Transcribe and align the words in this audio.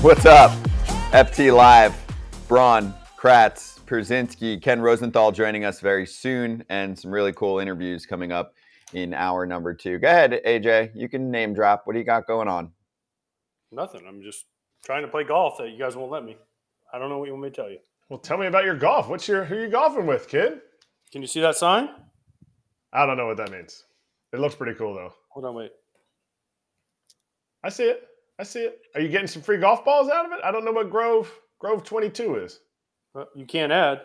What's 0.00 0.26
up? 0.26 0.52
FT 1.10 1.52
Live, 1.52 1.92
Braun, 2.46 2.94
Kratz, 3.18 3.80
Pierzynski, 3.80 4.62
Ken 4.62 4.80
Rosenthal 4.80 5.32
joining 5.32 5.64
us 5.64 5.80
very 5.80 6.06
soon, 6.06 6.64
and 6.68 6.96
some 6.96 7.10
really 7.10 7.32
cool 7.32 7.58
interviews 7.58 8.06
coming 8.06 8.30
up 8.30 8.54
in 8.92 9.12
hour 9.12 9.44
number 9.44 9.74
two. 9.74 9.98
Go 9.98 10.06
ahead, 10.06 10.40
AJ. 10.46 10.92
You 10.94 11.08
can 11.08 11.32
name 11.32 11.52
drop. 11.52 11.82
What 11.84 11.94
do 11.94 11.98
you 11.98 12.04
got 12.04 12.28
going 12.28 12.46
on? 12.46 12.70
Nothing. 13.72 14.02
I'm 14.06 14.22
just 14.22 14.44
trying 14.84 15.02
to 15.02 15.08
play 15.08 15.24
golf 15.24 15.58
that 15.58 15.70
you 15.70 15.78
guys 15.80 15.96
won't 15.96 16.12
let 16.12 16.24
me. 16.24 16.36
I 16.94 17.00
don't 17.00 17.08
know 17.08 17.18
what 17.18 17.26
you 17.26 17.32
want 17.32 17.42
me 17.42 17.50
to 17.50 17.56
tell 17.56 17.68
you. 17.68 17.78
Well, 18.08 18.20
tell 18.20 18.38
me 18.38 18.46
about 18.46 18.64
your 18.64 18.76
golf. 18.76 19.08
What's 19.08 19.26
your 19.26 19.44
who 19.44 19.56
you 19.56 19.68
golfing 19.68 20.06
with, 20.06 20.28
kid? 20.28 20.60
Can 21.10 21.22
you 21.22 21.28
see 21.28 21.40
that 21.40 21.56
sign? 21.56 21.88
I 22.92 23.04
don't 23.04 23.16
know 23.16 23.26
what 23.26 23.38
that 23.38 23.50
means. 23.50 23.84
It 24.32 24.38
looks 24.38 24.54
pretty 24.54 24.78
cool 24.78 24.94
though. 24.94 25.12
Hold 25.30 25.44
on, 25.44 25.56
wait. 25.56 25.72
I 27.64 27.70
see 27.70 27.82
it. 27.82 28.04
I 28.38 28.44
see 28.44 28.60
it. 28.60 28.78
Are 28.94 29.00
you 29.00 29.08
getting 29.08 29.26
some 29.26 29.42
free 29.42 29.58
golf 29.58 29.84
balls 29.84 30.08
out 30.08 30.24
of 30.26 30.32
it? 30.32 30.38
I 30.44 30.50
don't 30.50 30.64
know 30.64 30.72
what 30.72 30.90
Grove 30.90 31.30
Grove 31.58 31.82
22 31.84 32.36
is. 32.36 32.60
Uh, 33.14 33.24
You 33.34 33.46
can't 33.46 33.72
add. 33.72 34.02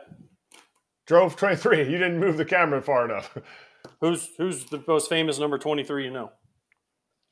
Drove 1.06 1.36
23. 1.36 1.80
You 1.80 1.98
didn't 1.98 2.20
move 2.20 2.38
the 2.38 2.46
camera 2.46 2.82
far 2.82 3.06
enough. 3.06 3.38
Who's 4.02 4.30
who's 4.38 4.66
the 4.66 4.82
most 4.88 5.10
famous 5.10 5.38
number 5.40 5.58
23 5.58 6.06
you 6.06 6.12
know? 6.12 6.32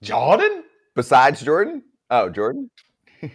Jordan? 0.03 0.63
Besides 0.95 1.41
Jordan? 1.41 1.83
Oh, 2.09 2.29
Jordan? 2.29 2.69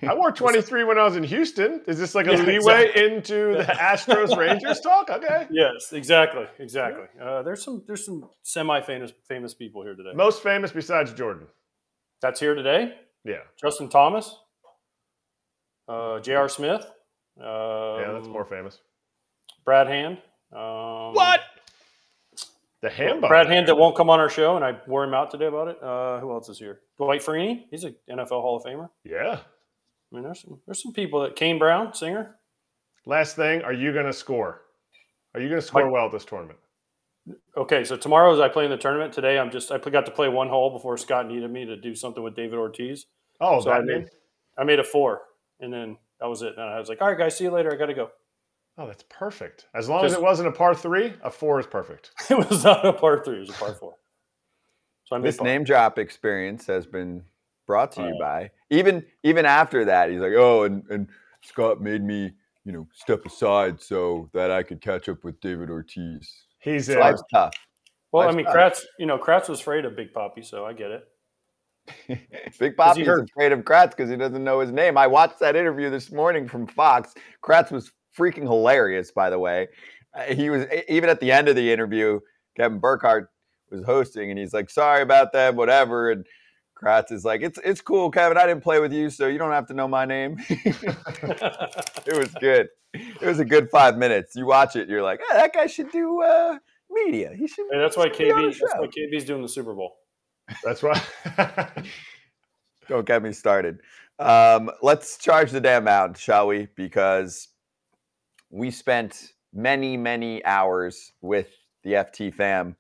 I 0.02 0.14
wore 0.14 0.32
23 0.32 0.84
when 0.84 0.98
I 0.98 1.04
was 1.04 1.16
in 1.16 1.22
Houston. 1.24 1.82
Is 1.86 1.98
this 1.98 2.14
like 2.14 2.26
a 2.26 2.32
Yeah, 2.32 2.42
leeway 2.42 2.86
exactly. 2.88 3.04
into 3.04 3.34
the 3.56 3.62
Astros 3.78 4.36
Rangers 4.36 4.80
talk? 4.80 5.08
Okay. 5.10 5.46
Yes, 5.50 5.92
exactly, 5.92 6.46
exactly. 6.58 7.04
Uh, 7.20 7.42
there's 7.42 7.62
some 7.64 7.82
there's 7.86 8.04
some 8.04 8.28
semi 8.42 8.80
famous 8.82 9.12
famous 9.28 9.54
people 9.54 9.82
here 9.82 9.94
today. 9.94 10.12
Most 10.14 10.42
famous 10.42 10.72
besides 10.72 11.12
Jordan. 11.14 11.46
That's 12.20 12.40
here 12.40 12.54
today. 12.54 12.94
Yeah. 13.26 13.42
Justin 13.60 13.88
Thomas, 13.88 14.34
uh, 15.88 16.20
J.R. 16.20 16.48
Smith. 16.48 16.82
Um, 17.38 17.46
Yeah, 18.00 18.12
that's 18.14 18.28
more 18.28 18.44
famous. 18.44 18.80
Brad 19.64 19.88
Hand. 19.88 20.18
Um, 20.52 21.12
what? 21.14 21.40
The 22.82 22.90
hand 22.90 23.20
Brad 23.20 23.48
Hand 23.48 23.66
that 23.68 23.74
won't 23.76 23.96
come 23.96 24.10
on 24.10 24.20
our 24.20 24.28
show, 24.28 24.54
and 24.54 24.64
I 24.64 24.78
wore 24.86 25.02
him 25.02 25.14
out 25.14 25.30
today 25.30 25.46
about 25.46 25.68
it. 25.68 25.82
Uh, 25.82 26.20
who 26.20 26.30
else 26.30 26.48
is 26.48 26.58
here? 26.58 26.80
Dwight 26.98 27.20
Freeney. 27.20 27.64
He's 27.70 27.84
an 27.84 27.96
NFL 28.08 28.28
Hall 28.42 28.56
of 28.56 28.62
Famer. 28.64 28.88
Yeah. 29.02 29.40
I 29.40 30.14
mean, 30.14 30.22
there's 30.22 30.42
some 30.42 30.60
there's 30.66 30.82
some 30.82 30.92
people 30.92 31.22
that 31.22 31.34
Kane 31.34 31.58
Brown, 31.58 31.94
singer. 31.94 32.36
Last 33.04 33.34
thing, 33.34 33.62
are 33.62 33.72
you 33.72 33.92
going 33.92 34.06
to 34.06 34.12
score? 34.12 34.62
Are 35.34 35.40
you 35.40 35.48
going 35.48 35.60
to 35.60 35.66
score 35.66 35.84
Mike- 35.84 35.92
well 35.92 36.06
at 36.06 36.12
this 36.12 36.24
tournament? 36.24 36.58
Okay, 37.56 37.82
so 37.82 37.96
tomorrow 37.96 38.32
as 38.32 38.38
I 38.38 38.48
play 38.48 38.64
in 38.66 38.70
the 38.70 38.76
tournament. 38.76 39.12
Today 39.12 39.36
I'm 39.38 39.50
just 39.50 39.72
I 39.72 39.78
got 39.78 40.06
to 40.06 40.12
play 40.12 40.28
one 40.28 40.48
hole 40.48 40.70
before 40.70 40.96
Scott 40.96 41.26
needed 41.26 41.50
me 41.50 41.64
to 41.64 41.76
do 41.76 41.94
something 41.94 42.22
with 42.22 42.36
David 42.36 42.56
Ortiz. 42.56 43.06
Oh, 43.40 43.60
So 43.60 43.70
I 43.70 43.80
made 43.80 43.86
name? 43.86 44.06
I 44.58 44.64
made 44.64 44.78
a 44.78 44.84
four, 44.84 45.22
and 45.60 45.72
then 45.72 45.96
that 46.20 46.26
was 46.26 46.42
it. 46.42 46.54
And 46.56 46.62
I 46.62 46.78
was 46.78 46.88
like, 46.88 47.00
all 47.02 47.08
right, 47.08 47.18
guys, 47.18 47.36
see 47.36 47.44
you 47.44 47.50
later. 47.50 47.72
I 47.72 47.76
got 47.76 47.86
to 47.86 47.94
go. 47.94 48.10
Oh, 48.78 48.86
that's 48.86 49.04
perfect. 49.08 49.66
As 49.74 49.88
long 49.88 50.04
as 50.04 50.12
it 50.12 50.20
wasn't 50.22 50.48
a 50.48 50.52
par 50.52 50.74
three, 50.74 51.14
a 51.22 51.30
four 51.30 51.58
is 51.60 51.66
perfect. 51.66 52.10
It 52.30 52.48
was 52.50 52.64
not 52.64 52.84
a 52.86 52.92
par 52.92 53.22
three; 53.24 53.36
it 53.36 53.40
was 53.40 53.50
a 53.50 53.52
par 53.54 53.72
four. 53.74 53.94
So 55.04 55.16
I 55.16 55.18
made 55.18 55.28
This 55.28 55.36
par. 55.38 55.46
name 55.46 55.64
drop 55.64 55.98
experience 55.98 56.66
has 56.66 56.86
been 56.86 57.22
brought 57.66 57.92
to 57.92 58.02
you 58.02 58.14
Uh, 58.16 58.18
by 58.20 58.50
even 58.70 59.04
even 59.22 59.46
after 59.46 59.84
that. 59.86 60.10
He's 60.10 60.20
like, 60.20 60.34
oh, 60.36 60.64
and, 60.64 60.84
and 60.90 61.08
Scott 61.42 61.80
made 61.80 62.02
me, 62.02 62.32
you 62.64 62.72
know, 62.72 62.86
step 62.92 63.24
aside 63.24 63.80
so 63.80 64.28
that 64.34 64.50
I 64.50 64.62
could 64.62 64.80
catch 64.80 65.08
up 65.08 65.24
with 65.24 65.40
David 65.40 65.70
Ortiz. 65.70 66.30
He's 66.58 66.88
in. 66.88 66.98
Life's 66.98 67.22
tough. 67.32 67.54
Well, 68.12 68.28
I 68.28 68.32
mean, 68.32 68.44
tough. 68.46 68.54
Kratz, 68.54 68.84
you 68.98 69.06
know, 69.06 69.18
Kratz 69.18 69.48
was 69.48 69.60
afraid 69.60 69.84
of 69.84 69.94
Big 69.96 70.12
Poppy, 70.12 70.42
so 70.42 70.64
I 70.66 70.72
get 70.72 70.90
it. 70.90 71.06
Big 72.58 72.76
Poppy 72.76 73.02
is 73.02 73.08
afraid 73.08 73.52
of 73.52 73.60
Kratz 73.60 73.90
because 73.90 74.10
he 74.10 74.16
doesn't 74.16 74.42
know 74.42 74.60
his 74.60 74.72
name. 74.72 74.96
I 74.96 75.06
watched 75.06 75.38
that 75.40 75.56
interview 75.56 75.90
this 75.90 76.10
morning 76.10 76.48
from 76.48 76.66
Fox. 76.66 77.14
Kratz 77.42 77.70
was 77.70 77.92
freaking 78.16 78.42
hilarious, 78.42 79.10
by 79.10 79.30
the 79.30 79.38
way. 79.38 79.68
Uh, 80.14 80.22
He 80.34 80.50
was 80.50 80.66
even 80.88 81.08
at 81.08 81.20
the 81.20 81.32
end 81.32 81.48
of 81.48 81.56
the 81.56 81.72
interview. 81.72 82.20
Kevin 82.56 82.78
Burkhardt 82.78 83.28
was 83.70 83.84
hosting, 83.84 84.30
and 84.30 84.38
he's 84.38 84.54
like, 84.54 84.70
"Sorry 84.70 85.02
about 85.02 85.32
that, 85.32 85.54
whatever." 85.54 86.10
And 86.10 86.26
Kratz 86.80 87.12
is 87.12 87.24
like, 87.24 87.42
"It's 87.42 87.58
it's 87.64 87.80
cool, 87.80 88.10
Kevin. 88.10 88.38
I 88.38 88.46
didn't 88.46 88.62
play 88.62 88.80
with 88.80 88.92
you, 88.92 89.10
so 89.10 89.26
you 89.28 89.38
don't 89.38 89.52
have 89.52 89.66
to 89.68 89.74
know 89.74 89.88
my 89.88 90.04
name." 90.04 90.36
it 90.48 92.16
was 92.16 92.32
good. 92.40 92.68
It 92.94 93.26
was 93.26 93.40
a 93.40 93.44
good 93.44 93.68
five 93.70 93.98
minutes. 93.98 94.34
You 94.34 94.46
watch 94.46 94.76
it, 94.76 94.88
you're 94.88 95.02
like, 95.02 95.20
"Eh, 95.20 95.34
"That 95.34 95.52
guy 95.52 95.66
should 95.66 95.90
do 95.90 96.22
uh, 96.22 96.58
media. 96.90 97.32
He 97.36 97.46
should." 97.46 97.66
And 97.70 97.80
that's 97.80 97.96
why 97.96 98.04
should 98.04 98.18
be 98.18 98.30
on 98.30 98.42
the 98.42 98.48
KB. 98.48 98.58
That's 98.58 98.74
why 98.78 98.86
KB's 98.86 99.24
doing 99.24 99.42
the 99.42 99.48
Super 99.48 99.74
Bowl. 99.74 99.96
That's 100.64 100.82
right. 100.82 101.02
Don't 102.88 103.06
get 103.06 103.22
me 103.22 103.32
started. 103.32 103.80
Um, 104.18 104.70
let's 104.82 105.18
charge 105.18 105.50
the 105.50 105.60
damn 105.60 105.84
mound, 105.84 106.16
shall 106.16 106.46
we? 106.46 106.68
Because 106.76 107.48
we 108.50 108.70
spent 108.70 109.32
many, 109.52 109.96
many 109.96 110.44
hours 110.44 111.12
with 111.20 111.48
the 111.82 111.92
FT 111.92 112.32
fam 112.32 112.76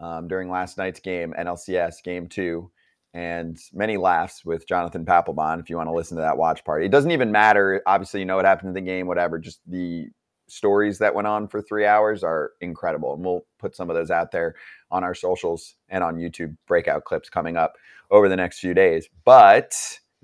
um, 0.00 0.28
during 0.28 0.50
last 0.50 0.78
night's 0.78 1.00
game, 1.00 1.34
NLCS 1.38 2.02
Game 2.02 2.26
Two, 2.26 2.70
and 3.12 3.58
many 3.72 3.96
laughs 3.96 4.44
with 4.44 4.66
Jonathan 4.66 5.04
Papelbon. 5.04 5.60
If 5.60 5.68
you 5.68 5.76
want 5.76 5.88
to 5.88 5.94
listen 5.94 6.16
to 6.16 6.22
that 6.22 6.38
watch 6.38 6.64
party, 6.64 6.86
it 6.86 6.90
doesn't 6.92 7.10
even 7.10 7.30
matter. 7.30 7.82
Obviously, 7.86 8.20
you 8.20 8.26
know 8.26 8.36
what 8.36 8.44
happened 8.46 8.68
in 8.68 8.74
the 8.74 8.90
game, 8.90 9.06
whatever. 9.06 9.38
Just 9.38 9.60
the 9.66 10.08
stories 10.50 10.98
that 10.98 11.14
went 11.14 11.26
on 11.26 11.48
for 11.48 11.62
three 11.62 11.86
hours 11.86 12.22
are 12.22 12.52
incredible, 12.60 13.14
and 13.14 13.24
we'll 13.24 13.46
put 13.58 13.76
some 13.76 13.90
of 13.90 13.96
those 13.96 14.10
out 14.10 14.32
there 14.32 14.54
on 14.90 15.04
our 15.04 15.14
socials 15.14 15.76
and 15.88 16.02
on 16.02 16.16
YouTube. 16.16 16.56
Breakout 16.66 17.04
clips 17.04 17.28
coming 17.28 17.56
up 17.56 17.76
over 18.10 18.28
the 18.28 18.36
next 18.36 18.58
few 18.58 18.74
days. 18.74 19.08
But 19.24 19.72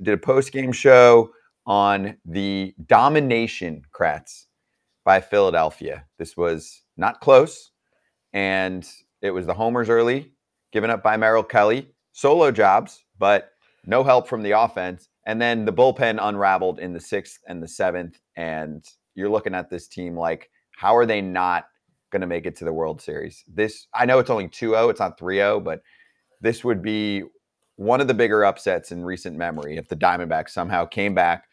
did 0.03 0.14
a 0.14 0.19
post 0.19 0.53
game 0.53 0.72
show 0.72 1.31
on 1.66 2.16
the 2.25 2.75
domination 2.87 3.82
Kratz 3.92 4.47
by 5.04 5.20
Philadelphia. 5.20 6.04
This 6.19 6.37
was 6.37 6.82
not 6.97 7.20
close, 7.20 7.70
and 8.32 8.88
it 9.22 9.31
was 9.31 9.47
the 9.47 9.54
homers 9.54 9.88
early, 9.88 10.32
given 10.72 10.91
up 10.91 11.03
by 11.03 11.16
Merrill 11.16 11.43
Kelly, 11.43 11.91
solo 12.12 12.50
jobs, 12.50 13.04
but 13.19 13.50
no 13.84 14.03
help 14.04 14.28
from 14.28 14.43
the 14.43 14.50
offense. 14.53 15.08
And 15.26 15.41
then 15.41 15.64
the 15.64 15.72
bullpen 15.72 16.19
unraveled 16.20 16.78
in 16.78 16.93
the 16.93 17.00
sixth 17.00 17.41
and 17.48 17.62
the 17.62 17.69
seventh. 17.69 18.20
And 18.37 18.84
you're 19.16 19.28
looking 19.28 19.54
at 19.54 19.71
this 19.71 19.88
team 19.88 20.16
like, 20.16 20.50
how 20.77 20.97
are 20.97 21.06
they 21.06 21.21
not 21.21 21.66
going 22.10 22.21
to 22.21 22.27
make 22.27 22.47
it 22.47 22.56
to 22.56 22.65
the 22.65 22.72
World 22.72 23.00
Series? 23.00 23.44
This, 23.49 23.88
I 23.94 24.06
know 24.06 24.19
it's 24.19 24.31
only 24.31 24.49
2 24.49 24.71
0, 24.71 24.88
it's 24.91 25.00
not 25.00 25.19
3 25.19 25.37
0, 25.37 25.60
but 25.60 25.81
this 26.41 26.62
would 26.62 26.82
be 26.82 27.25
one 27.76 28.00
of 28.00 28.09
the 28.09 28.15
bigger 28.15 28.44
upsets 28.44 28.93
in 28.93 29.05
recent 29.05 29.37
memory 29.37 29.76
if 29.76 29.88
the 29.88 29.97
Diamondbacks 29.97 30.50
somehow 30.50 30.87
came 30.87 31.15
back, 31.15 31.44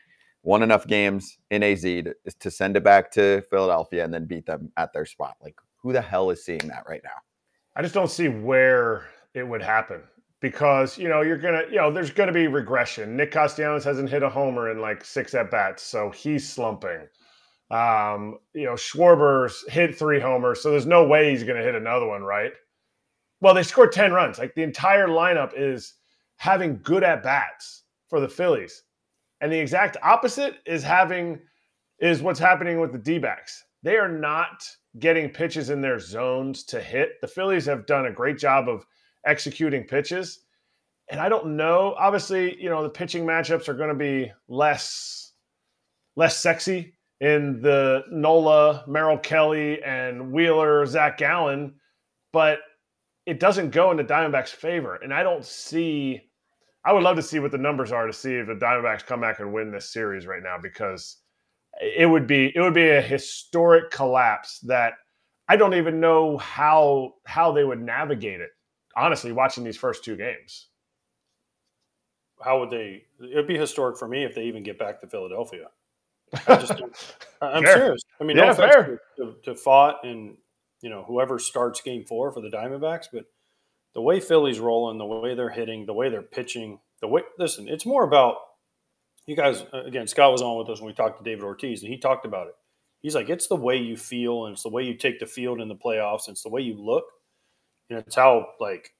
won 0.44 0.62
enough 0.62 0.86
games 0.86 1.38
in 1.50 1.64
AZ 1.64 1.82
to, 1.82 2.14
to 2.40 2.52
send 2.52 2.78
it 2.78 2.84
back 2.84 3.12
to 3.12 3.42
Philadelphia 3.50 4.04
and 4.04 4.14
then 4.14 4.26
beat 4.26 4.46
them 4.46 4.72
at 4.78 4.94
their 4.94 5.06
spot. 5.06 5.36
Like, 5.42 5.56
who 5.78 5.94
the 5.94 6.02
hell 6.02 6.30
is 6.30 6.46
seeing 6.46 6.68
that 6.68 6.84
right 6.88 7.02
now? 7.04 7.10
I 7.76 7.82
just 7.82 7.94
don't 7.94 8.12
see 8.12 8.28
where 8.28 9.06
it 9.34 9.48
would 9.48 9.62
happen 9.62 10.02
because 10.44 10.98
you 10.98 11.08
know 11.08 11.22
you're 11.22 11.38
gonna 11.38 11.64
you 11.70 11.78
know 11.78 11.92
there's 11.92 12.12
gonna 12.12 12.32
be 12.32 12.48
regression. 12.48 13.16
Nick 13.18 13.32
Castellanos 13.32 13.84
hasn't 13.84 14.10
hit 14.10 14.24
a 14.24 14.30
homer 14.30 14.70
in 14.70 14.80
like 14.80 15.04
six 15.04 15.34
at 15.34 15.50
bats, 15.50 15.82
so 15.82 16.12
he's 16.12 16.48
slumping. 16.48 17.08
Um, 17.74 18.38
you 18.54 18.66
know 18.66 18.74
Schwarber's 18.74 19.66
hit 19.68 19.98
three 19.98 20.20
homers, 20.20 20.62
so 20.62 20.70
there's 20.70 20.86
no 20.86 21.08
way 21.08 21.32
he's 21.32 21.44
gonna 21.44 21.64
hit 21.64 21.76
another 21.76 22.06
one, 22.06 22.24
right? 22.24 22.54
Well, 23.42 23.54
they 23.54 23.64
scored 23.64 23.92
ten 23.92 24.14
runs. 24.14 24.38
Like 24.38 24.54
the 24.54 24.64
entire 24.64 25.08
lineup 25.08 25.54
is 25.56 25.96
having 26.38 26.80
good 26.84 27.04
at 27.04 27.24
bats 27.24 27.84
for 28.10 28.20
the 28.20 28.30
Phillies, 28.30 28.84
and 29.42 29.52
the 29.52 29.60
exact 29.60 29.98
opposite 30.04 30.58
is 30.66 30.84
having 30.84 31.40
is 32.00 32.22
what's 32.22 32.40
happening 32.40 32.80
with 32.80 32.92
the 32.92 32.98
D-backs. 32.98 33.64
They 33.82 33.98
are 33.98 34.10
not 34.10 34.64
getting 35.00 35.30
pitches 35.30 35.70
in 35.70 35.82
their 35.82 36.00
zones 36.00 36.64
to 36.66 36.82
hit. 36.82 37.22
The 37.22 37.28
Phillies 37.28 37.66
have 37.66 37.86
done 37.86 38.06
a 38.08 38.12
great 38.12 38.38
job 38.38 38.70
of 38.70 38.86
executing 39.26 39.84
pitches. 39.86 40.40
And 41.10 41.20
I 41.20 41.30
don't 41.30 41.56
know. 41.58 41.96
Obviously, 41.98 42.62
you 42.62 42.70
know, 42.70 42.84
the 42.84 42.90
pitching 42.90 43.26
matchups 43.26 43.68
are 43.68 43.74
going 43.74 43.90
to 43.90 43.96
be 43.96 44.32
less 44.48 45.34
less 46.16 46.38
sexy 46.38 46.94
in 47.24 47.62
the 47.62 48.04
Nola, 48.12 48.84
Merrill 48.86 49.18
Kelly, 49.18 49.82
and 49.82 50.34
Wheeler, 50.34 50.86
Zach 50.86 51.18
Gallen, 51.18 51.74
but 52.34 52.60
it 53.26 53.40
doesn't 53.40 53.70
go 53.70 53.92
into 53.92 54.04
Diamondbacks' 54.04 54.50
favor. 54.50 54.96
And 54.96 55.14
I 55.14 55.24
don't 55.24 55.46
see 55.46 56.22
I 56.86 56.92
would 56.92 57.04
love 57.04 57.16
to 57.16 57.22
see 57.22 57.40
what 57.40 57.52
the 57.52 57.58
numbers 57.58 57.94
are 57.94 58.06
to 58.08 58.12
see 58.12 58.34
if 58.34 58.48
the 58.48 58.56
Diamondbacks 58.56 59.06
come 59.06 59.22
back 59.22 59.40
and 59.40 59.54
win 59.54 59.72
this 59.72 59.94
series 59.94 60.28
right 60.28 60.44
now 60.44 60.58
because 60.62 61.22
it 61.82 62.10
would 62.10 62.28
be 62.28 62.52
it 62.54 62.60
would 62.60 62.74
be 62.74 62.90
a 62.90 63.02
historic 63.02 63.90
collapse 63.90 64.60
that 64.60 64.96
I 65.48 65.56
don't 65.56 65.76
even 65.76 66.02
know 66.02 66.38
how 66.38 67.14
how 67.26 67.54
they 67.54 67.64
would 67.64 67.82
navigate 67.82 68.42
it. 68.42 68.50
Honestly, 68.98 69.32
watching 69.32 69.64
these 69.64 69.78
first 69.78 70.04
two 70.04 70.18
games. 70.18 70.68
How 72.44 72.60
would 72.60 72.70
they? 72.70 73.04
It'd 73.32 73.48
be 73.48 73.58
historic 73.58 73.98
for 73.98 74.10
me 74.10 74.26
if 74.26 74.36
they 74.36 74.44
even 74.44 74.64
get 74.64 74.78
back 74.78 75.00
to 75.00 75.08
Philadelphia. 75.08 75.68
I 76.48 76.56
just, 76.58 76.82
I'm 77.42 77.66
serious. 77.66 78.02
I 78.20 78.24
mean, 78.24 78.38
Yeah, 78.38 78.46
no 78.46 78.52
offense 78.52 78.74
fair. 78.74 79.02
to, 79.18 79.26
to, 79.26 79.36
to 79.44 79.54
Pfaadt 79.54 79.96
and 80.04 80.38
you 80.82 80.90
know 80.90 81.04
whoever 81.08 81.40
starts 81.40 81.82
Game 81.82 82.06
Four 82.06 82.32
for 82.32 82.42
the 82.42 82.50
Diamondbacks, 82.50 83.06
but 83.12 83.26
the 83.94 84.02
way 84.02 84.20
Philly's 84.20 84.60
rolling, 84.60 84.98
the 84.98 85.06
way 85.06 85.36
they're 85.36 85.50
hitting, 85.50 85.86
the 85.86 85.94
way 85.94 86.10
they're 86.10 86.22
pitching, 86.22 86.80
the 87.02 87.08
way 87.08 87.22
listen, 87.38 87.68
it's 87.68 87.86
more 87.86 88.04
about 88.04 88.38
you 89.28 89.36
guys 89.36 89.64
uh, 89.74 89.84
again, 89.84 90.08
Scott 90.08 90.32
was 90.32 90.42
on 90.42 90.58
with 90.58 90.70
us 90.70 90.82
when 90.82 90.88
we 90.88 90.94
talked 90.94 91.18
to 91.20 91.24
David 91.24 91.44
Ortiz, 91.44 91.84
and 91.84 91.92
he 91.92 91.98
talked 91.98 92.26
about 92.26 92.48
it. 92.48 92.54
He's 93.02 93.16
like, 93.16 93.30
it's 93.30 93.48
the 93.48 93.56
way 93.56 93.78
you 93.78 93.98
feel, 93.98 94.46
and 94.46 94.54
it's 94.54 94.64
the 94.64 94.70
way 94.70 94.84
you 94.84 94.96
take 94.96 95.20
the 95.20 95.26
field 95.26 95.60
in 95.60 95.68
the 95.68 95.76
playoffs, 95.76 96.28
and 96.28 96.34
it's 96.36 96.44
the 96.44 96.50
way 96.50 96.62
you 96.62 96.82
look, 96.82 97.04
and 97.90 98.00
it's 98.00 98.16
how 98.16 98.48
like 98.60 98.94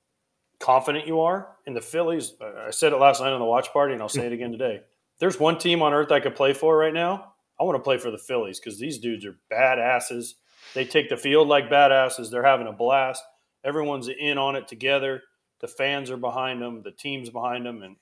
confident 0.60 1.08
you 1.08 1.22
are. 1.22 1.56
And 1.66 1.76
the 1.76 1.82
Phillies, 1.82 2.34
I 2.42 2.72
said 2.72 2.94
it 2.94 2.98
last 2.98 3.22
night 3.22 3.32
on 3.32 3.40
the 3.40 3.46
watch 3.46 3.72
party, 3.72 3.94
and 3.94 4.02
I'll 4.02 4.10
say 4.10 4.26
it 4.26 4.34
again 4.34 4.52
today. 4.52 4.82
There's 5.24 5.40
one 5.40 5.58
team 5.58 5.82
on 5.82 5.94
earth 5.94 6.12
I 6.12 6.20
could 6.20 6.36
play 6.36 6.52
for 6.52 6.78
right 6.78 6.94
now. 6.94 7.34
I 7.58 7.64
want 7.64 7.78
to 7.78 7.84
play 7.84 7.98
for 7.98 8.12
the 8.12 8.18
Phillies 8.18 8.60
because 8.60 8.78
these 8.78 9.00
dudes 9.00 9.26
are 9.26 9.38
badasses. 9.50 10.34
They 10.74 10.84
take 10.84 11.08
the 11.08 11.16
field 11.16 11.48
like 11.48 11.70
badasses. 11.70 12.30
They're 12.30 12.44
having 12.44 12.68
a 12.68 12.74
blast. 12.74 13.24
Everyone's 13.64 14.10
in 14.10 14.38
on 14.38 14.58
it 14.58 14.68
together 14.68 15.22
the 15.64 15.68
fans 15.70 16.12
are 16.12 16.18
behind 16.18 16.62
them, 16.62 16.82
the 16.84 16.92
team's 16.92 17.30
behind 17.30 17.66
them, 17.66 17.84
and, 17.84 17.96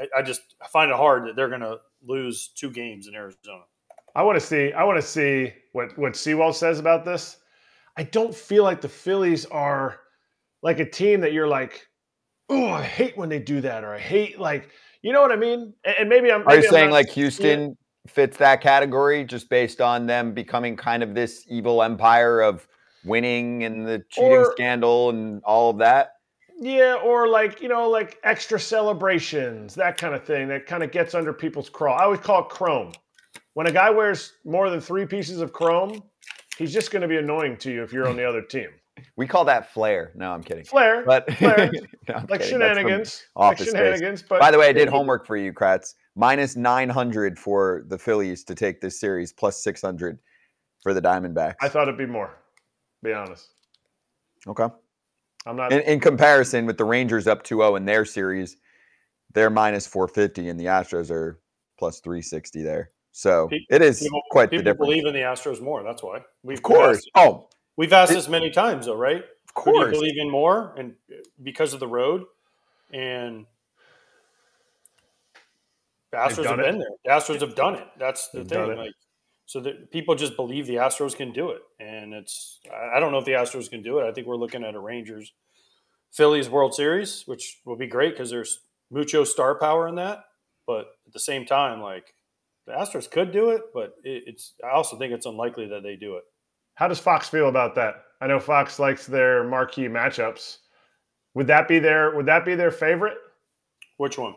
I, 0.00 0.20
I, 0.20 0.22
just 0.22 0.40
I 0.62 0.66
find 0.68 0.90
it 0.90 0.96
hard 0.96 1.26
that 1.26 1.36
they're 1.36 1.50
going 1.50 1.60
to 1.60 1.76
lose 2.02 2.48
two 2.48 2.70
games 2.70 3.08
in 3.08 3.14
Arizona. 3.14 3.64
I 4.16 4.22
want 4.22 4.40
to 4.40 4.46
see 4.46 4.72
I 4.72 4.84
want 4.84 4.98
to 4.98 5.06
see 5.06 5.52
what 5.72 5.98
what 5.98 6.16
Sewald 6.16 6.56
says 6.56 6.78
about 6.78 7.04
this. 7.04 7.36
I 7.98 8.04
don't 8.04 8.34
feel 8.34 8.64
like 8.64 8.80
the 8.80 8.88
Phillies 8.88 9.44
are 9.44 10.00
like 10.62 10.80
a 10.80 10.88
team 10.88 11.20
that 11.20 11.34
you're 11.34 11.46
like, 11.46 11.86
oh, 12.48 12.68
I 12.68 12.82
hate 12.82 13.18
when 13.18 13.28
they 13.28 13.38
do 13.38 13.60
that, 13.60 13.84
or 13.84 13.92
I 13.94 13.98
hate 13.98 14.40
like 14.40 14.70
you 15.04 15.12
know 15.12 15.22
what 15.22 15.30
I 15.30 15.36
mean. 15.36 15.74
And 15.98 16.08
maybe 16.08 16.32
I'm. 16.32 16.40
Maybe 16.40 16.52
are 16.52 16.60
you 16.60 16.66
I'm 16.66 16.72
saying 16.72 16.90
not, 16.90 16.94
like 16.94 17.10
Houston? 17.10 17.60
Yeah. 17.60 17.74
Fits 18.06 18.36
that 18.36 18.60
category 18.60 19.24
just 19.24 19.48
based 19.48 19.80
on 19.80 20.06
them 20.06 20.34
becoming 20.34 20.76
kind 20.76 21.02
of 21.02 21.14
this 21.14 21.46
evil 21.48 21.82
empire 21.82 22.42
of 22.42 22.68
winning 23.04 23.64
and 23.64 23.86
the 23.86 24.04
cheating 24.10 24.32
or, 24.32 24.52
scandal 24.52 25.08
and 25.08 25.42
all 25.44 25.70
of 25.70 25.78
that. 25.78 26.16
Yeah, 26.58 26.96
or 27.02 27.28
like, 27.28 27.62
you 27.62 27.68
know, 27.68 27.88
like 27.88 28.18
extra 28.22 28.60
celebrations, 28.60 29.74
that 29.76 29.96
kind 29.96 30.14
of 30.14 30.22
thing 30.22 30.48
that 30.48 30.66
kind 30.66 30.82
of 30.82 30.92
gets 30.92 31.14
under 31.14 31.32
people's 31.32 31.70
crawl. 31.70 31.98
I 31.98 32.04
always 32.04 32.20
call 32.20 32.42
it 32.42 32.50
chrome. 32.50 32.92
When 33.54 33.66
a 33.68 33.72
guy 33.72 33.88
wears 33.88 34.34
more 34.44 34.68
than 34.68 34.82
three 34.82 35.06
pieces 35.06 35.40
of 35.40 35.54
chrome, 35.54 36.02
he's 36.58 36.74
just 36.74 36.90
going 36.90 37.02
to 37.02 37.08
be 37.08 37.16
annoying 37.16 37.56
to 37.58 37.72
you 37.72 37.82
if 37.82 37.92
you're 37.92 38.06
on 38.06 38.16
the 38.16 38.28
other 38.28 38.42
team. 38.42 38.68
We 39.16 39.26
call 39.26 39.44
that 39.46 39.72
flair. 39.72 40.12
No, 40.14 40.32
I'm 40.32 40.42
kidding. 40.42 40.64
Flair, 40.64 41.04
but 41.04 41.32
flair. 41.38 41.70
no, 42.08 42.14
like 42.28 42.40
kidding. 42.40 42.48
shenanigans. 42.48 43.24
Like 43.36 43.58
shenanigans. 43.58 44.22
But 44.22 44.40
by 44.40 44.50
the 44.50 44.58
way, 44.58 44.68
I 44.68 44.72
did 44.72 44.88
homework 44.88 45.26
for 45.26 45.36
you, 45.36 45.52
Kratz. 45.52 45.94
Minus 46.16 46.54
900 46.56 47.38
for 47.38 47.84
the 47.88 47.98
Phillies 47.98 48.44
to 48.44 48.54
take 48.54 48.80
this 48.80 49.00
series, 49.00 49.32
plus 49.32 49.62
600 49.64 50.18
for 50.82 50.94
the 50.94 51.02
Diamondbacks. 51.02 51.56
I 51.60 51.68
thought 51.68 51.88
it'd 51.88 51.98
be 51.98 52.06
more. 52.06 52.36
Be 53.02 53.12
honest. 53.12 53.48
Okay. 54.46 54.66
I'm 55.46 55.56
not 55.56 55.72
in, 55.72 55.80
in 55.80 56.00
comparison 56.00 56.66
with 56.66 56.78
the 56.78 56.84
Rangers 56.84 57.26
up 57.26 57.42
2-0 57.42 57.76
in 57.76 57.84
their 57.84 58.04
series, 58.04 58.56
they're 59.32 59.50
minus 59.50 59.86
450 59.86 60.48
and 60.48 60.58
the 60.58 60.66
Astros 60.66 61.10
are 61.10 61.40
plus 61.78 62.00
360 62.00 62.62
there. 62.62 62.90
So 63.12 63.48
it 63.68 63.82
is 63.82 64.08
quite 64.30 64.50
people 64.50 64.64
the 64.64 64.70
difference. 64.70 64.88
believe 64.88 65.06
in 65.06 65.14
the 65.14 65.20
Astros 65.20 65.60
more. 65.60 65.82
That's 65.82 66.02
why. 66.02 66.20
We've, 66.42 66.58
of 66.58 66.62
course. 66.62 66.98
Asked, 66.98 67.10
oh, 67.16 67.48
we've 67.76 67.92
asked 67.92 68.12
it, 68.12 68.16
this 68.16 68.28
many 68.28 68.50
times, 68.50 68.86
though, 68.86 68.96
right? 68.96 69.22
Of 69.22 69.54
course. 69.54 69.76
Who 69.76 69.84
do 69.84 69.90
you 69.90 70.00
believe 70.00 70.18
in 70.18 70.30
more, 70.30 70.74
and 70.76 70.94
because 71.42 71.74
of 71.74 71.80
the 71.80 71.88
road, 71.88 72.24
and 72.92 73.46
the 76.10 76.16
Astros 76.18 76.46
have 76.46 76.56
been 76.58 76.76
it. 76.76 76.78
there. 76.78 76.88
The 77.04 77.10
Astros 77.10 77.40
have 77.40 77.54
done 77.54 77.74
it. 77.74 77.86
That's 77.98 78.28
the 78.28 78.38
They've 78.38 78.48
thing. 78.48 78.76
Like 78.76 78.94
so 79.46 79.60
that 79.60 79.90
people 79.90 80.14
just 80.14 80.36
believe 80.36 80.66
the 80.66 80.76
Astros 80.76 81.16
can 81.16 81.32
do 81.32 81.50
it, 81.50 81.62
and 81.78 82.14
it's 82.14 82.60
I 82.94 82.98
don't 83.00 83.12
know 83.12 83.18
if 83.18 83.24
the 83.24 83.32
Astros 83.32 83.68
can 83.68 83.82
do 83.82 83.98
it. 83.98 84.04
I 84.04 84.12
think 84.12 84.26
we're 84.26 84.36
looking 84.36 84.64
at 84.64 84.74
a 84.74 84.80
Rangers 84.80 85.32
Phillies 86.12 86.48
World 86.48 86.74
Series, 86.74 87.24
which 87.26 87.60
will 87.64 87.76
be 87.76 87.86
great 87.86 88.14
because 88.14 88.30
there's 88.30 88.60
mucho 88.90 89.24
star 89.24 89.58
power 89.58 89.86
in 89.88 89.96
that. 89.96 90.24
But 90.66 90.86
at 91.06 91.12
the 91.12 91.20
same 91.20 91.44
time, 91.44 91.80
like 91.80 92.14
the 92.66 92.72
Astros 92.72 93.10
could 93.10 93.32
do 93.32 93.50
it, 93.50 93.62
but 93.74 93.94
it, 94.02 94.24
it's 94.26 94.54
I 94.64 94.70
also 94.70 94.96
think 94.96 95.12
it's 95.12 95.26
unlikely 95.26 95.68
that 95.68 95.82
they 95.82 95.96
do 95.96 96.16
it. 96.16 96.24
How 96.74 96.88
does 96.88 96.98
Fox 96.98 97.28
feel 97.28 97.48
about 97.48 97.74
that? 97.76 98.04
I 98.20 98.26
know 98.26 98.40
Fox 98.40 98.78
likes 98.78 99.06
their 99.06 99.44
marquee 99.44 99.88
matchups. 99.88 100.58
Would 101.34 101.46
that 101.48 101.68
be 101.68 101.78
their 101.78 102.14
Would 102.14 102.26
that 102.26 102.44
be 102.44 102.54
their 102.54 102.70
favorite? 102.70 103.16
Which 103.96 104.18
one? 104.18 104.34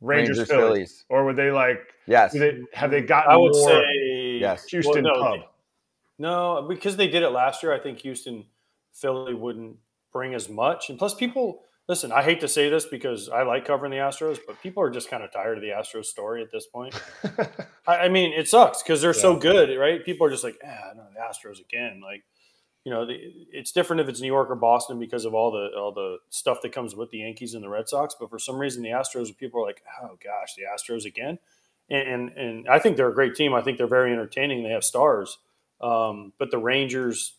Rangers, 0.00 0.38
Rangers 0.38 0.48
Phillies. 0.48 0.70
Phillies. 0.70 1.04
or 1.08 1.24
would 1.24 1.36
they 1.36 1.50
like? 1.50 1.80
Yes. 2.06 2.32
They, 2.32 2.60
have 2.72 2.90
they 2.90 3.00
gotten? 3.00 3.32
I 3.32 3.36
would 3.36 3.52
more 3.52 3.68
say 3.68 4.38
yes. 4.38 4.66
Houston 4.66 5.04
well, 5.04 5.14
no, 5.14 5.22
Pub. 5.22 5.40
No, 6.18 6.66
because 6.68 6.96
they 6.96 7.08
did 7.08 7.22
it 7.22 7.30
last 7.30 7.62
year. 7.62 7.72
I 7.72 7.78
think 7.78 7.98
Houston 8.00 8.44
Philly 8.92 9.34
wouldn't 9.34 9.76
bring 10.12 10.34
as 10.34 10.48
much. 10.48 10.90
And 10.90 10.98
plus, 10.98 11.14
people 11.14 11.62
listen. 11.88 12.12
I 12.12 12.22
hate 12.22 12.40
to 12.40 12.48
say 12.48 12.68
this 12.68 12.84
because 12.84 13.28
I 13.28 13.42
like 13.42 13.64
covering 13.64 13.90
the 13.90 13.98
Astros, 13.98 14.38
but 14.46 14.60
people 14.62 14.82
are 14.82 14.90
just 14.90 15.08
kind 15.08 15.22
of 15.22 15.32
tired 15.32 15.58
of 15.58 15.62
the 15.62 15.70
Astros 15.70 16.06
story 16.06 16.42
at 16.42 16.50
this 16.50 16.66
point. 16.66 16.94
I, 17.86 17.96
I, 17.96 18.08
mean, 18.08 18.32
it 18.32 18.48
sucks 18.48 18.82
because 18.82 19.00
they're 19.00 19.14
yeah. 19.14 19.20
so 19.20 19.36
good, 19.36 19.76
right? 19.78 20.04
People 20.04 20.26
are 20.26 20.30
just 20.30 20.44
like, 20.44 20.58
ah, 20.64 20.92
no, 20.96 21.04
the 21.14 21.20
Astros 21.20 21.60
again. 21.60 22.00
Like, 22.04 22.24
you 22.84 22.92
know, 22.92 23.06
the, 23.06 23.16
it's 23.52 23.72
different 23.72 24.00
if 24.00 24.08
it's 24.08 24.20
New 24.20 24.28
York 24.28 24.50
or 24.50 24.56
Boston 24.56 24.98
because 24.98 25.24
of 25.24 25.34
all 25.34 25.50
the 25.50 25.76
all 25.76 25.92
the 25.92 26.18
stuff 26.30 26.62
that 26.62 26.72
comes 26.72 26.94
with 26.94 27.10
the 27.10 27.18
Yankees 27.18 27.54
and 27.54 27.62
the 27.62 27.68
Red 27.68 27.88
Sox. 27.88 28.14
But 28.18 28.30
for 28.30 28.38
some 28.38 28.58
reason, 28.58 28.82
the 28.82 28.90
Astros, 28.90 29.36
people 29.36 29.60
are 29.60 29.66
like, 29.66 29.82
oh 30.02 30.18
gosh, 30.22 30.54
the 30.54 30.62
Astros 30.62 31.04
again. 31.04 31.38
And, 31.88 32.08
and, 32.08 32.30
and 32.36 32.68
I 32.68 32.80
think 32.80 32.96
they're 32.96 33.08
a 33.08 33.14
great 33.14 33.36
team. 33.36 33.54
I 33.54 33.62
think 33.62 33.78
they're 33.78 33.86
very 33.86 34.12
entertaining. 34.12 34.62
They 34.64 34.70
have 34.70 34.82
stars. 34.82 35.38
Um, 35.80 36.32
but 36.38 36.50
the 36.50 36.58
Rangers, 36.58 37.34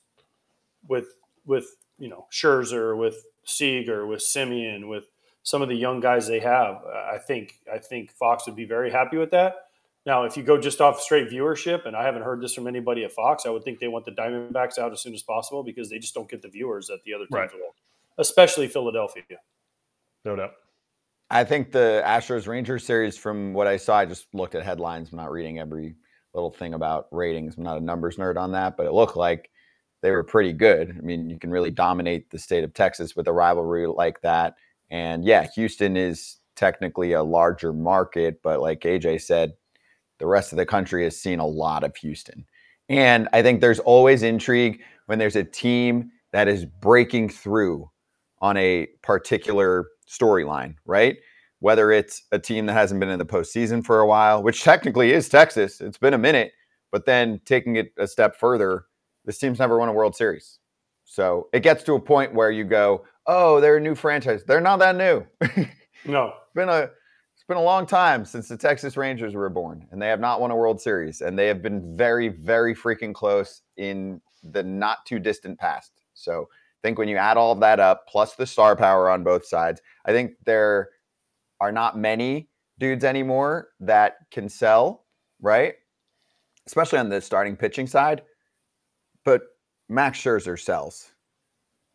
with 0.87 1.07
with 1.45 1.75
you 1.97 2.09
know 2.09 2.27
Scherzer, 2.31 2.97
with 2.97 3.23
Seager, 3.47 4.05
with 4.05 4.19
Semien, 4.19 4.87
with 4.87 5.05
some 5.43 5.61
of 5.61 5.69
the 5.69 5.75
young 5.75 5.99
guys 5.99 6.27
they 6.27 6.39
have, 6.39 6.81
uh, 6.85 7.13
I 7.13 7.17
think 7.17 7.59
I 7.71 7.77
think 7.77 8.11
Fox 8.11 8.45
would 8.45 8.55
be 8.55 8.65
very 8.65 8.91
happy 8.91 9.17
with 9.17 9.31
that. 9.31 9.55
Now, 10.05 10.23
if 10.23 10.37
you 10.37 10.43
go 10.43 10.57
just 10.57 10.79
off 10.79 11.01
straight 11.01 11.29
viewership, 11.29 11.85
and 11.85 11.95
I 11.95 12.03
haven't 12.03 12.21
heard 12.21 12.41
this 12.41 12.53
from 12.53 12.65
anybody 12.65 13.03
at 13.03 13.11
Fox, 13.11 13.45
I 13.45 13.49
would 13.49 13.63
think 13.63 13.79
they 13.79 13.89
want 13.89 14.05
the 14.05 14.11
Diamondbacks 14.11 14.77
out 14.77 14.93
as 14.93 15.01
soon 15.01 15.13
as 15.13 15.21
possible 15.21 15.63
because 15.63 15.89
they 15.89 15.99
just 15.99 16.13
don't 16.13 16.29
get 16.29 16.41
the 16.41 16.47
viewers 16.47 16.87
that 16.87 17.03
the 17.03 17.13
other 17.13 17.25
teams 17.25 17.33
right. 17.33 17.53
will, 17.53 17.75
especially 18.17 18.67
Philadelphia. 18.67 19.23
No 20.23 20.37
doubt. 20.37 20.53
I 21.29 21.43
think 21.43 21.73
the 21.73 22.01
Astros 22.05 22.47
Rangers 22.47 22.85
series, 22.85 23.17
from 23.17 23.53
what 23.53 23.67
I 23.67 23.75
saw, 23.75 23.97
I 23.97 24.05
just 24.05 24.27
looked 24.31 24.55
at 24.55 24.63
headlines. 24.63 25.11
I'm 25.11 25.17
not 25.17 25.31
reading 25.31 25.59
every 25.59 25.95
little 26.33 26.51
thing 26.51 26.73
about 26.73 27.07
ratings. 27.11 27.57
I'm 27.57 27.63
not 27.63 27.77
a 27.77 27.81
numbers 27.81 28.15
nerd 28.15 28.37
on 28.37 28.53
that, 28.53 28.77
but 28.77 28.85
it 28.85 28.93
looked 28.93 29.17
like 29.17 29.49
they 30.01 30.11
were 30.11 30.23
pretty 30.23 30.53
good. 30.53 30.95
I 30.97 31.01
mean, 31.01 31.29
you 31.29 31.39
can 31.39 31.49
really 31.49 31.71
dominate 31.71 32.29
the 32.29 32.39
state 32.39 32.63
of 32.63 32.73
Texas 32.73 33.15
with 33.15 33.27
a 33.27 33.33
rivalry 33.33 33.87
like 33.87 34.21
that. 34.21 34.55
And 34.89 35.25
yeah, 35.25 35.47
Houston 35.55 35.97
is 35.97 36.37
technically 36.55 37.13
a 37.13 37.23
larger 37.23 37.73
market, 37.73 38.41
but 38.41 38.61
like 38.61 38.81
AJ 38.81 39.21
said, 39.21 39.53
the 40.19 40.27
rest 40.27 40.51
of 40.51 40.57
the 40.57 40.65
country 40.65 41.03
has 41.03 41.19
seen 41.19 41.39
a 41.39 41.45
lot 41.45 41.83
of 41.83 41.95
Houston. 41.97 42.45
And 42.89 43.27
I 43.33 43.41
think 43.41 43.61
there's 43.61 43.79
always 43.79 44.23
intrigue 44.23 44.81
when 45.07 45.19
there's 45.19 45.35
a 45.35 45.43
team 45.43 46.11
that 46.31 46.47
is 46.47 46.65
breaking 46.65 47.29
through 47.29 47.89
on 48.39 48.57
a 48.57 48.87
particular 49.01 49.87
storyline, 50.07 50.75
right? 50.85 51.17
Whether 51.59 51.91
it's 51.91 52.23
a 52.31 52.39
team 52.39 52.65
that 52.67 52.73
hasn't 52.73 52.99
been 52.99 53.09
in 53.09 53.19
the 53.19 53.25
postseason 53.25 53.85
for 53.85 53.99
a 53.99 54.07
while, 54.07 54.43
which 54.43 54.63
technically 54.63 55.11
is 55.11 55.27
Texas, 55.27 55.81
it's 55.81 55.97
been 55.97 56.13
a 56.13 56.19
minute, 56.19 56.51
but 56.91 57.05
then 57.05 57.41
taking 57.45 57.75
it 57.75 57.93
a 57.97 58.07
step 58.07 58.35
further, 58.35 58.85
this 59.27 59.37
team's 59.37 59.59
never 59.59 59.77
won 59.77 59.89
a 59.89 59.93
World 59.93 60.15
Series. 60.15 60.57
So 61.03 61.49
it 61.53 61.61
gets 61.61 61.83
to 61.83 61.93
a 61.93 61.99
point 61.99 62.33
where 62.33 62.49
you 62.49 62.63
go, 62.63 63.05
oh, 63.27 63.61
they're 63.61 63.77
a 63.77 63.81
new 63.81 63.93
franchise. 63.93 64.43
They're 64.45 64.61
not 64.61 64.79
that 64.79 64.95
new. 64.95 65.25
no. 66.05 66.27
It's 66.27 66.53
been 66.55 66.69
a 66.69 66.89
it's 67.35 67.43
been 67.47 67.57
a 67.57 67.61
long 67.61 67.85
time 67.85 68.25
since 68.25 68.47
the 68.47 68.57
Texas 68.57 68.97
Rangers 68.97 69.35
were 69.35 69.49
born, 69.49 69.85
and 69.91 70.01
they 70.01 70.07
have 70.07 70.19
not 70.19 70.41
won 70.41 70.49
a 70.51 70.55
World 70.55 70.81
Series, 70.81 71.21
and 71.21 71.37
they 71.37 71.47
have 71.47 71.61
been 71.61 71.95
very, 71.95 72.29
very 72.29 72.73
freaking 72.73 73.13
close 73.13 73.61
in 73.77 74.21
the 74.43 74.63
not 74.63 75.05
too 75.05 75.19
distant 75.19 75.59
past. 75.59 75.91
So 76.13 76.47
I 76.51 76.87
think 76.87 76.97
when 76.97 77.07
you 77.07 77.17
add 77.17 77.37
all 77.37 77.51
of 77.51 77.59
that 77.59 77.79
up, 77.79 78.07
plus 78.07 78.35
the 78.35 78.47
star 78.47 78.75
power 78.75 79.09
on 79.09 79.23
both 79.23 79.45
sides, 79.45 79.81
I 80.05 80.11
think 80.11 80.31
there 80.45 80.89
are 81.61 81.71
not 81.71 81.97
many 81.97 82.49
dudes 82.79 83.03
anymore 83.03 83.69
that 83.81 84.15
can 84.31 84.49
sell, 84.49 85.05
right? 85.41 85.75
Especially 86.65 86.99
on 86.99 87.09
the 87.09 87.21
starting 87.21 87.55
pitching 87.55 87.87
side. 87.87 88.23
But 89.27 89.41
Max 89.89 90.19
Scherzer 90.19 90.57
sells, 90.57 91.11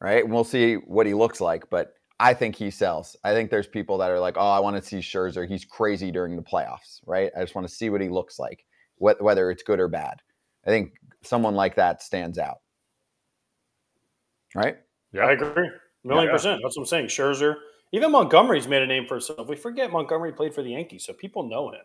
right? 0.03 0.23
And 0.23 0.31
we'll 0.31 0.45
see 0.45 0.75
what 0.75 1.07
he 1.07 1.15
looks 1.15 1.41
like, 1.41 1.71
but 1.71 1.95
I 2.21 2.35
think 2.35 2.55
he 2.55 2.71
sells. 2.71 3.17
I 3.25 3.33
think 3.33 3.51
there's 3.51 3.67
people 3.67 3.97
that 3.97 4.11
are 4.11 4.21
like, 4.21 4.37
oh, 4.37 4.51
I 4.51 4.61
want 4.61 4.77
to 4.77 4.83
see 4.83 4.99
Scherzer. 4.99 5.49
He's 5.49 5.65
crazy 5.65 6.11
during 6.11 6.37
the 6.37 6.43
playoffs, 6.43 7.01
right? 7.07 7.33
I 7.35 7.41
just 7.41 7.55
want 7.55 7.67
to 7.67 7.75
see 7.75 7.89
what 7.89 8.03
he 8.03 8.11
looks 8.11 8.39
like, 8.39 8.67
whether 8.99 9.51
it's 9.51 9.62
good 9.62 9.81
or 9.81 9.89
bad. 9.89 10.21
I 10.67 10.69
think 10.69 10.93
someone 11.23 11.55
like 11.55 11.75
that 11.77 12.03
stands 12.03 12.37
out, 12.37 12.59
right? 14.55 14.77
Yeah, 15.15 15.23
I 15.23 15.33
agree. 15.33 15.71
Million 16.05 16.27
yeah, 16.27 16.33
percent. 16.33 16.61
That's 16.62 16.77
what 16.77 16.83
I'm 16.83 16.87
saying. 16.87 17.07
Scherzer, 17.07 17.55
even 17.93 18.12
Montgomery's 18.12 18.69
made 18.69 18.83
a 18.83 18.87
name 18.87 19.07
for 19.07 19.15
himself. 19.15 19.49
We 19.49 19.57
forget 19.57 19.91
Montgomery 19.91 20.35
played 20.35 20.55
for 20.55 20.62
the 20.62 20.73
Yankees, 20.73 21.07
so 21.07 21.15
people 21.15 21.45
know 21.45 21.71
him. 21.71 21.81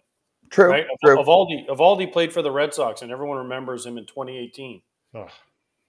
True. 0.49 0.71
Right? 0.71 0.85
True. 1.05 1.15
Eovaldi, 1.15 1.69
Eovaldi 1.69 2.11
played 2.11 2.33
for 2.33 2.41
the 2.41 2.51
Red 2.51 2.73
Sox, 2.73 3.01
and 3.01 3.13
everyone 3.13 3.37
remembers 3.37 3.85
him 3.85 3.97
in 3.97 4.05
2018. 4.05 4.81
Oh. 5.15 5.27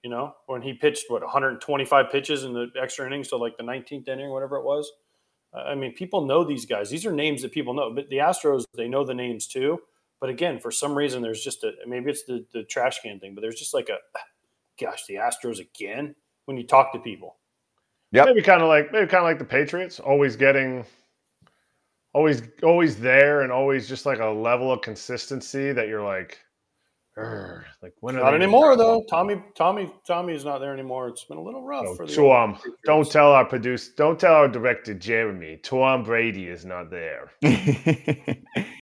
You 0.03 0.11
know, 0.11 0.35
when 0.47 0.63
he 0.63 0.75
pitched 0.75 1.07
what 1.09 1.23
125 1.23 2.07
pitches 2.11 2.45
in 2.45 2.53
the 2.53 2.69
extra 2.81 3.07
innings 3.07 3.29
to 3.29 3.37
like 3.37 3.57
the 3.57 3.65
19th 3.65 4.09
inning, 4.09 4.31
whatever 4.31 4.57
it 4.57 4.65
was. 4.65 4.91
I 5.53 5.75
mean, 5.75 5.95
people 5.95 6.27
know 6.27 6.45
these 6.45 6.67
guys. 6.67 6.91
These 6.91 7.07
are 7.07 7.13
names 7.13 7.43
that 7.43 7.53
people 7.53 7.75
know. 7.75 7.93
But 7.93 8.09
the 8.11 8.19
Astros, 8.19 8.65
they 8.77 8.87
know 8.87 9.05
the 9.05 9.15
names 9.15 9.47
too. 9.47 9.79
But 10.21 10.31
again, 10.31 10.59
for 10.59 10.71
some 10.71 10.97
reason, 10.97 11.23
there's 11.23 11.43
just 11.43 11.65
a 11.65 11.73
maybe 11.87 12.11
it's 12.11 12.25
the, 12.25 12.45
the 12.53 12.65
trash 12.65 13.01
can 13.01 13.21
thing, 13.21 13.35
but 13.35 13.41
there's 13.41 13.59
just 13.59 13.75
like 13.75 13.89
a 13.89 13.99
gosh, 14.81 15.05
the 15.07 15.15
Astros 15.15 15.61
again 15.61 16.15
when 16.47 16.57
you 16.57 16.67
talk 16.67 16.93
to 16.93 16.99
people. 16.99 17.37
Yeah, 18.11 18.25
maybe 18.25 18.43
kind 18.43 18.63
of 18.63 18.69
like 18.69 18.93
maybe 18.93 19.07
kind 19.07 19.23
of 19.23 19.29
like 19.29 19.39
the 19.39 19.45
Patriots, 19.45 20.01
always 20.01 20.35
getting, 20.35 20.85
always 22.15 22.43
always 22.63 22.99
there, 22.99 23.43
and 23.43 23.53
always 23.53 23.89
just 23.89 24.07
like 24.07 24.19
a 24.19 24.27
level 24.27 24.73
of 24.73 24.81
consistency 24.81 25.73
that 25.73 25.89
you're 25.89 26.05
like, 26.05 26.39
like 27.83 27.95
when 28.01 28.17
not 28.17 28.35
anymore 28.35 28.77
though. 28.77 29.05
Tommy, 29.09 29.43
Tommy, 29.57 29.91
Tommy 30.07 30.35
is 30.35 30.45
not 30.45 30.59
there 30.59 30.73
anymore. 30.73 31.09
It's 31.09 31.25
been 31.25 31.39
a 31.39 31.43
little 31.43 31.63
rough 31.63 31.87
oh, 31.89 31.95
for 31.95 32.07
the. 32.07 32.15
Tom, 32.15 32.59
don't 32.85 33.11
tell 33.11 33.33
our 33.33 33.45
producer, 33.45 33.93
don't 33.97 34.19
tell 34.19 34.35
our 34.35 34.49
director 34.49 34.95
Jeremy. 34.95 35.59
Tom 35.63 36.05
Brady 36.05 36.49
is 36.49 36.65
not 36.65 36.91
there. 36.91 37.33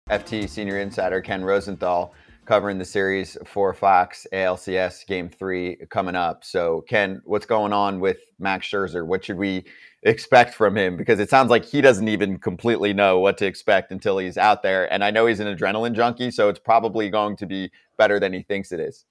FT 0.09 0.49
senior 0.49 0.79
insider 0.79 1.21
Ken 1.21 1.43
Rosenthal 1.43 2.13
covering 2.45 2.77
the 2.77 2.85
series 2.85 3.37
for 3.45 3.73
Fox 3.73 4.25
ALCS 4.31 5.05
Game 5.05 5.29
Three 5.29 5.77
coming 5.89 6.15
up. 6.15 6.43
So, 6.45 6.81
Ken, 6.87 7.21
what's 7.25 7.45
going 7.45 7.73
on 7.73 7.99
with 7.99 8.17
Max 8.39 8.67
Scherzer? 8.67 9.05
What 9.05 9.25
should 9.25 9.37
we 9.37 9.65
expect 10.03 10.53
from 10.53 10.77
him? 10.77 10.95
Because 10.95 11.19
it 11.19 11.29
sounds 11.29 11.49
like 11.49 11.65
he 11.65 11.81
doesn't 11.81 12.07
even 12.07 12.39
completely 12.39 12.93
know 12.93 13.19
what 13.19 13.37
to 13.39 13.45
expect 13.45 13.91
until 13.91 14.17
he's 14.17 14.37
out 14.37 14.63
there. 14.63 14.91
And 14.91 15.03
I 15.03 15.11
know 15.11 15.25
he's 15.25 15.41
an 15.41 15.53
adrenaline 15.53 15.93
junkie, 15.93 16.31
so 16.31 16.47
it's 16.47 16.59
probably 16.59 17.09
going 17.09 17.35
to 17.37 17.45
be 17.45 17.69
better 17.97 18.19
than 18.19 18.33
he 18.33 18.41
thinks 18.41 18.71
it 18.71 18.79
is. 18.79 19.05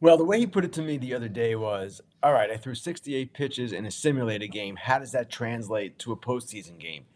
Well, 0.00 0.16
the 0.16 0.24
way 0.24 0.38
he 0.38 0.46
put 0.46 0.64
it 0.64 0.72
to 0.74 0.82
me 0.82 0.96
the 0.96 1.14
other 1.14 1.28
day 1.28 1.56
was, 1.56 2.00
"All 2.22 2.32
right, 2.32 2.50
I 2.50 2.56
threw 2.56 2.74
68 2.74 3.34
pitches 3.34 3.72
in 3.72 3.84
a 3.84 3.90
simulated 3.90 4.52
game. 4.52 4.76
How 4.76 5.00
does 5.00 5.10
that 5.12 5.30
translate 5.30 5.98
to 6.00 6.12
a 6.12 6.16
postseason 6.16 6.78
game?" 6.78 7.06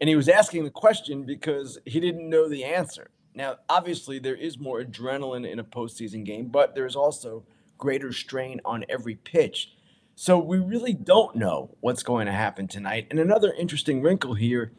And 0.00 0.08
he 0.08 0.16
was 0.16 0.28
asking 0.28 0.64
the 0.64 0.70
question 0.70 1.24
because 1.24 1.78
he 1.84 2.00
didn't 2.00 2.30
know 2.30 2.48
the 2.48 2.64
answer. 2.64 3.10
Now, 3.34 3.56
obviously, 3.68 4.18
there 4.18 4.34
is 4.34 4.58
more 4.58 4.82
adrenaline 4.82 5.48
in 5.48 5.58
a 5.58 5.64
postseason 5.64 6.24
game, 6.24 6.46
but 6.48 6.74
there's 6.74 6.96
also 6.96 7.44
greater 7.76 8.12
strain 8.12 8.60
on 8.64 8.84
every 8.88 9.16
pitch. 9.16 9.74
So 10.14 10.38
we 10.38 10.58
really 10.58 10.92
don't 10.92 11.36
know 11.36 11.76
what's 11.80 12.02
going 12.02 12.26
to 12.26 12.32
happen 12.32 12.68
tonight. 12.68 13.06
And 13.10 13.18
another 13.18 13.52
interesting 13.52 14.02
wrinkle 14.02 14.34
here 14.34 14.72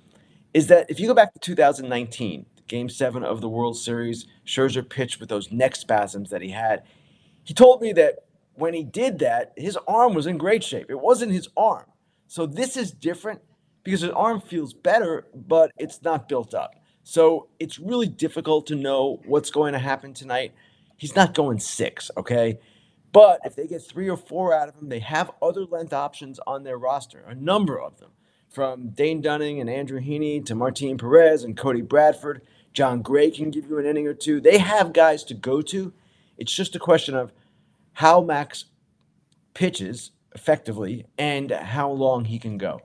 is 0.53 0.67
that 0.67 0.89
if 0.89 0.99
you 0.99 1.07
go 1.07 1.13
back 1.13 1.33
to 1.33 1.39
2019, 1.39 2.45
game 2.71 2.89
seven 2.89 3.23
of 3.23 3.41
the 3.41 3.49
World 3.49 3.77
Series, 3.77 4.25
Scherzer 4.45 4.87
pitched 4.87 5.19
with 5.19 5.27
those 5.27 5.51
neck 5.51 5.75
spasms 5.75 6.29
that 6.29 6.41
he 6.41 6.51
had. 6.51 6.83
He 7.43 7.53
told 7.53 7.81
me 7.81 7.91
that 7.93 8.19
when 8.53 8.73
he 8.73 8.83
did 8.83 9.19
that, 9.19 9.51
his 9.57 9.77
arm 9.87 10.13
was 10.13 10.25
in 10.25 10.37
great 10.37 10.63
shape. 10.63 10.87
It 10.89 10.99
wasn't 10.99 11.33
his 11.33 11.49
arm. 11.57 11.85
So 12.27 12.45
this 12.45 12.77
is 12.77 12.91
different 12.91 13.41
because 13.83 14.01
his 14.01 14.11
arm 14.11 14.39
feels 14.39 14.73
better, 14.73 15.27
but 15.35 15.71
it's 15.77 16.01
not 16.01 16.29
built 16.29 16.53
up. 16.53 16.75
So 17.03 17.49
it's 17.59 17.77
really 17.77 18.07
difficult 18.07 18.67
to 18.67 18.75
know 18.75 19.21
what's 19.25 19.51
going 19.51 19.73
to 19.73 19.79
happen 19.79 20.13
tonight. 20.13 20.53
He's 20.95 21.15
not 21.15 21.33
going 21.33 21.59
six, 21.59 22.09
okay? 22.15 22.59
But 23.11 23.41
if 23.43 23.55
they 23.55 23.67
get 23.67 23.81
three 23.81 24.09
or 24.09 24.15
four 24.15 24.53
out 24.53 24.69
of 24.69 24.75
him, 24.75 24.87
they 24.87 24.99
have 24.99 25.31
other 25.41 25.65
length 25.65 25.91
options 25.91 26.39
on 26.47 26.63
their 26.63 26.77
roster, 26.77 27.25
a 27.27 27.35
number 27.35 27.81
of 27.81 27.99
them, 27.99 28.11
from 28.47 28.89
Dane 28.89 29.19
Dunning 29.19 29.59
and 29.59 29.69
Andrew 29.69 29.99
Heaney 29.99 30.45
to 30.45 30.55
Martin 30.55 30.97
Perez 30.97 31.43
and 31.43 31.57
Cody 31.57 31.81
Bradford. 31.81 32.43
Jon 32.73 33.01
Gray 33.01 33.31
can 33.31 33.51
give 33.51 33.67
you 33.69 33.77
an 33.77 33.85
inning 33.85 34.07
or 34.07 34.13
two. 34.13 34.39
They 34.39 34.57
have 34.57 34.93
guys 34.93 35.23
to 35.25 35.33
go 35.33 35.61
to. 35.63 35.93
It's 36.37 36.53
just 36.53 36.75
a 36.75 36.79
question 36.79 37.15
of 37.15 37.31
how 37.93 38.21
Max 38.21 38.65
pitches 39.53 40.11
effectively 40.33 41.05
and 41.17 41.51
how 41.51 41.91
long 41.91 42.25
he 42.25 42.39
can 42.39 42.57
go. 42.57 42.81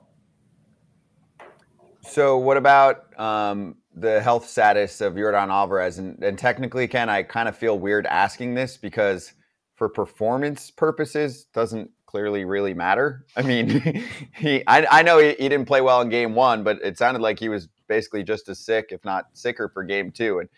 So, 2.01 2.37
what 2.37 2.57
about 2.57 3.19
um, 3.19 3.75
the 3.93 4.21
health 4.21 4.47
status 4.47 5.01
of 5.01 5.13
Yordan 5.15 5.49
Alvarez? 5.49 5.97
And, 5.97 6.21
and 6.23 6.37
technically, 6.37 6.87
Ken, 6.87 7.09
I 7.09 7.23
kind 7.23 7.49
of 7.49 7.57
feel 7.57 7.77
weird 7.77 8.05
asking 8.05 8.53
this 8.53 8.77
because 8.77 9.33
for 9.75 9.89
performance 9.89 10.71
purposes, 10.71 11.45
doesn't 11.53 11.91
clearly 12.05 12.45
really 12.45 12.73
matter. 12.73 13.25
I 13.35 13.41
mean, 13.43 14.03
he 14.35 14.63
I, 14.67 14.85
I 14.89 15.01
know 15.03 15.19
he, 15.19 15.35
he 15.37 15.49
didn't 15.49 15.65
play 15.65 15.81
well 15.81 16.01
in 16.01 16.09
game 16.09 16.33
one, 16.33 16.63
but 16.63 16.79
it 16.83 16.97
sounded 16.97 17.21
like 17.21 17.39
he 17.39 17.49
was 17.49 17.67
basically 17.87 18.23
just 18.23 18.49
as 18.49 18.59
sick, 18.59 18.87
if 18.91 19.03
not 19.05 19.25
sicker, 19.33 19.69
for 19.69 19.83
game 19.83 20.11
two. 20.11 20.39
And 20.39 20.49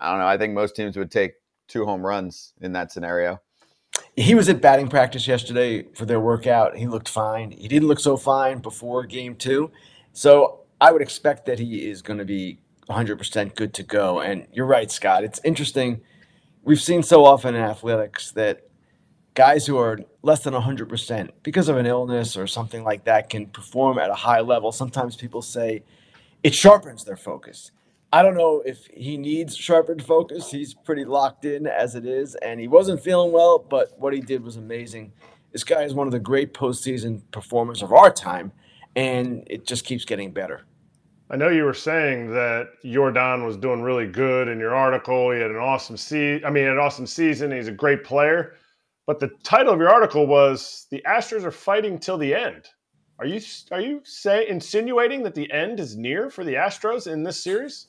I 0.00 0.10
don't 0.10 0.20
know. 0.20 0.26
I 0.26 0.36
think 0.36 0.54
most 0.54 0.76
teams 0.76 0.96
would 0.96 1.10
take 1.10 1.34
two 1.66 1.84
home 1.84 2.04
runs 2.04 2.54
in 2.60 2.72
that 2.72 2.92
scenario. 2.92 3.40
He 4.16 4.34
was 4.34 4.48
at 4.48 4.60
batting 4.60 4.88
practice 4.88 5.26
yesterday 5.26 5.84
for 5.94 6.04
their 6.04 6.20
workout. 6.20 6.76
He 6.76 6.86
looked 6.86 7.08
fine. 7.08 7.52
He 7.52 7.68
didn't 7.68 7.88
look 7.88 8.00
so 8.00 8.16
fine 8.16 8.58
before 8.58 9.04
game 9.04 9.34
two. 9.34 9.70
So 10.12 10.60
I 10.80 10.92
would 10.92 11.02
expect 11.02 11.46
that 11.46 11.58
he 11.58 11.88
is 11.88 12.02
going 12.02 12.18
to 12.18 12.24
be 12.24 12.58
100% 12.88 13.54
good 13.54 13.74
to 13.74 13.82
go. 13.82 14.20
And 14.20 14.46
you're 14.52 14.66
right, 14.66 14.90
Scott. 14.90 15.24
It's 15.24 15.40
interesting. 15.44 16.00
We've 16.62 16.80
seen 16.80 17.02
so 17.02 17.24
often 17.24 17.54
in 17.54 17.62
athletics 17.62 18.32
that 18.32 18.68
guys 19.34 19.66
who 19.66 19.78
are 19.78 20.00
less 20.22 20.42
than 20.42 20.54
100% 20.54 21.30
because 21.42 21.68
of 21.68 21.76
an 21.76 21.86
illness 21.86 22.36
or 22.36 22.46
something 22.46 22.82
like 22.82 23.04
that 23.04 23.30
can 23.30 23.46
perform 23.46 23.98
at 23.98 24.10
a 24.10 24.14
high 24.14 24.40
level. 24.40 24.72
Sometimes 24.72 25.14
people 25.16 25.42
say 25.42 25.82
it 26.42 26.54
sharpens 26.54 27.04
their 27.04 27.16
focus. 27.16 27.70
I 28.12 28.22
don't 28.22 28.36
know 28.36 28.62
if 28.64 28.86
he 28.86 29.18
needs 29.18 29.54
sharpened 29.56 30.02
focus. 30.02 30.50
He's 30.50 30.72
pretty 30.72 31.04
locked 31.04 31.44
in 31.44 31.66
as 31.66 31.94
it 31.94 32.06
is, 32.06 32.34
and 32.36 32.58
he 32.58 32.66
wasn't 32.66 33.02
feeling 33.02 33.32
well, 33.32 33.58
but 33.58 33.98
what 33.98 34.14
he 34.14 34.20
did 34.20 34.42
was 34.42 34.56
amazing. 34.56 35.12
This 35.52 35.64
guy 35.64 35.82
is 35.82 35.94
one 35.94 36.06
of 36.06 36.12
the 36.12 36.18
great 36.18 36.54
postseason 36.54 37.22
performers 37.32 37.82
of 37.82 37.92
our 37.92 38.10
time, 38.10 38.52
and 38.96 39.44
it 39.46 39.66
just 39.66 39.84
keeps 39.84 40.04
getting 40.04 40.30
better. 40.30 40.62
I 41.30 41.36
know 41.36 41.50
you 41.50 41.64
were 41.64 41.74
saying 41.74 42.30
that 42.32 42.68
Yordan 42.82 43.44
was 43.44 43.58
doing 43.58 43.82
really 43.82 44.06
good 44.06 44.48
in 44.48 44.58
your 44.58 44.74
article. 44.74 45.30
He 45.30 45.40
had 45.40 45.50
an 45.50 45.58
awesome 45.58 45.98
season. 45.98 46.46
I 46.46 46.50
mean, 46.50 46.64
an 46.64 46.78
awesome 46.78 47.06
season. 47.06 47.52
He's 47.52 47.68
a 47.68 47.72
great 47.72 48.04
player. 48.04 48.54
But 49.06 49.20
the 49.20 49.28
title 49.42 49.74
of 49.74 49.80
your 49.80 49.90
article 49.90 50.26
was 50.26 50.86
"The 50.90 51.02
Astros 51.06 51.44
are 51.44 51.50
fighting 51.50 51.98
till 51.98 52.16
the 52.16 52.34
end." 52.34 52.68
Are 53.18 53.26
you 53.26 53.40
are 53.72 53.80
you 53.80 54.00
say 54.04 54.48
insinuating 54.48 55.24
that 55.24 55.34
the 55.34 55.50
end 55.50 55.80
is 55.80 55.96
near 55.96 56.30
for 56.30 56.44
the 56.44 56.54
Astros 56.54 57.10
in 57.10 57.24
this 57.24 57.42
series? 57.42 57.88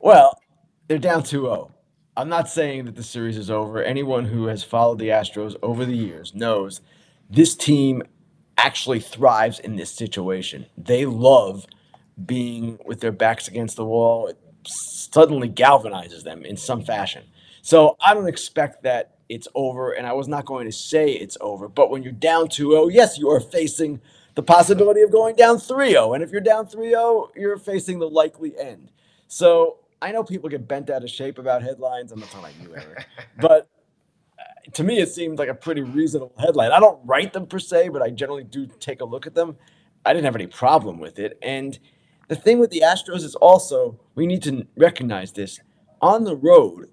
Well, 0.00 0.40
they're 0.88 0.98
down 0.98 1.22
2-0. 1.22 1.70
I'm 2.16 2.28
not 2.28 2.48
saying 2.48 2.86
that 2.86 2.96
the 2.96 3.02
series 3.04 3.38
is 3.38 3.48
over. 3.48 3.82
Anyone 3.82 4.24
who 4.24 4.46
has 4.46 4.64
followed 4.64 4.98
the 4.98 5.08
Astros 5.08 5.54
over 5.62 5.84
the 5.84 5.96
years 5.96 6.34
knows 6.34 6.80
this 7.28 7.54
team 7.54 8.02
actually 8.58 8.98
thrives 8.98 9.60
in 9.60 9.76
this 9.76 9.92
situation. 9.92 10.66
They 10.76 11.06
love 11.06 11.66
being 12.26 12.78
with 12.84 13.00
their 13.00 13.12
backs 13.12 13.46
against 13.46 13.76
the 13.76 13.84
wall. 13.84 14.26
It 14.26 14.38
suddenly 14.66 15.48
galvanizes 15.48 16.24
them 16.24 16.44
in 16.44 16.56
some 16.56 16.84
fashion. 16.84 17.22
So 17.62 17.96
I 18.00 18.14
don't 18.14 18.28
expect 18.28 18.82
that 18.82 19.18
it's 19.28 19.46
over, 19.54 19.92
and 19.92 20.08
I 20.08 20.12
was 20.12 20.26
not 20.26 20.44
going 20.44 20.66
to 20.66 20.72
say 20.72 21.12
it's 21.12 21.38
over. 21.40 21.68
But 21.68 21.90
when 21.90 22.02
you're 22.02 22.12
down 22.12 22.48
2 22.48 22.72
0, 22.72 22.88
yes, 22.88 23.16
you 23.16 23.30
are 23.30 23.38
facing 23.38 24.00
the 24.40 24.46
possibility 24.46 25.02
of 25.02 25.12
going 25.12 25.36
down 25.36 25.58
3 25.58 25.90
0. 25.90 26.14
And 26.14 26.24
if 26.24 26.30
you're 26.30 26.40
down 26.40 26.66
3 26.66 26.88
0, 26.88 27.30
you're 27.36 27.58
facing 27.58 27.98
the 27.98 28.08
likely 28.08 28.58
end. 28.58 28.90
So 29.28 29.80
I 30.00 30.12
know 30.12 30.24
people 30.24 30.48
get 30.48 30.66
bent 30.66 30.88
out 30.88 31.04
of 31.04 31.10
shape 31.10 31.36
about 31.36 31.62
headlines. 31.62 32.10
I'm 32.10 32.20
not 32.20 32.30
talking 32.30 32.56
about 32.56 32.62
you, 32.62 32.74
Eric. 32.74 33.06
but 33.38 33.68
uh, 34.38 34.70
to 34.72 34.82
me, 34.82 34.98
it 34.98 35.10
seemed 35.10 35.38
like 35.38 35.50
a 35.50 35.54
pretty 35.54 35.82
reasonable 35.82 36.32
headline. 36.38 36.72
I 36.72 36.80
don't 36.80 36.98
write 37.04 37.34
them 37.34 37.46
per 37.46 37.58
se, 37.58 37.90
but 37.90 38.00
I 38.00 38.08
generally 38.08 38.44
do 38.44 38.66
take 38.66 39.02
a 39.02 39.04
look 39.04 39.26
at 39.26 39.34
them. 39.34 39.58
I 40.06 40.14
didn't 40.14 40.24
have 40.24 40.36
any 40.36 40.46
problem 40.46 41.00
with 41.00 41.18
it. 41.18 41.36
And 41.42 41.78
the 42.28 42.36
thing 42.36 42.58
with 42.58 42.70
the 42.70 42.80
Astros 42.80 43.24
is 43.24 43.34
also, 43.34 44.00
we 44.14 44.26
need 44.26 44.42
to 44.44 44.66
recognize 44.74 45.32
this. 45.32 45.60
On 46.00 46.24
the 46.24 46.34
road, 46.34 46.88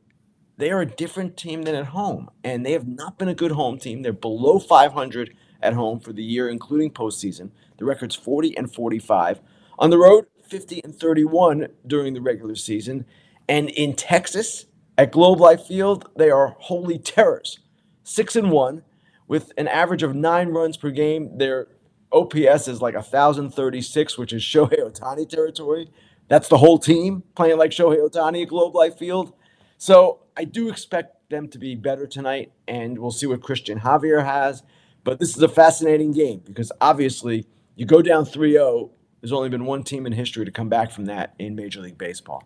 they 0.57 0.69
are 0.69 0.81
a 0.81 0.85
different 0.85 1.37
team 1.37 1.61
than 1.61 1.75
at 1.75 1.85
home, 1.85 2.29
and 2.43 2.65
they 2.65 2.73
have 2.73 2.89
not 2.89 3.17
been 3.17 3.29
a 3.29 3.33
good 3.33 3.51
home 3.51 3.79
team. 3.79 4.01
They're 4.01 4.11
below 4.11 4.59
500 4.59 5.33
at 5.61 5.73
home 5.73 5.99
for 5.99 6.13
the 6.13 6.23
year, 6.23 6.49
including 6.49 6.91
postseason. 6.91 7.51
The 7.77 7.85
record's 7.85 8.15
40 8.15 8.57
and 8.57 8.73
45. 8.73 9.41
On 9.79 9.89
the 9.89 9.97
road, 9.97 10.25
50 10.47 10.81
and 10.83 10.95
31 10.95 11.67
during 11.85 12.13
the 12.13 12.21
regular 12.21 12.55
season. 12.55 13.05
And 13.47 13.69
in 13.69 13.95
Texas, 13.95 14.65
at 14.97 15.11
Globe 15.11 15.39
Life 15.39 15.65
Field, 15.65 16.09
they 16.15 16.29
are 16.29 16.55
holy 16.59 16.97
terrors. 16.97 17.59
Six 18.03 18.35
and 18.35 18.51
one, 18.51 18.83
with 19.27 19.51
an 19.57 19.67
average 19.67 20.03
of 20.03 20.15
nine 20.15 20.49
runs 20.49 20.77
per 20.77 20.89
game. 20.89 21.37
Their 21.37 21.67
OPS 22.11 22.67
is 22.67 22.81
like 22.81 22.95
1,036, 22.95 24.17
which 24.17 24.33
is 24.33 24.41
Shohei 24.41 24.79
Ohtani 24.79 25.27
territory. 25.27 25.91
That's 26.29 26.47
the 26.47 26.57
whole 26.57 26.79
team 26.79 27.23
playing 27.35 27.57
like 27.57 27.71
Shohei 27.71 28.09
Ohtani 28.09 28.43
at 28.43 28.49
Globe 28.49 28.75
Life 28.75 28.97
Field. 28.97 29.33
So 29.77 30.19
I 30.35 30.45
do 30.45 30.69
expect 30.69 31.29
them 31.29 31.47
to 31.49 31.59
be 31.59 31.75
better 31.75 32.07
tonight, 32.07 32.51
and 32.67 32.97
we'll 32.97 33.11
see 33.11 33.27
what 33.27 33.41
Christian 33.41 33.81
Javier 33.81 34.25
has. 34.25 34.63
But 35.07 35.19
this 35.19 35.37
is 35.37 35.41
a 35.41 35.47
fascinating 35.47 36.11
game 36.11 36.41
because 36.43 36.69
obviously 36.81 37.45
you 37.77 37.85
go 37.85 38.01
down 38.01 38.25
3 38.25 38.51
0, 38.51 38.91
there's 39.21 39.31
only 39.31 39.47
been 39.47 39.63
one 39.63 39.81
team 39.81 40.05
in 40.05 40.11
history 40.11 40.43
to 40.43 40.51
come 40.51 40.67
back 40.67 40.91
from 40.91 41.05
that 41.05 41.33
in 41.39 41.55
Major 41.55 41.79
League 41.79 41.97
Baseball. 41.97 42.43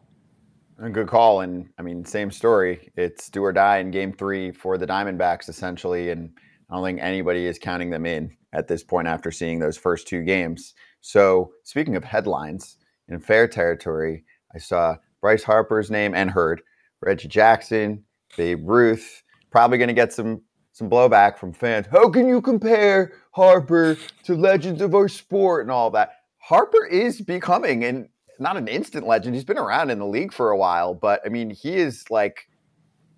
Good 0.91 1.08
call. 1.08 1.41
And 1.41 1.70
I 1.80 1.82
mean, 1.82 2.06
same 2.06 2.30
story. 2.30 2.91
It's 2.96 3.32
do 3.32 3.44
or 3.44 3.51
die 3.51 3.80
in 3.80 3.89
game 3.89 4.13
three 4.13 4.51
for 4.51 4.77
the 4.77 4.86
Diamondbacks, 4.86 5.50
essentially. 5.50 6.12
And 6.12 6.30
I 6.70 6.75
don't 6.75 6.86
think 6.86 7.00
anybody 7.01 7.48
is 7.48 7.58
counting 7.58 7.89
them 7.89 8.06
in 8.06 8.38
at 8.53 8.68
this 8.68 8.84
point 8.84 9.08
after 9.08 9.32
seeing 9.32 9.58
those 9.58 9.75
first 9.75 10.08
two 10.08 10.22
games. 10.22 10.75
So, 11.00 11.53
speaking 11.63 11.96
of 11.96 12.03
headlines 12.03 12.77
in 13.08 13.20
fair 13.22 13.48
territory, 13.48 14.24
I 14.53 14.60
saw 14.60 14.98
Bryce 15.20 15.44
Harper's 15.44 15.89
name 15.89 16.13
and 16.13 16.30
heard 16.30 16.62
Reggie 17.01 17.27
Jackson, 17.27 18.03
Babe 18.38 18.70
Ruth, 18.70 19.24
probably 19.50 19.80
going 19.80 19.88
to 19.88 19.96
get 19.96 20.13
some 20.13 20.44
some 20.82 20.90
blowback 20.90 21.38
from 21.38 21.54
fans. 21.54 21.86
How 21.92 22.10
can 22.10 22.28
you 22.28 22.42
compare 22.42 23.14
Harper 23.32 23.98
to 24.24 24.36
legends 24.36 24.82
of 24.82 24.96
our 24.96 25.08
sport 25.08 25.62
and 25.62 25.70
all 25.70 25.92
that? 25.92 26.14
Harper 26.40 26.88
is 26.88 27.22
becoming 27.22 27.84
and 27.84 28.10
not 28.40 28.58
an 28.58 28.68
instant 28.68 29.06
legend. 29.06 29.36
He's 29.36 29.46
been 29.46 29.60
around 29.60 29.92
in 29.92 30.00
the 30.00 30.08
league 30.08 30.34
for 30.34 30.50
a 30.50 30.58
while, 30.58 30.96
but 30.96 31.22
I 31.24 31.30
mean, 31.30 31.52
he 31.52 31.76
is 31.76 32.04
like 32.10 32.48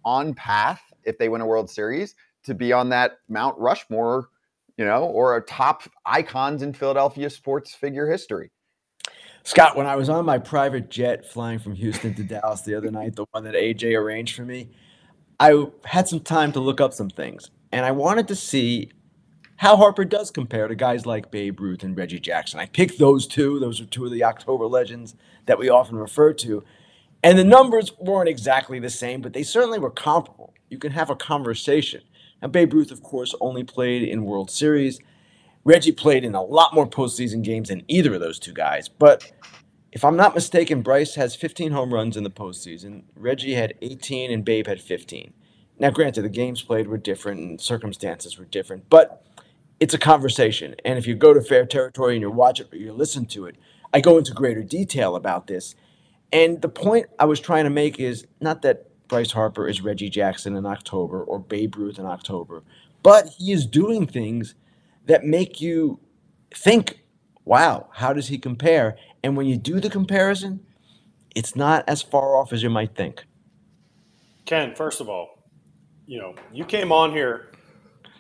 on 0.04 0.34
path 0.34 0.82
if 1.06 1.18
they 1.18 1.30
win 1.30 1.40
a 1.40 1.46
World 1.46 1.70
Series 1.70 2.16
to 2.44 2.54
be 2.54 2.74
on 2.74 2.90
that 2.90 3.14
Mount 3.30 3.58
Rushmore, 3.58 4.28
you 4.76 4.84
know, 4.84 5.06
or 5.06 5.38
a 5.38 5.42
top 5.42 5.84
icons 6.06 6.64
in 6.64 6.74
Philadelphia 6.74 7.30
sports 7.30 7.74
figure 7.74 8.12
history. 8.12 8.52
Scott, 9.44 9.78
when 9.78 9.88
I 9.88 9.96
was 9.96 10.10
on 10.10 10.26
my 10.26 10.38
private 10.38 10.90
jet 10.90 11.26
flying 11.26 11.60
from 11.60 11.76
Houston 11.76 12.14
to 12.16 12.24
Dallas 12.24 12.62
the 12.62 12.76
other 12.76 12.92
night, 12.92 13.16
the 13.16 13.26
one 13.32 13.46
that 13.46 13.56
AJ 13.56 13.98
arranged 13.98 14.36
for 14.36 14.44
me, 14.44 14.72
I 15.44 15.66
had 15.84 16.08
some 16.08 16.22
time 16.22 16.54
to 16.54 16.62
look 16.62 16.80
up 16.80 16.94
some 16.94 17.10
things, 17.10 17.52
and 17.74 17.86
I 17.86 17.92
wanted 17.92 18.30
to 18.30 18.36
see 18.36 18.92
how 19.58 19.76
Harper 19.76 20.06
does 20.06 20.32
compare 20.32 20.70
to 20.70 20.76
guys 20.76 21.06
like 21.06 21.32
Babe 21.32 21.60
Ruth 21.60 21.84
and 21.84 21.98
Reggie 21.98 22.22
Jackson. 22.22 22.62
I 22.62 22.68
picked 22.68 22.98
those 22.98 23.28
two; 23.28 23.60
those 23.60 23.82
are 23.82 23.86
two 23.86 24.06
of 24.06 24.12
the 24.14 24.24
October 24.24 24.68
legends 24.68 25.16
that 25.46 25.60
we 25.60 25.68
often 25.68 25.98
refer 25.98 26.32
to, 26.32 26.64
and 27.22 27.38
the 27.38 27.44
numbers 27.44 27.92
weren't 28.00 28.30
exactly 28.30 28.80
the 28.80 28.90
same, 28.90 29.20
but 29.20 29.34
they 29.34 29.44
certainly 29.44 29.80
were 29.80 29.92
comparable. 29.92 30.54
You 30.70 30.78
can 30.78 30.94
have 30.94 31.10
a 31.10 31.16
conversation. 31.16 32.04
Now, 32.42 32.48
Babe 32.48 32.74
Ruth, 32.74 32.90
of 32.90 33.04
course, 33.04 33.36
only 33.42 33.66
played 33.66 34.04
in 34.04 34.24
World 34.24 34.50
Series. 34.50 35.02
Reggie 35.66 35.92
played 35.92 36.24
in 36.24 36.36
a 36.36 36.42
lot 36.42 36.74
more 36.74 36.88
postseason 36.88 37.44
games 37.44 37.68
than 37.68 37.84
either 37.90 38.14
of 38.14 38.22
those 38.22 38.40
two 38.40 38.54
guys, 38.54 38.88
but 38.88 39.30
if 39.94 40.04
I'm 40.04 40.16
not 40.18 40.34
mistaken, 40.34 40.82
Bryce 40.82 41.14
has 41.16 41.36
15 41.36 41.72
home 41.72 41.94
runs 41.94 42.18
in 42.18 42.24
the 42.24 42.32
postseason. 42.32 43.04
Reggie 43.16 43.54
had 43.54 43.76
18 43.84 44.32
and 44.32 44.44
Babe 44.44 44.66
had 44.66 44.82
15. 44.82 45.34
Now, 45.78 45.92
granted, 45.92 46.24
the 46.24 46.30
games 46.30 46.64
played 46.64 46.88
were 46.88 46.98
different 46.98 47.42
and 47.42 47.62
circumstances 47.62 48.40
were 48.40 48.46
different, 48.46 48.90
but 48.90 49.24
it's 49.80 49.94
a 49.94 50.00
conversation. 50.00 50.76
And 50.84 50.98
if 50.98 51.06
you 51.06 51.14
go 51.14 51.32
to 51.32 51.42
fair 51.42 51.68
territory 51.68 52.16
and 52.16 52.22
you 52.22 52.32
watch 52.32 52.60
it 52.60 52.74
or 52.74 52.78
you 52.78 52.92
listen 52.92 53.28
to 53.28 53.46
it, 53.46 53.56
I 53.94 54.02
go 54.02 54.18
into 54.18 54.34
greater 54.34 54.64
detail 54.64 55.16
about 55.16 55.46
this. 55.46 55.76
And 56.32 56.64
the 56.64 56.70
point 56.70 57.06
I 57.20 57.26
was 57.26 57.40
trying 57.40 57.66
to 57.66 57.70
make 57.70 58.00
is 58.00 58.26
not 58.42 58.64
that 58.64 58.90
Bryce 59.08 59.34
Harper 59.34 59.68
is 59.68 59.84
Reggie 59.84 60.10
Jackson 60.10 60.56
in 60.56 60.66
October 60.66 61.24
or 61.24 61.38
Babe 61.38 61.76
Ruth 61.76 62.00
in 62.00 62.08
October, 62.08 62.64
but 63.04 63.28
he 63.38 63.52
is 63.52 63.68
doing 63.68 64.08
things 64.08 64.56
that 65.06 65.24
make 65.24 65.62
you 65.62 66.00
think, 66.52 67.04
wow, 67.46 67.90
how 67.94 68.12
does 68.12 68.30
he 68.30 68.40
compare? 68.40 68.98
And 69.24 69.38
when 69.38 69.48
you 69.48 69.58
do 69.58 69.80
the 69.80 69.90
comparison, 69.90 70.66
it's 71.36 71.56
not 71.56 71.84
as 71.88 72.02
far 72.02 72.36
off 72.36 72.52
as 72.52 72.62
you 72.62 72.70
might 72.70 72.96
think. 72.96 73.26
Ken, 74.46 74.76
first 74.76 75.00
of 75.00 75.08
all, 75.08 75.44
you 76.06 76.20
know, 76.20 76.36
you 76.52 76.66
came 76.66 76.92
on 76.92 77.12
here 77.12 77.52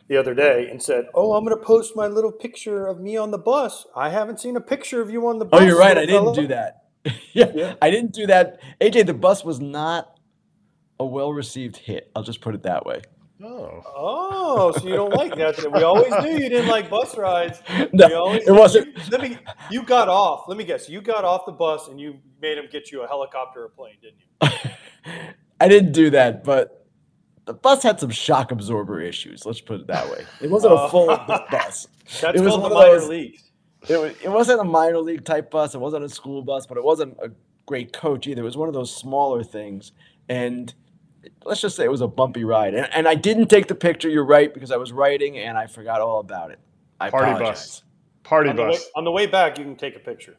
the 0.08 0.18
other 0.18 0.34
day 0.34 0.70
and 0.70 0.82
said, 0.82 1.08
"Oh, 1.14 1.34
I'm 1.34 1.44
going 1.44 1.58
to 1.58 1.64
post 1.64 1.96
my 1.96 2.08
little 2.08 2.32
picture 2.32 2.88
of 2.88 3.00
me 3.00 3.18
on 3.18 3.32
the 3.32 3.38
bus." 3.38 3.86
I 3.96 4.10
haven't 4.10 4.40
seen 4.40 4.56
a 4.56 4.62
picture 4.62 5.02
of 5.02 5.10
you 5.10 5.28
on 5.28 5.40
the 5.40 5.46
oh, 5.46 5.50
bus. 5.50 5.62
Oh, 5.62 5.66
you're 5.66 5.78
right. 5.78 5.98
I 5.98 6.06
didn't 6.06 6.34
do 6.34 6.48
that. 6.48 6.86
yeah, 7.34 7.52
yeah, 7.54 7.76
I 7.82 7.90
didn't 7.92 8.14
do 8.14 8.28
that. 8.28 8.62
AJ, 8.80 9.06
the 9.06 9.14
bus 9.14 9.44
was 9.44 9.60
not 9.60 10.18
a 11.00 11.06
well-received 11.06 11.76
hit. 11.76 12.10
I'll 12.16 12.24
just 12.24 12.40
put 12.40 12.56
it 12.56 12.64
that 12.64 12.86
way. 12.86 13.02
Oh. 13.44 13.84
Oh, 13.86 14.72
so 14.72 14.88
you 14.88 14.96
don't 14.96 15.14
like 15.14 15.36
that? 15.36 15.58
We 15.72 15.84
always 15.84 16.12
knew 16.24 16.32
you 16.32 16.50
didn't 16.50 16.68
like 16.68 16.90
bus 16.90 17.18
rides. 17.18 17.62
No, 17.94 18.34
it 18.34 18.52
wasn't. 18.52 18.88
You, 18.88 19.04
let 19.12 19.22
me. 19.22 19.38
You 19.70 19.84
got 19.84 20.08
off. 20.08 20.46
Let 20.48 20.58
me 20.58 20.64
guess. 20.64 20.90
You 20.90 21.02
got 21.02 21.26
off 21.26 21.46
the 21.46 21.52
bus 21.52 21.88
and 21.88 22.00
you 22.00 22.20
made 22.42 22.58
him 22.58 22.66
get 22.72 22.92
you 22.92 23.04
a 23.04 23.08
helicopter 23.08 23.64
or 23.64 23.70
plane, 23.70 23.96
didn't 24.02 24.20
you? 24.20 25.14
I 25.60 25.68
didn't 25.68 25.92
do 25.92 26.10
that, 26.12 26.44
but 26.44 26.88
the 27.46 27.54
bus 27.54 27.84
had 27.84 28.00
some 28.00 28.10
shock 28.10 28.52
absorber 28.52 29.02
issues. 29.02 29.46
Let's 29.46 29.62
put 29.62 29.82
it 29.82 29.88
that 29.88 30.10
way. 30.10 30.26
It 30.42 30.50
wasn't 30.50 30.74
a 30.74 30.82
oh. 30.82 30.90
full 30.90 31.08
bus. 31.28 31.88
That's 32.22 32.38
it 32.38 32.42
was 32.42 32.54
called 32.54 32.66
the 32.66 32.70
minor 32.70 33.00
those- 33.00 33.10
leagues. 33.10 33.52
It, 33.90 33.98
wa- 33.98 34.04
it 34.24 34.32
wasn't 34.32 34.62
a 34.62 34.64
minor 34.64 35.00
league 35.00 35.26
type 35.26 35.52
bus. 35.52 35.76
It 35.76 35.80
wasn't 35.80 36.06
a 36.06 36.10
school 36.10 36.42
bus, 36.42 36.66
but 36.66 36.78
it 36.78 36.84
wasn't 36.84 37.18
a 37.22 37.32
great 37.66 37.92
coach 37.92 38.28
either. 38.28 38.42
It 38.42 38.46
was 38.46 38.58
one 38.58 38.70
of 38.70 38.74
those 38.74 38.96
smaller 38.96 39.44
things. 39.44 39.92
And 40.30 40.74
let's 41.46 41.62
just 41.62 41.76
say 41.76 41.84
it 41.84 41.92
was 41.92 42.02
a 42.02 42.08
bumpy 42.08 42.44
ride. 42.44 42.74
And, 42.74 42.88
and 42.94 43.08
I 43.08 43.16
didn't 43.16 43.48
take 43.48 43.68
the 43.68 43.76
picture. 43.76 44.10
You're 44.10 44.26
right 44.26 44.54
because 44.54 44.72
I 44.72 44.78
was 44.78 44.92
writing 44.92 45.38
and 45.38 45.58
I 45.58 45.68
forgot 45.68 46.02
all 46.02 46.20
about 46.20 46.52
it. 46.52 46.60
I 47.00 47.10
Party 47.10 47.32
apologize. 47.32 47.60
bus. 47.60 47.84
Party 48.24 48.50
On 48.50 48.56
the, 48.56 48.64
way, 48.64 48.70
bus. 48.70 48.90
on 48.96 49.04
the 49.04 49.12
way 49.12 49.26
back, 49.26 49.58
you 49.58 49.64
can 49.66 49.76
take 49.76 49.96
a 49.96 50.00
picture. 50.00 50.38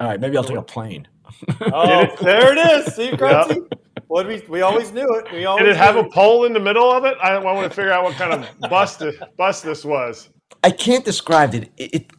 All 0.00 0.08
right, 0.08 0.20
maybe 0.20 0.36
I'll 0.36 0.44
take 0.44 0.56
a 0.56 0.62
plane. 0.62 1.08
Oh, 1.60 2.06
there 2.22 2.56
it 2.56 2.86
is. 2.86 2.94
See, 2.94 3.10
Grunty? 3.16 3.60
What 4.06 4.28
we 4.28 4.40
we 4.48 4.60
always 4.62 4.92
knew 4.92 5.08
it. 5.16 5.32
We 5.32 5.44
always 5.44 5.64
Did 5.64 5.70
it 5.72 5.76
have 5.76 5.96
knew 5.96 6.02
a 6.02 6.10
pole 6.10 6.44
in 6.44 6.52
the 6.52 6.60
middle 6.60 6.88
of 6.90 7.04
it? 7.04 7.16
I, 7.20 7.32
I 7.34 7.52
want 7.52 7.68
to 7.68 7.74
figure 7.74 7.90
out 7.90 8.04
what 8.04 8.14
kind 8.14 8.32
of 8.32 8.70
bus 8.70 8.96
th- 8.96 9.16
bus 9.36 9.60
this 9.60 9.84
was. 9.84 10.28
I 10.62 10.70
can't 10.70 11.04
describe 11.04 11.52
it. 11.54 11.72
It, 11.76 11.94
it. 11.94 12.10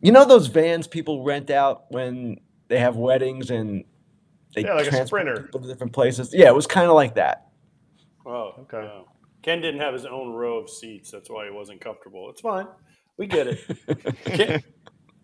You 0.00 0.12
know 0.12 0.24
those 0.24 0.46
vans 0.46 0.86
people 0.86 1.24
rent 1.24 1.50
out 1.50 1.90
when 1.90 2.38
they 2.68 2.78
have 2.78 2.94
weddings 2.96 3.50
and 3.50 3.82
they 4.54 4.62
Yeah, 4.62 4.74
like 4.74 4.86
a 4.86 5.06
Sprinter. 5.06 5.42
people 5.42 5.60
to 5.60 5.68
different 5.68 5.92
places. 5.92 6.32
Yeah, 6.32 6.48
it 6.48 6.54
was 6.54 6.66
kind 6.66 6.88
of 6.88 6.94
like 6.94 7.14
that. 7.16 7.48
Oh, 8.26 8.52
Okay. 8.60 8.80
no. 8.82 9.06
Ken 9.42 9.60
didn't 9.60 9.80
have 9.80 9.92
his 9.92 10.06
own 10.06 10.32
row 10.32 10.58
of 10.58 10.70
seats. 10.70 11.10
That's 11.10 11.28
why 11.28 11.46
he 11.46 11.50
wasn't 11.50 11.80
comfortable. 11.80 12.30
It's 12.30 12.40
fine. 12.40 12.68
We 13.16 13.26
get 13.26 13.48
it. 13.48 14.14
Ken, 14.24 14.62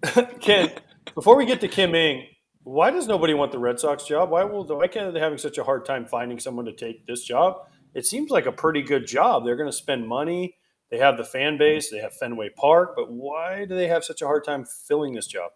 Ken, 0.41 0.71
before 1.15 1.37
we 1.37 1.47
get 1.47 1.61
to 1.61 1.69
Kim 1.69 1.95
Ng, 1.95 2.25
why 2.65 2.91
does 2.91 3.07
nobody 3.07 3.33
want 3.33 3.53
the 3.53 3.59
Red 3.59 3.79
Sox 3.79 4.05
job? 4.05 4.31
Why 4.31 4.45
will 4.45 4.67
why 4.67 4.89
can't 4.89 5.15
they 5.15 5.21
having 5.21 5.39
such 5.39 5.57
a 5.59 5.65
hard 5.65 5.85
time 5.87 6.05
finding 6.05 6.39
someone 6.41 6.65
to 6.67 6.73
take 6.73 7.07
this 7.07 7.23
job? 7.23 7.59
It 7.95 8.07
seems 8.07 8.31
like 8.31 8.47
a 8.47 8.53
pretty 8.53 8.83
good 8.83 9.07
job. 9.07 9.45
They're 9.45 9.57
going 9.57 9.71
to 9.71 9.77
spend 9.77 10.07
money. 10.09 10.57
They 10.91 10.99
have 10.99 11.17
the 11.17 11.25
fan 11.25 11.57
base. 11.57 11.91
They 11.91 11.99
have 11.99 12.15
Fenway 12.15 12.51
Park. 12.57 12.95
But 12.97 13.11
why 13.13 13.65
do 13.65 13.75
they 13.77 13.89
have 13.89 14.05
such 14.05 14.21
a 14.21 14.27
hard 14.27 14.45
time 14.45 14.65
filling 14.65 15.15
this 15.15 15.27
job? 15.27 15.53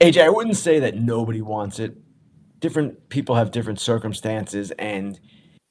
AJ, 0.00 0.22
I 0.22 0.28
wouldn't 0.28 0.56
say 0.56 0.80
that 0.80 0.96
nobody 0.96 1.40
wants 1.40 1.78
it. 1.78 1.96
Different 2.64 3.10
people 3.10 3.34
have 3.34 3.50
different 3.50 3.78
circumstances, 3.78 4.70
and 4.78 5.20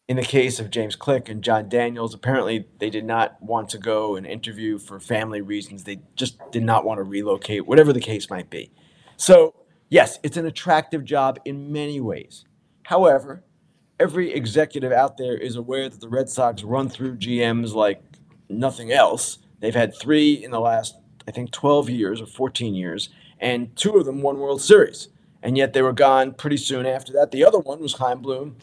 in 0.08 0.16
the 0.16 0.22
case 0.22 0.60
of 0.60 0.70
James 0.70 0.96
Click 0.96 1.28
and 1.28 1.44
Jon 1.44 1.68
Daniels, 1.68 2.14
apparently 2.14 2.68
they 2.78 2.92
did 2.92 3.04
not 3.04 3.42
want 3.42 3.70
to 3.70 3.80
go 3.80 4.16
and 4.16 4.28
interview 4.28 4.78
for 4.78 5.00
family 5.00 5.42
reasons. 5.42 5.86
They 5.86 6.02
just 6.16 6.38
did 6.52 6.62
not 6.62 6.86
want 6.86 7.00
to 7.00 7.04
relocate, 7.04 7.66
whatever 7.66 7.94
the 7.94 8.00
case 8.00 8.30
might 8.30 8.52
be. 8.52 8.72
So, 9.18 9.56
yes, 9.90 10.20
it's 10.22 10.38
an 10.38 10.46
attractive 10.46 11.04
job 11.04 11.40
in 11.46 11.72
many 11.72 12.00
ways. 12.00 12.46
However, 12.84 13.44
every 14.00 14.32
executive 14.32 14.92
out 14.92 15.18
there 15.18 15.36
is 15.36 15.56
aware 15.56 15.90
that 15.90 16.00
the 16.00 16.10
Red 16.10 16.30
Sox 16.30 16.62
run 16.62 16.90
through 16.90 17.18
GMs 17.18 17.74
like 17.74 18.04
nothing 18.50 18.92
else. 18.92 19.40
They've 19.62 19.74
had 19.74 19.98
three 19.98 20.34
in 20.34 20.52
the 20.52 20.60
last, 20.60 20.96
I 21.28 21.32
think, 21.32 21.50
12 21.50 21.90
years 21.90 22.22
or 22.22 22.28
14 22.28 22.76
years, 22.76 23.10
and 23.40 23.76
two 23.76 23.96
of 23.96 24.06
them 24.06 24.22
won 24.22 24.38
World 24.38 24.62
Series. 24.62 25.08
And 25.44 25.58
yet 25.58 25.74
they 25.74 25.82
were 25.82 25.94
gone 25.94 26.34
pretty 26.34 26.58
soon 26.58 26.86
after 26.86 27.12
that. 27.14 27.32
The 27.32 27.44
other 27.44 27.60
one 27.60 27.82
was 27.82 27.96
Chaim 27.96 28.22
Bloom. 28.22 28.56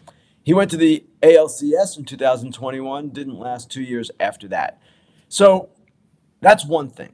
He 0.43 0.55
went 0.55 0.71
to 0.71 0.79
the 0.79 1.05
ALCS 1.23 1.99
in 1.99 2.05
2021, 2.07 3.11
didn't 3.11 3.39
last 3.39 3.71
two 3.71 3.83
years 3.83 4.11
after 4.19 4.49
that. 4.49 4.81
So 5.29 5.69
that's 6.41 6.65
one 6.65 6.89
thing. 6.89 7.13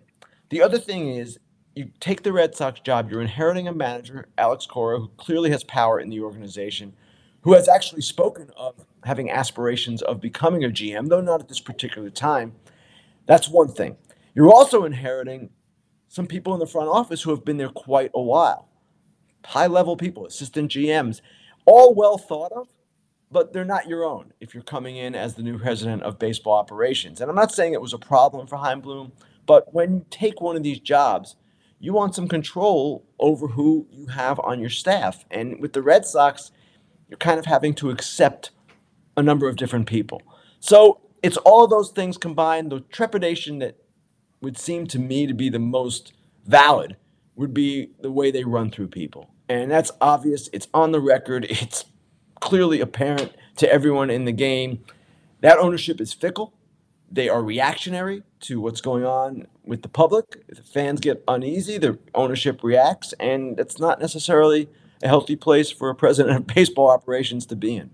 The 0.50 0.62
other 0.62 0.78
thing 0.78 1.10
is 1.10 1.40
you 1.74 1.90
take 1.98 2.22
the 2.22 2.32
Red 2.32 2.54
Sox 2.54 2.78
job, 2.78 3.10
you're 3.10 3.20
inheriting 3.20 3.66
a 3.66 3.72
manager, 3.72 4.28
Alex 4.38 4.66
Cora, 4.66 5.00
who 5.00 5.08
clearly 5.16 5.50
has 5.50 5.64
power 5.64 5.98
in 5.98 6.10
the 6.10 6.20
organization, 6.20 6.94
who 7.40 7.54
has 7.54 7.68
actually 7.68 8.02
spoken 8.02 8.50
of 8.56 8.86
having 9.02 9.30
aspirations 9.30 10.00
of 10.00 10.20
becoming 10.20 10.64
a 10.64 10.68
GM, 10.68 11.08
though 11.08 11.20
not 11.20 11.40
at 11.40 11.48
this 11.48 11.60
particular 11.60 12.08
time. 12.08 12.54
That's 13.26 13.48
one 13.48 13.68
thing. 13.68 13.96
You're 14.32 14.52
also 14.52 14.84
inheriting 14.84 15.50
some 16.08 16.28
people 16.28 16.54
in 16.54 16.60
the 16.60 16.66
front 16.66 16.88
office 16.88 17.22
who 17.22 17.30
have 17.30 17.44
been 17.44 17.56
there 17.56 17.68
quite 17.68 18.12
a 18.14 18.22
while. 18.22 18.68
High 19.46 19.68
level 19.68 19.96
people, 19.96 20.26
assistant 20.26 20.72
GMs, 20.72 21.20
all 21.66 21.94
well 21.94 22.18
thought 22.18 22.52
of, 22.52 22.68
but 23.30 23.52
they're 23.52 23.64
not 23.64 23.88
your 23.88 24.04
own 24.04 24.32
if 24.40 24.54
you're 24.54 24.62
coming 24.62 24.96
in 24.96 25.14
as 25.14 25.34
the 25.34 25.42
new 25.42 25.58
president 25.58 26.02
of 26.02 26.18
baseball 26.18 26.54
operations. 26.54 27.20
And 27.20 27.30
I'm 27.30 27.36
not 27.36 27.52
saying 27.52 27.72
it 27.72 27.80
was 27.80 27.92
a 27.92 27.98
problem 27.98 28.46
for 28.46 28.56
Chaim 28.56 28.80
Bloom, 28.80 29.12
but 29.46 29.72
when 29.72 29.94
you 29.94 30.06
take 30.10 30.40
one 30.40 30.56
of 30.56 30.62
these 30.62 30.80
jobs, 30.80 31.36
you 31.78 31.92
want 31.92 32.14
some 32.14 32.28
control 32.28 33.06
over 33.18 33.48
who 33.48 33.86
you 33.90 34.06
have 34.06 34.40
on 34.40 34.60
your 34.60 34.70
staff. 34.70 35.24
And 35.30 35.60
with 35.60 35.74
the 35.74 35.82
Red 35.82 36.04
Sox, 36.04 36.50
you're 37.08 37.18
kind 37.18 37.38
of 37.38 37.46
having 37.46 37.74
to 37.74 37.90
accept 37.90 38.50
a 39.16 39.22
number 39.22 39.48
of 39.48 39.56
different 39.56 39.86
people. 39.86 40.22
So 40.60 41.00
it's 41.22 41.36
all 41.38 41.66
those 41.66 41.90
things 41.90 42.18
combined. 42.18 42.72
The 42.72 42.80
trepidation 42.80 43.58
that 43.60 43.76
would 44.40 44.58
seem 44.58 44.86
to 44.88 44.98
me 44.98 45.26
to 45.26 45.34
be 45.34 45.48
the 45.48 45.58
most 45.58 46.12
valid 46.44 46.96
would 47.34 47.54
be 47.54 47.90
the 48.00 48.10
way 48.10 48.30
they 48.30 48.44
run 48.44 48.70
through 48.70 48.88
people. 48.88 49.30
And 49.48 49.70
that's 49.70 49.92
obvious. 50.00 50.48
It's 50.52 50.68
on 50.74 50.92
the 50.92 51.00
record. 51.00 51.46
It's 51.50 51.84
clearly 52.40 52.80
apparent 52.80 53.32
to 53.56 53.72
everyone 53.72 54.10
in 54.10 54.24
the 54.24 54.32
game. 54.32 54.84
That 55.40 55.58
ownership 55.58 56.00
is 56.00 56.12
fickle. 56.12 56.52
They 57.10 57.28
are 57.28 57.42
reactionary 57.42 58.22
to 58.40 58.60
what's 58.60 58.80
going 58.80 59.04
on 59.04 59.46
with 59.64 59.82
the 59.82 59.88
public. 59.88 60.44
If 60.48 60.58
the 60.58 60.62
fans 60.62 61.00
get 61.00 61.24
uneasy, 61.28 61.78
the 61.78 61.98
ownership 62.14 62.62
reacts, 62.62 63.14
and 63.18 63.58
it's 63.58 63.78
not 63.78 64.00
necessarily 64.00 64.68
a 65.02 65.08
healthy 65.08 65.36
place 65.36 65.70
for 65.70 65.88
a 65.88 65.94
president 65.94 66.36
of 66.36 66.46
baseball 66.54 66.90
operations 66.90 67.46
to 67.46 67.56
be 67.56 67.76
in. 67.76 67.90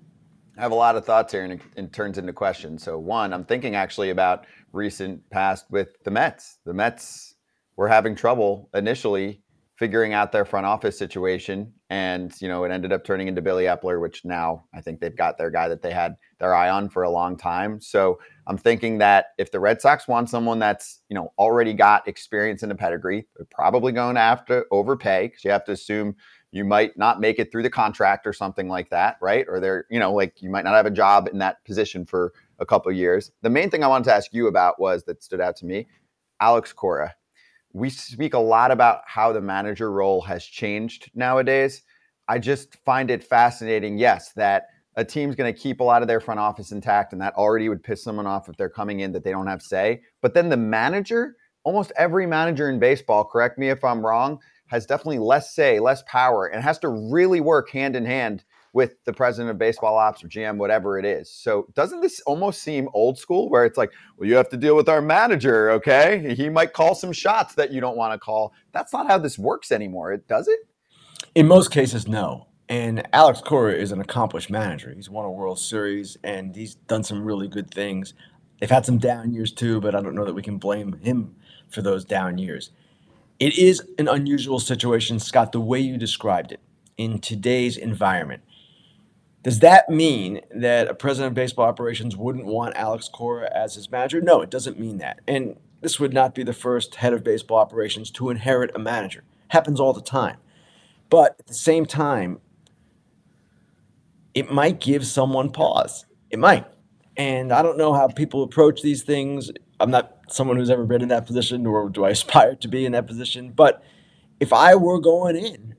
I 0.56 0.62
have 0.62 0.72
a 0.72 0.76
lot 0.76 0.96
of 0.96 1.04
thoughts 1.04 1.32
here 1.32 1.44
and 1.44 1.60
it 1.76 1.92
turns 1.92 2.18
into 2.18 2.32
questions. 2.32 2.82
So, 2.82 2.98
one, 2.98 3.32
I'm 3.32 3.44
thinking 3.44 3.74
actually 3.74 4.10
about 4.10 4.46
recent 4.72 5.28
past 5.30 5.66
with 5.70 6.02
the 6.04 6.10
Mets. 6.10 6.58
The 6.64 6.74
Mets 6.74 7.34
were 7.76 7.88
having 7.88 8.14
trouble 8.14 8.68
initially 8.74 9.41
figuring 9.82 10.12
out 10.12 10.30
their 10.30 10.44
front 10.44 10.64
office 10.64 10.96
situation. 10.96 11.72
And, 11.90 12.32
you 12.40 12.46
know, 12.46 12.62
it 12.62 12.70
ended 12.70 12.92
up 12.92 13.02
turning 13.02 13.26
into 13.26 13.42
Billy 13.42 13.64
Eppler, 13.64 14.00
which 14.00 14.24
now 14.24 14.62
I 14.72 14.80
think 14.80 15.00
they've 15.00 15.16
got 15.16 15.38
their 15.38 15.50
guy 15.50 15.66
that 15.66 15.82
they 15.82 15.90
had 15.90 16.14
their 16.38 16.54
eye 16.54 16.70
on 16.70 16.88
for 16.88 17.02
a 17.02 17.10
long 17.10 17.36
time. 17.36 17.80
So 17.80 18.20
I'm 18.46 18.56
thinking 18.56 18.98
that 18.98 19.30
if 19.38 19.50
the 19.50 19.58
Red 19.58 19.80
Sox 19.80 20.06
want 20.06 20.30
someone 20.30 20.60
that's, 20.60 21.00
you 21.08 21.16
know, 21.16 21.32
already 21.36 21.74
got 21.74 22.06
experience 22.06 22.62
in 22.62 22.68
the 22.68 22.76
pedigree, 22.76 23.26
they're 23.34 23.44
probably 23.50 23.90
going 23.90 24.14
to 24.14 24.20
have 24.20 24.44
to 24.46 24.64
overpay 24.70 25.26
because 25.26 25.44
you 25.44 25.50
have 25.50 25.64
to 25.64 25.72
assume 25.72 26.14
you 26.52 26.64
might 26.64 26.96
not 26.96 27.20
make 27.20 27.40
it 27.40 27.50
through 27.50 27.64
the 27.64 27.68
contract 27.68 28.24
or 28.24 28.32
something 28.32 28.68
like 28.68 28.88
that, 28.90 29.16
right? 29.20 29.46
Or 29.48 29.58
they're, 29.58 29.86
you 29.90 29.98
know, 29.98 30.14
like 30.14 30.40
you 30.40 30.48
might 30.48 30.62
not 30.62 30.74
have 30.74 30.86
a 30.86 30.92
job 30.92 31.28
in 31.32 31.38
that 31.38 31.64
position 31.64 32.06
for 32.06 32.32
a 32.60 32.64
couple 32.64 32.92
years. 32.92 33.32
The 33.42 33.50
main 33.50 33.68
thing 33.68 33.82
I 33.82 33.88
wanted 33.88 34.04
to 34.04 34.14
ask 34.14 34.32
you 34.32 34.46
about 34.46 34.78
was 34.78 35.02
that 35.06 35.24
stood 35.24 35.40
out 35.40 35.56
to 35.56 35.66
me, 35.66 35.88
Alex 36.38 36.72
Cora 36.72 37.16
we 37.72 37.90
speak 37.90 38.34
a 38.34 38.38
lot 38.38 38.70
about 38.70 39.00
how 39.06 39.32
the 39.32 39.40
manager 39.40 39.90
role 39.90 40.20
has 40.22 40.44
changed 40.44 41.10
nowadays. 41.14 41.82
I 42.28 42.38
just 42.38 42.76
find 42.84 43.10
it 43.10 43.24
fascinating, 43.24 43.98
yes, 43.98 44.32
that 44.34 44.66
a 44.96 45.04
team's 45.04 45.34
going 45.34 45.52
to 45.52 45.58
keep 45.58 45.80
a 45.80 45.84
lot 45.84 46.02
of 46.02 46.08
their 46.08 46.20
front 46.20 46.38
office 46.38 46.70
intact, 46.70 47.12
and 47.12 47.22
that 47.22 47.34
already 47.34 47.68
would 47.68 47.82
piss 47.82 48.04
someone 48.04 48.26
off 48.26 48.48
if 48.48 48.56
they're 48.56 48.68
coming 48.68 49.00
in 49.00 49.12
that 49.12 49.24
they 49.24 49.30
don't 49.30 49.46
have 49.46 49.62
say. 49.62 50.02
But 50.20 50.34
then 50.34 50.50
the 50.50 50.56
manager, 50.56 51.36
almost 51.64 51.92
every 51.96 52.26
manager 52.26 52.68
in 52.68 52.78
baseball, 52.78 53.24
correct 53.24 53.58
me 53.58 53.70
if 53.70 53.82
I'm 53.84 54.04
wrong, 54.04 54.38
has 54.66 54.86
definitely 54.86 55.18
less 55.18 55.54
say, 55.54 55.80
less 55.80 56.02
power, 56.06 56.46
and 56.46 56.62
has 56.62 56.78
to 56.80 56.88
really 56.88 57.40
work 57.40 57.70
hand 57.70 57.96
in 57.96 58.04
hand 58.04 58.44
with 58.72 58.94
the 59.04 59.12
president 59.12 59.50
of 59.50 59.58
baseball 59.58 59.96
ops 59.96 60.24
or 60.24 60.28
GM, 60.28 60.56
whatever 60.56 60.98
it 60.98 61.04
is. 61.04 61.30
So 61.30 61.66
doesn't 61.74 62.00
this 62.00 62.20
almost 62.22 62.62
seem 62.62 62.88
old 62.94 63.18
school 63.18 63.50
where 63.50 63.64
it's 63.64 63.76
like, 63.76 63.90
well, 64.16 64.28
you 64.28 64.34
have 64.36 64.48
to 64.50 64.56
deal 64.56 64.76
with 64.76 64.88
our 64.88 65.02
manager, 65.02 65.70
okay? 65.72 66.34
He 66.34 66.48
might 66.48 66.72
call 66.72 66.94
some 66.94 67.12
shots 67.12 67.54
that 67.56 67.70
you 67.70 67.80
don't 67.80 67.96
want 67.96 68.14
to 68.14 68.18
call. 68.18 68.52
That's 68.72 68.92
not 68.92 69.06
how 69.06 69.18
this 69.18 69.38
works 69.38 69.72
anymore. 69.72 70.12
It 70.12 70.26
does 70.26 70.48
it? 70.48 70.60
In 71.34 71.46
most 71.46 71.70
cases, 71.70 72.08
no. 72.08 72.48
And 72.68 73.06
Alex 73.12 73.42
Cora 73.42 73.74
is 73.74 73.92
an 73.92 74.00
accomplished 74.00 74.48
manager. 74.48 74.92
He's 74.94 75.10
won 75.10 75.26
a 75.26 75.30
World 75.30 75.58
Series 75.58 76.16
and 76.24 76.56
he's 76.56 76.74
done 76.74 77.04
some 77.04 77.22
really 77.22 77.48
good 77.48 77.70
things. 77.70 78.14
They've 78.58 78.70
had 78.70 78.86
some 78.86 78.98
down 78.98 79.34
years 79.34 79.52
too, 79.52 79.80
but 79.80 79.94
I 79.94 80.00
don't 80.00 80.14
know 80.14 80.24
that 80.24 80.34
we 80.34 80.42
can 80.42 80.56
blame 80.56 80.94
him 81.02 81.34
for 81.68 81.82
those 81.82 82.04
down 82.04 82.38
years. 82.38 82.70
It 83.38 83.58
is 83.58 83.82
an 83.98 84.08
unusual 84.08 84.60
situation, 84.60 85.18
Scott, 85.18 85.52
the 85.52 85.60
way 85.60 85.80
you 85.80 85.98
described 85.98 86.52
it 86.52 86.60
in 86.96 87.18
today's 87.18 87.76
environment. 87.76 88.42
Does 89.42 89.58
that 89.58 89.88
mean 89.88 90.40
that 90.54 90.86
a 90.86 90.94
president 90.94 91.32
of 91.32 91.34
baseball 91.34 91.66
operations 91.66 92.16
wouldn't 92.16 92.46
want 92.46 92.76
Alex 92.76 93.08
Cora 93.08 93.50
as 93.52 93.74
his 93.74 93.90
manager? 93.90 94.20
No, 94.20 94.40
it 94.40 94.50
doesn't 94.50 94.78
mean 94.78 94.98
that. 94.98 95.20
And 95.26 95.56
this 95.80 95.98
would 95.98 96.14
not 96.14 96.34
be 96.34 96.44
the 96.44 96.52
first 96.52 96.96
head 96.96 97.12
of 97.12 97.24
baseball 97.24 97.58
operations 97.58 98.10
to 98.12 98.30
inherit 98.30 98.70
a 98.74 98.78
manager. 98.78 99.24
Happens 99.48 99.80
all 99.80 99.92
the 99.92 100.00
time. 100.00 100.36
But 101.10 101.36
at 101.40 101.48
the 101.48 101.54
same 101.54 101.86
time, 101.86 102.40
it 104.32 104.50
might 104.50 104.80
give 104.80 105.06
someone 105.06 105.50
pause. 105.50 106.06
It 106.30 106.38
might. 106.38 106.66
And 107.16 107.52
I 107.52 107.62
don't 107.62 107.76
know 107.76 107.92
how 107.92 108.06
people 108.08 108.44
approach 108.44 108.80
these 108.80 109.02
things. 109.02 109.50
I'm 109.80 109.90
not 109.90 110.18
someone 110.28 110.56
who's 110.56 110.70
ever 110.70 110.86
been 110.86 111.02
in 111.02 111.08
that 111.08 111.26
position, 111.26 111.64
nor 111.64 111.90
do 111.90 112.04
I 112.04 112.10
aspire 112.12 112.54
to 112.56 112.68
be 112.68 112.86
in 112.86 112.92
that 112.92 113.08
position. 113.08 113.50
But 113.50 113.82
if 114.38 114.52
I 114.52 114.76
were 114.76 115.00
going 115.00 115.36
in, 115.36 115.74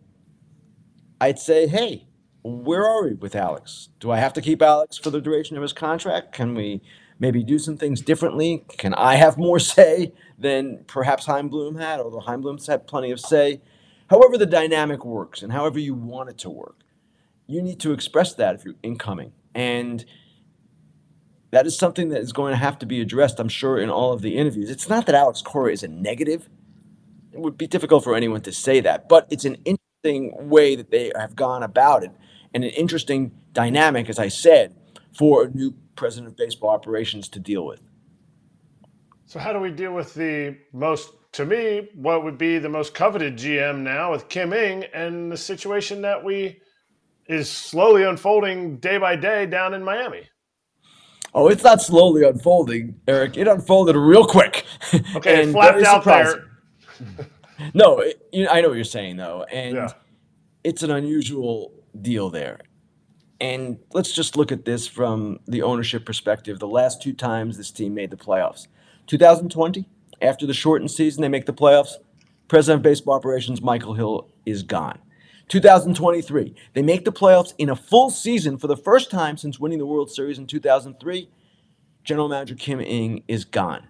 I'd 1.22 1.40
say, 1.40 1.68
hey, 1.68 2.08
where 2.44 2.86
are 2.86 3.04
we 3.04 3.14
with 3.14 3.36
Alex? 3.36 3.90
Do 4.00 4.12
I 4.12 4.18
have 4.18 4.34
to 4.34 4.42
keep 4.42 4.62
Alex 4.62 4.98
for 4.98 5.10
the 5.10 5.22
duration 5.22 5.56
of 5.56 5.62
his 5.62 5.74
contract? 5.74 6.34
Can 6.34 6.54
we 6.54 6.82
maybe 7.18 7.42
do 7.44 7.58
some 7.58 7.78
things 7.78 8.02
differently? 8.02 8.66
Can 8.78 8.94
I 8.94 9.16
have 9.16 9.38
more 9.38 9.60
say 9.60 10.14
than 10.38 10.84
perhaps 10.88 11.26
Chaim 11.26 11.50
Bloom 11.50 11.78
had, 11.78 12.00
although 12.00 12.20
Chaim 12.20 12.42
Bloom's 12.42 12.68
had 12.68 12.86
plenty 12.86 13.12
of 13.12 13.20
say? 13.20 13.62
However, 14.10 14.38
the 14.38 14.46
dynamic 14.46 15.06
works 15.06 15.42
and 15.42 15.54
however 15.54 15.80
you 15.80 15.94
want 15.94 16.30
it 16.30 16.38
to 16.40 16.50
work, 16.50 16.82
you 17.48 17.62
need 17.62 17.80
to 17.80 17.94
express 17.94 18.34
that 18.36 18.56
if 18.56 18.66
you're 18.66 18.76
incoming. 18.84 19.32
And 19.56 20.06
that 21.52 21.66
is 21.66 21.78
something 21.78 22.10
that 22.10 22.22
is 22.22 22.34
going 22.34 22.52
to 22.52 22.58
have 22.58 22.78
to 22.80 22.86
be 22.86 23.00
addressed, 23.00 23.40
I'm 23.40 23.50
sure, 23.50 23.78
in 23.78 23.90
all 23.90 24.12
of 24.12 24.22
the 24.22 24.38
interviews. 24.38 24.70
It's 24.70 24.90
not 24.90 25.06
that 25.06 25.16
Alex 25.16 25.42
Cora 25.42 25.72
is 25.72 25.84
a 25.84 25.88
negative. 25.88 26.50
It 27.32 27.40
would 27.40 27.58
be 27.58 27.68
difficult 27.68 28.04
for 28.04 28.16
anyone 28.16 28.42
to 28.42 28.52
say 28.52 28.82
that, 28.82 29.08
but 29.08 29.28
it's 29.30 29.46
an 29.46 29.58
interesting 29.64 30.50
way 30.50 30.76
that 30.76 30.92
they 30.92 31.12
have 31.16 31.36
gone 31.36 31.64
about 31.64 32.04
it 32.04 32.12
and 32.54 32.64
an 32.64 32.72
interesting 32.72 33.32
dynamic, 33.54 34.10
as 34.10 34.20
I 34.20 34.28
said, 34.28 34.76
for 35.18 35.46
a 35.46 35.50
new 35.50 35.76
president 35.96 36.28
of 36.32 36.38
baseball 36.38 36.70
operations 36.70 37.28
to 37.30 37.40
deal 37.40 37.66
with. 37.66 37.82
So, 39.26 39.40
how 39.40 39.54
do 39.54 39.60
we 39.60 39.72
deal 39.72 39.94
with 39.94 40.14
the 40.14 40.58
most, 40.74 41.12
to 41.34 41.46
me, 41.46 41.90
what 41.96 42.24
would 42.24 42.38
be 42.38 42.60
the 42.60 42.70
most 42.70 42.94
coveted 42.94 43.38
GM 43.38 43.80
now 43.80 44.12
with 44.12 44.30
Kim 44.30 44.54
Ng 44.54 44.84
and 44.94 45.32
the 45.32 45.38
situation 45.38 46.02
that 46.02 46.24
we 46.24 46.60
is 47.28 47.50
slowly 47.50 48.04
unfolding 48.04 48.78
day 48.78 48.98
by 48.98 49.16
day 49.16 49.46
down 49.46 49.74
in 49.74 49.84
Miami? 49.84 50.30
Oh, 51.34 51.48
it's 51.48 51.64
not 51.64 51.82
slowly 51.82 52.24
unfolding, 52.24 53.00
Eric. 53.08 53.38
It 53.38 53.48
unfolded 53.48 53.96
real 53.96 54.26
quick. 54.26 54.66
Okay, 55.16 55.52
flapped 55.52 55.84
out 55.84 56.04
there. 56.04 56.46
no, 57.74 58.00
it, 58.00 58.22
you 58.32 58.48
I 58.48 58.62
know 58.62 58.68
what 58.68 58.76
you're 58.76 58.84
saying 58.84 59.18
though, 59.18 59.44
and 59.52 59.76
yeah. 59.76 59.94
it's 60.64 60.84
an 60.84 60.92
unusual 60.92 61.73
deal 62.02 62.30
there. 62.30 62.60
And 63.40 63.80
let's 63.92 64.14
just 64.14 64.38
look 64.38 64.52
at 64.52 64.66
this 64.66 64.88
from 64.88 65.40
the 65.48 65.62
ownership 65.62 66.06
perspective. 66.06 66.60
The 66.60 66.68
last 66.68 67.02
two 67.02 67.14
times 67.14 67.58
this 67.58 67.72
team 67.72 67.94
made 67.94 68.10
the 68.10 68.18
playoffs 68.18 68.68
2020, 69.08 69.86
after 70.22 70.46
the 70.46 70.54
shortened 70.54 70.92
season, 70.92 71.22
they 71.22 71.30
make 71.30 71.46
the 71.46 71.54
playoffs. 71.54 71.96
President 72.48 72.80
of 72.80 72.84
Baseball 72.84 73.16
Operations, 73.16 73.62
Michael 73.62 73.94
Hill, 73.94 74.30
is 74.46 74.64
gone. 74.64 75.00
2023, 75.50 76.56
they 76.74 76.82
make 76.82 77.04
the 77.04 77.12
playoffs 77.12 77.54
in 77.58 77.70
a 77.70 77.76
full 77.76 78.10
season 78.10 78.58
for 78.58 78.68
the 78.68 78.78
first 78.78 79.12
time 79.12 79.36
since 79.38 79.60
winning 79.60 79.80
the 79.80 79.86
World 79.86 80.10
Series 80.10 80.38
in 80.38 80.48
2003. 80.48 81.30
General 82.04 82.30
Manager 82.30 82.56
Kim 82.56 82.80
Ng 82.80 83.24
is 83.28 83.46
gone. 83.46 83.88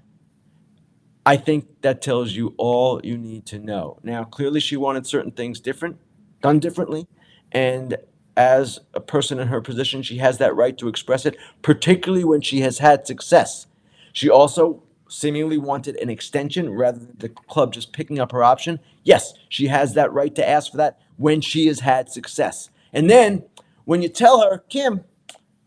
I 1.26 1.38
think 1.38 1.82
that 1.82 2.02
tells 2.02 2.34
you 2.34 2.54
all 2.58 3.00
you 3.04 3.18
need 3.18 3.46
to 3.48 3.60
know. 3.60 4.00
Now, 4.04 4.24
clearly, 4.24 4.60
she 4.60 4.76
wanted 4.76 5.08
certain 5.08 5.32
things 5.32 5.60
different, 5.60 5.98
done 6.42 6.60
differently. 6.60 7.08
And 7.54 7.98
as 8.36 8.80
a 8.94 9.00
person 9.00 9.40
in 9.40 9.48
her 9.48 9.62
position, 9.62 10.02
she 10.02 10.18
has 10.18 10.40
that 10.40 10.56
right 10.56 10.78
to 10.80 10.88
express 10.88 11.26
it, 11.26 11.38
particularly 11.62 12.24
when 12.24 12.42
she 12.42 12.62
has 12.62 12.80
had 12.80 13.06
success. 13.06 13.68
She 14.12 14.30
also 14.30 14.84
seemingly 15.08 15.60
wanted 15.60 15.96
an 15.98 16.10
extension 16.10 16.72
rather 16.72 17.00
than 17.00 17.16
the 17.18 17.30
club 17.30 17.74
just 17.74 17.94
picking 17.94 18.20
up 18.20 18.32
her 18.32 18.44
option. 18.44 18.80
Yes, 19.04 19.34
she 19.50 19.68
has 19.68 19.94
that 19.94 20.12
right 20.12 20.34
to 20.34 20.48
ask 20.48 20.72
for 20.72 20.78
that 20.78 21.00
when 21.18 21.42
she 21.42 21.68
has 21.68 21.82
had 21.82 22.10
success. 22.10 22.70
And 22.92 23.10
then 23.10 23.44
when 23.86 24.02
you 24.02 24.10
tell 24.10 24.42
her, 24.42 24.64
Kim, 24.70 25.04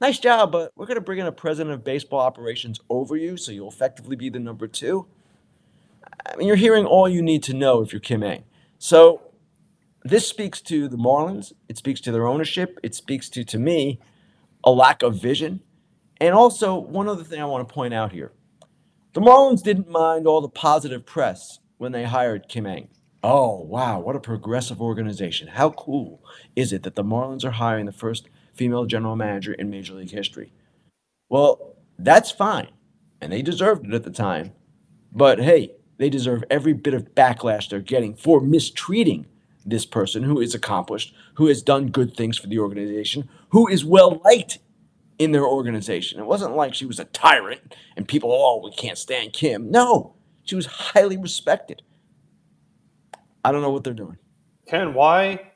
nice 0.00 0.18
job, 0.18 0.50
but 0.50 0.72
we're 0.76 0.86
going 0.86 0.96
to 0.96 1.00
bring 1.00 1.20
in 1.20 1.26
a 1.26 1.32
president 1.32 1.74
of 1.74 1.84
baseball 1.84 2.20
operations 2.20 2.80
over 2.90 3.16
you, 3.16 3.36
so 3.36 3.52
you'll 3.52 3.68
effectively 3.68 4.16
be 4.16 4.28
the 4.28 4.40
number 4.40 4.66
two. 4.66 5.06
I 6.26 6.34
mean, 6.36 6.48
you're 6.48 6.56
hearing 6.56 6.84
all 6.84 7.08
you 7.08 7.22
need 7.22 7.44
to 7.44 7.54
know 7.54 7.82
if 7.82 7.92
you're 7.92 8.00
Kim 8.00 8.24
Ng. 8.24 8.42
So 8.78 9.22
this 10.08 10.28
speaks 10.28 10.60
to 10.62 10.88
the 10.88 10.96
Marlins. 10.96 11.52
It 11.68 11.78
speaks 11.78 12.00
to 12.02 12.12
their 12.12 12.26
ownership. 12.26 12.78
It 12.82 12.94
speaks 12.94 13.28
to, 13.30 13.44
to 13.44 13.58
me, 13.58 14.00
a 14.64 14.70
lack 14.70 15.02
of 15.02 15.20
vision. 15.20 15.60
And 16.20 16.34
also, 16.34 16.78
one 16.78 17.08
other 17.08 17.24
thing 17.24 17.40
I 17.40 17.46
want 17.46 17.66
to 17.66 17.74
point 17.74 17.94
out 17.94 18.12
here 18.12 18.32
the 19.12 19.20
Marlins 19.20 19.62
didn't 19.62 19.88
mind 19.88 20.26
all 20.26 20.40
the 20.40 20.48
positive 20.48 21.06
press 21.06 21.58
when 21.78 21.92
they 21.92 22.04
hired 22.04 22.48
Kim 22.48 22.66
Ng. 22.66 22.88
Oh, 23.22 23.60
wow, 23.60 23.98
what 23.98 24.14
a 24.14 24.20
progressive 24.20 24.80
organization. 24.80 25.48
How 25.48 25.70
cool 25.70 26.22
is 26.54 26.72
it 26.72 26.82
that 26.82 26.94
the 26.94 27.02
Marlins 27.02 27.44
are 27.44 27.52
hiring 27.52 27.86
the 27.86 27.92
first 27.92 28.28
female 28.54 28.84
general 28.84 29.16
manager 29.16 29.52
in 29.54 29.70
Major 29.70 29.94
League 29.94 30.10
history? 30.10 30.52
Well, 31.28 31.76
that's 31.98 32.30
fine. 32.30 32.68
And 33.20 33.32
they 33.32 33.42
deserved 33.42 33.86
it 33.86 33.94
at 33.94 34.04
the 34.04 34.10
time. 34.10 34.52
But 35.12 35.40
hey, 35.40 35.72
they 35.96 36.10
deserve 36.10 36.44
every 36.50 36.74
bit 36.74 36.94
of 36.94 37.14
backlash 37.14 37.68
they're 37.68 37.80
getting 37.80 38.14
for 38.14 38.40
mistreating 38.40 39.26
this 39.66 39.84
person 39.84 40.22
who 40.22 40.40
is 40.40 40.54
accomplished, 40.54 41.14
who 41.34 41.46
has 41.46 41.62
done 41.62 41.88
good 41.88 42.16
things 42.16 42.38
for 42.38 42.46
the 42.46 42.58
organization, 42.58 43.28
who 43.50 43.66
is 43.68 43.84
well 43.84 44.22
liked 44.24 44.58
in 45.18 45.32
their 45.32 45.44
organization. 45.44 46.20
It 46.20 46.26
wasn't 46.26 46.56
like 46.56 46.74
she 46.74 46.86
was 46.86 47.00
a 47.00 47.04
tyrant 47.06 47.74
and 47.96 48.06
people, 48.06 48.30
oh, 48.32 48.62
we 48.62 48.70
can't 48.74 48.98
stand 48.98 49.32
Kim. 49.32 49.70
No, 49.70 50.14
she 50.44 50.54
was 50.54 50.66
highly 50.66 51.16
respected. 51.16 51.82
I 53.44 53.52
don't 53.52 53.62
know 53.62 53.70
what 53.70 53.84
they're 53.84 53.94
doing. 53.94 54.18
Ken, 54.66 54.94
why? 54.94 55.52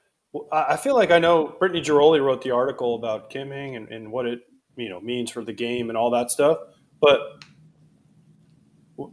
I 0.53 0.77
feel 0.77 0.94
like 0.94 1.11
I 1.11 1.18
know 1.18 1.57
Brittany 1.59 1.83
Ghiroli 1.83 2.25
wrote 2.25 2.42
the 2.42 2.53
article 2.53 2.94
about 2.94 3.31
Kim 3.31 3.53
Ng 3.53 3.75
and, 3.75 3.88
and 3.88 4.12
what 4.12 4.27
it 4.27 4.40
you 4.77 4.88
know 4.88 5.01
means 5.01 5.31
for 5.31 5.44
the 5.44 5.53
game 5.53 5.88
and 5.88 5.99
all 5.99 6.11
that 6.11 6.31
stuff. 6.31 6.59
But 7.01 7.20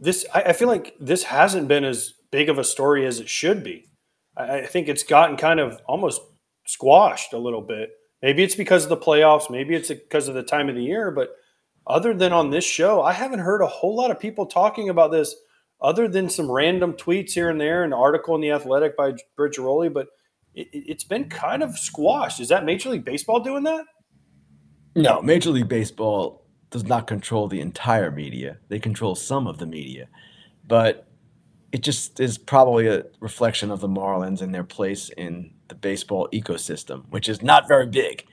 this 0.00 0.24
I, 0.32 0.42
I 0.42 0.52
feel 0.52 0.68
like 0.68 0.94
this 1.00 1.24
hasn't 1.24 1.66
been 1.66 1.84
as 1.84 2.14
big 2.30 2.48
of 2.48 2.58
a 2.58 2.64
story 2.64 3.04
as 3.04 3.18
it 3.18 3.28
should 3.28 3.64
be. 3.64 3.87
I, 4.38 4.66
think 4.66 4.88
it's 4.88 5.02
gotten 5.02 5.36
kind 5.36 5.60
of 5.60 5.80
almost 5.86 6.20
squashed 6.66 7.32
a 7.32 7.38
little 7.38 7.60
bit. 7.60 7.90
Maybe 8.22 8.42
it's 8.42 8.54
because 8.54 8.84
of 8.84 8.90
the 8.90 8.96
playoffs. 8.96 9.50
Maybe 9.50 9.74
it's 9.74 9.88
because 9.88 10.28
of 10.28 10.34
the 10.34 10.42
time 10.42 10.68
of 10.68 10.74
the 10.74 10.82
year. 10.82 11.10
But 11.10 11.30
other 11.86 12.14
than 12.14 12.32
on 12.32 12.50
this 12.50 12.64
show, 12.64 13.02
I 13.02 13.12
haven't 13.12 13.40
heard 13.40 13.62
a 13.62 13.66
whole 13.66 13.96
lot 13.96 14.10
of 14.10 14.20
people 14.20 14.46
talking 14.46 14.88
about 14.88 15.10
this 15.10 15.34
other 15.80 16.08
than 16.08 16.28
some 16.28 16.50
random 16.50 16.92
tweets 16.92 17.32
here 17.32 17.50
and 17.50 17.60
there, 17.60 17.84
an 17.84 17.92
article 17.92 18.34
in 18.34 18.40
the 18.40 18.50
Athletic 18.50 18.96
by 18.96 19.14
Britt 19.36 19.54
Ghiroli. 19.54 19.92
But 19.92 20.08
it, 20.54 20.92
has 20.92 21.04
been 21.04 21.28
kind 21.28 21.62
of 21.62 21.78
squashed. 21.78 22.40
Is 22.40 22.48
that 22.48 22.64
Major 22.64 22.90
League 22.90 23.04
Baseball 23.04 23.40
doing 23.40 23.64
that? 23.64 23.84
No, 24.94 25.20
Major 25.22 25.50
League 25.50 25.68
Baseball 25.68 26.44
does 26.70 26.84
not 26.84 27.06
control 27.06 27.48
the 27.48 27.60
entire 27.60 28.10
media. 28.10 28.58
They 28.68 28.78
control 28.78 29.14
some 29.14 29.46
of 29.46 29.58
the 29.58 29.66
media, 29.66 30.08
but 30.66 31.07
it 31.72 31.82
just 31.82 32.18
is 32.20 32.38
probably 32.38 32.86
a 32.86 33.04
reflection 33.20 33.70
of 33.70 33.80
the 33.80 33.88
Marlins 33.88 34.40
and 34.40 34.54
their 34.54 34.64
place 34.64 35.10
in 35.10 35.52
the 35.68 35.74
baseball 35.74 36.28
ecosystem, 36.32 37.04
which 37.10 37.28
is 37.28 37.42
not 37.42 37.68
very 37.68 37.86
big. 37.86 38.24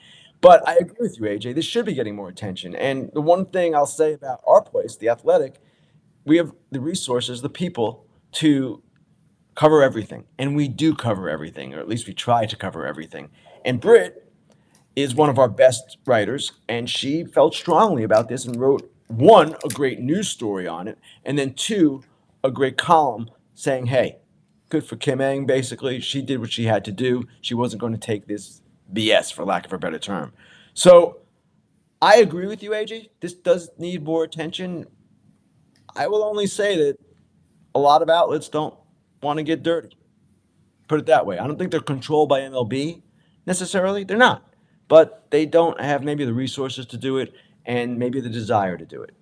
But 0.41 0.67
I 0.67 0.75
agree 0.75 0.97
with 0.99 1.19
you, 1.19 1.25
AJ. 1.25 1.55
This 1.55 1.65
should 1.65 1.85
be 1.85 1.93
getting 1.93 2.15
more 2.15 2.29
attention. 2.29 2.75
And 2.75 3.09
the 3.13 3.21
one 3.21 3.45
thing 3.45 3.75
I'll 3.75 3.85
say 3.85 4.13
about 4.13 4.41
our 4.45 4.61
place, 4.61 4.95
the 4.95 5.09
Athletic, 5.09 5.55
we 6.23 6.37
have 6.37 6.51
the 6.71 6.79
resources, 6.79 7.41
the 7.41 7.49
people 7.49 8.05
to 8.33 8.83
cover 9.55 9.81
everything. 9.81 10.25
And 10.37 10.55
we 10.55 10.67
do 10.67 10.93
cover 10.93 11.29
everything, 11.29 11.73
or 11.73 11.79
at 11.79 11.87
least 11.87 12.07
we 12.07 12.13
try 12.13 12.45
to 12.45 12.55
cover 12.55 12.85
everything. 12.85 13.29
And 13.63 13.81
Britt 13.81 14.31
is 14.95 15.15
one 15.15 15.29
of 15.29 15.39
our 15.39 15.49
best 15.49 15.97
writers, 16.05 16.53
and 16.69 16.89
she 16.89 17.23
felt 17.25 17.53
strongly 17.53 18.03
about 18.03 18.29
this 18.29 18.45
and 18.45 18.59
wrote 18.59 18.91
one, 19.07 19.55
a 19.63 19.69
great 19.69 19.99
news 19.99 20.29
story 20.29 20.67
on 20.67 20.87
it, 20.87 20.97
and 21.23 21.37
then 21.37 21.53
two, 21.53 22.03
a 22.45 22.51
great 22.51 22.77
column 22.77 23.29
saying, 23.53 23.88
hey, 23.88 24.17
good 24.69 24.84
for 24.84 24.95
Kim 24.95 25.21
Ng, 25.21 25.45
basically. 25.45 25.99
She 25.99 26.21
did 26.21 26.39
what 26.39 26.51
she 26.51 26.65
had 26.65 26.86
to 26.86 26.91
do. 26.91 27.27
She 27.41 27.53
wasn't 27.53 27.81
going 27.81 27.93
to 27.93 27.99
take 27.99 28.27
this 28.27 28.62
BS, 28.93 29.34
for 29.34 29.45
lack 29.45 29.65
of 29.65 29.73
a 29.73 29.77
better 29.77 29.99
term. 29.99 30.34
So 30.73 31.17
I 32.01 32.17
agree 32.17 32.47
with 32.47 32.62
you, 32.62 32.71
AJ. 32.71 33.10
This 33.19 33.34
does 33.34 33.69
need 33.77 34.03
more 34.03 34.23
attention. 34.23 34.86
I 35.95 36.08
will 36.08 36.23
only 36.23 36.47
say 36.47 36.77
that 36.77 36.97
a 37.73 37.79
lot 37.79 38.01
of 38.01 38.10
outlets 38.10 38.49
don't 38.49 38.75
want 39.21 39.38
to 39.38 39.43
get 39.43 39.63
dirty. 39.63 39.97
Put 40.88 40.99
it 40.99 41.05
that 41.08 41.25
way. 41.25 41.39
I 41.39 41.47
don't 41.47 41.58
think 41.58 41.71
they're 41.71 41.79
controlled 41.79 42.29
by 42.29 42.41
MLB 42.41 43.01
necessarily. 43.45 44.03
They're 44.03 44.17
not 44.17 44.55
but 44.88 45.27
they 45.31 45.45
don't 45.45 45.79
have 45.81 46.03
maybe 46.03 46.25
the 46.25 46.34
resources 46.34 46.86
to 46.88 46.97
do 46.97 47.17
it 47.17 47.34
and 47.65 47.97
maybe 47.97 48.21
the 48.21 48.29
desire 48.29 48.77
to 48.77 48.86
do 48.86 49.01
it. 49.01 49.15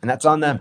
And 0.00 0.10
that's 0.10 0.24
on 0.24 0.40
them. 0.40 0.60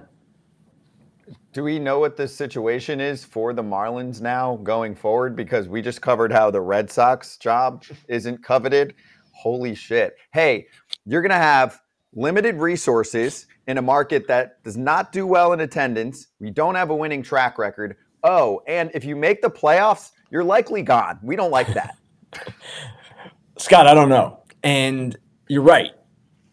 Do 1.53 1.63
we 1.63 1.79
know 1.79 1.99
what 1.99 2.15
the 2.15 2.27
situation 2.27 3.01
is 3.01 3.23
for 3.25 3.53
the 3.53 3.63
Marlins 3.63 4.21
now 4.21 4.57
going 4.63 4.95
forward? 4.95 5.35
Because 5.35 5.67
we 5.67 5.81
just 5.81 6.01
covered 6.01 6.31
how 6.31 6.49
the 6.49 6.61
Red 6.61 6.89
Sox 6.89 7.37
job 7.37 7.83
isn't 8.07 8.43
coveted. 8.43 8.95
Holy 9.33 9.75
shit. 9.75 10.15
Hey, 10.33 10.67
you're 11.05 11.21
going 11.21 11.31
to 11.31 11.35
have 11.35 11.81
limited 12.13 12.55
resources 12.55 13.47
in 13.67 13.77
a 13.77 13.81
market 13.81 14.27
that 14.27 14.63
does 14.63 14.77
not 14.77 15.11
do 15.11 15.25
well 15.25 15.53
in 15.53 15.61
attendance. 15.61 16.27
We 16.39 16.49
don't 16.49 16.75
have 16.75 16.89
a 16.89 16.95
winning 16.95 17.23
track 17.23 17.57
record. 17.57 17.97
Oh, 18.23 18.61
and 18.67 18.91
if 18.93 19.03
you 19.03 19.15
make 19.15 19.41
the 19.41 19.49
playoffs, 19.49 20.11
you're 20.29 20.43
likely 20.43 20.81
gone. 20.81 21.19
We 21.23 21.35
don't 21.35 21.51
like 21.51 21.73
that. 21.73 21.97
Scott, 23.57 23.87
I 23.87 23.93
don't 23.93 24.09
know. 24.09 24.43
And 24.63 25.17
you're 25.47 25.61
right. 25.61 25.91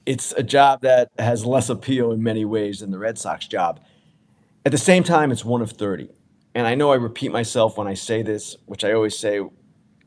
It's 0.07 0.33
a 0.33 0.43
job 0.43 0.81
that 0.83 1.11
has 1.19 1.45
less 1.45 1.69
appeal 1.69 2.13
in 2.13 2.23
many 2.23 2.45
ways 2.45 2.81
than 2.81 2.91
the 2.91 2.99
Red 2.99 3.19
Sox 3.19 3.47
job. 3.47 3.81
At 4.69 4.73
the 4.73 4.77
same 4.77 5.03
time, 5.03 5.33
it's 5.33 5.47
one 5.47 5.63
of 5.63 5.71
30. 5.71 6.11
And 6.55 6.67
I 6.67 6.75
know 6.75 6.93
I 6.93 6.97
repeat 6.97 7.33
myself 7.33 7.79
when 7.79 7.89
I 7.89 7.95
say 7.95 8.21
this, 8.21 8.55
which 8.67 8.85
I 8.85 8.93
always 8.93 9.19
say 9.19 9.41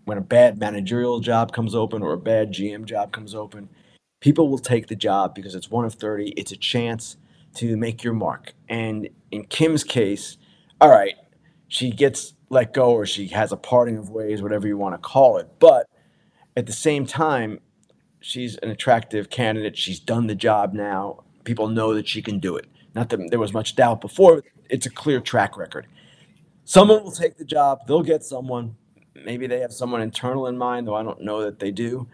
when 0.05 0.19
a 0.19 0.21
bad 0.21 0.59
managerial 0.59 1.19
job 1.19 1.51
comes 1.51 1.73
open 1.73 2.03
or 2.03 2.13
a 2.13 2.17
bad 2.19 2.51
GM 2.51 2.85
job 2.85 3.11
comes 3.11 3.33
open, 3.33 3.69
people 4.19 4.49
will 4.49 4.59
take 4.59 4.85
the 4.85 4.95
job 4.95 5.33
because 5.33 5.55
it's 5.55 5.71
one 5.71 5.83
of 5.83 5.95
30. 5.95 6.33
It's 6.37 6.51
a 6.51 6.55
chance 6.55 7.17
to 7.55 7.75
make 7.75 8.03
your 8.03 8.13
mark. 8.13 8.53
And 8.69 9.09
in 9.31 9.45
Kim's 9.45 9.83
case, 9.83 10.37
all 10.79 10.91
right, 10.91 11.15
she 11.67 11.89
gets 11.89 12.35
let 12.49 12.71
go 12.71 12.91
or 12.91 13.07
she 13.07 13.29
has 13.29 13.51
a 13.51 13.57
parting 13.57 13.97
of 13.97 14.11
ways, 14.11 14.43
whatever 14.43 14.67
you 14.67 14.77
want 14.77 14.93
to 14.93 14.99
call 14.99 15.37
it. 15.39 15.49
But 15.57 15.87
at 16.55 16.67
the 16.67 16.71
same 16.71 17.07
time, 17.07 17.61
she's 18.19 18.57
an 18.57 18.69
attractive 18.69 19.31
candidate. 19.31 19.75
She's 19.75 19.99
done 19.99 20.27
the 20.27 20.35
job 20.35 20.73
now. 20.73 21.23
People 21.45 21.67
know 21.67 21.95
that 21.95 22.07
she 22.07 22.21
can 22.21 22.37
do 22.37 22.57
it. 22.57 22.67
Not 22.93 23.09
that 23.09 23.29
there 23.29 23.39
was 23.39 23.53
much 23.53 23.75
doubt 23.75 24.01
before. 24.01 24.43
It's 24.69 24.85
a 24.85 24.89
clear 24.89 25.19
track 25.19 25.57
record. 25.57 25.87
Someone 26.65 27.03
will 27.03 27.11
take 27.11 27.37
the 27.37 27.45
job. 27.45 27.79
They'll 27.87 28.03
get 28.03 28.23
someone. 28.23 28.75
Maybe 29.15 29.47
they 29.47 29.59
have 29.59 29.73
someone 29.73 30.01
internal 30.01 30.47
in 30.47 30.57
mind, 30.57 30.87
though 30.87 30.95
I 30.95 31.03
don't 31.03 31.21
know 31.21 31.41
that 31.41 31.59
they 31.59 31.71
do. 31.71 32.07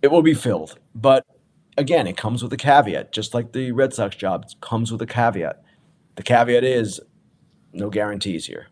It 0.00 0.10
will 0.10 0.22
be 0.22 0.34
filled. 0.34 0.78
But 0.94 1.26
again, 1.76 2.06
it 2.06 2.16
comes 2.16 2.42
with 2.42 2.52
a 2.52 2.56
caveat, 2.56 3.12
just 3.12 3.34
like 3.34 3.52
the 3.52 3.72
Red 3.72 3.94
Sox 3.94 4.16
job 4.16 4.46
comes 4.60 4.90
with 4.90 5.02
a 5.02 5.06
caveat. 5.06 5.62
The 6.16 6.22
caveat 6.22 6.64
is 6.64 7.00
no 7.72 7.90
guarantees 7.90 8.46
here. 8.46 8.68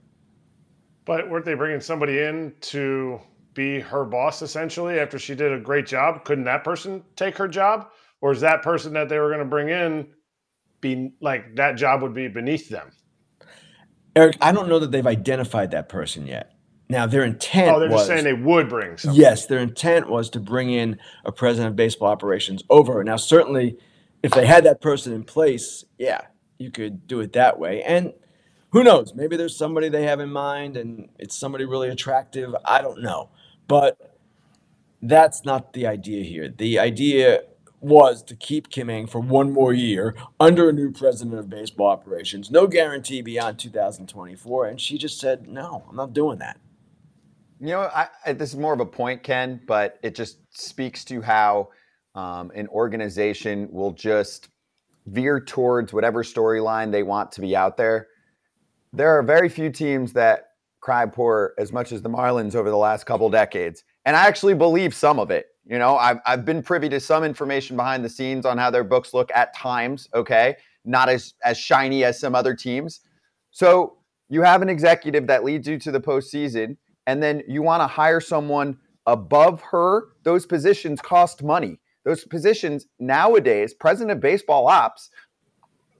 But 1.04 1.30
weren't 1.30 1.44
they 1.44 1.54
bringing 1.54 1.80
somebody 1.80 2.18
in 2.18 2.54
to 2.62 3.20
be 3.54 3.80
her 3.80 4.04
boss 4.04 4.42
essentially 4.42 5.00
after 5.00 5.18
she 5.18 5.34
did 5.34 5.52
a 5.52 5.58
great 5.58 5.86
job? 5.86 6.24
Couldn't 6.24 6.44
that 6.44 6.64
person 6.64 7.02
take 7.16 7.36
her 7.36 7.48
job? 7.48 7.88
Or 8.20 8.32
is 8.32 8.40
that 8.42 8.62
person 8.62 8.92
that 8.92 9.08
they 9.08 9.18
were 9.18 9.28
going 9.28 9.40
to 9.40 9.46
bring 9.46 9.70
in 9.70 10.06
be 10.80 11.12
like 11.20 11.56
that 11.56 11.76
job 11.76 12.02
would 12.02 12.14
be 12.14 12.28
beneath 12.28 12.68
them? 12.68 12.90
Eric, 14.16 14.36
I 14.40 14.52
don't 14.52 14.68
know 14.68 14.78
that 14.78 14.90
they've 14.90 15.06
identified 15.06 15.70
that 15.70 15.88
person 15.88 16.26
yet. 16.26 16.52
Now 16.88 17.06
their 17.06 17.22
intent. 17.22 17.74
Oh, 17.74 17.78
they're 17.78 17.88
was, 17.88 18.00
just 18.00 18.08
saying 18.08 18.24
they 18.24 18.32
would 18.32 18.68
bring. 18.68 18.98
Someone. 18.98 19.20
Yes, 19.20 19.46
their 19.46 19.60
intent 19.60 20.08
was 20.08 20.28
to 20.30 20.40
bring 20.40 20.70
in 20.70 20.98
a 21.24 21.30
president 21.30 21.70
of 21.70 21.76
baseball 21.76 22.08
operations 22.08 22.64
over. 22.68 23.02
Now, 23.04 23.16
certainly, 23.16 23.78
if 24.22 24.32
they 24.32 24.44
had 24.44 24.64
that 24.64 24.80
person 24.80 25.12
in 25.12 25.22
place, 25.22 25.84
yeah, 25.98 26.22
you 26.58 26.70
could 26.70 27.06
do 27.06 27.20
it 27.20 27.32
that 27.34 27.58
way. 27.58 27.82
And 27.82 28.12
who 28.72 28.82
knows? 28.82 29.14
Maybe 29.14 29.36
there's 29.36 29.56
somebody 29.56 29.88
they 29.88 30.02
have 30.04 30.20
in 30.20 30.30
mind, 30.30 30.76
and 30.76 31.08
it's 31.18 31.36
somebody 31.36 31.64
really 31.64 31.88
attractive. 31.88 32.54
I 32.64 32.82
don't 32.82 33.02
know. 33.02 33.30
But 33.68 33.96
that's 35.00 35.44
not 35.44 35.72
the 35.72 35.86
idea 35.86 36.24
here. 36.24 36.48
The 36.48 36.80
idea 36.80 37.42
was 37.80 38.22
to 38.24 38.36
keep 38.36 38.70
Kim 38.70 38.90
Ng 38.90 39.06
for 39.06 39.20
one 39.20 39.52
more 39.52 39.72
year 39.72 40.14
under 40.38 40.68
a 40.68 40.72
new 40.72 40.92
president 40.92 41.38
of 41.38 41.48
baseball 41.48 41.88
operations. 41.88 42.50
No 42.50 42.66
guarantee 42.66 43.22
beyond 43.22 43.58
2024. 43.58 44.66
And 44.66 44.80
she 44.80 44.98
just 44.98 45.18
said, 45.18 45.48
no, 45.48 45.84
I'm 45.88 45.96
not 45.96 46.12
doing 46.12 46.38
that. 46.38 46.60
You 47.58 47.68
know, 47.68 47.80
I, 47.80 48.08
I, 48.24 48.32
this 48.32 48.50
is 48.50 48.56
more 48.56 48.72
of 48.72 48.80
a 48.80 48.86
point, 48.86 49.22
Ken, 49.22 49.60
but 49.66 49.98
it 50.02 50.14
just 50.14 50.38
speaks 50.50 51.04
to 51.06 51.20
how 51.20 51.68
um, 52.14 52.50
an 52.54 52.68
organization 52.68 53.68
will 53.70 53.92
just 53.92 54.48
veer 55.06 55.40
towards 55.40 55.92
whatever 55.92 56.22
storyline 56.22 56.90
they 56.90 57.02
want 57.02 57.32
to 57.32 57.40
be 57.40 57.56
out 57.56 57.76
there. 57.76 58.08
There 58.92 59.18
are 59.18 59.22
very 59.22 59.48
few 59.48 59.70
teams 59.70 60.12
that 60.14 60.50
cry 60.80 61.06
poor 61.06 61.54
as 61.58 61.72
much 61.72 61.92
as 61.92 62.02
the 62.02 62.08
Marlins 62.08 62.54
over 62.54 62.70
the 62.70 62.76
last 62.76 63.04
couple 63.04 63.28
decades. 63.30 63.84
And 64.04 64.16
I 64.16 64.26
actually 64.26 64.54
believe 64.54 64.94
some 64.94 65.18
of 65.18 65.30
it. 65.30 65.46
You 65.66 65.78
know, 65.78 65.96
I've, 65.96 66.18
I've 66.26 66.44
been 66.44 66.62
privy 66.62 66.88
to 66.88 67.00
some 67.00 67.22
information 67.22 67.76
behind 67.76 68.04
the 68.04 68.08
scenes 68.08 68.46
on 68.46 68.58
how 68.58 68.70
their 68.70 68.84
books 68.84 69.14
look 69.14 69.30
at 69.34 69.54
times, 69.54 70.08
okay? 70.14 70.56
Not 70.84 71.08
as, 71.08 71.34
as 71.44 71.58
shiny 71.58 72.02
as 72.04 72.18
some 72.18 72.34
other 72.34 72.54
teams. 72.54 73.00
So 73.50 73.98
you 74.28 74.42
have 74.42 74.62
an 74.62 74.68
executive 74.68 75.26
that 75.26 75.44
leads 75.44 75.68
you 75.68 75.78
to 75.78 75.90
the 75.90 76.00
postseason, 76.00 76.76
and 77.06 77.22
then 77.22 77.42
you 77.46 77.62
want 77.62 77.82
to 77.82 77.86
hire 77.86 78.20
someone 78.20 78.78
above 79.06 79.60
her. 79.62 80.08
Those 80.22 80.46
positions 80.46 81.00
cost 81.00 81.42
money. 81.42 81.78
Those 82.04 82.24
positions 82.24 82.86
nowadays, 82.98 83.74
president 83.74 84.12
of 84.12 84.20
baseball 84.20 84.66
ops, 84.68 85.10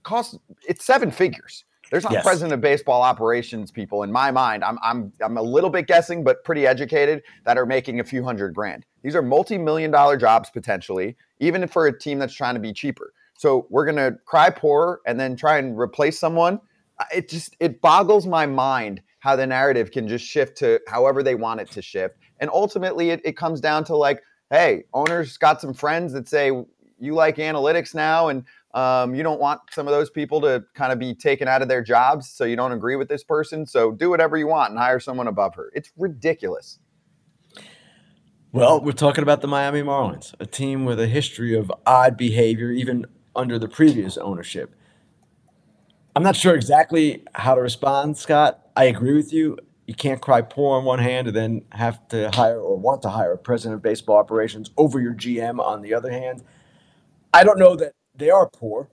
cost 0.03 0.37
it's 0.67 0.85
seven 0.85 1.11
figures. 1.11 1.65
There's 1.91 2.05
not 2.05 2.13
yes. 2.13 2.23
president 2.23 2.53
of 2.53 2.61
baseball 2.61 3.01
operations 3.01 3.69
people 3.69 4.03
in 4.03 4.11
my 4.11 4.31
mind. 4.31 4.63
I'm 4.63 4.79
I'm 4.81 5.11
I'm 5.21 5.37
a 5.37 5.41
little 5.41 5.69
bit 5.69 5.87
guessing, 5.87 6.23
but 6.23 6.43
pretty 6.45 6.65
educated 6.65 7.21
that 7.45 7.57
are 7.57 7.65
making 7.65 7.99
a 7.99 8.03
few 8.03 8.23
hundred 8.23 8.55
grand. 8.55 8.85
These 9.03 9.15
are 9.15 9.21
multi-million 9.21 9.91
dollar 9.91 10.15
jobs 10.15 10.49
potentially, 10.49 11.17
even 11.39 11.67
for 11.67 11.87
a 11.87 11.99
team 11.99 12.17
that's 12.17 12.33
trying 12.33 12.55
to 12.55 12.61
be 12.61 12.71
cheaper. 12.71 13.13
So 13.37 13.67
we're 13.69 13.85
gonna 13.85 14.13
cry 14.25 14.49
poor 14.49 15.01
and 15.05 15.19
then 15.19 15.35
try 15.35 15.57
and 15.57 15.77
replace 15.77 16.17
someone. 16.17 16.61
Uh, 16.97 17.03
it 17.13 17.27
just 17.27 17.57
it 17.59 17.81
boggles 17.81 18.25
my 18.25 18.45
mind 18.45 19.01
how 19.19 19.35
the 19.35 19.45
narrative 19.45 19.91
can 19.91 20.07
just 20.07 20.25
shift 20.25 20.57
to 20.57 20.79
however 20.87 21.23
they 21.23 21.35
want 21.35 21.59
it 21.59 21.69
to 21.71 21.81
shift. 21.81 22.15
And 22.39 22.49
ultimately 22.49 23.11
it, 23.11 23.21
it 23.25 23.37
comes 23.37 23.59
down 23.59 23.83
to 23.85 23.95
like, 23.95 24.23
hey, 24.49 24.85
owners 24.93 25.37
got 25.37 25.59
some 25.59 25.73
friends 25.73 26.13
that 26.13 26.27
say 26.27 26.51
you 26.99 27.15
like 27.15 27.37
analytics 27.37 27.93
now 27.93 28.29
and 28.29 28.45
um, 28.73 29.13
you 29.15 29.23
don't 29.23 29.39
want 29.39 29.61
some 29.71 29.87
of 29.87 29.93
those 29.93 30.09
people 30.09 30.41
to 30.41 30.63
kind 30.73 30.91
of 30.91 30.99
be 30.99 31.13
taken 31.13 31.47
out 31.47 31.61
of 31.61 31.67
their 31.67 31.83
jobs, 31.83 32.29
so 32.29 32.43
you 32.45 32.55
don't 32.55 32.71
agree 32.71 32.95
with 32.95 33.09
this 33.09 33.23
person. 33.23 33.65
So 33.65 33.91
do 33.91 34.09
whatever 34.09 34.37
you 34.37 34.47
want 34.47 34.71
and 34.71 34.79
hire 34.79 34.99
someone 34.99 35.27
above 35.27 35.55
her. 35.55 35.71
It's 35.73 35.91
ridiculous. 35.97 36.79
Well, 38.53 38.81
we're 38.81 38.91
talking 38.91 39.23
about 39.23 39.41
the 39.41 39.47
Miami 39.47 39.81
Marlins, 39.81 40.33
a 40.39 40.45
team 40.45 40.83
with 40.83 40.99
a 40.99 41.07
history 41.07 41.55
of 41.55 41.71
odd 41.85 42.17
behavior, 42.17 42.69
even 42.71 43.05
under 43.35 43.57
the 43.57 43.69
previous 43.69 44.17
ownership. 44.17 44.75
I'm 46.15 46.23
not 46.23 46.35
sure 46.35 46.55
exactly 46.55 47.23
how 47.33 47.55
to 47.55 47.61
respond, 47.61 48.17
Scott. 48.17 48.59
I 48.75 48.85
agree 48.85 49.15
with 49.15 49.31
you. 49.31 49.57
You 49.87 49.95
can't 49.95 50.21
cry 50.21 50.41
poor 50.41 50.77
on 50.77 50.83
one 50.83 50.99
hand 50.99 51.27
and 51.27 51.35
then 51.35 51.61
have 51.71 52.05
to 52.09 52.29
hire 52.31 52.59
or 52.59 52.77
want 52.77 53.01
to 53.03 53.09
hire 53.09 53.33
a 53.33 53.37
president 53.37 53.75
of 53.75 53.81
baseball 53.81 54.17
operations 54.17 54.71
over 54.77 54.99
your 54.99 55.13
GM 55.13 55.59
on 55.59 55.81
the 55.81 55.93
other 55.93 56.11
hand. 56.11 56.43
I 57.33 57.45
don't 57.45 57.57
know 57.57 57.75
that 57.77 57.93
they 58.15 58.29
are 58.29 58.47
poor. 58.49 58.89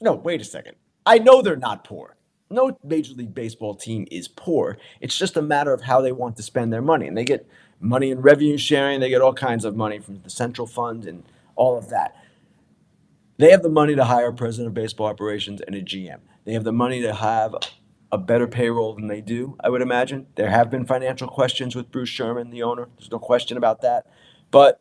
No, 0.00 0.14
wait 0.14 0.40
a 0.40 0.44
second. 0.44 0.76
I 1.06 1.18
know 1.18 1.42
they're 1.42 1.56
not 1.56 1.84
poor. 1.84 2.16
No 2.50 2.78
Major 2.82 3.14
League 3.14 3.34
Baseball 3.34 3.74
team 3.74 4.06
is 4.10 4.28
poor. 4.28 4.78
It's 5.00 5.18
just 5.18 5.36
a 5.36 5.42
matter 5.42 5.72
of 5.72 5.82
how 5.82 6.00
they 6.00 6.12
want 6.12 6.36
to 6.36 6.42
spend 6.42 6.72
their 6.72 6.82
money. 6.82 7.06
And 7.06 7.16
they 7.16 7.24
get 7.24 7.46
money 7.80 8.10
in 8.10 8.20
revenue 8.20 8.58
sharing, 8.58 9.00
they 9.00 9.10
get 9.10 9.20
all 9.20 9.34
kinds 9.34 9.64
of 9.64 9.76
money 9.76 9.98
from 9.98 10.20
the 10.22 10.30
central 10.30 10.66
fund 10.66 11.04
and 11.04 11.24
all 11.56 11.76
of 11.76 11.90
that. 11.90 12.16
They 13.36 13.50
have 13.50 13.62
the 13.62 13.68
money 13.68 13.94
to 13.94 14.04
hire 14.04 14.28
a 14.28 14.34
president 14.34 14.68
of 14.68 14.74
baseball 14.74 15.06
operations 15.06 15.60
and 15.60 15.76
a 15.76 15.82
GM. 15.82 16.20
They 16.44 16.54
have 16.54 16.64
the 16.64 16.72
money 16.72 17.02
to 17.02 17.14
have 17.14 17.54
a 18.10 18.18
better 18.18 18.48
payroll 18.48 18.94
than 18.94 19.06
they 19.06 19.20
do, 19.20 19.56
I 19.60 19.68
would 19.68 19.82
imagine. 19.82 20.26
There 20.34 20.50
have 20.50 20.70
been 20.70 20.86
financial 20.86 21.28
questions 21.28 21.76
with 21.76 21.90
Bruce 21.92 22.08
Sherman, 22.08 22.50
the 22.50 22.62
owner. 22.62 22.88
There's 22.98 23.10
no 23.10 23.18
question 23.18 23.56
about 23.56 23.82
that. 23.82 24.06
But 24.50 24.80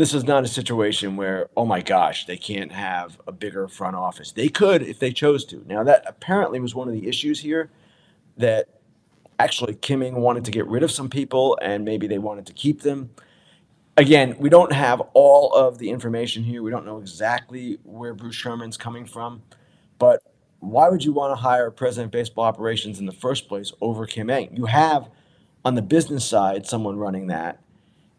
this 0.00 0.14
is 0.14 0.24
not 0.24 0.44
a 0.44 0.48
situation 0.48 1.14
where, 1.14 1.50
oh 1.58 1.66
my 1.66 1.82
gosh, 1.82 2.24
they 2.24 2.38
can't 2.38 2.72
have 2.72 3.20
a 3.26 3.32
bigger 3.32 3.68
front 3.68 3.94
office. 3.94 4.32
They 4.32 4.48
could 4.48 4.80
if 4.82 4.98
they 4.98 5.12
chose 5.12 5.44
to. 5.44 5.62
Now, 5.66 5.84
that 5.84 6.04
apparently 6.06 6.58
was 6.58 6.74
one 6.74 6.88
of 6.88 6.94
the 6.94 7.06
issues 7.06 7.38
here 7.38 7.68
that 8.38 8.80
actually 9.38 9.74
Kim 9.74 10.02
Ng 10.02 10.16
wanted 10.16 10.46
to 10.46 10.50
get 10.50 10.66
rid 10.66 10.82
of 10.82 10.90
some 10.90 11.10
people 11.10 11.58
and 11.60 11.84
maybe 11.84 12.06
they 12.06 12.16
wanted 12.16 12.46
to 12.46 12.54
keep 12.54 12.80
them. 12.80 13.10
Again, 13.98 14.36
we 14.38 14.48
don't 14.48 14.72
have 14.72 15.02
all 15.12 15.52
of 15.52 15.76
the 15.76 15.90
information 15.90 16.44
here. 16.44 16.62
We 16.62 16.70
don't 16.70 16.86
know 16.86 16.96
exactly 16.96 17.78
where 17.84 18.14
Bruce 18.14 18.36
Sherman's 18.36 18.78
coming 18.78 19.04
from. 19.04 19.42
But 19.98 20.22
why 20.60 20.88
would 20.88 21.04
you 21.04 21.12
want 21.12 21.32
to 21.32 21.42
hire 21.42 21.70
president 21.70 22.06
of 22.06 22.12
baseball 22.12 22.44
operations 22.44 23.00
in 23.00 23.04
the 23.04 23.12
first 23.12 23.48
place 23.48 23.70
over 23.82 24.06
Kim? 24.06 24.30
You 24.30 24.64
have 24.64 25.10
on 25.62 25.74
the 25.74 25.82
business 25.82 26.24
side 26.24 26.66
someone 26.66 26.96
running 26.96 27.26
that. 27.26 27.60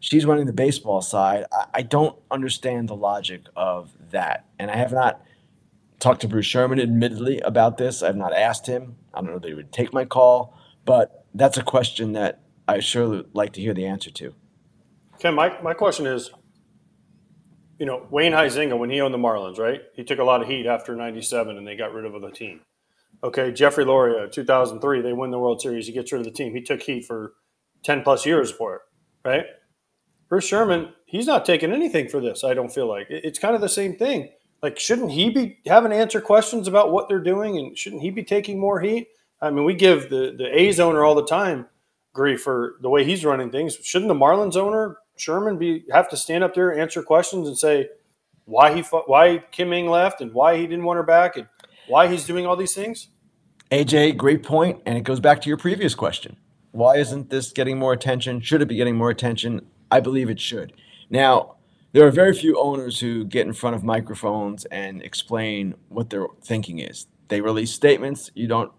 She's 0.02 0.26
running 0.26 0.46
the 0.46 0.52
baseball 0.52 1.00
side. 1.00 1.46
I, 1.52 1.66
I 1.74 1.82
don't 1.82 2.18
understand 2.28 2.88
the 2.88 2.96
logic 2.96 3.42
of 3.54 3.92
that. 4.10 4.46
And 4.58 4.68
I 4.68 4.76
have 4.76 4.92
not 4.92 5.22
talked 6.00 6.22
to 6.22 6.28
Bruce 6.28 6.44
Sherman, 6.44 6.80
admittedly, 6.80 7.38
about 7.38 7.78
this. 7.78 8.02
I've 8.02 8.16
not 8.16 8.34
asked 8.34 8.66
him. 8.66 8.96
I 9.14 9.20
don't 9.20 9.30
know 9.30 9.38
that 9.38 9.46
he 9.46 9.54
would 9.54 9.70
take 9.70 9.92
my 9.92 10.04
call, 10.04 10.58
but 10.84 11.24
that's 11.34 11.56
a 11.56 11.62
question 11.62 12.14
that 12.14 12.40
I 12.66 12.80
surely 12.80 13.24
like 13.32 13.52
to 13.52 13.60
hear 13.60 13.74
the 13.74 13.86
answer 13.86 14.10
to. 14.10 14.34
Ken, 15.20 15.36
my, 15.36 15.56
my 15.62 15.72
question 15.72 16.06
is, 16.06 16.32
you 17.78 17.86
know, 17.86 18.08
Wayne 18.10 18.32
Huizenga, 18.32 18.76
when 18.76 18.90
he 18.90 19.00
owned 19.00 19.14
the 19.14 19.18
Marlins, 19.18 19.60
right? 19.60 19.82
He 19.94 20.02
took 20.02 20.18
a 20.18 20.24
lot 20.24 20.42
of 20.42 20.48
heat 20.48 20.66
after 20.66 20.96
97 20.96 21.56
and 21.56 21.64
they 21.64 21.76
got 21.76 21.92
rid 21.92 22.06
of 22.06 22.20
the 22.20 22.30
team. 22.32 22.62
Okay, 23.22 23.52
Jeffrey 23.52 23.84
Loria, 23.84 24.28
2003, 24.28 25.00
they 25.00 25.12
win 25.12 25.30
the 25.30 25.38
World 25.38 25.60
Series. 25.62 25.86
He 25.86 25.92
gets 25.92 26.10
rid 26.10 26.18
of 26.18 26.24
the 26.24 26.32
team. 26.32 26.56
He 26.56 26.60
took 26.60 26.82
heat 26.82 27.04
for 27.04 27.34
10 27.84 28.02
plus 28.02 28.26
years 28.26 28.50
for 28.50 28.74
it, 28.74 28.80
right? 29.24 29.44
Bruce 30.32 30.46
Sherman, 30.46 30.94
he's 31.04 31.26
not 31.26 31.44
taking 31.44 31.74
anything 31.74 32.08
for 32.08 32.18
this, 32.18 32.42
I 32.42 32.54
don't 32.54 32.72
feel 32.72 32.88
like. 32.88 33.06
It's 33.10 33.38
kind 33.38 33.54
of 33.54 33.60
the 33.60 33.68
same 33.68 33.96
thing. 33.96 34.30
Like, 34.62 34.78
shouldn't 34.78 35.10
he 35.10 35.28
be 35.28 35.58
having 35.66 35.90
to 35.90 35.96
answer 35.98 36.22
questions 36.22 36.66
about 36.66 36.90
what 36.90 37.06
they're 37.06 37.20
doing 37.20 37.58
and 37.58 37.76
shouldn't 37.76 38.00
he 38.00 38.08
be 38.08 38.24
taking 38.24 38.58
more 38.58 38.80
heat? 38.80 39.08
I 39.42 39.50
mean, 39.50 39.66
we 39.66 39.74
give 39.74 40.08
the, 40.08 40.34
the 40.34 40.48
A's 40.58 40.80
owner 40.80 41.04
all 41.04 41.14
the 41.14 41.26
time 41.26 41.66
grief 42.14 42.40
for 42.40 42.76
the 42.80 42.88
way 42.88 43.04
he's 43.04 43.26
running 43.26 43.50
things. 43.50 43.76
Shouldn't 43.82 44.08
the 44.08 44.14
Marlins 44.14 44.56
owner 44.56 44.96
Sherman 45.18 45.58
be 45.58 45.84
have 45.92 46.08
to 46.08 46.16
stand 46.16 46.42
up 46.42 46.54
there, 46.54 46.78
answer 46.78 47.02
questions, 47.02 47.46
and 47.46 47.58
say 47.58 47.90
why 48.46 48.74
he 48.74 48.80
why 48.80 49.44
Kim 49.50 49.70
Ng 49.70 49.90
left 49.90 50.22
and 50.22 50.32
why 50.32 50.56
he 50.56 50.66
didn't 50.66 50.84
want 50.84 50.96
her 50.96 51.02
back 51.02 51.36
and 51.36 51.46
why 51.88 52.08
he's 52.08 52.24
doing 52.24 52.46
all 52.46 52.56
these 52.56 52.72
things? 52.74 53.08
AJ, 53.70 54.16
great 54.16 54.42
point, 54.42 54.80
and 54.86 54.96
it 54.96 55.04
goes 55.04 55.20
back 55.20 55.42
to 55.42 55.48
your 55.50 55.58
previous 55.58 55.94
question. 55.94 56.38
Why 56.70 56.96
isn't 56.96 57.28
this 57.28 57.52
getting 57.52 57.78
more 57.78 57.92
attention? 57.92 58.40
Should 58.40 58.62
it 58.62 58.68
be 58.68 58.76
getting 58.76 58.96
more 58.96 59.10
attention? 59.10 59.66
I 59.92 60.00
believe 60.00 60.30
it 60.30 60.40
should. 60.40 60.72
Now, 61.10 61.56
there 61.92 62.06
are 62.06 62.10
very 62.10 62.34
few 62.34 62.58
owners 62.58 62.98
who 62.98 63.26
get 63.26 63.46
in 63.46 63.52
front 63.52 63.76
of 63.76 63.84
microphones 63.84 64.64
and 64.64 65.02
explain 65.02 65.74
what 65.90 66.08
their 66.08 66.26
thinking 66.42 66.78
is. 66.78 67.06
They 67.28 67.42
release 67.42 67.72
statements, 67.72 68.30
you 68.34 68.48
don't 68.48 68.72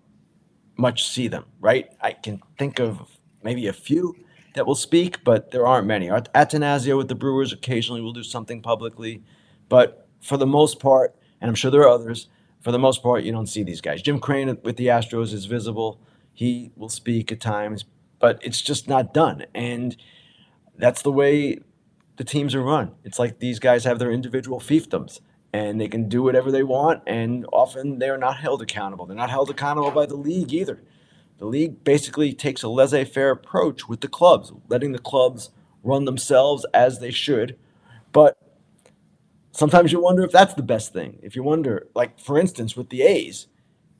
much 0.75 1.07
see 1.07 1.27
them, 1.27 1.45
right? 1.59 1.91
I 2.01 2.13
can 2.13 2.41
think 2.57 2.79
of 2.79 2.99
maybe 3.43 3.67
a 3.67 3.73
few 3.73 4.15
that 4.55 4.65
will 4.65 4.73
speak, 4.73 5.23
but 5.23 5.51
there 5.51 5.67
aren't 5.67 5.85
many. 5.85 6.07
Attanasio 6.07 6.97
with 6.97 7.09
the 7.09 7.15
Brewers 7.15 7.53
occasionally 7.53 8.01
will 8.01 8.13
do 8.13 8.23
something 8.23 8.63
publicly, 8.63 9.21
but 9.69 10.07
for 10.19 10.37
the 10.37 10.47
most 10.47 10.79
part, 10.79 11.15
and 11.39 11.47
I'm 11.47 11.55
sure 11.55 11.69
there 11.69 11.81
are 11.81 11.89
others, 11.89 12.27
for 12.61 12.71
the 12.71 12.79
most 12.79 13.03
part, 13.03 13.23
you 13.23 13.31
don't 13.31 13.45
see 13.45 13.61
these 13.61 13.81
guys. 13.81 14.01
Jim 14.01 14.19
Crane 14.19 14.57
with 14.63 14.77
the 14.77 14.87
Astros 14.87 15.31
is 15.31 15.45
visible. 15.45 15.99
He 16.33 16.71
will 16.75 16.89
speak 16.89 17.31
at 17.31 17.39
times, 17.39 17.85
but 18.17 18.39
it's 18.41 18.61
just 18.61 18.87
not 18.87 19.13
done. 19.13 19.45
And 19.53 19.95
that's 20.77 21.01
the 21.01 21.11
way 21.11 21.59
the 22.17 22.23
teams 22.23 22.55
are 22.55 22.63
run. 22.63 22.91
It's 23.03 23.19
like 23.19 23.39
these 23.39 23.59
guys 23.59 23.83
have 23.83 23.99
their 23.99 24.11
individual 24.11 24.59
fiefdoms 24.59 25.19
and 25.53 25.79
they 25.79 25.87
can 25.87 26.09
do 26.09 26.23
whatever 26.23 26.51
they 26.51 26.63
want, 26.63 27.03
and 27.05 27.45
often 27.53 27.99
they're 27.99 28.17
not 28.17 28.37
held 28.37 28.63
accountable. 28.63 29.05
They're 29.05 29.15
not 29.15 29.29
held 29.29 29.51
accountable 29.51 29.91
by 29.91 30.07
the 30.07 30.15
league 30.15 30.51
either. 30.51 30.81
The 31.37 31.45
league 31.45 31.83
basically 31.83 32.33
takes 32.33 32.63
a 32.63 32.69
laissez 32.69 33.05
faire 33.05 33.29
approach 33.29 33.87
with 33.87 34.01
the 34.01 34.07
clubs, 34.07 34.51
letting 34.67 34.93
the 34.93 34.99
clubs 34.99 35.51
run 35.83 36.05
themselves 36.05 36.65
as 36.73 36.99
they 36.99 37.11
should. 37.11 37.55
But 38.11 38.35
sometimes 39.51 39.91
you 39.91 40.01
wonder 40.01 40.23
if 40.23 40.31
that's 40.31 40.55
the 40.55 40.63
best 40.63 40.91
thing. 40.91 41.19
If 41.21 41.35
you 41.35 41.43
wonder, 41.43 41.87
like 41.93 42.19
for 42.19 42.39
instance, 42.39 42.75
with 42.75 42.89
the 42.89 43.03
A's, 43.03 43.47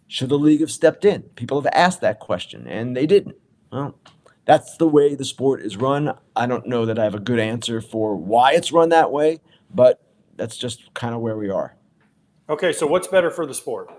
should 0.08 0.30
the 0.30 0.40
league 0.40 0.62
have 0.62 0.72
stepped 0.72 1.06
in? 1.06 1.24
People 1.36 1.62
have 1.62 1.72
asked 1.74 2.02
that 2.02 2.20
question, 2.20 2.68
and 2.68 2.98
they 2.98 3.06
didn't. 3.06 3.36
Well, 3.72 3.96
that's 4.45 4.77
the 4.77 4.88
way 4.88 5.15
the 5.15 5.25
sport 5.25 5.62
is 5.62 5.77
run. 5.77 6.13
I 6.36 6.45
don't 6.45 6.67
know 6.67 6.86
that 6.86 6.99
I 6.99 7.03
have 7.03 7.15
a 7.15 7.19
good 7.19 7.39
answer 7.39 7.82
for 7.82 8.15
why 8.15 8.53
it's 8.53 8.71
run 8.71 8.89
that 8.89 9.12
way, 9.12 9.39
but 9.73 10.01
that's 10.36 10.58
just 10.58 10.93
kind 10.93 11.13
of 11.15 11.21
where 11.21 11.38
we 11.38 11.49
are. 11.49 11.75
Okay, 12.49 12.73
so 12.73 12.86
what's 12.86 13.08
better 13.08 13.32
for 13.32 13.45
the 13.45 13.53
sport? 13.53 13.89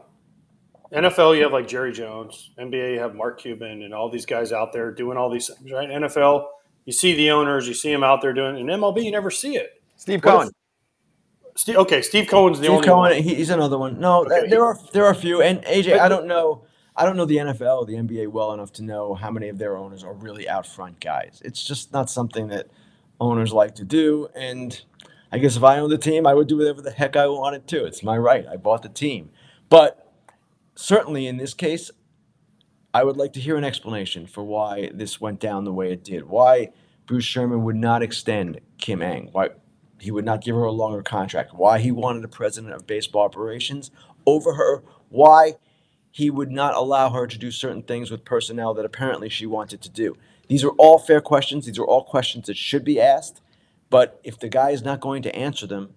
NFL, 0.92 1.36
you 1.36 1.42
have 1.42 1.52
like 1.52 1.66
Jerry 1.66 1.92
Jones. 1.92 2.50
NBA, 2.58 2.94
you 2.94 3.00
have 3.00 3.14
Mark 3.14 3.40
Cuban 3.40 3.82
and 3.82 3.92
all 3.94 4.08
these 4.10 4.26
guys 4.26 4.52
out 4.52 4.72
there 4.72 4.90
doing 4.92 5.16
all 5.16 5.30
these 5.30 5.48
things, 5.48 5.72
right? 5.72 5.88
NFL, 5.88 6.46
you 6.84 6.92
see 6.92 7.14
the 7.16 7.30
owners, 7.30 7.66
you 7.66 7.74
see 7.74 7.90
them 7.90 8.04
out 8.04 8.20
there 8.20 8.32
doing. 8.32 8.58
In 8.58 8.66
MLB, 8.66 9.02
you 9.02 9.10
never 9.10 9.30
see 9.30 9.56
it. 9.56 9.82
Steve 9.96 10.22
Cohen. 10.22 10.50
Steve, 11.56 11.76
okay, 11.76 12.02
Steve 12.02 12.28
Cohen's 12.28 12.58
the 12.58 12.64
Steve 12.66 12.74
only 12.76 12.86
Cohen, 12.86 13.12
one. 13.14 13.22
he's 13.22 13.48
another 13.50 13.78
one. 13.78 13.98
No, 13.98 14.24
Okay. 14.24 14.48
there 14.48 14.64
are 14.64 14.76
there 14.92 15.04
are 15.06 15.12
a 15.12 15.14
few, 15.16 15.40
and 15.40 15.62
AJ, 15.64 15.92
But- 15.92 16.00
I 16.00 16.08
don't 16.08 16.26
know, 16.26 16.64
I 16.96 17.04
don't 17.04 17.16
know 17.16 17.24
the 17.24 17.38
NFL 17.38 17.78
or 17.78 17.86
the 17.86 17.94
NBA 17.94 18.28
well 18.28 18.52
enough 18.52 18.72
to 18.74 18.82
know 18.82 19.14
how 19.14 19.30
many 19.30 19.48
of 19.48 19.58
their 19.58 19.76
owners 19.76 20.04
are 20.04 20.14
really 20.14 20.48
out 20.48 20.66
front 20.66 21.00
guys. 21.00 21.42
It's 21.44 21.64
just 21.64 21.92
not 21.92 22.08
something 22.08 22.48
that 22.48 22.68
owners 23.20 23.52
like 23.52 23.74
to 23.76 23.84
do, 23.84 24.28
and 24.34 24.80
I 25.32 25.38
guess 25.38 25.56
if 25.56 25.64
I 25.64 25.78
owned 25.78 25.92
the 25.92 25.98
team, 25.98 26.26
I 26.26 26.34
would 26.34 26.46
do 26.46 26.58
whatever 26.58 26.80
the 26.80 26.92
heck 26.92 27.16
I 27.16 27.26
wanted 27.26 27.66
to. 27.68 27.84
It's 27.84 28.02
my 28.02 28.16
right. 28.16 28.46
I 28.46 28.56
bought 28.56 28.82
the 28.82 28.88
team, 28.88 29.30
but 29.68 30.12
certainly 30.76 31.26
in 31.26 31.36
this 31.36 31.54
case, 31.54 31.90
I 32.92 33.02
would 33.02 33.16
like 33.16 33.32
to 33.32 33.40
hear 33.40 33.56
an 33.56 33.64
explanation 33.64 34.28
for 34.28 34.44
why 34.44 34.90
this 34.94 35.20
went 35.20 35.40
down 35.40 35.64
the 35.64 35.72
way 35.72 35.92
it 35.92 36.04
did. 36.04 36.28
Why 36.28 36.70
Bruce 37.06 37.24
Sherman 37.24 37.64
would 37.64 37.76
not 37.76 38.02
extend 38.02 38.60
Kim 38.78 39.02
Ng. 39.02 39.30
Why 39.32 39.50
he 39.98 40.10
would 40.10 40.24
not 40.24 40.42
give 40.42 40.54
her 40.54 40.62
a 40.62 40.72
longer 40.72 41.02
contract. 41.02 41.54
Why 41.54 41.80
he 41.80 41.90
wanted 41.90 42.24
a 42.24 42.28
president 42.28 42.72
of 42.72 42.86
baseball 42.86 43.24
operations 43.24 43.90
over 44.26 44.54
her. 44.54 44.84
Why 45.08 45.54
he 46.14 46.30
would 46.30 46.52
not 46.52 46.76
allow 46.76 47.10
her 47.10 47.26
to 47.26 47.36
do 47.36 47.50
certain 47.50 47.82
things 47.82 48.08
with 48.08 48.24
personnel 48.24 48.72
that 48.72 48.84
apparently 48.84 49.28
she 49.28 49.46
wanted 49.46 49.80
to 49.82 49.90
do. 49.90 50.16
These 50.46 50.62
are 50.62 50.70
all 50.78 50.96
fair 51.00 51.20
questions. 51.20 51.66
These 51.66 51.76
are 51.76 51.84
all 51.84 52.04
questions 52.04 52.46
that 52.46 52.56
should 52.56 52.84
be 52.84 53.00
asked. 53.00 53.40
But 53.90 54.20
if 54.22 54.38
the 54.38 54.48
guy 54.48 54.70
is 54.70 54.84
not 54.84 55.00
going 55.00 55.22
to 55.22 55.34
answer 55.34 55.66
them, 55.66 55.92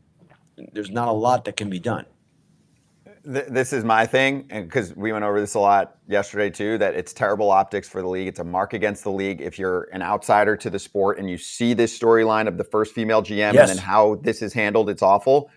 there's 0.74 0.90
not 0.90 1.08
a 1.08 1.12
lot 1.12 1.46
that 1.46 1.56
can 1.56 1.70
be 1.70 1.78
done. 1.78 2.08
Th- 3.32 3.46
this 3.48 3.72
is 3.72 3.84
my 3.84 4.08
thing, 4.08 4.48
and 4.50 4.66
because 4.66 4.96
we 4.96 5.12
went 5.12 5.24
over 5.24 5.40
this 5.40 5.54
a 5.54 5.60
lot 5.60 5.98
yesterday 6.08 6.50
too, 6.50 6.80
that 6.80 6.96
it's 6.96 7.14
terrible 7.14 7.52
optics 7.52 7.88
for 7.88 8.02
the 8.02 8.08
league. 8.08 8.28
It's 8.28 8.40
a 8.40 8.44
mark 8.44 8.74
against 8.74 9.04
the 9.04 9.12
league 9.12 9.40
if 9.40 9.60
you're 9.60 9.88
an 9.94 10.02
outsider 10.02 10.58
to 10.58 10.72
the 10.72 10.80
sport 10.80 11.20
and 11.20 11.30
you 11.30 11.38
see 11.38 11.76
this 11.76 11.98
storyline 11.98 12.48
of 12.48 12.58
the 12.58 12.64
first 12.64 12.96
female 12.96 13.22
GM 13.22 13.54
Yes. 13.54 13.70
and 13.70 13.78
then 13.78 13.86
how 13.86 14.16
this 14.24 14.42
is 14.42 14.52
handled. 14.52 14.90
It's 14.90 15.04
awful. 15.04 15.52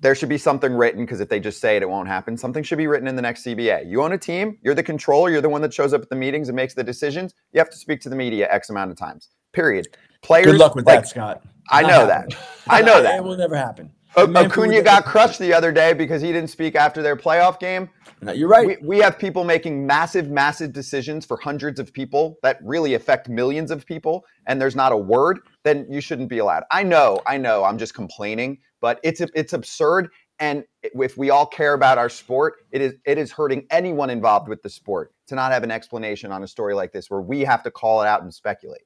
There 0.00 0.14
should 0.14 0.28
be 0.28 0.38
something 0.38 0.74
written 0.74 1.04
because 1.04 1.20
if 1.20 1.28
they 1.28 1.40
just 1.40 1.60
say 1.60 1.76
it, 1.76 1.82
it 1.82 1.88
won't 1.88 2.08
happen. 2.08 2.36
Something 2.36 2.62
should 2.62 2.78
be 2.78 2.86
written 2.86 3.08
in 3.08 3.16
the 3.16 3.22
next 3.22 3.44
CBA. 3.44 3.88
You 3.90 4.02
own 4.02 4.12
a 4.12 4.18
team. 4.18 4.58
You're 4.62 4.74
the 4.74 4.82
controller. 4.82 5.30
You're 5.30 5.40
the 5.40 5.48
one 5.48 5.62
that 5.62 5.72
shows 5.72 5.92
up 5.94 6.02
at 6.02 6.10
the 6.10 6.16
meetings 6.16 6.48
and 6.48 6.56
makes 6.56 6.74
the 6.74 6.84
decisions. 6.84 7.34
You 7.52 7.58
have 7.58 7.70
to 7.70 7.76
speak 7.76 8.00
to 8.02 8.08
the 8.08 8.16
media 8.16 8.46
X 8.50 8.68
amount 8.68 8.90
of 8.90 8.98
times. 8.98 9.30
Period. 9.52 9.88
Players. 10.22 10.46
Good 10.46 10.58
luck 10.58 10.74
with 10.74 10.86
like, 10.86 11.00
that, 11.00 11.08
Scott. 11.08 11.42
I 11.70 11.82
know 11.82 12.06
that. 12.06 12.36
I 12.68 12.82
know 12.82 13.02
that. 13.02 13.16
It 13.16 13.24
will 13.24 13.36
never 13.36 13.56
happen. 13.56 13.90
O- 14.16 14.32
Acuna 14.34 14.82
got 14.82 15.04
crushed 15.04 15.38
the 15.38 15.52
other 15.52 15.70
day 15.70 15.92
because 15.92 16.22
he 16.22 16.32
didn't 16.32 16.48
speak 16.48 16.74
after 16.74 17.02
their 17.02 17.16
playoff 17.16 17.58
game. 17.58 17.88
No, 18.22 18.32
you're 18.32 18.48
right. 18.48 18.66
We, 18.66 18.76
we 18.80 18.98
have 18.98 19.18
people 19.18 19.44
making 19.44 19.86
massive, 19.86 20.30
massive 20.30 20.72
decisions 20.72 21.26
for 21.26 21.36
hundreds 21.36 21.78
of 21.78 21.92
people 21.92 22.38
that 22.42 22.58
really 22.62 22.94
affect 22.94 23.28
millions 23.28 23.70
of 23.70 23.84
people, 23.84 24.24
and 24.46 24.60
there's 24.60 24.74
not 24.74 24.92
a 24.92 24.96
word, 24.96 25.40
then 25.64 25.86
you 25.90 26.00
shouldn't 26.00 26.30
be 26.30 26.38
allowed. 26.38 26.62
I 26.70 26.82
know, 26.82 27.20
I 27.26 27.36
know, 27.36 27.62
I'm 27.62 27.76
just 27.76 27.92
complaining, 27.92 28.58
but 28.86 29.00
it's 29.02 29.20
it's 29.34 29.52
absurd. 29.52 30.10
And 30.38 30.62
if 30.80 31.18
we 31.18 31.30
all 31.30 31.44
care 31.44 31.74
about 31.74 31.98
our 31.98 32.08
sport, 32.08 32.58
it 32.70 32.80
is 32.80 32.94
it 33.04 33.18
is 33.18 33.32
hurting 33.32 33.66
anyone 33.68 34.10
involved 34.10 34.48
with 34.48 34.62
the 34.62 34.70
sport 34.70 35.12
to 35.26 35.34
not 35.34 35.50
have 35.50 35.64
an 35.64 35.72
explanation 35.72 36.30
on 36.30 36.44
a 36.44 36.46
story 36.46 36.72
like 36.72 36.92
this 36.92 37.10
where 37.10 37.20
we 37.20 37.40
have 37.40 37.64
to 37.64 37.70
call 37.72 38.00
it 38.02 38.06
out 38.06 38.22
and 38.22 38.32
speculate. 38.32 38.82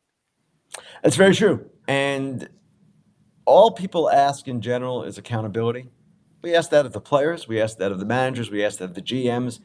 That's 1.03 1.17
very 1.17 1.35
true. 1.35 1.69
And 1.87 2.49
all 3.45 3.73
people 3.73 4.09
ask 4.11 4.49
in 4.49 4.63
general 4.63 5.03
is 5.03 5.19
accountability. 5.19 5.91
We 6.41 6.55
ask 6.55 6.71
that 6.71 6.87
of 6.87 6.95
the 6.95 7.01
players, 7.03 7.47
we 7.47 7.61
ask 7.61 7.77
that 7.77 7.93
of 7.93 7.99
the 7.99 8.07
managers, 8.07 8.51
we 8.51 8.65
ask 8.65 8.79
that 8.79 8.87
of 8.87 8.95
the 8.95 9.03
GMs, 9.03 9.61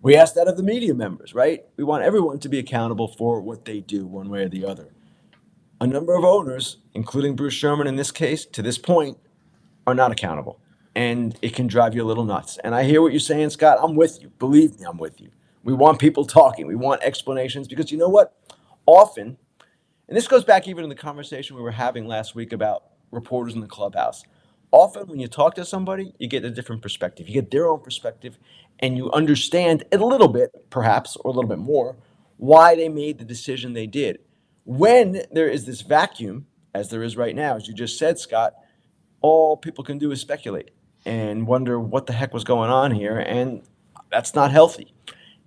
we 0.00 0.16
ask 0.16 0.32
that 0.32 0.48
of 0.48 0.56
the 0.56 0.62
media 0.62 0.94
members, 0.94 1.34
right? 1.34 1.60
We 1.76 1.84
want 1.84 2.04
everyone 2.04 2.38
to 2.38 2.48
be 2.48 2.58
accountable 2.58 3.08
for 3.08 3.42
what 3.42 3.66
they 3.66 3.80
do, 3.80 4.06
one 4.06 4.30
way 4.30 4.44
or 4.44 4.48
the 4.48 4.64
other. 4.64 4.94
A 5.78 5.86
number 5.86 6.14
of 6.14 6.24
owners, 6.24 6.78
including 6.94 7.36
Bruce 7.36 7.52
Sherman 7.52 7.86
in 7.86 7.96
this 7.96 8.10
case, 8.10 8.46
to 8.46 8.62
this 8.62 8.78
point, 8.78 9.18
are 9.88 9.94
not 9.94 10.12
accountable. 10.12 10.60
And 10.94 11.38
it 11.42 11.54
can 11.54 11.66
drive 11.66 11.94
you 11.94 12.02
a 12.02 12.06
little 12.06 12.24
nuts. 12.24 12.58
And 12.62 12.74
I 12.74 12.84
hear 12.84 13.00
what 13.00 13.12
you're 13.12 13.20
saying, 13.20 13.50
Scott. 13.50 13.78
I'm 13.80 13.94
with 13.94 14.20
you. 14.20 14.30
Believe 14.38 14.78
me, 14.78 14.86
I'm 14.86 14.98
with 14.98 15.20
you. 15.20 15.30
We 15.64 15.72
want 15.72 15.98
people 15.98 16.24
talking, 16.24 16.66
we 16.66 16.76
want 16.76 17.02
explanations 17.02 17.68
because 17.68 17.90
you 17.90 17.98
know 17.98 18.08
what? 18.08 18.34
Often, 18.86 19.36
and 20.08 20.16
this 20.16 20.26
goes 20.28 20.44
back 20.44 20.66
even 20.66 20.82
to 20.82 20.88
the 20.88 20.94
conversation 20.94 21.56
we 21.56 21.62
were 21.62 21.70
having 21.70 22.06
last 22.06 22.34
week 22.34 22.52
about 22.52 22.84
reporters 23.10 23.54
in 23.54 23.60
the 23.60 23.66
clubhouse. 23.66 24.24
Often, 24.70 25.08
when 25.08 25.18
you 25.18 25.28
talk 25.28 25.54
to 25.54 25.64
somebody, 25.64 26.12
you 26.18 26.28
get 26.28 26.44
a 26.44 26.50
different 26.50 26.82
perspective. 26.82 27.28
You 27.28 27.34
get 27.34 27.50
their 27.50 27.68
own 27.68 27.80
perspective, 27.80 28.38
and 28.78 28.96
you 28.96 29.10
understand 29.12 29.84
a 29.92 29.96
little 29.98 30.28
bit, 30.28 30.50
perhaps, 30.70 31.16
or 31.16 31.30
a 31.30 31.34
little 31.34 31.48
bit 31.48 31.58
more, 31.58 31.96
why 32.36 32.74
they 32.74 32.88
made 32.88 33.18
the 33.18 33.24
decision 33.24 33.72
they 33.72 33.86
did. 33.86 34.18
When 34.64 35.22
there 35.32 35.48
is 35.48 35.64
this 35.64 35.80
vacuum, 35.80 36.46
as 36.74 36.90
there 36.90 37.02
is 37.02 37.16
right 37.16 37.34
now, 37.34 37.56
as 37.56 37.66
you 37.66 37.74
just 37.74 37.98
said, 37.98 38.18
Scott, 38.18 38.54
all 39.20 39.56
people 39.56 39.84
can 39.84 39.98
do 39.98 40.10
is 40.10 40.20
speculate 40.20 40.70
and 41.04 41.46
wonder 41.46 41.78
what 41.80 42.06
the 42.06 42.12
heck 42.12 42.34
was 42.34 42.44
going 42.44 42.70
on 42.70 42.90
here, 42.90 43.18
and 43.18 43.62
that's 44.10 44.34
not 44.34 44.50
healthy. 44.50 44.94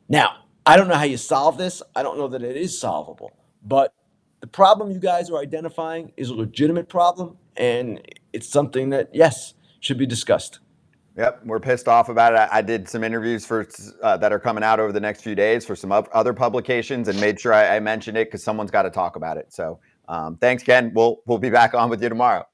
Now, 0.10 0.46
I 0.66 0.78
don't 0.78 0.88
know 0.88 0.96
how 0.96 1.04
you 1.04 1.18
solve 1.18 1.58
this. 1.58 1.82
I 1.96 2.04
don't 2.04 2.18
know 2.18 2.28
that 2.30 2.44
it 2.44 2.56
is 2.56 2.80
solvable, 2.80 3.32
but 3.64 3.94
the 4.42 4.48
problem 4.48 4.92
you 4.92 5.00
guys 5.00 5.30
are 5.30 5.38
identifying 5.38 6.12
is 6.18 6.30
a 6.30 6.34
legitimate 6.34 6.90
problem, 6.90 7.38
and 7.58 8.02
it's 8.34 8.48
something 8.48 8.90
that, 8.90 9.10
yes, 9.14 9.54
should 9.80 9.98
be 9.98 10.06
discussed. 10.06 10.60
Yep, 11.18 11.42
we're 11.46 11.60
pissed 11.60 11.88
off 11.88 12.10
about 12.10 12.34
it. 12.34 12.50
I, 12.52 12.62
did 12.62 12.88
some 12.88 13.04
interviews 13.04 13.46
for 13.46 13.68
uh, 14.02 14.16
that 14.18 14.32
are 14.32 14.40
coming 14.40 14.64
out 14.64 14.80
over 14.80 14.94
the 14.94 15.00
next 15.00 15.22
few 15.22 15.36
days 15.36 15.66
for 15.66 15.76
some 15.76 15.92
other 15.92 16.34
publications, 16.34 17.10
and 17.10 17.20
made 17.20 17.40
sure 17.40 17.54
I, 17.54 17.76
I 17.76 17.80
mentioned 17.82 18.18
it 18.18 18.28
because 18.28 18.42
someone's 18.42 18.72
got 18.72 18.84
to 18.84 18.90
talk 18.90 19.18
about 19.18 19.36
it. 19.36 19.52
So, 19.52 19.80
um, 20.08 20.38
thanks, 20.38 20.64
Ken. 20.64 20.92
We'll 20.96 21.22
we'll 21.26 21.38
be 21.38 21.50
back 21.50 21.74
on 21.74 21.90
with 21.90 22.02
you 22.02 22.08
tomorrow. 22.08 22.46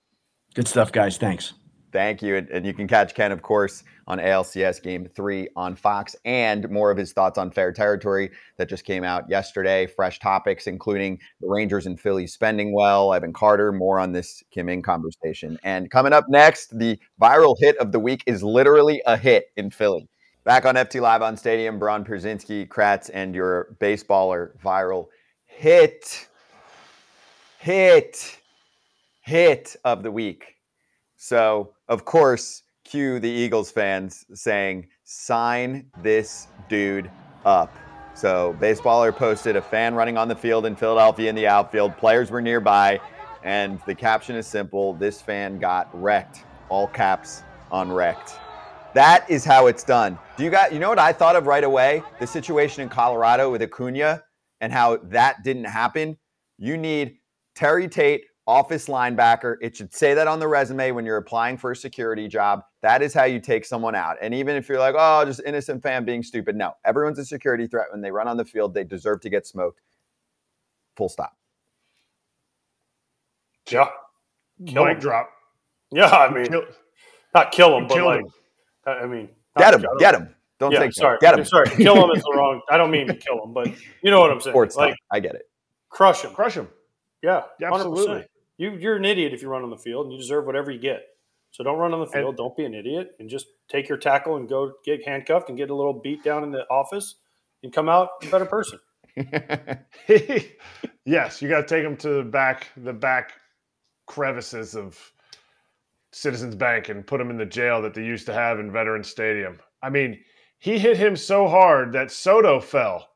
Good 0.57 0.67
stuff, 0.67 0.91
guys. 0.91 1.17
Thanks. 1.17 1.53
Thank 1.91 2.23
you. 2.23 2.35
And, 2.37 2.65
you 2.65 2.73
can 2.73 2.87
catch 2.87 3.13
Ken, 3.13 3.31
of 3.31 3.43
course, 3.43 3.83
on 4.07 4.17
ALCS 4.17 4.81
Game 4.81 5.07
3 5.15 5.49
on 5.55 5.75
Fox 5.75 6.15
and 6.25 6.67
more 6.71 6.89
of 6.89 6.97
his 6.97 7.13
thoughts 7.13 7.37
on 7.37 7.51
fair 7.51 7.71
territory 7.71 8.31
that 8.57 8.67
just 8.67 8.83
came 8.83 9.03
out 9.03 9.29
yesterday. 9.29 9.85
Fresh 9.85 10.17
topics, 10.17 10.65
including 10.65 11.19
the 11.41 11.47
Rangers 11.47 11.85
and 11.85 11.99
Phillies 11.99 12.33
spending 12.33 12.73
well, 12.73 13.13
Evan 13.13 13.33
Carter, 13.33 13.71
more 13.71 13.99
on 13.99 14.13
this 14.13 14.41
Kim 14.49 14.67
Ng 14.67 14.81
conversation. 14.81 15.59
And 15.61 15.91
coming 15.91 16.11
up 16.11 16.25
next, 16.27 16.75
the 16.79 16.97
viral 17.21 17.55
hit 17.59 17.77
of 17.77 17.91
the 17.91 17.99
week 17.99 18.23
is 18.25 18.41
literally 18.41 18.99
a 19.05 19.15
hit 19.15 19.51
in 19.57 19.69
Philly. 19.69 20.09
Back 20.43 20.65
on 20.65 20.73
FT 20.73 20.99
Live 20.99 21.21
on 21.21 21.37
Stadium, 21.37 21.77
Braun 21.77 22.03
Pierzynski, 22.03 22.67
Kratz, 22.67 23.11
and 23.13 23.35
your 23.35 23.77
baseballer 23.79 24.57
viral 24.57 25.09
hit, 25.45 26.27
hit, 27.59 28.39
hit 29.27 29.75
of 29.83 30.03
the 30.03 30.11
week. 30.11 30.55
So, 31.17 31.73
of 31.89 32.05
course, 32.05 32.63
cue 32.85 33.19
the 33.19 33.29
Eagles 33.29 33.69
fans 33.69 34.25
saying, 34.33 34.87
sign 35.03 35.91
this 36.01 36.47
dude 36.69 37.11
up. 37.43 37.75
So, 38.13 38.55
Baseballer 38.61 39.13
posted 39.13 39.57
a 39.57 39.61
fan 39.61 39.95
running 39.95 40.17
on 40.17 40.29
the 40.29 40.35
field 40.35 40.65
in 40.65 40.77
Philadelphia 40.77 41.29
in 41.29 41.35
the 41.35 41.45
outfield. 41.45 41.97
Players 41.97 42.31
were 42.31 42.41
nearby, 42.41 43.01
and 43.43 43.81
the 43.85 43.93
caption 43.93 44.37
is 44.37 44.47
simple 44.47 44.93
this 44.93 45.21
fan 45.21 45.59
got 45.59 45.89
wrecked. 45.93 46.45
All 46.69 46.87
caps 46.87 47.43
on 47.69 47.91
wrecked. 47.91 48.31
That 48.93 49.29
is 49.29 49.43
how 49.43 49.67
it's 49.67 49.83
done. 49.83 50.17
Do 50.37 50.45
you 50.45 50.49
got 50.49 50.71
you 50.71 50.79
know 50.79 50.89
what 50.89 50.99
I 50.99 51.11
thought 51.11 51.35
of 51.35 51.47
right 51.47 51.65
away? 51.65 52.01
The 52.21 52.27
situation 52.27 52.81
in 52.81 52.87
Colorado 52.87 53.51
with 53.51 53.61
Acuna 53.61 54.23
and 54.61 54.71
how 54.71 54.97
that 55.03 55.43
didn't 55.43 55.65
happen. 55.65 56.17
You 56.57 56.77
need 56.77 57.17
Terry 57.55 57.89
Tate 57.89 58.23
office 58.47 58.87
linebacker. 58.87 59.57
It 59.61 59.75
should 59.75 59.93
say 59.93 60.13
that 60.13 60.27
on 60.27 60.39
the 60.39 60.47
resume 60.47 60.91
when 60.91 61.05
you're 61.05 61.17
applying 61.17 61.57
for 61.57 61.71
a 61.71 61.75
security 61.75 62.27
job. 62.27 62.63
That 62.81 63.01
is 63.01 63.13
how 63.13 63.25
you 63.25 63.39
take 63.39 63.65
someone 63.65 63.93
out. 63.93 64.15
And 64.21 64.33
even 64.33 64.55
if 64.55 64.69
you're 64.69 64.79
like, 64.79 64.95
oh, 64.97 65.25
just 65.25 65.41
innocent 65.45 65.83
fan 65.83 66.05
being 66.05 66.23
stupid, 66.23 66.55
no, 66.55 66.73
everyone's 66.85 67.19
a 67.19 67.25
security 67.25 67.67
threat. 67.67 67.87
When 67.91 68.01
they 68.01 68.11
run 68.11 68.27
on 68.27 68.37
the 68.37 68.45
field, 68.45 68.73
they 68.73 68.85
deserve 68.85 69.21
to 69.21 69.29
get 69.29 69.45
smoked. 69.45 69.81
Full 70.95 71.09
stop. 71.09 71.35
Yeah. 73.69 73.89
Kill 74.65 74.85
Mic 74.85 74.95
him. 74.95 74.99
drop. 75.01 75.29
Yeah, 75.91 76.07
I 76.07 76.33
mean, 76.33 76.47
kill, 76.47 76.63
not 77.33 77.51
kill 77.51 77.77
him, 77.77 77.87
but 77.87 78.03
like, 78.03 78.19
him. 78.19 78.27
I 78.85 79.05
mean, 79.05 79.29
get 79.57 79.73
him, 79.73 79.85
get 79.99 80.15
him. 80.15 80.35
Don't 80.59 80.71
yeah, 80.71 80.79
think 80.79 80.93
sorry, 80.93 81.17
get 81.21 81.37
him. 81.37 81.45
Sorry, 81.45 81.69
kill 81.69 82.03
him 82.03 82.15
is 82.15 82.23
the 82.23 82.33
wrong. 82.35 82.61
I 82.69 82.77
don't 82.77 82.91
mean 82.91 83.07
to 83.07 83.13
kill 83.13 83.43
him, 83.43 83.53
but 83.53 83.67
you 84.01 84.11
know 84.11 84.19
what 84.19 84.31
I'm 84.31 84.41
saying. 84.41 84.53
Sports 84.53 84.75
like, 84.75 84.95
I 85.11 85.19
get 85.19 85.35
it. 85.35 85.43
Crush 85.89 86.23
him, 86.23 86.33
crush 86.33 86.55
him. 86.55 86.67
Yeah, 87.23 87.43
absolutely. 87.63 88.25
100%. 88.59 88.63
You 88.63 88.77
you're 88.79 88.95
an 88.95 89.05
idiot 89.05 89.33
if 89.33 89.41
you 89.41 89.49
run 89.49 89.63
on 89.63 89.69
the 89.69 89.77
field, 89.77 90.05
and 90.05 90.13
you 90.13 90.19
deserve 90.19 90.45
whatever 90.45 90.71
you 90.71 90.79
get. 90.79 91.03
So 91.51 91.63
don't 91.63 91.77
run 91.77 91.93
on 91.93 91.99
the 91.99 92.07
field. 92.07 92.29
And, 92.29 92.37
don't 92.37 92.55
be 92.55 92.65
an 92.65 92.73
idiot, 92.73 93.11
and 93.19 93.29
just 93.29 93.47
take 93.69 93.89
your 93.89 93.97
tackle 93.97 94.35
and 94.37 94.47
go 94.47 94.73
get 94.85 95.05
handcuffed 95.07 95.49
and 95.49 95.57
get 95.57 95.69
a 95.69 95.75
little 95.75 95.93
beat 95.93 96.23
down 96.23 96.43
in 96.43 96.51
the 96.51 96.65
office, 96.69 97.15
and 97.63 97.73
come 97.73 97.89
out 97.89 98.09
a 98.23 98.29
better 98.29 98.45
person. 98.45 98.79
yes, 101.05 101.41
you 101.41 101.49
got 101.49 101.67
to 101.67 101.67
take 101.67 101.83
them 101.83 101.97
to 101.97 102.09
the 102.09 102.23
back 102.23 102.67
the 102.77 102.93
back 102.93 103.33
crevices 104.05 104.75
of 104.75 104.99
Citizens 106.11 106.55
Bank 106.55 106.89
and 106.89 107.05
put 107.05 107.17
them 107.17 107.29
in 107.29 107.37
the 107.37 107.45
jail 107.45 107.81
that 107.81 107.93
they 107.93 108.03
used 108.03 108.25
to 108.27 108.33
have 108.33 108.59
in 108.59 108.71
Veterans 108.71 109.09
Stadium. 109.09 109.59
I 109.83 109.89
mean, 109.89 110.19
he 110.59 110.79
hit 110.79 110.97
him 110.97 111.15
so 111.15 111.47
hard 111.47 111.93
that 111.93 112.11
Soto 112.11 112.59
fell. 112.59 113.09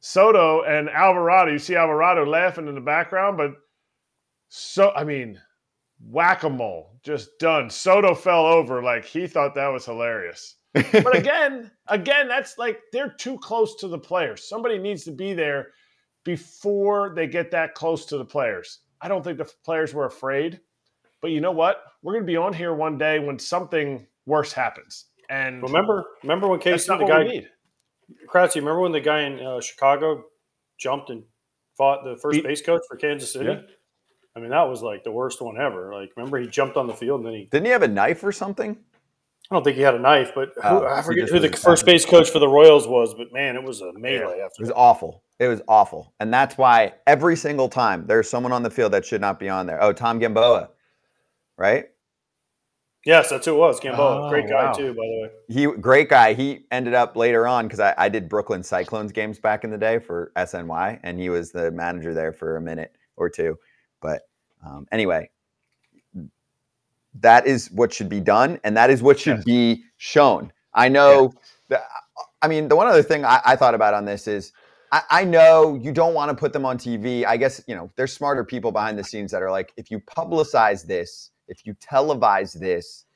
Soto 0.00 0.62
and 0.62 0.90
Alvarado, 0.90 1.50
you 1.50 1.58
see 1.58 1.74
Alvarado 1.74 2.24
laughing 2.26 2.68
in 2.68 2.74
the 2.74 2.80
background, 2.80 3.36
but 3.36 3.52
so 4.48 4.92
I 4.94 5.04
mean, 5.04 5.40
whack 6.00 6.42
a 6.42 6.50
mole, 6.50 6.98
just 7.02 7.38
done. 7.38 7.70
Soto 7.70 8.14
fell 8.14 8.46
over 8.46 8.82
like 8.82 9.04
he 9.04 9.26
thought 9.26 9.54
that 9.54 9.68
was 9.68 9.84
hilarious. 9.84 10.56
but 10.72 11.16
again, 11.16 11.70
again, 11.88 12.28
that's 12.28 12.58
like 12.58 12.80
they're 12.92 13.14
too 13.18 13.38
close 13.38 13.76
to 13.76 13.88
the 13.88 13.98
players. 13.98 14.48
Somebody 14.48 14.78
needs 14.78 15.04
to 15.04 15.12
be 15.12 15.32
there 15.32 15.68
before 16.24 17.12
they 17.14 17.26
get 17.26 17.50
that 17.52 17.74
close 17.74 18.06
to 18.06 18.18
the 18.18 18.24
players. 18.24 18.80
I 19.00 19.08
don't 19.08 19.22
think 19.22 19.38
the 19.38 19.50
players 19.64 19.92
were 19.92 20.06
afraid, 20.06 20.60
but 21.20 21.30
you 21.30 21.40
know 21.40 21.52
what? 21.52 21.82
We're 22.02 22.14
going 22.14 22.24
to 22.24 22.30
be 22.30 22.36
on 22.36 22.52
here 22.52 22.74
one 22.74 22.98
day 22.98 23.18
when 23.18 23.38
something 23.38 24.06
worse 24.26 24.52
happens. 24.52 25.06
And 25.28 25.62
remember, 25.62 26.04
remember 26.22 26.48
when 26.48 26.60
Casey, 26.60 26.88
the 26.88 27.04
guy, 27.06 27.46
Kratzy, 28.26 28.56
remember 28.56 28.80
when 28.80 28.92
the 28.92 29.00
guy 29.00 29.22
in 29.22 29.40
uh, 29.40 29.60
Chicago 29.60 30.24
jumped 30.78 31.10
and 31.10 31.24
fought 31.76 32.04
the 32.04 32.16
first 32.16 32.36
Beat, 32.36 32.44
base 32.44 32.62
coach 32.62 32.82
for 32.88 32.96
Kansas 32.96 33.32
City? 33.32 33.50
Yeah. 33.50 33.60
I 34.36 34.40
mean, 34.40 34.50
that 34.50 34.62
was 34.62 34.82
like 34.82 35.04
the 35.04 35.12
worst 35.12 35.40
one 35.40 35.60
ever. 35.60 35.94
Like, 35.94 36.10
remember 36.16 36.38
he 36.38 36.46
jumped 36.46 36.76
on 36.76 36.86
the 36.86 36.94
field 36.94 37.20
and 37.20 37.28
then 37.28 37.34
he 37.34 37.44
didn't 37.50 37.66
he 37.66 37.72
have 37.72 37.82
a 37.82 37.88
knife 37.88 38.24
or 38.24 38.32
something? 38.32 38.76
I 39.50 39.54
don't 39.54 39.62
think 39.62 39.76
he 39.76 39.82
had 39.82 39.94
a 39.94 39.98
knife, 39.98 40.32
but 40.34 40.52
who, 40.54 40.62
oh, 40.64 40.86
I 40.86 41.02
forget 41.02 41.28
who 41.28 41.38
the 41.38 41.50
first 41.50 41.84
base 41.84 42.06
coach 42.06 42.30
for 42.30 42.38
the 42.38 42.48
Royals 42.48 42.88
was. 42.88 43.14
But 43.14 43.32
man, 43.32 43.56
it 43.56 43.62
was 43.62 43.82
a 43.82 43.92
melee. 43.92 44.38
Yeah, 44.38 44.44
after 44.46 44.60
it 44.60 44.60
was 44.60 44.68
that. 44.68 44.74
awful. 44.74 45.22
It 45.38 45.48
was 45.48 45.60
awful, 45.68 46.14
and 46.20 46.32
that's 46.32 46.56
why 46.56 46.94
every 47.06 47.36
single 47.36 47.68
time 47.68 48.06
there's 48.06 48.30
someone 48.30 48.52
on 48.52 48.62
the 48.62 48.70
field 48.70 48.92
that 48.92 49.04
should 49.04 49.20
not 49.20 49.38
be 49.38 49.48
on 49.48 49.66
there. 49.66 49.82
Oh, 49.82 49.92
Tom 49.92 50.18
Gamboa, 50.18 50.70
right? 51.58 51.86
Yes, 53.04 53.28
that's 53.28 53.44
who 53.44 53.54
it 53.54 53.58
was. 53.58 53.80
Gamboa, 53.80 54.26
oh, 54.26 54.30
great 54.30 54.48
guy 54.48 54.64
wow. 54.64 54.72
too, 54.72 54.94
by 54.94 55.02
the 55.02 55.22
way. 55.22 55.30
He 55.48 55.78
great 55.78 56.08
guy. 56.08 56.32
He 56.32 56.66
ended 56.70 56.94
up 56.94 57.16
later 57.16 57.46
on 57.46 57.66
because 57.66 57.80
I, 57.80 57.94
I 57.98 58.08
did 58.08 58.28
Brooklyn 58.28 58.62
Cyclones 58.62 59.12
games 59.12 59.38
back 59.38 59.64
in 59.64 59.70
the 59.70 59.76
day 59.76 59.98
for 59.98 60.32
SNY, 60.36 61.00
and 61.02 61.20
he 61.20 61.28
was 61.28 61.52
the 61.52 61.70
manager 61.70 62.14
there 62.14 62.32
for 62.32 62.56
a 62.56 62.60
minute 62.60 62.96
or 63.16 63.28
two. 63.28 63.58
But 64.04 64.20
um, 64.64 64.86
anyway, 64.92 65.30
that 67.20 67.46
is 67.46 67.70
what 67.70 67.92
should 67.92 68.10
be 68.10 68.20
done, 68.20 68.60
and 68.62 68.76
that 68.76 68.90
is 68.90 69.02
what 69.02 69.18
should 69.18 69.38
yes. 69.38 69.44
be 69.44 69.84
shown. 69.96 70.52
I 70.74 70.90
know. 70.90 71.32
Yeah. 71.70 71.80
I 72.42 72.48
mean, 72.48 72.68
the 72.68 72.76
one 72.76 72.86
other 72.86 73.02
thing 73.02 73.24
I, 73.24 73.40
I 73.46 73.56
thought 73.56 73.74
about 73.74 73.94
on 73.94 74.04
this 74.04 74.28
is 74.28 74.52
I, 74.92 75.02
I 75.10 75.24
know 75.24 75.74
you 75.74 75.90
don't 75.90 76.12
want 76.12 76.30
to 76.30 76.36
put 76.36 76.52
them 76.52 76.66
on 76.66 76.76
TV. 76.76 77.24
I 77.24 77.38
guess 77.38 77.62
you 77.66 77.74
know 77.74 77.90
there's 77.96 78.12
smarter 78.12 78.44
people 78.44 78.72
behind 78.72 78.98
the 78.98 79.04
scenes 79.04 79.30
that 79.32 79.42
are 79.42 79.50
like, 79.50 79.72
if 79.78 79.90
you 79.90 80.00
publicize 80.00 80.86
this, 80.86 81.30
if 81.48 81.64
you 81.64 81.74
televise 81.74 82.52
this, 82.52 83.06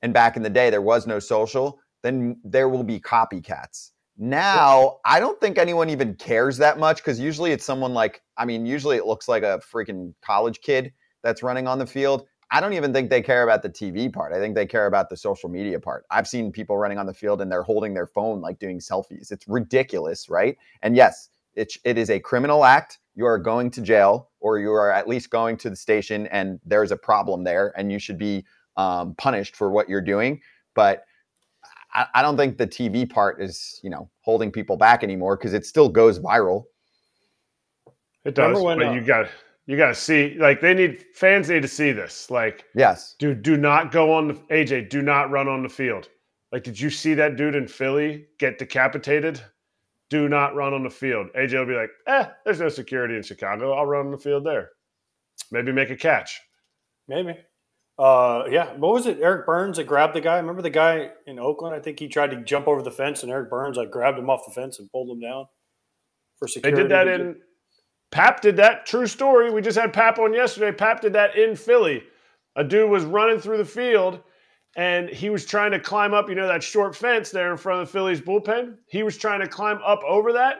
and 0.00 0.14
back 0.14 0.36
in 0.36 0.44
the 0.44 0.50
day 0.50 0.70
there 0.70 0.80
was 0.80 1.08
no 1.08 1.18
social, 1.18 1.80
then 2.02 2.38
there 2.44 2.68
will 2.68 2.84
be 2.84 3.00
copycats. 3.00 3.90
Now, 4.22 4.98
I 5.06 5.18
don't 5.18 5.40
think 5.40 5.56
anyone 5.56 5.88
even 5.88 6.14
cares 6.14 6.58
that 6.58 6.78
much 6.78 6.98
because 6.98 7.18
usually 7.18 7.52
it's 7.52 7.64
someone 7.64 7.94
like, 7.94 8.20
I 8.36 8.44
mean, 8.44 8.66
usually 8.66 8.98
it 8.98 9.06
looks 9.06 9.28
like 9.28 9.42
a 9.42 9.62
freaking 9.72 10.12
college 10.20 10.60
kid 10.60 10.92
that's 11.22 11.42
running 11.42 11.66
on 11.66 11.78
the 11.78 11.86
field. 11.86 12.26
I 12.52 12.60
don't 12.60 12.74
even 12.74 12.92
think 12.92 13.08
they 13.08 13.22
care 13.22 13.44
about 13.44 13.62
the 13.62 13.70
TV 13.70 14.12
part. 14.12 14.34
I 14.34 14.38
think 14.38 14.54
they 14.54 14.66
care 14.66 14.84
about 14.84 15.08
the 15.08 15.16
social 15.16 15.48
media 15.48 15.80
part. 15.80 16.04
I've 16.10 16.28
seen 16.28 16.52
people 16.52 16.76
running 16.76 16.98
on 16.98 17.06
the 17.06 17.14
field 17.14 17.40
and 17.40 17.50
they're 17.50 17.62
holding 17.62 17.94
their 17.94 18.06
phone 18.06 18.42
like 18.42 18.58
doing 18.58 18.78
selfies. 18.78 19.32
It's 19.32 19.48
ridiculous, 19.48 20.28
right? 20.28 20.58
And 20.82 20.94
yes, 20.94 21.30
it, 21.54 21.72
it 21.84 21.96
is 21.96 22.10
a 22.10 22.20
criminal 22.20 22.66
act. 22.66 22.98
You 23.14 23.24
are 23.24 23.38
going 23.38 23.70
to 23.70 23.80
jail 23.80 24.28
or 24.40 24.58
you 24.58 24.70
are 24.72 24.92
at 24.92 25.08
least 25.08 25.30
going 25.30 25.56
to 25.58 25.70
the 25.70 25.76
station 25.76 26.26
and 26.26 26.60
there's 26.66 26.92
a 26.92 26.96
problem 26.96 27.42
there 27.44 27.72
and 27.74 27.90
you 27.90 27.98
should 27.98 28.18
be 28.18 28.44
um, 28.76 29.14
punished 29.14 29.56
for 29.56 29.70
what 29.70 29.88
you're 29.88 30.02
doing. 30.02 30.42
But 30.74 31.04
I, 31.94 32.06
I 32.14 32.22
don't 32.22 32.36
think 32.36 32.58
the 32.58 32.66
TV 32.66 33.08
part 33.08 33.40
is, 33.42 33.80
you 33.82 33.90
know, 33.90 34.08
holding 34.20 34.50
people 34.50 34.76
back 34.76 35.02
anymore 35.02 35.36
because 35.36 35.54
it 35.54 35.66
still 35.66 35.88
goes 35.88 36.18
viral. 36.18 36.64
It 38.24 38.34
does, 38.34 38.60
when, 38.62 38.78
but 38.78 38.88
uh, 38.88 38.92
you 38.92 39.00
got 39.00 39.28
you 39.66 39.76
got 39.76 39.88
to 39.88 39.94
see 39.94 40.36
like 40.38 40.60
they 40.60 40.74
need 40.74 41.04
fans 41.14 41.48
need 41.48 41.62
to 41.62 41.68
see 41.68 41.92
this. 41.92 42.30
Like, 42.30 42.64
Yes. 42.74 43.14
dude, 43.18 43.42
do 43.42 43.56
not 43.56 43.92
go 43.92 44.12
on 44.12 44.28
the 44.28 44.34
AJ. 44.34 44.90
Do 44.90 45.00
not 45.02 45.30
run 45.30 45.48
on 45.48 45.62
the 45.62 45.68
field. 45.68 46.08
Like, 46.52 46.64
did 46.64 46.78
you 46.78 46.90
see 46.90 47.14
that 47.14 47.36
dude 47.36 47.54
in 47.54 47.68
Philly 47.68 48.26
get 48.38 48.58
decapitated? 48.58 49.40
Do 50.10 50.28
not 50.28 50.56
run 50.56 50.74
on 50.74 50.82
the 50.82 50.90
field. 50.90 51.28
AJ 51.36 51.52
will 51.60 51.66
be 51.66 51.74
like, 51.74 51.90
eh, 52.08 52.26
there's 52.44 52.58
no 52.58 52.68
security 52.68 53.14
in 53.14 53.22
Chicago. 53.22 53.72
I'll 53.72 53.86
run 53.86 54.06
on 54.06 54.10
the 54.10 54.18
field 54.18 54.44
there. 54.44 54.70
Maybe 55.52 55.70
make 55.70 55.90
a 55.90 55.96
catch. 55.96 56.40
Maybe. 57.06 57.36
Uh, 58.00 58.44
yeah. 58.50 58.72
What 58.76 58.94
was 58.94 59.06
it? 59.06 59.18
Eric 59.20 59.44
Byrnes 59.44 59.76
that 59.76 59.84
grabbed 59.84 60.14
the 60.14 60.22
guy. 60.22 60.36
Remember 60.38 60.62
the 60.62 60.70
guy 60.70 61.10
in 61.26 61.38
Oakland? 61.38 61.74
I 61.74 61.80
think 61.80 61.98
he 61.98 62.08
tried 62.08 62.30
to 62.30 62.42
jump 62.42 62.66
over 62.66 62.80
the 62.80 62.90
fence, 62.90 63.22
and 63.22 63.30
Eric 63.30 63.50
Byrnes 63.50 63.76
like 63.76 63.90
grabbed 63.90 64.18
him 64.18 64.30
off 64.30 64.46
the 64.46 64.52
fence 64.52 64.78
and 64.78 64.90
pulled 64.90 65.10
him 65.10 65.20
down 65.20 65.44
for 66.38 66.46
They 66.48 66.52
security. 66.52 66.82
did 66.82 66.90
that 66.90 67.08
in 67.08 67.36
Pap 68.10 68.40
did 68.40 68.56
that. 68.56 68.86
True 68.86 69.06
story. 69.06 69.50
We 69.50 69.60
just 69.60 69.78
had 69.78 69.92
Pap 69.92 70.18
on 70.18 70.32
yesterday. 70.34 70.72
Pap 70.72 71.00
did 71.00 71.12
that 71.12 71.36
in 71.36 71.54
Philly. 71.54 72.02
A 72.56 72.64
dude 72.64 72.90
was 72.90 73.04
running 73.04 73.38
through 73.38 73.58
the 73.58 73.64
field 73.64 74.20
and 74.76 75.08
he 75.08 75.30
was 75.30 75.46
trying 75.46 75.70
to 75.72 75.80
climb 75.80 76.14
up, 76.14 76.28
you 76.28 76.34
know, 76.34 76.46
that 76.48 76.62
short 76.62 76.96
fence 76.96 77.30
there 77.30 77.50
in 77.50 77.56
front 77.56 77.80
of 77.80 77.86
the 77.86 77.92
Phillies 77.92 78.20
bullpen. 78.20 78.76
He 78.88 79.02
was 79.02 79.16
trying 79.16 79.40
to 79.40 79.46
climb 79.46 79.78
up 79.84 80.00
over 80.06 80.32
that. 80.32 80.58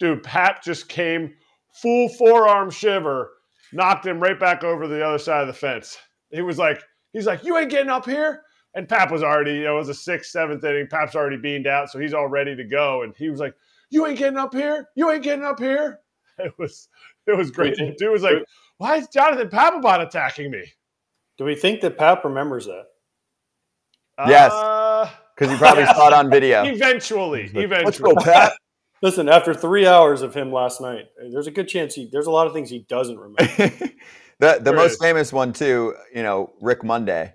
Dude, 0.00 0.22
Pap 0.22 0.62
just 0.62 0.88
came 0.88 1.34
full 1.80 2.08
forearm 2.08 2.70
shiver, 2.70 3.30
knocked 3.72 4.06
him 4.06 4.18
right 4.18 4.38
back 4.38 4.64
over 4.64 4.88
the 4.88 5.04
other 5.06 5.18
side 5.18 5.42
of 5.42 5.46
the 5.46 5.52
fence. 5.52 5.96
He 6.32 6.42
was 6.42 6.58
like, 6.58 6.82
he's 7.12 7.26
like, 7.26 7.44
you 7.44 7.56
ain't 7.58 7.70
getting 7.70 7.90
up 7.90 8.04
here. 8.06 8.42
And 8.74 8.88
Pap 8.88 9.10
was 9.12 9.22
already, 9.22 9.52
you 9.56 9.64
know, 9.64 9.74
it 9.74 9.78
was 9.80 9.90
a 9.90 9.94
sixth, 9.94 10.30
seventh 10.30 10.64
inning. 10.64 10.86
Pap's 10.90 11.14
already 11.14 11.36
beamed 11.36 11.66
out, 11.66 11.90
so 11.90 11.98
he's 11.98 12.14
all 12.14 12.26
ready 12.26 12.56
to 12.56 12.64
go. 12.64 13.02
And 13.02 13.14
he 13.16 13.28
was 13.28 13.38
like, 13.38 13.54
you 13.90 14.06
ain't 14.06 14.18
getting 14.18 14.38
up 14.38 14.54
here. 14.54 14.88
You 14.96 15.10
ain't 15.10 15.22
getting 15.22 15.44
up 15.44 15.58
here. 15.60 16.00
It 16.38 16.54
was 16.58 16.88
it 17.26 17.36
was 17.36 17.50
great. 17.50 17.76
The 17.76 17.94
dude 17.98 18.10
was 18.10 18.22
like, 18.22 18.36
why 18.78 18.96
is 18.96 19.06
Jonathan 19.08 19.48
Papelbon 19.50 20.00
attacking 20.06 20.50
me? 20.50 20.64
Do 21.36 21.44
we 21.44 21.54
think 21.54 21.82
that 21.82 21.98
Pap 21.98 22.24
remembers 22.24 22.64
that? 22.64 22.84
Yes. 24.26 24.50
Uh, 24.50 25.10
Because 25.36 25.52
you 25.52 25.58
probably 25.58 25.82
Yes. 25.84 25.94
saw 25.94 26.08
it 26.08 26.14
on 26.14 26.30
video. 26.30 26.64
eventually, 26.64 27.42
eventually. 27.42 27.68
Let's 27.84 27.98
eventually. 27.98 28.14
go, 28.14 28.20
Pat. 28.22 28.52
Listen, 29.02 29.28
after 29.28 29.52
three 29.52 29.86
hours 29.86 30.22
of 30.22 30.32
him 30.34 30.50
last 30.50 30.80
night, 30.80 31.06
there's 31.30 31.46
a 31.46 31.50
good 31.50 31.68
chance 31.68 31.94
he. 31.94 32.08
There's 32.10 32.26
a 32.26 32.30
lot 32.30 32.46
of 32.46 32.54
things 32.54 32.70
he 32.70 32.80
doesn't 32.88 33.18
remember. 33.18 33.44
the 34.42 34.58
the 34.60 34.72
most 34.72 35.00
famous 35.00 35.32
one 35.32 35.52
too, 35.52 35.94
you 36.14 36.22
know, 36.22 36.52
Rick 36.60 36.82
Monday, 36.82 37.34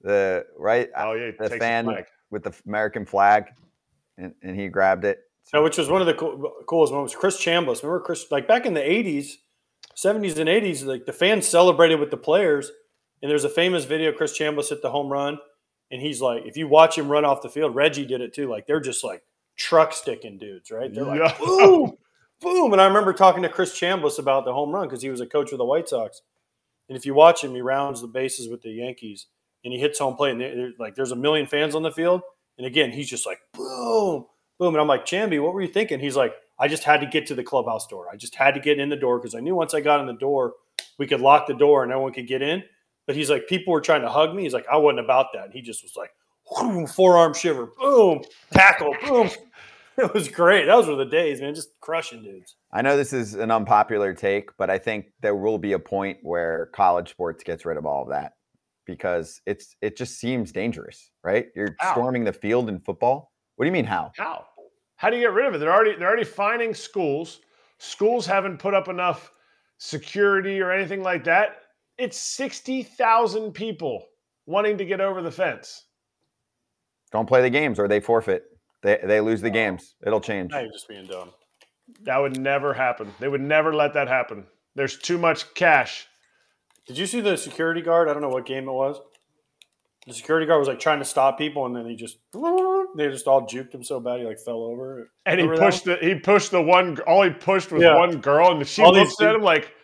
the 0.00 0.46
right 0.56 0.88
uh, 0.96 1.08
Oh 1.08 1.12
yeah, 1.14 1.32
the 1.32 1.48
takes 1.48 1.50
the 1.50 1.58
fan 1.58 2.04
with 2.30 2.44
the 2.44 2.54
American 2.66 3.04
flag, 3.04 3.46
and, 4.16 4.32
and 4.42 4.58
he 4.58 4.68
grabbed 4.68 5.04
it. 5.04 5.18
No, 5.52 5.64
which 5.64 5.78
was 5.78 5.88
one 5.88 6.00
of 6.00 6.06
the 6.06 6.14
cool, 6.14 6.52
coolest 6.68 6.92
moments. 6.92 7.16
Chris 7.16 7.36
Chambliss, 7.36 7.82
remember 7.82 8.00
Chris? 8.00 8.26
Like 8.30 8.46
back 8.46 8.64
in 8.64 8.74
the 8.74 8.80
'80s, 8.80 9.32
'70s, 9.96 10.38
and 10.38 10.48
'80s, 10.48 10.84
like 10.84 11.06
the 11.06 11.12
fans 11.12 11.48
celebrated 11.48 11.98
with 11.98 12.10
the 12.10 12.16
players. 12.16 12.70
And 13.22 13.30
there's 13.30 13.44
a 13.44 13.50
famous 13.50 13.84
video. 13.84 14.12
Chris 14.12 14.38
Chambliss 14.38 14.70
hit 14.70 14.80
the 14.80 14.90
home 14.90 15.08
run, 15.08 15.38
and 15.90 16.00
he's 16.00 16.22
like, 16.22 16.46
if 16.46 16.56
you 16.56 16.68
watch 16.68 16.96
him 16.96 17.08
run 17.08 17.24
off 17.24 17.42
the 17.42 17.50
field, 17.50 17.74
Reggie 17.74 18.06
did 18.06 18.20
it 18.20 18.32
too. 18.32 18.48
Like 18.48 18.66
they're 18.66 18.80
just 18.80 19.04
like 19.04 19.22
truck 19.56 19.92
sticking 19.92 20.38
dudes, 20.38 20.70
right? 20.70 20.94
They're 20.94 21.04
like 21.04 21.18
Yeah. 21.18 21.36
boom, 21.38 21.92
boom. 22.40 22.72
And 22.72 22.80
I 22.80 22.86
remember 22.86 23.12
talking 23.12 23.42
to 23.42 23.48
Chris 23.48 23.78
Chambliss 23.78 24.18
about 24.18 24.44
the 24.44 24.52
home 24.52 24.70
run 24.70 24.86
because 24.88 25.02
he 25.02 25.10
was 25.10 25.20
a 25.20 25.26
coach 25.26 25.52
of 25.52 25.58
the 25.58 25.64
White 25.64 25.88
Sox. 25.88 26.22
And 26.88 26.96
if 26.96 27.06
you 27.06 27.14
watch 27.14 27.44
him, 27.44 27.54
he 27.54 27.60
rounds 27.60 28.00
the 28.00 28.08
bases 28.08 28.48
with 28.48 28.62
the 28.62 28.70
Yankees, 28.70 29.26
and 29.64 29.72
he 29.72 29.78
hits 29.78 29.98
home 29.98 30.16
plate. 30.16 30.32
And 30.32 30.40
there- 30.40 30.72
like 30.78 30.94
there's 30.96 31.12
a 31.12 31.16
million 31.16 31.46
fans 31.46 31.74
on 31.74 31.82
the 31.82 31.92
field, 31.92 32.22
and 32.58 32.66
again, 32.66 32.90
he's 32.90 33.08
just 33.08 33.26
like 33.26 33.38
boom, 33.54 34.26
boom. 34.58 34.74
And 34.74 34.80
I'm 34.80 34.88
like, 34.88 35.06
Chamby, 35.06 35.42
what 35.42 35.54
were 35.54 35.62
you 35.62 35.68
thinking? 35.68 36.00
He's 36.00 36.16
like, 36.16 36.34
I 36.58 36.68
just 36.68 36.84
had 36.84 37.00
to 37.00 37.06
get 37.06 37.26
to 37.28 37.34
the 37.34 37.44
clubhouse 37.44 37.86
door. 37.86 38.06
I 38.12 38.16
just 38.16 38.34
had 38.34 38.54
to 38.54 38.60
get 38.60 38.78
in 38.78 38.88
the 38.88 38.96
door 38.96 39.18
because 39.18 39.34
I 39.34 39.40
knew 39.40 39.54
once 39.54 39.72
I 39.72 39.80
got 39.80 40.00
in 40.00 40.06
the 40.06 40.12
door, 40.14 40.54
we 40.98 41.06
could 41.06 41.20
lock 41.20 41.46
the 41.46 41.54
door 41.54 41.82
and 41.84 41.90
no 41.90 42.00
one 42.00 42.12
could 42.12 42.26
get 42.26 42.42
in. 42.42 42.62
But 43.06 43.16
he's 43.16 43.30
like, 43.30 43.48
people 43.48 43.72
were 43.72 43.80
trying 43.80 44.02
to 44.02 44.10
hug 44.10 44.34
me. 44.34 44.42
He's 44.42 44.52
like, 44.52 44.66
I 44.70 44.76
wasn't 44.76 45.00
about 45.00 45.28
that. 45.32 45.46
And 45.46 45.54
he 45.54 45.62
just 45.62 45.82
was 45.82 45.96
like, 45.96 46.10
whoom, 46.46 46.86
forearm 46.86 47.32
shiver, 47.34 47.68
boom, 47.78 48.22
tackle, 48.52 48.94
boom. 49.06 49.30
It 50.04 50.14
was 50.14 50.28
great. 50.28 50.64
Those 50.64 50.86
were 50.86 50.96
the 50.96 51.04
days, 51.04 51.40
man. 51.40 51.54
Just 51.54 51.78
crushing 51.80 52.22
dudes. 52.22 52.56
I 52.72 52.80
know 52.80 52.96
this 52.96 53.12
is 53.12 53.34
an 53.34 53.50
unpopular 53.50 54.14
take, 54.14 54.50
but 54.56 54.70
I 54.70 54.78
think 54.78 55.06
there 55.20 55.34
will 55.34 55.58
be 55.58 55.72
a 55.72 55.78
point 55.78 56.18
where 56.22 56.70
college 56.74 57.10
sports 57.10 57.44
gets 57.44 57.64
rid 57.66 57.76
of 57.76 57.84
all 57.84 58.02
of 58.04 58.08
that 58.08 58.32
because 58.86 59.40
it's 59.46 59.76
it 59.82 59.96
just 59.96 60.18
seems 60.18 60.52
dangerous, 60.52 61.10
right? 61.22 61.46
You're 61.54 61.76
How? 61.78 61.92
storming 61.92 62.24
the 62.24 62.32
field 62.32 62.68
in 62.68 62.80
football. 62.80 63.32
What 63.56 63.64
do 63.64 63.66
you 63.68 63.72
mean 63.72 63.84
how? 63.84 64.12
How? 64.16 64.46
How 64.96 65.10
do 65.10 65.16
you 65.16 65.22
get 65.22 65.32
rid 65.32 65.46
of 65.46 65.54
it? 65.54 65.58
They're 65.58 65.72
already 65.72 65.96
they're 65.96 66.08
already 66.08 66.24
finding 66.24 66.74
schools. 66.74 67.40
Schools 67.78 68.26
haven't 68.26 68.58
put 68.58 68.74
up 68.74 68.88
enough 68.88 69.30
security 69.78 70.60
or 70.60 70.70
anything 70.72 71.02
like 71.02 71.24
that. 71.24 71.56
It's 71.98 72.16
sixty 72.16 72.82
thousand 72.82 73.52
people 73.52 74.06
wanting 74.46 74.78
to 74.78 74.84
get 74.84 75.00
over 75.00 75.20
the 75.22 75.30
fence. 75.30 75.84
Don't 77.12 77.26
play 77.26 77.42
the 77.42 77.50
games 77.50 77.78
or 77.78 77.88
they 77.88 78.00
forfeit. 78.00 78.44
They 78.82 78.98
they 79.04 79.20
lose 79.20 79.40
the 79.40 79.50
games. 79.50 79.94
It'll 80.06 80.20
change. 80.20 80.52
Now 80.52 80.60
you're 80.60 80.72
just 80.72 80.88
being 80.88 81.06
dumb. 81.06 81.30
That 82.02 82.18
would 82.18 82.38
never 82.38 82.72
happen. 82.72 83.12
They 83.18 83.28
would 83.28 83.40
never 83.40 83.74
let 83.74 83.94
that 83.94 84.08
happen. 84.08 84.46
There's 84.74 84.96
too 84.96 85.18
much 85.18 85.52
cash. 85.54 86.06
Did 86.86 86.96
you 86.98 87.06
see 87.06 87.20
the 87.20 87.36
security 87.36 87.82
guard? 87.82 88.08
I 88.08 88.12
don't 88.12 88.22
know 88.22 88.28
what 88.28 88.46
game 88.46 88.68
it 88.68 88.72
was. 88.72 89.00
The 90.06 90.14
security 90.14 90.46
guard 90.46 90.60
was 90.60 90.68
like 90.68 90.80
trying 90.80 91.00
to 91.00 91.04
stop 91.04 91.36
people, 91.36 91.66
and 91.66 91.76
then 91.76 91.86
he 91.86 91.94
just 91.94 92.18
they 92.96 93.08
just 93.08 93.26
all 93.26 93.46
juked 93.46 93.74
him 93.74 93.84
so 93.84 94.00
bad 94.00 94.20
he 94.20 94.26
like 94.26 94.40
fell 94.40 94.62
over. 94.62 95.10
And 95.26 95.38
he 95.38 95.46
Remember 95.46 95.60
that 95.60 95.72
pushed 95.72 95.84
the 95.84 95.96
he 96.00 96.14
pushed 96.14 96.50
the 96.50 96.62
one 96.62 96.98
all 97.00 97.22
he 97.22 97.30
pushed 97.30 97.70
was 97.70 97.82
Yeah. 97.82 97.96
one 97.96 98.18
girl 98.20 98.50
and 98.50 98.66
she 98.66 98.82
All 98.82 98.92
these 98.92 99.08
looks 99.08 99.20
at 99.20 99.34
him 99.34 99.42
like 99.42 99.74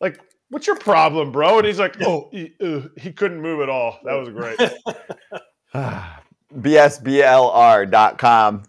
like 0.00 0.20
what's 0.48 0.66
your 0.66 0.76
problem, 0.76 1.30
bro? 1.30 1.58
And 1.58 1.66
he's 1.66 1.78
like, 1.78 2.00
oh, 2.02 2.28
he, 2.32 2.52
uh, 2.60 2.88
he 2.96 3.12
couldn't 3.12 3.40
move 3.40 3.60
at 3.60 3.68
all. 3.68 4.00
That 4.04 4.14
was 4.14 4.28
great. 4.28 4.58
BSBLR.com 6.54 8.12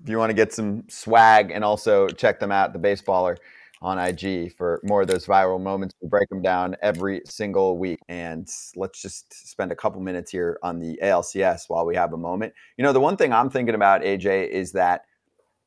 if 0.04 0.10
you 0.10 0.18
want 0.18 0.30
to 0.30 0.36
get 0.36 0.54
some 0.54 0.84
swag 0.88 1.52
and 1.52 1.64
also 1.64 2.08
check 2.08 2.40
them 2.40 2.52
out, 2.52 2.74
the 2.74 2.80
baseballer 2.80 3.38
on 3.82 3.98
IG 3.98 4.56
for 4.56 4.80
more 4.84 5.02
of 5.02 5.08
those 5.08 5.26
viral 5.26 5.60
moments. 5.60 5.96
We 6.02 6.08
break 6.08 6.30
them 6.30 6.42
down 6.42 6.76
every 6.84 7.22
single 7.26 7.80
week. 7.80 8.00
And 8.08 8.48
let's 8.76 9.02
just 9.02 9.50
spend 9.50 9.72
a 9.72 9.76
couple 9.76 10.00
minutes 10.02 10.32
here 10.32 10.60
on 10.62 10.78
the 10.78 11.00
ALCS 11.02 11.64
while 11.68 11.86
we 11.86 11.96
have 11.96 12.14
a 12.14 12.18
moment. 12.18 12.54
You 12.78 12.84
know, 12.84 12.94
the 12.94 13.00
one 13.00 13.18
thing 13.18 13.34
I'm 13.34 13.50
thinking 13.50 13.74
about, 13.74 14.04
AJ, 14.04 14.50
is 14.50 14.74
that 14.74 15.06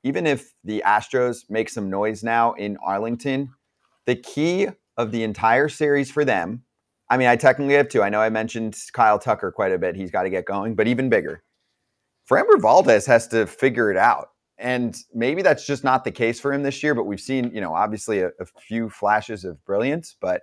even 0.05 0.27
if 0.27 0.53
the 0.63 0.83
Astros 0.87 1.51
make 1.51 1.69
some 1.69 1.91
noise 1.91 2.23
now 2.23 2.53
in 2.53 2.77
Arlington, 2.85 3.51
the 4.07 4.15
key 4.15 4.69
of 4.97 5.11
the 5.11 5.25
entire 5.25 5.69
series 5.69 6.11
for 6.11 6.25
them, 6.25 6.63
I 7.11 7.17
mean, 7.17 7.27
I 7.27 7.37
technically 7.37 7.75
have 7.75 7.89
two. 7.89 8.03
I 8.03 8.11
know 8.11 8.21
I 8.21 8.31
mentioned 8.31 8.77
Kyle 8.93 9.19
Tucker 9.19 9.51
quite 9.51 9.73
a 9.73 9.79
bit. 9.79 9.97
He's 9.97 10.11
got 10.11 10.23
to 10.23 10.31
get 10.31 10.45
going, 10.45 10.75
but 10.75 10.87
even 10.87 11.09
bigger. 11.09 11.43
Framber 12.29 12.61
Valdez 12.61 13.07
has 13.07 13.29
to 13.29 13.47
figure 13.47 13.91
it 13.91 13.97
out. 13.97 14.31
And 14.59 14.97
maybe 15.13 15.43
that's 15.43 15.67
just 15.67 15.85
not 15.85 16.05
the 16.05 16.13
case 16.13 16.41
for 16.41 16.53
him 16.53 16.63
this 16.63 16.83
year, 16.83 16.95
but 16.95 17.05
we've 17.05 17.21
seen, 17.21 17.51
you 17.53 17.61
know, 17.61 17.75
obviously 17.75 18.21
a, 18.21 18.29
a 18.41 18.47
few 18.47 18.89
flashes 18.89 19.45
of 19.45 19.63
brilliance, 19.65 20.17
but 20.21 20.43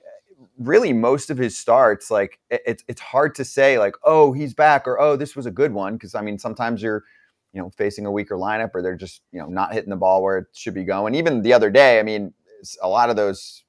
uh, 0.00 0.44
really 0.58 0.92
most 0.92 1.30
of 1.30 1.38
his 1.38 1.56
starts, 1.56 2.10
like 2.10 2.40
it, 2.50 2.60
it's 2.66 2.84
it's 2.88 3.00
hard 3.00 3.34
to 3.36 3.44
say, 3.44 3.78
like, 3.78 3.94
oh, 4.02 4.32
he's 4.32 4.52
back 4.52 4.86
or 4.88 5.00
oh, 5.00 5.16
this 5.16 5.36
was 5.36 5.46
a 5.46 5.50
good 5.50 5.72
one. 5.72 5.98
Cause 5.98 6.14
I 6.14 6.22
mean, 6.22 6.38
sometimes 6.38 6.82
you're, 6.82 7.04
you 7.52 7.62
know, 7.62 7.70
facing 7.70 8.04
a 8.04 8.10
weaker 8.10 8.34
lineup 8.34 8.70
or 8.74 8.82
they're 8.82 8.96
just, 8.96 9.22
you 9.30 9.38
know, 9.38 9.46
not 9.46 9.72
hitting 9.72 9.90
the 9.90 9.96
ball 9.96 10.22
where 10.22 10.38
it 10.38 10.46
should 10.52 10.74
be 10.74 10.84
going. 10.84 11.14
Even 11.14 11.40
the 11.40 11.52
other 11.52 11.70
day, 11.70 12.00
I 12.00 12.02
mean, 12.02 12.34
a 12.82 12.88
lot 12.88 13.10
of 13.10 13.16
those 13.16 13.64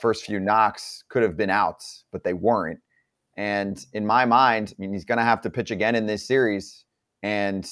first 0.00 0.24
few 0.24 0.40
knocks 0.40 1.04
could 1.08 1.22
have 1.22 1.36
been 1.36 1.50
outs, 1.50 2.04
but 2.10 2.24
they 2.24 2.34
weren't. 2.34 2.80
And 3.36 3.84
in 3.92 4.04
my 4.04 4.24
mind, 4.24 4.74
I 4.76 4.80
mean, 4.80 4.92
he's 4.92 5.04
going 5.04 5.18
to 5.18 5.24
have 5.24 5.40
to 5.42 5.50
pitch 5.50 5.70
again 5.70 5.94
in 5.94 6.06
this 6.06 6.26
series 6.26 6.84
and 7.22 7.68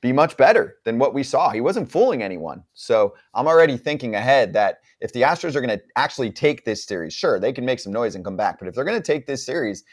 be 0.00 0.12
much 0.12 0.36
better 0.36 0.76
than 0.84 0.98
what 0.98 1.12
we 1.12 1.22
saw. 1.22 1.50
He 1.50 1.60
wasn't 1.60 1.90
fooling 1.90 2.22
anyone. 2.22 2.64
So 2.72 3.14
I'm 3.34 3.46
already 3.46 3.76
thinking 3.76 4.14
ahead 4.14 4.54
that 4.54 4.78
if 5.00 5.12
the 5.12 5.22
Astros 5.22 5.54
are 5.54 5.60
going 5.60 5.78
to 5.78 5.82
actually 5.96 6.30
take 6.30 6.64
this 6.64 6.84
series, 6.84 7.12
sure, 7.12 7.38
they 7.38 7.52
can 7.52 7.66
make 7.66 7.80
some 7.80 7.92
noise 7.92 8.14
and 8.14 8.24
come 8.24 8.36
back. 8.36 8.58
But 8.58 8.68
if 8.68 8.74
they're 8.74 8.84
going 8.84 9.00
to 9.00 9.06
take 9.06 9.26
this 9.26 9.44
series, 9.44 9.84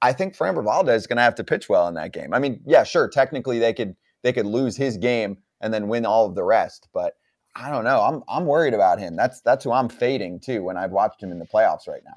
I 0.00 0.12
think 0.12 0.36
Framber 0.36 0.64
Valdez 0.64 1.02
is 1.02 1.06
going 1.06 1.18
to 1.18 1.22
have 1.22 1.34
to 1.34 1.44
pitch 1.44 1.68
well 1.68 1.88
in 1.88 1.94
that 1.94 2.12
game. 2.12 2.32
I 2.32 2.38
mean, 2.38 2.62
yeah, 2.64 2.84
sure, 2.84 3.08
technically 3.08 3.58
they 3.58 3.74
could 3.74 3.96
they 4.22 4.32
could 4.32 4.46
lose 4.46 4.76
his 4.76 4.96
game 4.96 5.38
and 5.60 5.72
then 5.72 5.88
win 5.88 6.06
all 6.06 6.26
of 6.26 6.34
the 6.34 6.44
rest, 6.44 6.88
but 6.92 7.14
I 7.54 7.70
don't 7.70 7.84
know. 7.84 8.00
I'm 8.00 8.22
I'm 8.28 8.46
worried 8.46 8.74
about 8.74 8.98
him. 8.98 9.16
That's 9.16 9.40
that's 9.42 9.64
who 9.64 9.72
I'm 9.72 9.88
fading 9.88 10.40
too 10.40 10.62
when 10.62 10.76
I've 10.76 10.92
watched 10.92 11.22
him 11.22 11.32
in 11.32 11.38
the 11.38 11.46
playoffs 11.46 11.86
right 11.86 12.02
now. 12.04 12.16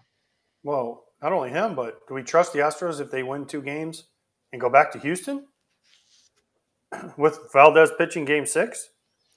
Well, 0.63 1.03
not 1.21 1.33
only 1.33 1.49
him, 1.49 1.75
but 1.75 1.99
do 2.07 2.13
we 2.13 2.23
trust 2.23 2.53
the 2.53 2.59
Astros 2.59 3.01
if 3.01 3.11
they 3.11 3.23
win 3.23 3.45
two 3.45 3.61
games 3.61 4.05
and 4.51 4.61
go 4.61 4.69
back 4.69 4.91
to 4.93 4.99
Houston 4.99 5.47
with 7.17 7.39
Valdez 7.51 7.91
pitching 7.97 8.25
Game 8.25 8.45
Six? 8.45 8.89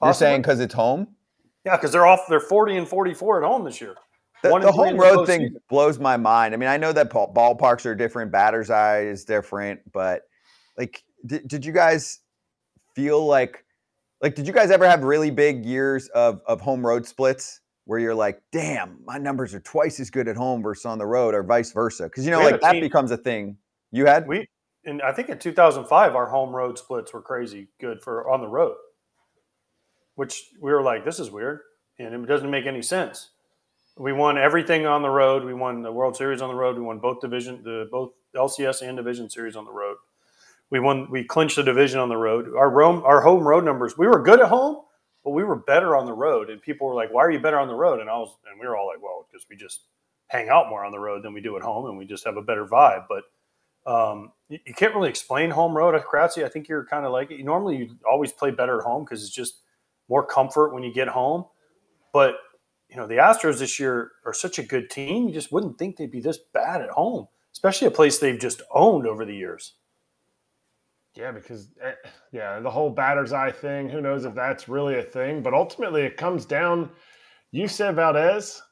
You're 0.02 0.12
saying 0.14 0.42
because 0.42 0.60
it's 0.60 0.74
home? 0.74 1.08
yeah, 1.64 1.76
because 1.76 1.90
they're 1.92 2.06
off. 2.06 2.20
They're 2.28 2.40
forty 2.40 2.76
and 2.76 2.86
forty-four 2.86 3.42
at 3.42 3.46
home 3.46 3.64
this 3.64 3.80
year. 3.80 3.94
The, 4.42 4.50
the 4.58 4.70
home 4.70 4.96
road 4.96 5.26
thing 5.26 5.40
postseason. 5.40 5.56
blows 5.68 5.98
my 5.98 6.16
mind. 6.16 6.54
I 6.54 6.58
mean, 6.58 6.68
I 6.68 6.76
know 6.76 6.92
that 6.92 7.10
ballparks 7.10 7.86
are 7.86 7.94
different, 7.94 8.30
batter's 8.30 8.70
eye 8.70 9.00
is 9.00 9.24
different, 9.24 9.80
but 9.92 10.22
like, 10.76 11.02
did, 11.24 11.48
did 11.48 11.64
you 11.64 11.72
guys 11.72 12.20
feel 12.94 13.24
like, 13.26 13.64
like, 14.20 14.34
did 14.34 14.46
you 14.46 14.52
guys 14.52 14.70
ever 14.70 14.86
have 14.88 15.02
really 15.02 15.30
big 15.30 15.64
years 15.64 16.08
of 16.08 16.40
of 16.46 16.60
home 16.60 16.86
road 16.86 17.06
splits 17.06 17.60
where 17.86 17.98
you're 17.98 18.14
like, 18.14 18.42
damn, 18.52 18.98
my 19.04 19.16
numbers 19.16 19.54
are 19.54 19.60
twice 19.60 19.98
as 19.98 20.10
good 20.10 20.28
at 20.28 20.36
home 20.36 20.62
versus 20.62 20.84
on 20.84 20.98
the 20.98 21.06
road, 21.06 21.34
or 21.34 21.42
vice 21.42 21.72
versa? 21.72 22.04
Because 22.04 22.24
you 22.24 22.30
know, 22.30 22.40
We 22.40 22.52
like 22.52 22.60
that 22.60 22.72
team- 22.72 22.82
becomes 22.82 23.10
a 23.10 23.16
thing. 23.16 23.56
You 23.90 24.06
had 24.06 24.28
We 24.28 24.46
and 24.86 25.02
I 25.02 25.12
think 25.12 25.28
in 25.28 25.38
2005 25.38 26.14
our 26.14 26.26
home 26.26 26.54
road 26.54 26.78
splits 26.78 27.12
were 27.12 27.22
crazy 27.22 27.68
good 27.80 28.02
for 28.02 28.30
on 28.30 28.40
the 28.40 28.48
road, 28.48 28.76
which 30.14 30.44
we 30.60 30.72
were 30.72 30.82
like, 30.82 31.04
this 31.04 31.20
is 31.20 31.30
weird 31.30 31.60
and 31.98 32.14
it 32.14 32.26
doesn't 32.26 32.50
make 32.50 32.66
any 32.66 32.82
sense. 32.82 33.30
We 33.98 34.12
won 34.12 34.36
everything 34.36 34.86
on 34.86 35.02
the 35.02 35.08
road. 35.08 35.44
We 35.44 35.54
won 35.54 35.82
the 35.82 35.92
World 35.92 36.16
Series 36.16 36.42
on 36.42 36.50
the 36.50 36.54
road. 36.54 36.76
We 36.76 36.82
won 36.82 36.98
both 36.98 37.20
division, 37.20 37.62
the 37.62 37.88
both 37.90 38.12
LCS 38.34 38.86
and 38.86 38.96
division 38.96 39.30
series 39.30 39.56
on 39.56 39.64
the 39.64 39.72
road. 39.72 39.96
We 40.70 40.80
won. 40.80 41.10
We 41.10 41.24
clinched 41.24 41.56
the 41.56 41.62
division 41.62 42.00
on 42.00 42.10
the 42.10 42.16
road. 42.16 42.54
Our 42.54 42.70
Rome, 42.70 43.02
our 43.04 43.22
home 43.22 43.46
road 43.46 43.64
numbers. 43.64 43.96
We 43.96 44.06
were 44.06 44.22
good 44.22 44.40
at 44.40 44.48
home, 44.48 44.82
but 45.24 45.30
we 45.30 45.44
were 45.44 45.56
better 45.56 45.96
on 45.96 46.04
the 46.04 46.12
road. 46.12 46.50
And 46.50 46.60
people 46.60 46.88
were 46.88 46.94
like, 46.94 47.10
"Why 47.10 47.22
are 47.22 47.30
you 47.30 47.40
better 47.40 47.58
on 47.58 47.68
the 47.68 47.74
road?" 47.74 48.00
And 48.00 48.10
I 48.10 48.18
was, 48.18 48.36
and 48.50 48.60
we 48.60 48.66
were 48.66 48.76
all 48.76 48.86
like, 48.86 49.02
"Well, 49.02 49.26
because 49.30 49.46
we 49.48 49.56
just 49.56 49.86
hang 50.26 50.50
out 50.50 50.68
more 50.68 50.84
on 50.84 50.92
the 50.92 50.98
road 50.98 51.22
than 51.22 51.32
we 51.32 51.40
do 51.40 51.56
at 51.56 51.62
home, 51.62 51.86
and 51.86 51.96
we 51.96 52.04
just 52.04 52.24
have 52.24 52.36
a 52.36 52.42
better 52.42 52.66
vibe." 52.66 53.06
But 53.08 53.24
um, 53.86 54.32
you, 54.48 54.58
you 54.66 54.74
can't 54.74 54.94
really 54.94 55.08
explain 55.08 55.50
home 55.50 55.76
road 55.76 55.94
at 55.94 56.04
Kratzy. 56.04 56.44
I 56.44 56.48
think 56.48 56.68
you're 56.68 56.84
kind 56.84 57.06
of 57.06 57.12
like 57.12 57.30
it. 57.30 57.42
Normally, 57.44 57.76
you 57.76 57.96
always 58.10 58.32
play 58.32 58.50
better 58.50 58.78
at 58.78 58.84
home 58.84 59.04
because 59.04 59.22
it's 59.22 59.34
just 59.34 59.60
more 60.08 60.24
comfort 60.24 60.74
when 60.74 60.82
you 60.82 60.92
get 60.92 61.08
home. 61.08 61.44
But 62.12 62.34
you 62.88 62.96
know, 62.96 63.06
the 63.06 63.16
Astros 63.16 63.58
this 63.58 63.80
year 63.80 64.12
are 64.24 64.32
such 64.32 64.58
a 64.58 64.62
good 64.62 64.90
team. 64.90 65.28
You 65.28 65.34
just 65.34 65.52
wouldn't 65.52 65.78
think 65.78 65.96
they'd 65.96 66.10
be 66.10 66.20
this 66.20 66.38
bad 66.52 66.80
at 66.80 66.90
home, 66.90 67.26
especially 67.52 67.88
a 67.88 67.92
place 67.92 68.18
they've 68.18 68.38
just 68.38 68.62
owned 68.72 69.06
over 69.06 69.24
the 69.24 69.34
years. 69.34 69.74
Yeah, 71.14 71.32
because 71.32 71.68
eh, 71.82 71.92
yeah, 72.30 72.60
the 72.60 72.70
whole 72.70 72.90
batter's 72.90 73.32
eye 73.32 73.50
thing. 73.50 73.88
Who 73.88 74.00
knows 74.00 74.24
if 74.24 74.34
that's 74.34 74.68
really 74.68 74.98
a 74.98 75.02
thing? 75.02 75.42
But 75.42 75.54
ultimately, 75.54 76.02
it 76.02 76.16
comes 76.16 76.44
down. 76.44 76.90
You 77.52 77.68
said 77.68 77.96
Valdez. 77.96 78.62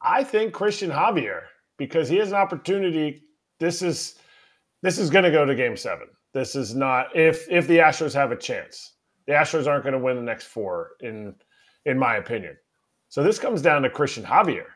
I 0.00 0.22
think 0.22 0.52
Christian 0.52 0.90
Javier 0.90 1.42
because 1.78 2.08
he 2.08 2.16
has 2.16 2.28
an 2.28 2.36
opportunity. 2.36 3.24
This 3.58 3.82
is 3.82 4.16
this 4.82 4.98
is 4.98 5.10
going 5.10 5.24
to 5.24 5.30
go 5.30 5.44
to 5.44 5.54
Game 5.54 5.76
Seven. 5.76 6.08
This 6.32 6.54
is 6.54 6.74
not 6.74 7.14
if 7.16 7.46
if 7.50 7.66
the 7.66 7.78
Astros 7.78 8.14
have 8.14 8.32
a 8.32 8.36
chance. 8.36 8.94
The 9.26 9.32
Astros 9.32 9.66
aren't 9.66 9.84
going 9.84 9.94
to 9.94 9.98
win 9.98 10.16
the 10.16 10.22
next 10.22 10.46
four 10.46 10.90
in 11.00 11.34
in 11.84 11.98
my 11.98 12.16
opinion. 12.16 12.56
So 13.08 13.22
this 13.22 13.38
comes 13.38 13.62
down 13.62 13.82
to 13.82 13.90
Christian 13.90 14.24
Javier. 14.24 14.66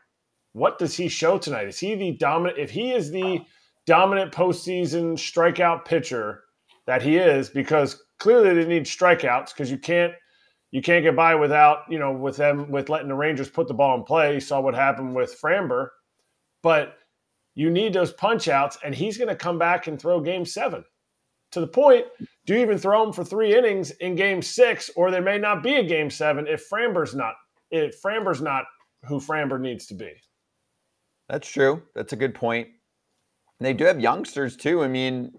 What 0.53 0.79
does 0.79 0.95
he 0.95 1.07
show 1.07 1.37
tonight? 1.37 1.67
Is 1.67 1.79
he 1.79 1.95
the 1.95 2.11
dominant? 2.13 2.57
If 2.57 2.71
he 2.71 2.91
is 2.91 3.11
the 3.11 3.41
dominant 3.85 4.31
postseason 4.31 5.13
strikeout 5.13 5.85
pitcher 5.85 6.43
that 6.87 7.01
he 7.01 7.17
is, 7.17 7.49
because 7.49 8.03
clearly 8.19 8.53
they 8.53 8.67
need 8.67 8.85
strikeouts 8.85 9.53
because 9.53 9.71
you 9.71 9.77
can't 9.77 10.13
you 10.71 10.81
can't 10.81 11.03
get 11.03 11.15
by 11.15 11.35
without 11.35 11.83
you 11.89 11.99
know 11.99 12.11
with 12.11 12.37
them 12.37 12.71
with 12.71 12.89
letting 12.89 13.09
the 13.09 13.15
Rangers 13.15 13.49
put 13.49 13.67
the 13.67 13.73
ball 13.73 13.97
in 13.97 14.03
play. 14.03 14.33
You 14.33 14.39
saw 14.39 14.61
what 14.61 14.73
happened 14.73 15.15
with 15.15 15.39
Framber, 15.39 15.89
but 16.63 16.95
you 17.55 17.69
need 17.69 17.93
those 17.93 18.13
punch 18.13 18.47
outs, 18.47 18.77
and 18.83 18.95
he's 18.95 19.17
going 19.17 19.27
to 19.27 19.35
come 19.35 19.59
back 19.59 19.87
and 19.87 19.99
throw 19.99 20.19
Game 20.21 20.45
Seven. 20.45 20.83
To 21.51 21.59
the 21.59 21.67
point, 21.67 22.05
do 22.45 22.53
you 22.53 22.61
even 22.61 22.77
throw 22.77 23.03
him 23.05 23.11
for 23.11 23.25
three 23.25 23.55
innings 23.55 23.91
in 23.91 24.15
Game 24.15 24.41
Six, 24.41 24.89
or 24.95 25.11
there 25.11 25.21
may 25.21 25.37
not 25.37 25.63
be 25.63 25.75
a 25.75 25.83
Game 25.83 26.09
Seven 26.09 26.47
if 26.47 26.67
Framber's 26.69 27.13
not 27.13 27.33
if 27.71 28.01
Framber's 28.01 28.41
not 28.41 28.65
who 29.05 29.19
Framber 29.19 29.59
needs 29.59 29.87
to 29.87 29.93
be. 29.93 30.11
That's 31.29 31.49
true. 31.49 31.81
That's 31.95 32.13
a 32.13 32.17
good 32.17 32.35
point. 32.35 32.67
And 33.59 33.65
they 33.65 33.73
do 33.73 33.85
have 33.85 33.99
youngsters 33.99 34.57
too. 34.57 34.83
I 34.83 34.87
mean, 34.87 35.33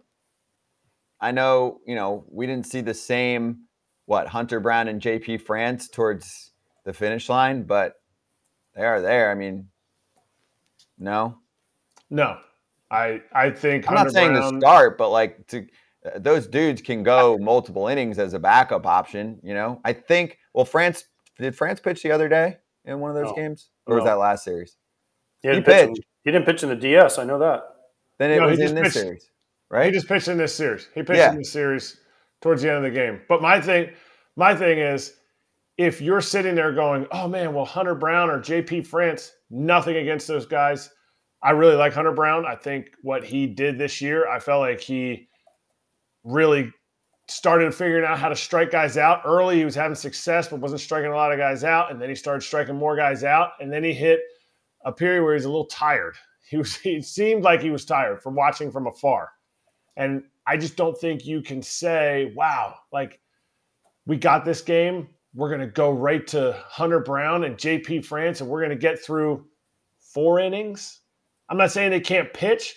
I 1.21 1.31
know, 1.33 1.81
you 1.87 1.95
know, 1.95 2.25
we 2.29 2.47
didn't 2.47 2.67
see 2.67 2.81
the 2.81 2.95
same 2.95 3.65
what 4.07 4.27
Hunter 4.27 4.59
Brown 4.59 4.89
and 4.89 5.01
JP 5.01 5.43
France 5.43 5.89
towards 5.89 6.53
the 6.85 6.93
finish 6.93 7.29
line, 7.29 7.63
but 7.63 7.95
they 8.75 8.83
are 8.83 9.01
there. 9.01 9.31
I 9.31 9.35
mean, 9.35 9.69
no. 10.99 11.39
No, 12.13 12.37
I 12.91 13.23
I 13.33 13.51
think 13.51 13.89
I'm 13.91 13.97
Hunter 13.97 14.11
not 14.11 14.13
saying 14.13 14.33
Brown, 14.35 14.53
to 14.55 14.61
start, 14.61 14.99
but 14.99 15.09
like 15.09 15.47
to 15.49 15.67
uh, 16.07 16.19
those 16.19 16.47
dudes 16.47 16.83
can 16.83 17.03
go 17.03 17.39
multiple 17.39 17.89
innings 17.89 18.19
as 18.19 18.35
a 18.35 18.39
backup 18.39 18.87
option, 18.87 19.41
you 19.43 19.55
know. 19.55 19.81
I 19.85 19.93
think 19.95 20.39
well 20.55 20.65
France 20.67 21.05
did 21.39 21.57
France 21.57 21.81
pitch 21.81 22.03
the 22.03 22.13
other 22.13 22.29
day 22.29 22.59
in 22.85 23.01
one 23.01 23.11
of 23.11 23.17
those 23.17 23.31
No. 23.31 23.35
games? 23.35 23.71
Or 23.87 23.97
was 23.97 24.05
that 24.05 24.19
last 24.19 24.45
series? 24.45 24.77
He, 25.43 25.49
didn't 25.49 25.65
pitch 25.65 25.89
in- 25.89 25.95
he 26.25 26.31
didn't 26.31 26.45
pitch 26.47 26.63
in 26.63 26.69
the 26.69 26.77
DS. 26.77 27.19
I 27.19 27.25
know 27.25 27.39
that. 27.39 27.65
Then 28.19 28.31
it 28.31 28.39
No, 28.41 28.47
was 28.49 28.61
in 28.61 28.75
this 28.75 28.83
pitched- 28.95 28.95
series, 29.07 29.31
right? 29.71 29.87
He 29.87 29.91
just 29.93 30.07
pitched 30.07 30.29
in 30.29 30.37
this 30.37 30.55
series. 30.55 30.87
He 30.95 31.03
pitched 31.03 31.19
Yeah. 31.19 31.31
in 31.31 31.39
this 31.39 31.51
series 31.51 31.99
towards 32.43 32.63
the 32.63 32.69
end 32.69 32.77
of 32.79 32.83
the 32.85 32.91
game. 32.91 33.23
But 33.29 33.41
my 33.43 33.61
thing, 33.61 33.91
my 34.37 34.55
thing 34.55 34.79
is, 34.79 35.17
if 35.79 36.01
you're 36.03 36.21
sitting 36.21 36.55
there 36.55 36.73
going, 36.73 37.07
"Oh 37.11 37.27
man, 37.27 37.55
well 37.55 37.65
Hunter 37.65 37.95
Brown 37.95 38.29
or 38.29 38.39
JP 38.39 38.83
France, 38.87 39.33
nothing 39.51 39.97
against 39.97 40.29
those 40.29 40.45
guys. 40.47 40.91
I 41.43 41.51
really 41.51 41.75
like 41.75 41.93
Hunter 41.93 42.13
Brown. 42.13 42.47
I 42.47 42.55
think 42.55 42.91
what 43.03 43.25
he 43.25 43.47
did 43.47 43.79
this 43.79 44.01
year, 44.01 44.29
I 44.29 44.39
felt 44.39 44.61
like 44.61 44.81
he 44.81 45.29
really 46.25 46.73
started 47.29 47.75
figuring 47.75 48.05
out 48.05 48.19
how 48.19 48.29
to 48.29 48.37
strike 48.37 48.71
guys 48.71 48.97
out 48.97 49.23
early. 49.25 49.59
He 49.59 49.65
was 49.65 49.75
having 49.75 49.95
success, 49.95 50.49
but 50.49 50.61
wasn't 50.61 50.81
striking 50.81 51.11
a 51.11 51.17
lot 51.17 51.33
of 51.33 51.39
guys 51.39 51.65
out. 51.65 51.91
And 51.91 52.01
then 52.01 52.09
he 52.09 52.15
started 52.15 52.43
striking 52.43 52.77
more 52.77 52.97
guys 52.97 53.25
out. 53.25 53.53
And 53.61 53.73
then 53.73 53.83
he 53.83 53.93
hit 53.93 54.21
a 54.85 54.93
period 54.93 55.25
where 55.25 55.35
he's 55.35 55.45
a 55.45 55.49
little 55.51 55.67
tired. 55.67 56.17
He 56.45 56.59
was. 56.59 56.77
He 56.77 57.01
seemed 57.01 57.45
like 57.45 57.63
he 57.63 57.71
was 57.71 57.87
tired 57.87 58.23
from 58.23 58.35
watching 58.35 58.71
from 58.71 58.87
afar. 58.87 59.31
And 59.97 60.23
I 60.47 60.59
just 60.59 60.77
don't 60.77 60.99
think 60.99 61.25
you 61.25 61.41
can 61.41 61.63
say, 61.63 62.35
"Wow, 62.37 62.75
like 62.93 63.21
we 64.05 64.19
got 64.19 64.45
this 64.45 64.61
game. 64.61 65.09
We're 65.35 65.49
to 65.61 65.67
go 65.69 65.93
right 65.93 66.27
to 66.27 66.53
Hunter 66.67 67.01
Brown 67.01 67.45
and 67.45 67.57
JP 67.57 68.05
France, 68.05 68.43
and 68.43 68.51
we're 68.51 68.61
to 68.69 68.77
get 68.77 68.99
through 68.99 69.47
four 69.99 70.41
innings." 70.41 71.02
I'm 71.49 71.59
not 71.59 71.71
saying 71.71 71.91
they 71.91 72.01
can't 72.01 72.33
pitch, 72.33 72.75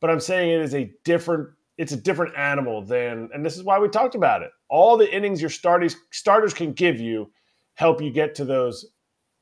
but 0.00 0.10
I'm 0.10 0.20
saying 0.20 0.50
it 0.50 0.60
is 0.60 0.74
a 0.74 0.92
different. 1.04 1.50
It's 1.76 1.92
a 1.92 1.96
different 1.96 2.36
animal 2.36 2.82
than, 2.82 3.30
and 3.32 3.46
this 3.46 3.56
is 3.56 3.62
why 3.62 3.78
we 3.78 3.88
talked 3.88 4.16
about 4.16 4.42
it. 4.42 4.50
All 4.68 4.96
the 4.96 5.14
innings 5.14 5.40
your 5.40 5.48
starters 5.48 5.94
starters 6.10 6.52
can 6.52 6.72
give 6.72 6.98
you 6.98 7.30
help 7.74 8.02
you 8.02 8.10
get 8.10 8.34
to 8.34 8.44
those 8.44 8.84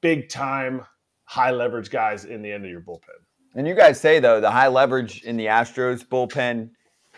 big 0.02 0.28
time, 0.28 0.82
high 1.24 1.50
leverage 1.50 1.90
guys 1.90 2.26
in 2.26 2.42
the 2.42 2.52
end 2.52 2.64
of 2.64 2.70
your 2.70 2.82
bullpen. 2.82 3.00
And 3.54 3.66
you 3.66 3.74
guys 3.74 3.98
say 3.98 4.20
though 4.20 4.40
the 4.40 4.50
high 4.50 4.68
leverage 4.68 5.22
in 5.22 5.38
the 5.38 5.46
Astros 5.46 6.06
bullpen 6.06 6.70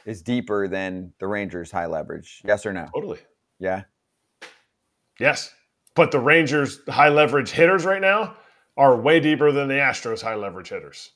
is 0.06 0.22
deeper 0.22 0.68
than 0.68 1.12
the 1.18 1.26
Rangers 1.26 1.72
high 1.72 1.86
leverage. 1.86 2.40
Yes 2.44 2.64
or 2.64 2.72
no? 2.72 2.88
Totally. 2.94 3.18
Yeah. 3.59 3.82
Yes. 5.18 5.52
But 5.96 6.12
the 6.12 6.20
Rangers 6.20 6.80
high 6.88 7.09
leverage 7.09 7.50
hitters 7.50 7.84
right 7.84 8.00
now 8.00 8.36
are 8.76 8.96
way 8.96 9.18
deeper 9.18 9.50
than 9.50 9.66
the 9.66 9.74
Astros 9.74 10.22
high 10.22 10.36
leverage 10.36 10.68
hitters. 10.68 11.11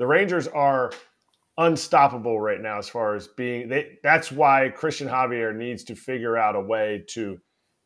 The 0.00 0.06
Rangers 0.06 0.48
are 0.48 0.92
unstoppable 1.58 2.40
right 2.40 2.62
now 2.62 2.78
as 2.78 2.88
far 2.88 3.14
as 3.14 3.28
being 3.28 3.68
they 3.68 3.98
that's 4.02 4.32
why 4.32 4.70
Christian 4.70 5.06
Javier 5.06 5.54
needs 5.54 5.84
to 5.84 5.94
figure 5.94 6.38
out 6.38 6.56
a 6.56 6.60
way 6.60 7.04
to 7.08 7.38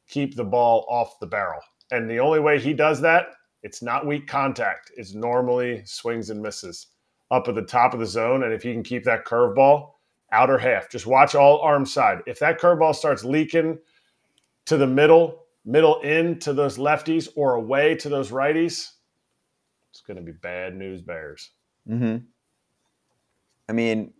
keep 0.08 0.36
the 0.36 0.44
ball 0.44 0.86
off 0.88 1.18
the 1.18 1.26
barrel. 1.26 1.60
And 1.90 2.08
the 2.08 2.20
only 2.20 2.38
way 2.38 2.60
he 2.60 2.72
does 2.72 3.00
that, 3.00 3.30
it's 3.64 3.82
not 3.82 4.06
weak 4.06 4.28
contact. 4.28 4.92
It's 4.96 5.12
normally 5.12 5.82
swings 5.86 6.30
and 6.30 6.40
misses 6.40 6.86
up 7.32 7.48
at 7.48 7.56
the 7.56 7.62
top 7.62 7.94
of 7.94 7.98
the 7.98 8.06
zone. 8.06 8.44
And 8.44 8.52
if 8.52 8.62
he 8.62 8.72
can 8.72 8.84
keep 8.84 9.02
that 9.02 9.24
curveball 9.24 9.90
outer 10.30 10.56
half, 10.56 10.88
just 10.88 11.08
watch 11.08 11.34
all 11.34 11.58
arm 11.62 11.84
side. 11.84 12.18
If 12.28 12.38
that 12.38 12.60
curveball 12.60 12.94
starts 12.94 13.24
leaking 13.24 13.80
to 14.66 14.76
the 14.76 14.86
middle, 14.86 15.46
middle 15.64 16.00
in 16.02 16.38
to 16.38 16.52
those 16.52 16.78
lefties 16.78 17.28
or 17.34 17.54
away 17.54 17.96
to 17.96 18.08
those 18.08 18.30
righties, 18.30 18.92
it's 19.90 20.02
going 20.06 20.18
to 20.18 20.22
be 20.22 20.30
bad 20.30 20.76
news 20.76 21.02
bears. 21.02 21.50
Mm-hmm. 21.88 22.16
I 23.68 23.72
mean, 23.72 24.12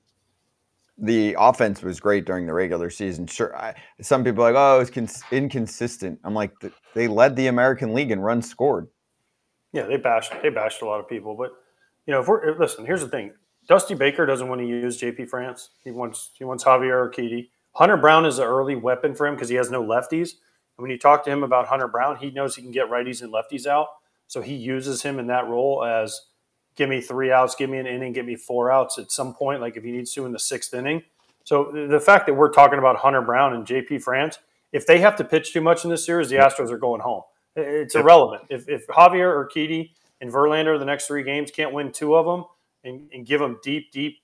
the 0.99 1.37
offense 1.39 1.83
was 1.83 2.01
great 2.01 2.25
during 2.25 2.47
the 2.47 2.53
regular 2.53 2.91
season. 2.91 3.27
Sure, 3.27 3.57
I, 3.57 3.75
some 4.01 4.25
people 4.25 4.45
are 4.45 4.53
like, 4.53 4.59
oh, 4.59 4.81
it's 4.81 4.91
cons- 4.91 5.25
inconsistent. 5.31 6.21
I'm 6.25 6.35
like, 6.35 6.59
th- 6.61 6.73
they 6.95 7.09
led 7.09 7.37
the 7.37 7.49
American 7.49 7.95
League 7.95 8.11
in 8.11 8.21
runs 8.21 8.49
scored. 8.49 8.89
Yeah, 9.73 9.87
they 9.87 9.97
bashed 9.97 10.33
they 10.43 10.51
bashed 10.51 10.83
a 10.83 10.87
lot 10.87 11.01
of 11.01 11.09
people, 11.09 11.35
but 11.37 11.51
you 12.07 12.13
know, 12.13 12.21
if 12.21 12.29
we're 12.29 12.57
listen, 12.59 12.87
here's 12.87 13.01
the 13.01 13.09
thing: 13.09 13.33
Dusty 13.67 13.95
Baker 13.95 14.25
doesn't 14.25 14.49
want 14.49 14.61
to 14.61 14.67
use 14.67 15.01
JP 15.01 15.29
France. 15.29 15.71
He 15.83 15.91
wants 15.91 16.31
he 16.35 16.45
wants 16.45 16.63
Javier 16.63 17.11
Urquidy. 17.11 17.49
Hunter 17.73 17.97
Brown 17.97 18.25
is 18.25 18.39
an 18.39 18.45
early 18.45 18.77
weapon 18.77 19.17
for 19.17 19.27
him 19.27 19.35
because 19.35 19.49
he 19.49 19.57
has 19.57 19.73
no 19.73 19.83
lefties. 19.83 20.35
And 20.77 20.83
when 20.83 20.91
you 20.93 20.99
talk 20.99 21.25
to 21.25 21.31
him 21.31 21.43
about 21.43 21.67
Hunter 21.67 21.89
Brown, 21.89 22.17
he 22.19 22.31
knows 22.31 22.55
he 22.55 22.63
can 22.63 22.71
get 22.71 22.89
righties 22.89 23.21
and 23.21 23.33
lefties 23.33 23.67
out, 23.67 23.89
so 24.29 24.43
he 24.43 24.55
uses 24.55 25.03
him 25.03 25.19
in 25.19 25.27
that 25.27 25.49
role 25.49 25.85
as 25.85 26.21
give 26.77 26.89
me 26.89 27.01
three 27.01 27.31
outs, 27.31 27.55
give 27.55 27.71
me 27.71 27.79
an 27.79 27.87
inning, 27.87 28.13
give 28.13 28.27
me 28.27 28.37
four 28.37 28.71
outs 28.71 28.99
at 28.99 29.11
some 29.11 29.35
point, 29.35 29.61
like 29.61 29.77
if 29.77 29.85
he 29.85 29.93
needs 29.93 30.13
to 30.13 30.27
in 30.27 30.33
the 30.33 30.39
sixth 30.39 30.75
inning. 30.75 31.03
So 31.45 31.71
the 31.73 32.01
fact 32.01 32.27
that 32.27 32.35
we're 32.35 32.51
talking 32.51 32.79
about 32.79 32.97
Hunter 32.97 33.21
Brown 33.21 33.55
and 33.55 33.67
JP 33.67 34.03
France, 34.03 34.39
if 34.73 34.87
they 34.87 34.99
have 35.01 35.17
to 35.17 35.25
pitch 35.25 35.53
too 35.53 35.61
much 35.61 35.85
in 35.85 35.91
this 35.91 36.05
series, 36.05 36.31
the 36.31 36.37
Astros 36.37 36.71
are 36.71 36.79
going 36.79 37.01
home. 37.01 37.23
It's 37.55 37.95
irrelevant. 37.95 38.45
If, 38.49 38.69
if 38.69 38.87
Javier 38.89 39.47
Urquidy 39.47 39.91
and 40.21 40.33
Verlander 40.33 40.79
the 40.79 40.85
next 40.85 41.07
three 41.07 41.23
games 41.23 41.51
can't 41.51 41.73
win 41.73 41.93
two 41.93 42.17
of 42.17 42.27
them 42.27 42.45
and, 42.83 43.09
and 43.13 43.25
give 43.27 43.41
them 43.41 43.61
deep, 43.63 43.93
deep 43.93 44.19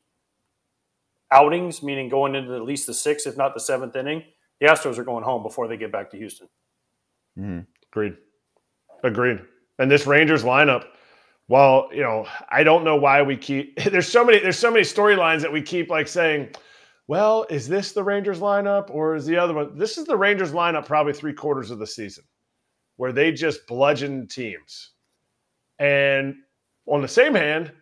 outings, 1.30 1.82
meaning 1.82 2.08
going 2.08 2.34
into 2.34 2.54
at 2.54 2.62
least 2.62 2.86
the 2.86 2.94
sixth, 2.94 3.26
if 3.26 3.36
not 3.36 3.54
the 3.54 3.60
seventh 3.60 3.94
inning, 3.94 4.24
the 4.60 4.66
Astros 4.66 4.98
are 4.98 5.04
going 5.04 5.22
home 5.22 5.42
before 5.42 5.68
they 5.68 5.76
get 5.76 5.92
back 5.92 6.10
to 6.10 6.16
Houston. 6.16 6.48
Mm-hmm. 7.38 7.60
Agreed. 7.92 8.16
Agreed. 9.04 9.40
And 9.78 9.90
this 9.90 10.06
Rangers 10.06 10.42
lineup, 10.42 10.86
well, 11.50 11.88
you 11.92 12.00
know, 12.00 12.28
I 12.48 12.62
don't 12.62 12.84
know 12.84 12.94
why 12.94 13.22
we 13.22 13.36
keep 13.36 13.76
there's 13.90 14.08
so 14.08 14.24
many 14.24 14.38
there's 14.38 14.58
so 14.58 14.70
many 14.70 14.84
storylines 14.84 15.42
that 15.42 15.52
we 15.52 15.60
keep 15.60 15.90
like 15.90 16.06
saying, 16.06 16.50
well, 17.08 17.44
is 17.50 17.66
this 17.66 17.90
the 17.90 18.04
Rangers 18.04 18.38
lineup 18.38 18.88
or 18.88 19.16
is 19.16 19.26
the 19.26 19.36
other 19.36 19.52
one? 19.52 19.76
This 19.76 19.98
is 19.98 20.06
the 20.06 20.16
Rangers 20.16 20.52
lineup 20.52 20.86
probably 20.86 21.12
three 21.12 21.32
quarters 21.32 21.72
of 21.72 21.80
the 21.80 21.86
season, 21.88 22.22
where 22.98 23.12
they 23.12 23.32
just 23.32 23.66
bludgeon 23.66 24.28
teams. 24.28 24.92
And 25.80 26.36
on 26.86 27.02
the 27.02 27.08
same 27.08 27.34
hand, 27.34 27.72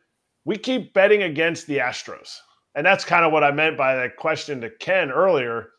we 0.47 0.57
keep 0.57 0.95
betting 0.95 1.25
against 1.25 1.67
the 1.67 1.77
Astros. 1.77 2.39
And 2.75 2.87
that's 2.87 3.05
kind 3.05 3.27
of 3.27 3.33
what 3.33 3.45
I 3.45 3.51
meant 3.51 3.77
by 3.77 3.97
that 3.97 4.17
question 4.17 4.63
to 4.63 4.71
Ken 4.71 5.11
earlier. 5.11 5.73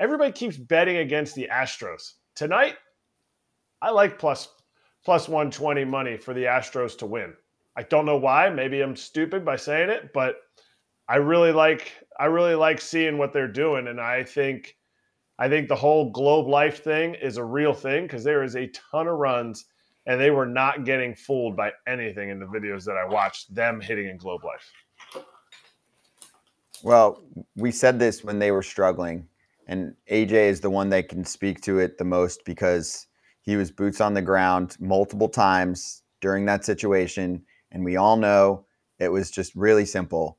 Everybody 0.00 0.32
keeps 0.32 0.56
betting 0.56 0.96
against 0.96 1.36
the 1.36 1.48
Astros. 1.52 2.14
Tonight, 2.34 2.74
I 3.80 3.90
like 3.90 4.18
plus 4.18 4.48
plus 5.04 5.28
120 5.28 5.84
money 5.84 6.16
for 6.16 6.34
the 6.34 6.44
Astros 6.44 6.96
to 6.98 7.06
win. 7.06 7.34
I 7.76 7.82
don't 7.82 8.06
know 8.06 8.16
why. 8.16 8.50
Maybe 8.50 8.80
I'm 8.80 8.96
stupid 8.96 9.44
by 9.44 9.56
saying 9.56 9.90
it, 9.90 10.12
but 10.12 10.36
I 11.08 11.16
really 11.16 11.52
like 11.52 11.92
I 12.18 12.26
really 12.26 12.54
like 12.54 12.80
seeing 12.80 13.18
what 13.18 13.32
they're 13.32 13.48
doing 13.48 13.88
and 13.88 14.00
I 14.00 14.22
think 14.22 14.76
I 15.38 15.48
think 15.48 15.68
the 15.68 15.76
whole 15.76 16.10
globe 16.10 16.46
life 16.46 16.84
thing 16.84 17.14
is 17.14 17.36
a 17.36 17.44
real 17.44 17.72
thing 17.72 18.04
because 18.04 18.22
there 18.22 18.44
is 18.44 18.54
a 18.54 18.68
ton 18.68 19.08
of 19.08 19.18
runs 19.18 19.64
and 20.06 20.20
they 20.20 20.30
were 20.30 20.46
not 20.46 20.84
getting 20.84 21.14
fooled 21.14 21.56
by 21.56 21.72
anything 21.86 22.30
in 22.30 22.38
the 22.38 22.46
videos 22.46 22.84
that 22.84 22.96
I 22.96 23.04
watched 23.04 23.54
them 23.54 23.80
hitting 23.80 24.08
in 24.08 24.16
globe 24.16 24.44
life. 24.44 25.24
Well, 26.82 27.22
we 27.56 27.70
said 27.70 27.98
this 27.98 28.24
when 28.24 28.38
they 28.40 28.50
were 28.50 28.62
struggling, 28.62 29.28
and 29.68 29.94
AJ 30.10 30.32
is 30.32 30.60
the 30.60 30.70
one 30.70 30.88
that 30.90 31.08
can 31.08 31.24
speak 31.24 31.60
to 31.62 31.78
it 31.78 31.96
the 31.96 32.04
most 32.04 32.44
because 32.44 33.06
he 33.42 33.56
was 33.56 33.70
boots 33.70 34.00
on 34.00 34.14
the 34.14 34.22
ground 34.22 34.76
multiple 34.80 35.28
times 35.28 36.02
during 36.20 36.46
that 36.46 36.64
situation. 36.64 37.42
And 37.70 37.84
we 37.84 37.96
all 37.96 38.16
know 38.16 38.66
it 38.98 39.08
was 39.08 39.30
just 39.30 39.54
really 39.54 39.84
simple. 39.84 40.38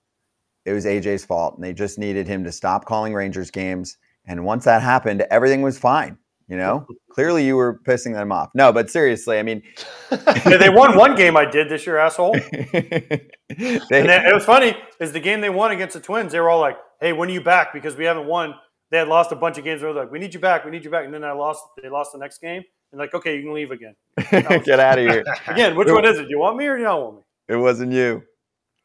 It 0.65 0.71
was 0.73 0.85
AJ's 0.85 1.25
fault, 1.25 1.55
and 1.55 1.63
they 1.63 1.73
just 1.73 1.99
needed 1.99 2.27
him 2.27 2.43
to 2.45 2.51
stop 2.51 2.85
calling 2.85 3.13
Rangers 3.13 3.51
games. 3.51 3.97
And 4.25 4.45
once 4.45 4.63
that 4.65 4.81
happened, 4.81 5.25
everything 5.29 5.61
was 5.61 5.77
fine. 5.77 6.17
You 6.47 6.57
know, 6.57 6.87
clearly 7.11 7.45
you 7.45 7.55
were 7.55 7.79
pissing 7.85 8.13
them 8.13 8.31
off. 8.31 8.49
No, 8.53 8.71
but 8.71 8.89
seriously, 8.89 9.39
I 9.39 9.43
mean, 9.43 9.61
yeah, 10.11 10.57
they 10.57 10.69
won 10.69 10.97
one 10.97 11.15
game 11.15 11.35
I 11.37 11.45
did 11.45 11.69
this 11.69 11.85
year, 11.85 11.97
asshole. 11.97 12.33
they, 12.59 13.19
and 13.49 14.09
it 14.09 14.33
was 14.33 14.45
funny 14.45 14.77
is 14.99 15.11
the 15.11 15.19
game 15.19 15.41
they 15.41 15.49
won 15.49 15.71
against 15.71 15.93
the 15.93 15.99
Twins. 15.99 16.31
They 16.31 16.39
were 16.39 16.49
all 16.49 16.61
like, 16.61 16.77
"Hey, 16.99 17.13
when 17.13 17.29
are 17.29 17.33
you 17.33 17.41
back?" 17.41 17.73
Because 17.73 17.95
we 17.95 18.05
haven't 18.05 18.27
won. 18.27 18.55
They 18.91 18.99
had 18.99 19.07
lost 19.07 19.31
a 19.31 19.35
bunch 19.35 19.57
of 19.57 19.63
games. 19.63 19.81
They 19.81 19.87
were 19.87 19.93
like, 19.93 20.11
"We 20.11 20.19
need 20.19 20.33
you 20.33 20.39
back. 20.39 20.65
We 20.65 20.71
need 20.71 20.83
you 20.83 20.91
back." 20.91 21.05
And 21.05 21.13
then 21.13 21.23
I 21.23 21.31
lost. 21.31 21.63
They 21.81 21.89
lost 21.89 22.11
the 22.11 22.19
next 22.19 22.39
game, 22.39 22.63
and 22.93 22.99
like, 22.99 23.13
"Okay, 23.13 23.35
you 23.35 23.41
can 23.41 23.53
leave 23.53 23.71
again." 23.71 23.95
Get 24.63 24.79
out 24.79 24.99
of 24.99 25.09
here 25.09 25.25
again. 25.47 25.75
Which 25.75 25.89
one 25.89 26.05
is 26.05 26.19
it? 26.19 26.23
Do 26.23 26.29
you 26.29 26.39
want 26.39 26.57
me 26.57 26.67
or 26.67 26.75
do 26.75 26.81
you 26.81 26.87
not 26.87 27.01
want 27.01 27.15
me? 27.17 27.21
It 27.49 27.57
wasn't 27.57 27.91
you, 27.91 28.23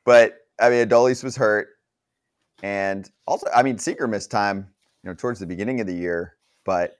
but 0.04 0.34
I 0.60 0.70
mean, 0.70 0.88
Adolis 0.88 1.22
was 1.22 1.36
hurt, 1.36 1.68
and 2.62 3.08
also, 3.26 3.46
I 3.54 3.62
mean, 3.62 3.78
Seager 3.78 4.08
missed 4.08 4.30
time. 4.30 4.68
You 5.04 5.10
know, 5.10 5.14
towards 5.14 5.38
the 5.38 5.46
beginning 5.46 5.80
of 5.80 5.86
the 5.86 5.94
year, 5.94 6.34
but 6.64 6.96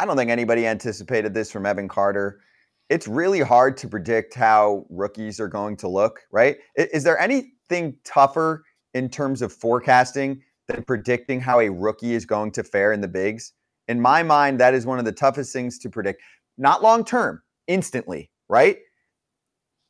I 0.00 0.06
don't 0.06 0.16
think 0.16 0.30
anybody 0.30 0.66
anticipated 0.66 1.34
this 1.34 1.52
from 1.52 1.66
Evan 1.66 1.88
Carter. 1.88 2.40
It's 2.88 3.06
really 3.06 3.40
hard 3.40 3.76
to 3.78 3.88
predict 3.88 4.34
how 4.34 4.86
rookies 4.88 5.38
are 5.38 5.48
going 5.48 5.76
to 5.78 5.88
look, 5.88 6.20
right? 6.30 6.56
Is 6.76 7.04
there 7.04 7.18
anything 7.18 7.96
tougher 8.04 8.64
in 8.94 9.08
terms 9.08 9.42
of 9.42 9.52
forecasting 9.52 10.42
than 10.68 10.82
predicting 10.82 11.40
how 11.40 11.60
a 11.60 11.70
rookie 11.70 12.14
is 12.14 12.24
going 12.24 12.52
to 12.52 12.64
fare 12.64 12.92
in 12.92 13.00
the 13.00 13.08
bigs? 13.08 13.52
In 13.88 14.00
my 14.00 14.22
mind, 14.22 14.60
that 14.60 14.74
is 14.74 14.86
one 14.86 14.98
of 14.98 15.04
the 15.04 15.12
toughest 15.12 15.52
things 15.52 15.78
to 15.80 15.90
predict. 15.90 16.22
Not 16.58 16.82
long 16.82 17.04
term, 17.04 17.42
instantly, 17.66 18.30
right? 18.48 18.78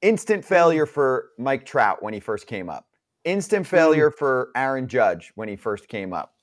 Instant 0.01 0.45
failure 0.45 0.86
for 0.86 1.30
Mike 1.38 1.64
Trout 1.64 2.03
when 2.03 2.14
he 2.14 2.20
first 2.20 2.47
came 2.47 2.68
up. 2.68 2.86
Instant 3.24 3.66
failure 3.66 4.11
for 4.11 4.51
Aaron 4.57 4.88
Judge 4.88 5.32
when 5.34 5.49
he 5.49 5.57
first 5.57 5.88
came 5.88 6.12
up. 6.12 6.34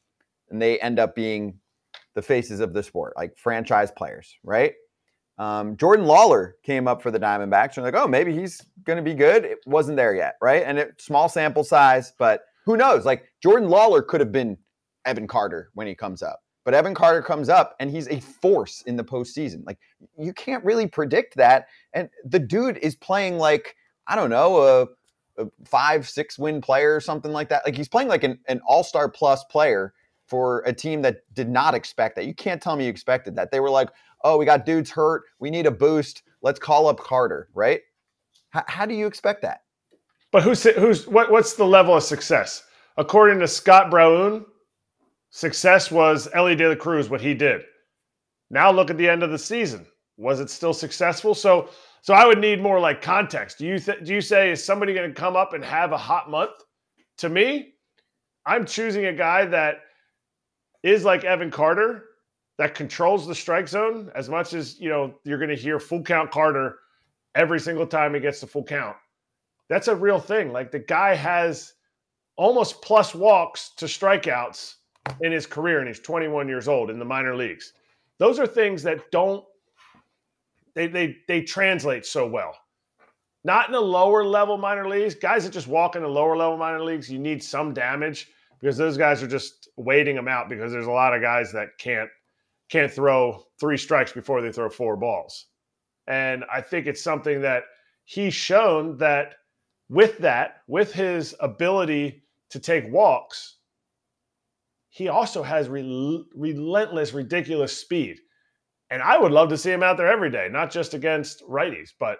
And 0.50 0.62
they 0.62 0.80
end 0.80 1.00
up 1.00 1.16
being 1.16 1.60
the 2.16 2.22
faces 2.22 2.60
of 2.60 2.74
the 2.74 2.82
sport, 2.82 3.14
like 3.18 3.38
franchise 3.38 3.92
players, 3.92 4.38
right? 4.44 4.74
Um, 5.38 5.78
Jordan 5.78 6.06
Lawlar 6.06 6.54
came 6.64 6.88
up 6.88 7.02
for 7.02 7.12
the 7.12 7.20
Diamondbacks. 7.20 7.78
And 7.78 7.86
like, 7.86 7.96
oh, 7.96 8.08
maybe 8.08 8.34
he's 8.34 8.62
going 8.84 8.98
to 8.98 9.04
be 9.04 9.14
good. 9.14 9.46
It 9.46 9.60
wasn't 9.66 9.98
there 9.98 10.14
yet, 10.14 10.36
right? 10.42 10.64
And 10.66 10.78
it 10.78 11.02
small 11.02 11.30
sample 11.30 11.64
size, 11.64 12.14
but 12.18 12.42
who 12.66 12.78
knows? 12.78 13.06
Like 13.06 13.26
Jordan 13.42 13.70
Lawlar 13.70 14.06
could 14.06 14.20
have 14.20 14.32
been 14.32 14.58
Evan 15.06 15.28
Carter 15.28 15.72
when 15.74 15.88
he 15.88 15.96
comes 15.96 16.22
up, 16.22 16.42
but 16.70 16.76
Evan 16.76 16.94
Carter 16.94 17.24
comes 17.24 17.50
up 17.50 17.76
and 17.80 17.90
he's 17.90 18.08
a 18.10 18.20
force 18.20 18.84
in 18.84 18.96
the 18.96 19.04
postseason. 19.04 19.66
Like 19.66 19.80
you 20.20 20.32
can't 20.32 20.64
really 20.64 20.86
predict 20.86 21.36
that. 21.38 21.66
And 21.94 22.12
the 22.24 22.38
dude 22.38 22.78
is 22.78 22.96
playing 22.96 23.40
like 23.40 23.76
I 24.06 24.16
don't 24.16 24.30
know 24.30 24.58
a, 24.58 25.42
a 25.42 25.48
five 25.66 26.08
six 26.08 26.38
win 26.38 26.62
player 26.62 26.96
or 26.96 27.00
something 27.02 27.32
like 27.32 27.50
that. 27.50 27.66
Like 27.66 27.76
he's 27.76 27.88
playing 27.88 28.08
like 28.08 28.24
an, 28.24 28.38
an 28.50 28.62
all 28.68 28.84
star 28.84 29.10
plus 29.10 29.44
player 29.46 29.96
for 30.28 30.60
a 30.68 30.72
team 30.72 31.02
that 31.02 31.22
did 31.34 31.50
not 31.50 31.74
expect 31.74 32.16
that. 32.18 32.28
You 32.28 32.36
can't 32.36 32.62
tell 32.62 32.76
me 32.76 32.84
you 32.84 32.92
expected 32.92 33.36
that. 33.36 33.50
They 33.50 33.62
were 33.62 33.72
like, 33.72 33.90
oh, 34.24 34.38
we 34.38 34.46
got 34.46 34.64
dudes 34.64 34.92
hurt. 34.92 35.24
We 35.40 35.50
need 35.50 35.66
a 35.66 35.72
boost. 35.72 36.22
Let's 36.44 36.60
call 36.60 36.88
up 36.88 37.00
Carter, 37.00 37.50
right? 37.56 37.82
H- 38.56 38.62
how 38.68 38.86
do 38.86 38.94
you 38.94 39.08
expect 39.08 39.42
that? 39.42 39.62
But 40.32 40.44
who's 40.44 40.62
who's 40.62 41.08
what, 41.08 41.32
what's 41.32 41.56
the 41.56 41.66
level 41.66 41.96
of 41.96 42.04
success? 42.04 42.62
According 42.96 43.40
to 43.40 43.48
Scott 43.48 43.90
Braun, 43.90 44.46
success 45.30 45.92
was 45.92 46.28
Elly 46.34 46.56
De 46.56 46.68
La 46.68 46.76
Cruz, 46.76 47.10
what 47.10 47.22
he 47.22 47.34
did. 47.34 47.62
Now 48.50 48.72
look 48.72 48.90
at 48.90 48.98
the 48.98 49.08
end 49.10 49.24
of 49.24 49.32
the 49.32 49.38
season. 49.38 49.86
Was 50.18 50.40
it 50.40 50.50
still 50.50 50.74
successful? 50.74 51.34
So 51.34 51.70
so 52.02 52.14
I 52.14 52.26
would 52.26 52.40
need 52.40 52.62
more 52.62 52.80
like 52.80 53.02
context. 53.02 53.58
Do 53.58 53.66
you 53.66 53.80
th- 53.80 54.04
do 54.04 54.14
you 54.14 54.22
say 54.22 54.52
is 54.52 54.64
somebody 54.64 54.94
going 54.94 55.10
to 55.10 55.20
come 55.20 55.36
up 55.36 55.54
and 55.54 55.64
have 55.64 55.92
a 55.92 55.98
hot 55.98 56.30
month? 56.30 56.52
To 57.18 57.30
me, 57.30 57.74
I'm 58.46 58.66
choosing 58.66 59.06
a 59.06 59.14
guy 59.14 59.46
that 59.46 59.82
is 60.84 61.04
like 61.04 61.24
Evan 61.24 61.52
Carter 61.52 62.06
that 62.58 62.76
controls 62.76 63.28
the 63.28 63.36
strike 63.36 63.68
zone 63.68 64.12
as 64.16 64.30
much 64.30 64.54
as 64.54 64.80
you 64.80 64.90
know 64.90 65.14
you're 65.24 65.38
going 65.38 65.50
to 65.50 65.56
hear 65.56 65.80
full 65.80 66.04
count 66.04 66.32
Carter 66.32 66.80
every 67.36 67.60
single 67.60 67.88
time 67.88 68.14
he 68.14 68.20
gets 68.20 68.42
the 68.42 68.48
full 68.48 68.64
count. 68.64 68.96
That's 69.70 69.88
a 69.88 69.96
real 69.96 70.20
thing. 70.20 70.52
Like 70.52 70.72
the 70.72 70.80
guy 70.80 71.16
has 71.16 71.74
almost 72.38 72.82
plus 72.82 73.14
walks 73.14 73.72
to 73.78 73.86
strikeouts 73.86 74.76
in 75.22 75.32
his 75.32 75.46
career, 75.46 75.80
and 75.80 75.88
he's 75.88 76.00
21 76.00 76.48
years 76.48 76.68
old 76.68 76.90
in 76.90 77.00
the 77.00 77.06
minor 77.06 77.36
leagues. 77.36 77.74
Those 78.18 78.40
are 78.40 78.48
things 78.48 78.84
that 78.84 79.12
don't 79.12 79.46
they 80.76 80.88
they 80.88 81.18
they 81.28 81.42
translate 81.42 82.06
so 82.06 82.28
well. 82.28 82.56
Not 83.44 83.68
in 83.68 83.72
the 83.72 83.82
lower 83.82 84.24
level 84.26 84.58
minor 84.58 84.88
leagues. 84.88 85.16
Guys 85.16 85.46
that 85.46 85.54
just 85.54 85.68
walk 85.68 85.96
in 85.96 86.02
the 86.02 86.08
lower 86.08 86.36
level 86.36 86.58
minor 86.58 86.84
leagues, 86.84 87.10
you 87.10 87.20
need 87.20 87.42
some 87.42 87.74
damage 87.74 88.28
because 88.60 88.78
those 88.78 88.98
guys 88.98 89.24
are 89.24 89.28
just 89.28 89.70
waiting 89.78 90.16
them 90.16 90.28
out 90.28 90.50
because 90.50 90.72
there's 90.72 90.88
a 90.88 90.92
lot 90.92 91.16
of 91.16 91.22
guys 91.22 91.52
that 91.54 91.78
can't 91.78 92.10
can't 92.70 92.92
throw 92.92 93.44
three 93.60 93.78
strikes 93.78 94.12
before 94.12 94.42
they 94.42 94.52
throw 94.52 94.70
four 94.70 94.96
balls. 94.96 95.48
And 96.08 96.44
I 96.52 96.62
think 96.62 96.88
it's 96.88 97.02
something 97.02 97.42
that 97.42 97.64
he's 98.06 98.34
shown 98.34 98.98
that 98.98 99.36
with 99.90 100.18
that, 100.20 100.62
with 100.68 100.94
his 100.94 101.36
ability 101.40 102.24
to 102.50 102.60
take 102.60 102.92
walks, 102.92 103.58
he 105.00 105.08
also 105.08 105.42
has 105.42 105.70
rel- 105.70 106.26
relentless, 106.36 107.14
ridiculous 107.14 107.76
speed. 107.76 108.20
And 108.92 109.02
I 109.02 109.18
would 109.18 109.32
love 109.32 109.48
to 109.48 109.58
see 109.58 109.72
him 109.72 109.82
out 109.82 109.96
there 109.96 110.12
every 110.12 110.30
day, 110.30 110.50
not 110.52 110.70
just 110.70 110.94
against 110.94 111.42
righties, 111.48 111.92
but 111.98 112.18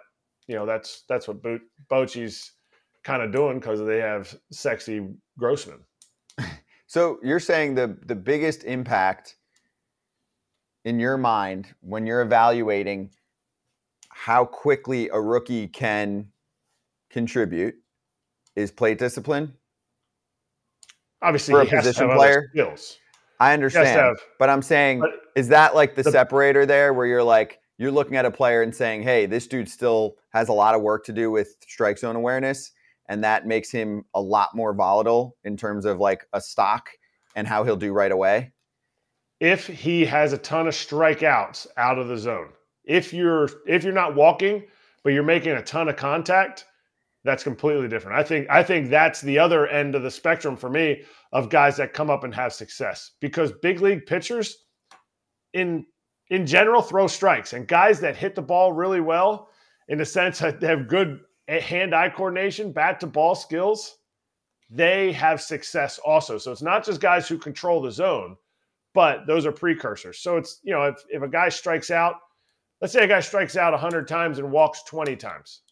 you 0.48 0.54
know 0.54 0.64
that's 0.64 1.04
that's 1.06 1.28
what 1.28 1.42
Bo- 1.42 1.60
Bochy's 1.90 2.52
kind 3.04 3.22
of 3.22 3.32
doing 3.32 3.60
because 3.60 3.84
they 3.84 3.98
have 3.98 4.34
sexy 4.50 5.06
Grossman. 5.38 5.80
So 6.86 7.20
you're 7.22 7.38
saying 7.38 7.76
the 7.76 7.96
the 8.06 8.16
biggest 8.16 8.64
impact 8.64 9.36
in 10.84 10.98
your 10.98 11.16
mind 11.16 11.68
when 11.82 12.04
you're 12.04 12.22
evaluating 12.22 13.10
how 14.08 14.44
quickly 14.44 15.08
a 15.12 15.20
rookie 15.20 15.68
can 15.68 16.32
contribute 17.10 17.76
is 18.56 18.72
plate 18.72 18.98
discipline. 18.98 19.52
Obviously, 21.22 21.52
for 21.52 21.62
a 21.62 21.66
position 21.66 22.10
player. 22.10 22.50
Skills. 22.52 22.96
I 23.40 23.54
understand, 23.54 23.88
have, 23.88 24.18
but 24.38 24.50
I'm 24.50 24.60
saying, 24.60 25.00
but, 25.00 25.12
is 25.34 25.48
that 25.48 25.74
like 25.74 25.94
the 25.94 26.02
but, 26.02 26.12
separator 26.12 26.66
there, 26.66 26.92
where 26.92 27.06
you're 27.06 27.22
like 27.22 27.58
you're 27.78 27.90
looking 27.90 28.16
at 28.16 28.26
a 28.26 28.30
player 28.30 28.62
and 28.62 28.74
saying, 28.74 29.02
"Hey, 29.02 29.24
this 29.24 29.46
dude 29.46 29.68
still 29.68 30.16
has 30.30 30.48
a 30.48 30.52
lot 30.52 30.74
of 30.74 30.82
work 30.82 31.04
to 31.06 31.12
do 31.12 31.30
with 31.30 31.56
strike 31.66 31.98
zone 31.98 32.16
awareness." 32.16 32.72
And 33.08 33.24
that 33.24 33.46
makes 33.46 33.70
him 33.70 34.04
a 34.14 34.20
lot 34.20 34.54
more 34.54 34.72
volatile 34.72 35.36
in 35.42 35.56
terms 35.56 35.84
of 35.84 35.98
like 35.98 36.26
a 36.32 36.40
stock 36.40 36.90
and 37.34 37.46
how 37.46 37.64
he'll 37.64 37.76
do 37.76 37.92
right 37.92 38.12
away. 38.12 38.52
If 39.40 39.66
he 39.66 40.04
has 40.04 40.32
a 40.32 40.38
ton 40.38 40.68
of 40.68 40.74
strikeouts 40.74 41.66
out 41.78 41.98
of 41.98 42.08
the 42.08 42.18
zone, 42.18 42.50
if 42.84 43.12
you're 43.14 43.48
if 43.66 43.82
you're 43.84 43.92
not 43.92 44.14
walking, 44.14 44.64
but 45.02 45.14
you're 45.14 45.22
making 45.22 45.52
a 45.52 45.62
ton 45.62 45.88
of 45.88 45.96
contact, 45.96 46.66
that's 47.24 47.44
completely 47.44 47.88
different. 47.88 48.18
I 48.18 48.22
think 48.22 48.48
I 48.48 48.62
think 48.62 48.88
that's 48.88 49.20
the 49.20 49.38
other 49.38 49.66
end 49.66 49.94
of 49.94 50.02
the 50.02 50.10
spectrum 50.10 50.56
for 50.56 50.70
me 50.70 51.02
of 51.32 51.50
guys 51.50 51.76
that 51.76 51.92
come 51.92 52.10
up 52.10 52.24
and 52.24 52.34
have 52.34 52.52
success 52.52 53.12
because 53.20 53.52
big 53.62 53.80
league 53.80 54.06
pitchers 54.06 54.64
in 55.52 55.84
in 56.30 56.46
general 56.46 56.80
throw 56.80 57.06
strikes 57.06 57.52
and 57.52 57.68
guys 57.68 58.00
that 58.00 58.16
hit 58.16 58.34
the 58.34 58.42
ball 58.42 58.72
really 58.72 59.00
well 59.00 59.50
in 59.88 59.98
the 59.98 60.04
sense 60.04 60.38
that 60.38 60.60
they 60.60 60.68
have 60.68 60.88
good 60.88 61.20
eh, 61.48 61.60
hand-eye 61.60 62.10
coordination, 62.10 62.72
bat 62.72 63.00
to 63.00 63.06
ball 63.06 63.34
skills, 63.34 63.98
they 64.70 65.12
have 65.12 65.42
success 65.42 65.98
also. 65.98 66.38
So 66.38 66.52
it's 66.52 66.62
not 66.62 66.84
just 66.84 67.00
guys 67.00 67.26
who 67.28 67.36
control 67.36 67.82
the 67.82 67.90
zone, 67.90 68.36
but 68.94 69.26
those 69.26 69.44
are 69.44 69.52
precursors. 69.52 70.20
So 70.20 70.36
it's, 70.36 70.60
you 70.62 70.72
know, 70.72 70.84
if, 70.84 71.02
if 71.08 71.22
a 71.22 71.28
guy 71.28 71.48
strikes 71.48 71.90
out, 71.90 72.14
let's 72.80 72.92
say 72.92 73.02
a 73.02 73.08
guy 73.08 73.18
strikes 73.18 73.56
out 73.56 73.72
100 73.72 74.06
times 74.06 74.38
and 74.38 74.52
walks 74.52 74.84
20 74.84 75.16
times. 75.16 75.62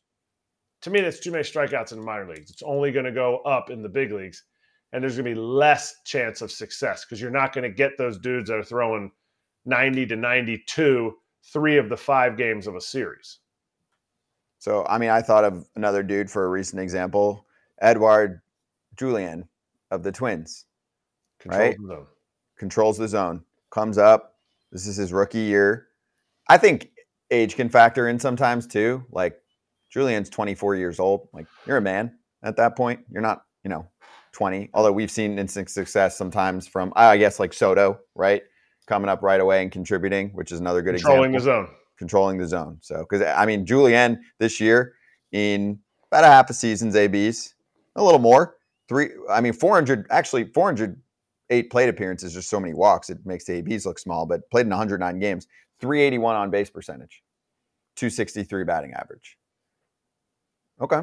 To 0.83 0.91
me, 0.91 1.01
that's 1.01 1.21
too 1.21 1.33
many 1.33 1.43
strikeouts 1.45 1.93
in 1.93 1.99
the 1.99 2.05
minor 2.05 2.29
leagues. 2.29 2.51
It's 2.51 2.63
only 2.63 2.93
going 2.93 3.05
to 3.05 3.13
go 3.13 3.39
up 3.39 3.71
in 3.71 3.83
the 3.83 3.89
big 3.89 4.13
leagues. 4.13 4.45
And 4.93 5.03
there's 5.03 5.17
going 5.17 5.25
to 5.27 5.35
be 5.35 5.41
less 5.41 5.97
chance 6.05 6.41
of 6.41 6.51
success 6.51 7.05
because 7.05 7.21
you're 7.21 7.31
not 7.31 7.53
going 7.53 7.65
to 7.65 7.75
get 7.75 7.99
those 7.99 8.19
dudes 8.19 8.49
that 8.49 8.57
are 8.57 8.65
throwing 8.65 9.11
90 9.67 10.07
to 10.07 10.17
92 10.17 11.15
three 11.53 11.79
of 11.79 11.89
the 11.89 11.97
five 11.97 12.37
games 12.37 12.67
of 12.67 12.75
a 12.75 12.81
series. 12.81 13.39
So, 14.59 14.85
I 14.89 14.99
mean, 14.99 15.11
I 15.11 15.23
thought 15.23 15.45
of 15.45 15.67
another 15.77 16.03
dude 16.03 16.31
for 16.31 16.45
a 16.45 16.49
recent 16.49 16.81
example, 16.81 17.47
Edouard 17.81 18.41
Julien 18.97 19.49
of 19.91 20.03
the 20.03 20.13
Twins. 20.13 20.67
Controls 21.39 21.61
Right. 21.61 21.77
the 21.79 21.87
zone. 21.87 22.07
Controls 22.59 22.99
the 22.99 23.09
zone, 23.09 23.45
comes 23.71 23.99
up. 23.99 24.37
This 24.73 24.87
is 24.87 24.97
his 24.97 25.13
rookie 25.13 25.39
year. 25.39 25.87
I 26.49 26.59
think 26.59 26.91
age 27.31 27.55
can 27.55 27.69
factor 27.69 28.09
in 28.09 28.19
sometimes 28.19 28.67
too. 28.67 29.05
Like 29.11 29.41
Julien's 29.91 30.29
24 30.31 30.77
years 30.77 31.01
old. 31.01 31.29
Like 31.33 31.47
you're 31.67 31.79
a 31.79 31.83
man 31.83 32.17
at 32.43 32.57
that 32.57 32.77
point. 32.77 33.01
You're 33.11 33.23
not, 33.23 33.43
you 33.65 33.71
know, 33.71 33.87
20. 34.33 34.71
Although 34.75 34.93
we've 34.93 35.11
seen 35.11 35.39
instant 35.39 35.71
success 35.71 36.17
sometimes 36.17 36.69
from, 36.69 36.93
I 36.97 37.17
guess, 37.17 37.41
like 37.41 37.53
Soto, 37.53 37.99
right? 38.15 38.43
Coming 38.87 39.09
up 39.09 39.23
right 39.23 39.41
away 39.41 39.63
and 39.63 39.73
contributing, 39.73 40.31
which 40.31 40.53
is 40.53 40.61
another 40.61 40.83
good 40.83 40.95
Controlling 40.97 41.35
example 41.35 41.65
Controlling 41.65 41.67
the 41.67 41.69
zone. 41.69 41.77
controlling 41.99 42.39
the 42.39 42.47
zone. 42.47 42.79
So, 42.81 43.07
because 43.09 43.23
I 43.23 43.45
mean, 43.47 43.67
Julian 43.67 44.23
this 44.39 44.61
year 44.61 44.95
in 45.33 45.79
about 46.11 46.25
a 46.25 46.29
half 46.29 46.49
a 46.51 46.55
season's 46.55 46.97
ABs, 46.97 47.55
a 47.97 48.03
little 48.03 48.21
more. 48.21 48.57
Three, 48.89 49.11
I 49.31 49.41
mean, 49.43 49.53
400, 49.53 50.07
actually 50.11 50.45
408 50.55 51.71
plate 51.71 51.89
appearances, 51.89 52.33
just 52.33 52.49
so 52.49 52.59
many 52.61 52.73
walks. 52.73 53.11
It 53.11 53.19
makes 53.27 53.45
the 53.45 53.55
ABs 53.55 53.85
look 53.85 53.99
small, 53.99 54.25
but 54.25 54.49
played 54.51 54.65
in 54.65 54.71
109 54.71 55.19
games, 55.19 55.47
381 55.81 56.37
on 56.37 56.51
base 56.51 56.71
percentage, 56.71 57.23
263 57.97 58.65
batting 58.65 58.93
average. 58.95 59.38
Okay. 60.81 61.01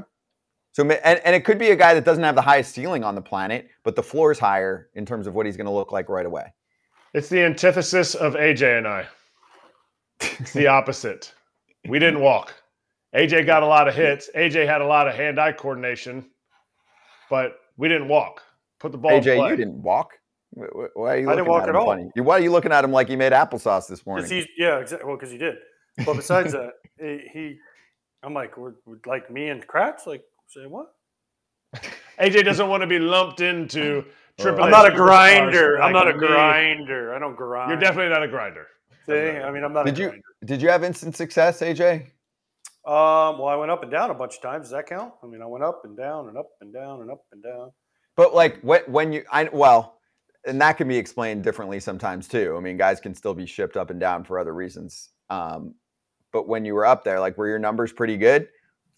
So, 0.73 0.84
and, 0.84 1.21
and 1.23 1.36
it 1.36 1.45
could 1.45 1.57
be 1.57 1.69
a 1.71 1.76
guy 1.76 1.93
that 1.93 2.03
doesn't 2.03 2.23
have 2.23 2.36
the 2.36 2.41
highest 2.41 2.73
ceiling 2.73 3.03
on 3.03 3.15
the 3.15 3.21
planet, 3.21 3.69
but 3.84 3.95
the 3.95 4.03
floor 4.03 4.32
is 4.32 4.39
higher 4.39 4.89
in 4.93 5.05
terms 5.05 5.26
of 5.26 5.34
what 5.34 5.45
he's 5.45 5.55
going 5.55 5.67
to 5.67 5.71
look 5.71 5.91
like 5.93 6.09
right 6.09 6.26
away. 6.26 6.53
It's 7.13 7.30
the 7.30 7.41
antithesis 7.43 8.13
of 8.13 8.34
AJ 8.34 8.80
and 8.80 8.88
I. 8.88 9.05
It's 10.19 10.51
the 10.51 10.67
opposite. 10.67 11.34
We 11.88 11.97
didn't 11.99 12.19
walk. 12.19 12.53
AJ 13.15 13.45
got 13.45 13.63
a 13.63 13.65
lot 13.65 13.88
of 13.88 13.95
hits. 13.95 14.30
AJ 14.36 14.65
had 14.67 14.82
a 14.82 14.86
lot 14.86 15.07
of 15.07 15.15
hand-eye 15.15 15.53
coordination, 15.53 16.30
but 17.30 17.57
we 17.78 17.88
didn't 17.88 18.09
walk. 18.09 18.41
Put 18.80 18.91
the 18.91 18.97
ball. 18.97 19.11
in 19.11 19.23
AJ, 19.23 19.38
play. 19.38 19.49
you 19.51 19.55
didn't 19.55 19.82
walk. 19.82 20.19
Wh- 20.57 20.63
wh- 20.63 20.97
Why 20.97 21.13
are 21.13 21.17
you 21.19 21.30
I 21.30 21.36
looking 21.36 21.36
didn't 21.38 21.47
walk 21.47 21.63
at 21.63 21.69
at 21.69 21.76
him 21.76 21.82
all. 21.82 21.86
funny? 21.88 22.09
Why 22.17 22.36
are 22.36 22.41
you 22.41 22.51
looking 22.51 22.73
at 22.73 22.84
him 22.84 22.91
like 22.91 23.07
he 23.07 23.15
made 23.15 23.32
applesauce 23.32 23.88
this 23.88 24.05
morning? 24.05 24.28
Because 24.28 24.45
yeah, 24.57 24.80
exactly. 24.80 25.07
Well, 25.07 25.15
because 25.15 25.32
he 25.32 25.38
did. 25.38 25.55
But 26.05 26.15
besides 26.15 26.51
that, 26.51 26.71
he, 26.99 27.21
he, 27.32 27.57
I'm 28.26 28.34
like, 28.34 28.57
we're, 28.57 28.73
we're 28.86 28.97
like 29.05 29.30
me 29.30 29.49
and 29.49 29.65
Kratz, 29.67 30.07
like 30.07 30.23
say 30.47 30.65
what? 30.65 30.88
AJ 32.19 32.43
doesn't 32.43 32.67
want 32.67 32.82
to 32.82 32.88
be 32.88 32.97
lumped 32.97 33.39
into 33.41 34.03
triple. 34.39 34.63
I'm 34.63 34.71
not 34.71 34.91
a 34.91 34.95
grinder. 34.95 35.82
I'm 35.82 35.93
not 35.93 36.07
a 36.07 36.13
grinder. 36.13 37.13
I 37.13 37.19
don't 37.19 37.36
grind. 37.36 37.69
You're 37.69 37.80
definitely 37.80 38.11
not 38.11 38.23
a 38.23 38.28
grinder. 38.28 38.67
See, 39.05 39.13
I 39.13 39.51
mean, 39.51 39.63
I'm 39.63 39.73
not 39.73 39.86
Did 39.86 39.97
a 39.97 40.01
you 40.01 40.07
grinder. 40.07 40.26
did 40.45 40.61
you 40.61 40.69
have 40.69 40.84
instant 40.84 41.15
success, 41.15 41.61
AJ? 41.61 42.07
Um, 42.86 43.39
well, 43.39 43.47
I 43.47 43.55
went 43.55 43.71
up 43.71 43.84
and 43.84 43.91
down 43.91 44.09
a 44.09 44.13
bunch 44.13 44.36
of 44.36 44.41
times. 44.41 44.65
Does 44.65 44.71
that 44.71 44.88
count? 44.88 45.13
I 45.23 45.28
mean, 45.28 45.41
I 45.41 45.45
went 45.45 45.63
up 45.63 45.82
and 45.86 45.95
down 45.95 46.28
and 46.28 46.38
up 46.38 46.49
and 46.61 46.73
down 46.73 47.01
and 47.01 47.11
up 47.11 47.21
and 47.32 47.43
down. 47.43 47.71
But 48.15 48.34
like 48.34 48.59
when 48.61 48.82
when 48.88 49.13
you 49.13 49.23
I 49.32 49.49
well, 49.51 49.99
and 50.45 50.59
that 50.61 50.78
can 50.78 50.88
be 50.88 50.97
explained 50.97 51.43
differently 51.43 51.80
sometimes 51.80 52.28
too. 52.28 52.55
I 52.57 52.59
mean, 52.59 52.78
guys 52.78 52.99
can 52.99 53.13
still 53.13 53.34
be 53.34 53.45
shipped 53.45 53.78
up 53.78 53.89
and 53.89 53.99
down 53.99 54.23
for 54.23 54.39
other 54.39 54.53
reasons. 54.53 55.09
Um, 55.30 55.76
but 56.36 56.49
when 56.49 56.65
you 56.65 56.73
were 56.75 56.86
up 56.86 57.05
there, 57.05 57.17
like 57.21 57.38
were 57.38 57.47
your 57.47 57.59
numbers 57.59 57.93
pretty 57.93 58.17
good? 58.17 58.49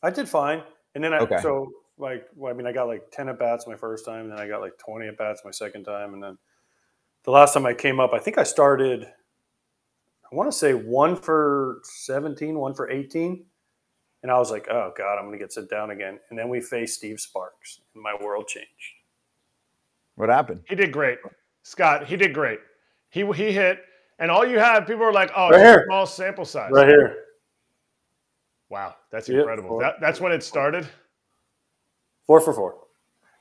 I 0.01 0.09
did 0.09 0.27
fine, 0.27 0.63
and 0.95 1.03
then 1.03 1.13
I 1.13 1.19
Okay. 1.19 1.39
so 1.39 1.71
like 1.99 2.25
well, 2.35 2.51
I 2.51 2.57
mean, 2.57 2.65
I 2.65 2.71
got 2.71 2.87
like 2.87 3.11
ten 3.11 3.29
at 3.29 3.37
bats 3.37 3.67
my 3.67 3.75
first 3.75 4.05
time, 4.05 4.21
and 4.21 4.31
then 4.31 4.39
I 4.39 4.47
got 4.47 4.59
like 4.59 4.75
twenty 4.79 5.07
at 5.07 5.19
bats 5.19 5.43
my 5.45 5.51
second 5.51 5.83
time, 5.83 6.15
and 6.15 6.23
then 6.23 6.35
the 7.25 7.29
last 7.29 7.53
time 7.53 7.67
I 7.67 7.75
came 7.75 7.99
up, 7.99 8.11
I 8.11 8.17
think 8.17 8.39
I 8.39 8.43
started. 8.43 9.03
I 9.03 10.35
want 10.35 10.51
to 10.51 10.57
say 10.57 10.73
one 10.73 11.15
for 11.15 11.79
17, 11.83 12.57
one 12.57 12.73
for 12.73 12.89
18. 12.89 13.45
And 14.23 14.31
I 14.31 14.37
was 14.39 14.49
like, 14.51 14.67
oh 14.69 14.91
God, 14.97 15.17
I'm 15.17 15.25
going 15.25 15.37
to 15.37 15.37
get 15.37 15.53
sit 15.53 15.69
down 15.69 15.91
again. 15.91 16.19
And 16.29 16.37
then 16.37 16.49
we 16.49 16.59
faced 16.59 16.95
Steve 16.95 17.19
Sparks, 17.19 17.81
and 17.93 18.03
my 18.03 18.15
world 18.19 18.47
changed. 18.47 18.67
What 20.15 20.29
happened? 20.29 20.63
He 20.67 20.73
did 20.75 20.91
great, 20.91 21.19
Scott. 21.61 22.07
He 22.07 22.17
did 22.17 22.33
great. 22.33 22.59
He 23.09 23.23
he 23.33 23.51
hit, 23.51 23.79
and 24.19 24.31
all 24.31 24.45
you 24.45 24.57
had 24.59 24.81
people 24.87 25.05
were 25.05 25.13
like, 25.13 25.31
"Oh, 25.35 25.49
Right 25.51 25.61
here. 25.61 25.83
small 25.85 26.05
sample 26.05 26.45
size." 26.45 26.71
Right 26.71 26.87
here. 26.87 27.23
Wow, 28.69 28.95
that's 29.11 29.29
Yep. 29.29 29.39
incredible. 29.39 29.79
That, 29.79 29.95
that's 30.01 30.19
when 30.19 30.31
it 30.31 30.43
started. 30.43 30.87
Four 32.25 32.41
for 32.41 32.53
four. 32.53 32.75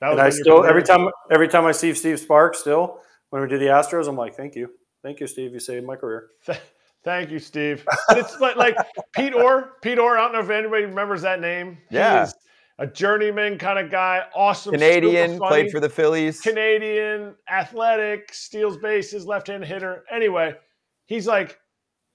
That 0.01 0.13
And 0.13 0.21
I 0.21 0.31
still 0.31 0.65
every 0.65 0.83
time 0.83 1.09
every 1.31 1.49
time 1.49 1.65
I 1.65 1.73
see 1.73 1.93
Steve 1.95 2.21
Sparks 2.21 2.59
still 2.61 3.01
when 3.31 3.43
we 3.43 3.49
do 3.49 3.59
the 3.59 3.67
Astros, 3.67 4.09
I'm 4.09 4.17
like, 4.17 4.35
thank 4.37 4.55
you. 4.55 4.71
Thank 5.03 5.21
you, 5.21 5.27
Steve. 5.27 5.53
You 5.53 5.61
saved 5.61 5.87
my 5.87 5.97
career. 5.97 6.29
Thank 7.05 7.31
you, 7.31 7.39
Steve. 7.39 7.85
But 8.09 8.19
it's 8.19 8.41
like, 8.41 8.57
like 8.57 8.77
Pete 9.13 9.33
Orr. 9.33 9.75
Pete 9.81 9.97
Orr. 10.01 10.19
I 10.19 10.23
don't 10.23 10.33
know 10.33 10.41
if 10.41 10.51
anybody 10.51 10.87
remembers 10.87 11.23
that 11.23 11.41
name. 11.41 11.79
He 11.89 11.95
Yeah. 11.97 12.25
is 12.25 12.35
a 12.79 12.87
journeyman 12.89 13.59
kind 13.59 13.79
of 13.79 13.93
guy. 13.93 14.25
Awesome. 14.35 14.73
Canadian, 14.73 15.39
funny, 15.39 15.49
played 15.49 15.71
for 15.71 15.79
the 15.79 15.89
Phillies. 15.89 16.41
Canadian, 16.41 17.37
athletic, 17.49 18.35
steals 18.35 18.77
bases, 18.79 19.25
left-hand 19.25 19.65
hitter. 19.65 20.03
Anyway, 20.11 20.57
he's 21.05 21.29
like, 21.29 21.61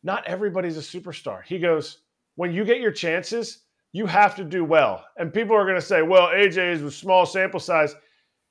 not 0.04 0.26
everybody's 0.28 0.78
a 0.78 0.82
superstar. 0.82 1.42
He 1.46 1.58
goes, 1.58 2.00
when 2.36 2.54
you 2.54 2.64
get 2.66 2.80
your 2.80 2.92
chances, 2.92 3.64
you 3.94 4.06
have 4.06 4.36
to 4.36 4.44
do 4.44 4.64
well. 4.64 5.04
And 5.18 5.34
people 5.34 5.56
are 5.56 5.66
going 5.66 5.76
to 5.76 5.82
say, 5.82 6.02
well, 6.02 6.28
AJ 6.28 6.74
is 6.74 6.82
a 6.82 6.92
small 6.92 7.26
sample 7.26 7.60
size. 7.60 7.96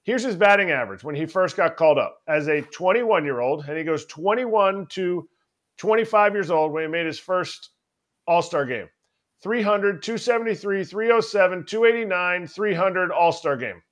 Here's 0.03 0.23
his 0.23 0.37
batting 0.37 0.71
average 0.71 1.05
when 1.05 1.15
he 1.15 1.27
first 1.27 1.57
got 1.57 1.77
called 1.77 1.99
up 1.99 2.19
as 2.29 2.49
a 2.49 2.63
21 2.63 3.25
year 3.25 3.41
old, 3.41 3.65
and 3.69 3.77
he 3.77 3.85
goes 3.85 4.07
21 4.07 4.87
to 4.91 5.29
25 5.79 6.35
years 6.35 6.51
old 6.51 6.73
when 6.73 6.83
he 6.83 6.89
made 6.89 7.07
his 7.07 7.19
first 7.19 7.71
All 8.27 8.43
Star 8.43 8.67
game. 8.67 8.89
300, 9.43 10.03
273, 10.03 10.85
307, 10.85 11.65
289, 11.65 12.47
300 12.47 13.13
All 13.13 13.33
Star 13.33 13.57
game. 13.57 13.83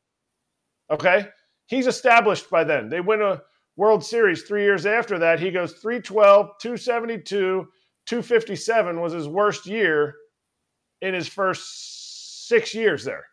Okay. 0.91 1.29
He's 1.67 1.87
established 1.87 2.51
by 2.51 2.65
then. 2.65 2.89
They 2.89 3.01
win 3.01 3.21
a 3.21 3.43
World 3.77 4.05
Series 4.05 4.43
three 4.43 4.65
years 4.65 4.87
after 4.87 5.19
that. 5.19 5.39
He 5.39 5.51
goes 5.51 5.75
312, 5.75 6.51
272, 6.61 7.69
257 8.09 9.01
was 9.01 9.13
his 9.13 9.29
worst 9.29 9.67
year 9.67 10.17
in 11.03 11.13
his 11.13 11.29
first 11.29 12.49
six 12.49 12.75
years 12.75 13.05
there. 13.05 13.25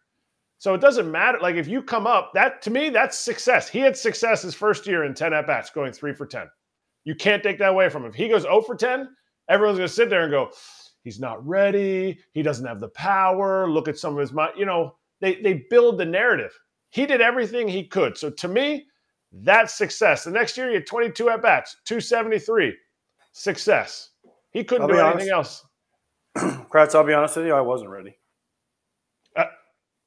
So 0.57 0.73
it 0.73 0.81
doesn't 0.81 1.09
matter. 1.09 1.39
Like 1.41 1.55
if 1.55 1.67
you 1.67 1.81
come 1.81 2.05
up, 2.05 2.31
that 2.33 2.61
to 2.63 2.71
me, 2.71 2.89
that's 2.89 3.17
success. 3.17 3.69
He 3.69 3.79
had 3.79 3.95
success 3.95 4.41
his 4.41 4.53
first 4.53 4.85
year 4.85 5.05
in 5.05 5.13
10 5.13 5.33
at 5.33 5.47
bats, 5.47 5.69
going 5.69 5.93
three 5.93 6.13
for 6.13 6.25
10. 6.25 6.47
You 7.05 7.15
can't 7.15 7.41
take 7.41 7.57
that 7.59 7.69
away 7.69 7.87
from 7.87 8.03
him. 8.03 8.09
If 8.09 8.15
he 8.15 8.27
goes 8.27 8.41
0 8.41 8.63
for 8.63 8.75
10, 8.75 9.07
everyone's 9.49 9.77
going 9.77 9.87
to 9.87 9.93
sit 9.93 10.09
there 10.09 10.23
and 10.23 10.31
go, 10.31 10.51
he's 11.03 11.21
not 11.21 11.45
ready. 11.47 12.19
He 12.33 12.41
doesn't 12.41 12.65
have 12.65 12.81
the 12.81 12.89
power. 12.89 13.69
Look 13.69 13.87
at 13.87 13.97
some 13.97 14.13
of 14.13 14.19
his, 14.19 14.33
mi-" 14.33 14.57
you 14.57 14.65
know, 14.65 14.95
they, 15.21 15.35
they 15.35 15.65
build 15.69 15.97
the 15.97 16.05
narrative. 16.05 16.51
He 16.89 17.05
did 17.05 17.21
everything 17.21 17.69
he 17.69 17.87
could. 17.87 18.17
So 18.17 18.29
to 18.29 18.47
me, 18.49 18.87
that's 19.31 19.73
success. 19.73 20.25
The 20.25 20.31
next 20.31 20.57
year, 20.57 20.67
he 20.67 20.73
had 20.75 20.87
22 20.87 21.29
at 21.29 21.41
bats, 21.41 21.77
273. 21.85 22.75
Success. 23.31 24.09
He 24.55 24.63
couldn't 24.63 24.83
I'll 24.83 24.87
do 24.87 24.99
anything 24.99 25.33
honest. 25.33 25.65
else. 26.35 26.65
Kratz, 26.71 26.95
I'll 26.95 27.03
be 27.03 27.13
honest 27.13 27.35
with 27.35 27.45
you, 27.45 27.53
I 27.53 27.61
wasn't 27.61 27.89
ready. 27.89 28.17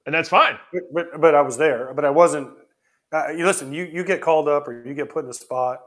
And 0.09 0.15
that's 0.15 0.31
fine. 0.31 0.59
But, 0.73 0.83
but 0.91 1.21
but 1.21 1.35
I 1.35 1.43
was 1.43 1.59
there. 1.59 1.93
But 1.93 2.07
I 2.07 2.09
wasn't. 2.09 2.49
Uh, 3.13 3.29
you 3.29 3.45
listen. 3.45 3.75
You 3.75 3.85
you 3.85 4.03
get 4.05 4.23
called 4.23 4.49
up 4.49 4.67
or 4.67 4.83
you 4.87 4.95
get 4.95 5.11
put 5.11 5.23
in 5.23 5.31
a 5.31 5.35
spot, 5.35 5.81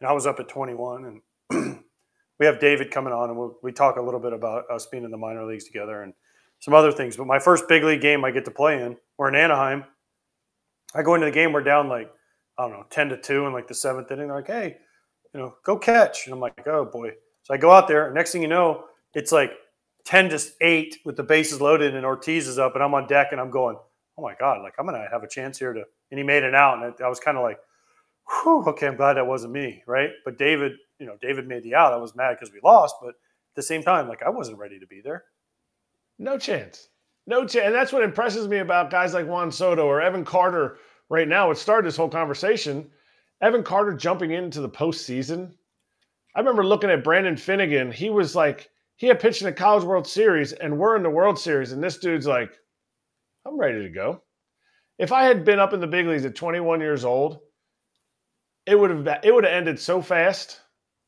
and 0.00 0.06
I 0.06 0.12
was 0.12 0.26
up 0.26 0.38
at 0.38 0.50
21, 0.50 1.22
and 1.50 1.80
we 2.38 2.44
have 2.44 2.60
David 2.60 2.90
coming 2.90 3.14
on, 3.14 3.30
and 3.30 3.38
we'll, 3.38 3.56
we 3.62 3.72
talk 3.72 3.96
a 3.96 4.02
little 4.02 4.20
bit 4.20 4.34
about 4.34 4.70
us 4.70 4.84
being 4.84 5.02
in 5.02 5.10
the 5.10 5.16
minor 5.16 5.46
leagues 5.46 5.64
together 5.64 6.02
and 6.02 6.12
some 6.60 6.74
other 6.74 6.92
things. 6.92 7.16
But 7.16 7.26
my 7.26 7.38
first 7.38 7.66
big 7.66 7.84
league 7.84 8.02
game 8.02 8.22
I 8.22 8.32
get 8.32 8.44
to 8.44 8.50
play 8.50 8.82
in, 8.82 8.98
we're 9.16 9.30
in 9.30 9.34
Anaheim. 9.34 9.84
I 10.94 11.02
go 11.02 11.14
into 11.14 11.24
the 11.24 11.32
game, 11.32 11.54
we're 11.54 11.62
down 11.62 11.88
like 11.88 12.12
I 12.58 12.68
don't 12.68 12.72
know, 12.72 12.84
ten 12.90 13.08
to 13.08 13.16
two 13.16 13.46
in 13.46 13.54
like 13.54 13.66
the 13.66 13.74
seventh 13.74 14.10
inning. 14.10 14.26
They're 14.26 14.36
like, 14.36 14.46
hey, 14.46 14.76
you 15.32 15.40
know, 15.40 15.54
go 15.64 15.78
catch, 15.78 16.26
and 16.26 16.34
I'm 16.34 16.40
like, 16.40 16.68
oh 16.68 16.84
boy. 16.84 17.12
So 17.44 17.54
I 17.54 17.56
go 17.56 17.70
out 17.70 17.88
there. 17.88 18.06
And 18.06 18.14
next 18.14 18.32
thing 18.32 18.42
you 18.42 18.48
know, 18.48 18.84
it's 19.14 19.32
like 19.32 19.52
ten 20.04 20.28
to 20.30 20.40
eight 20.60 20.98
with 21.04 21.16
the 21.16 21.22
bases 21.22 21.60
loaded, 21.60 21.94
and 21.94 22.04
Ortiz 22.04 22.48
is 22.48 22.58
up, 22.58 22.74
and 22.74 22.82
I'm 22.82 22.94
on 22.94 23.06
deck, 23.06 23.28
and 23.30 23.40
I'm 23.40 23.50
going, 23.50 23.76
oh 24.18 24.22
my 24.22 24.34
god, 24.38 24.62
like 24.62 24.74
I'm 24.78 24.86
gonna 24.86 25.06
have 25.10 25.22
a 25.22 25.28
chance 25.28 25.58
here 25.58 25.72
to. 25.72 25.84
And 26.10 26.18
he 26.18 26.24
made 26.24 26.42
it 26.42 26.54
out, 26.54 26.82
and 26.82 26.94
I 27.02 27.08
was 27.08 27.20
kind 27.20 27.36
of 27.36 27.42
like, 27.42 27.58
whew, 28.28 28.64
okay, 28.68 28.86
I'm 28.86 28.96
glad 28.96 29.14
that 29.14 29.26
wasn't 29.26 29.52
me, 29.52 29.82
right? 29.86 30.10
But 30.24 30.38
David, 30.38 30.72
you 30.98 31.06
know, 31.06 31.16
David 31.20 31.46
made 31.48 31.62
the 31.62 31.74
out. 31.74 31.92
I 31.92 31.96
was 31.96 32.14
mad 32.14 32.36
because 32.38 32.52
we 32.52 32.60
lost, 32.62 32.96
but 33.00 33.10
at 33.10 33.14
the 33.56 33.62
same 33.62 33.82
time, 33.82 34.08
like 34.08 34.22
I 34.22 34.30
wasn't 34.30 34.58
ready 34.58 34.78
to 34.78 34.86
be 34.86 35.00
there. 35.02 35.24
No 36.18 36.38
chance. 36.38 36.88
No 37.26 37.46
chance. 37.46 37.66
And 37.66 37.74
that's 37.74 37.92
what 37.92 38.02
impresses 38.02 38.48
me 38.48 38.58
about 38.58 38.90
guys 38.90 39.14
like 39.14 39.26
Juan 39.26 39.50
Soto 39.50 39.86
or 39.86 40.00
Evan 40.00 40.24
Carter 40.24 40.78
right 41.08 41.26
now. 41.26 41.50
It 41.50 41.58
started 41.58 41.88
this 41.88 41.96
whole 41.96 42.08
conversation. 42.08 42.90
Evan 43.40 43.62
Carter 43.62 43.94
jumping 43.94 44.30
into 44.30 44.60
the 44.60 44.68
postseason. 44.68 45.52
I 46.34 46.40
remember 46.40 46.64
looking 46.64 46.90
at 46.90 47.04
Brandon 47.04 47.36
Finnegan. 47.36 47.92
He 47.92 48.10
was 48.10 48.34
like, 48.34 48.70
he 48.96 49.06
had 49.06 49.20
pitched 49.20 49.42
in 49.42 49.46
the 49.46 49.52
College 49.52 49.84
World 49.84 50.06
Series, 50.06 50.52
and 50.52 50.78
we're 50.78 50.96
in 50.96 51.02
the 51.02 51.10
World 51.10 51.38
Series, 51.38 51.72
and 51.72 51.82
this 51.82 51.98
dude's 51.98 52.26
like, 52.26 52.50
I'm 53.46 53.58
ready 53.58 53.82
to 53.82 53.90
go. 53.90 54.22
If 54.98 55.12
I 55.12 55.24
had 55.24 55.44
been 55.44 55.58
up 55.58 55.72
in 55.72 55.80
the 55.80 55.86
big 55.86 56.06
leagues 56.06 56.24
at 56.24 56.34
21 56.34 56.80
years 56.80 57.04
old, 57.04 57.40
it 58.66 58.78
would 58.78 58.90
have 58.90 59.20
it 59.22 59.34
would 59.34 59.44
have 59.44 59.52
ended 59.52 59.78
so 59.78 60.00
fast. 60.00 60.60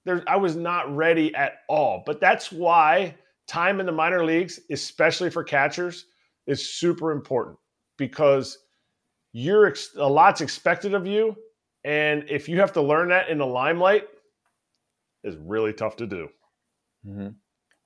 There, 0.04 0.22
I 0.26 0.36
was 0.36 0.56
not 0.56 0.94
ready 0.94 1.34
at 1.34 1.58
all. 1.68 2.02
But 2.04 2.20
that's 2.20 2.52
why 2.52 3.16
time 3.46 3.80
in 3.80 3.86
the 3.86 3.92
minor 3.92 4.24
leagues, 4.24 4.60
especially 4.70 5.30
for 5.30 5.42
catchers, 5.42 6.06
is 6.46 6.74
super 6.74 7.12
important 7.12 7.58
because 7.96 8.58
you're 9.32 9.72
a 9.96 10.08
lot's 10.08 10.40
expected 10.40 10.94
of 10.94 11.06
you, 11.06 11.36
and 11.84 12.24
if 12.28 12.48
you 12.48 12.60
have 12.60 12.72
to 12.74 12.82
learn 12.82 13.08
that 13.08 13.28
in 13.28 13.38
the 13.38 13.46
limelight, 13.46 14.04
is 15.26 15.36
really 15.36 15.72
tough 15.72 15.96
to 15.96 16.06
do. 16.06 16.28
Mm-hmm. 17.06 17.28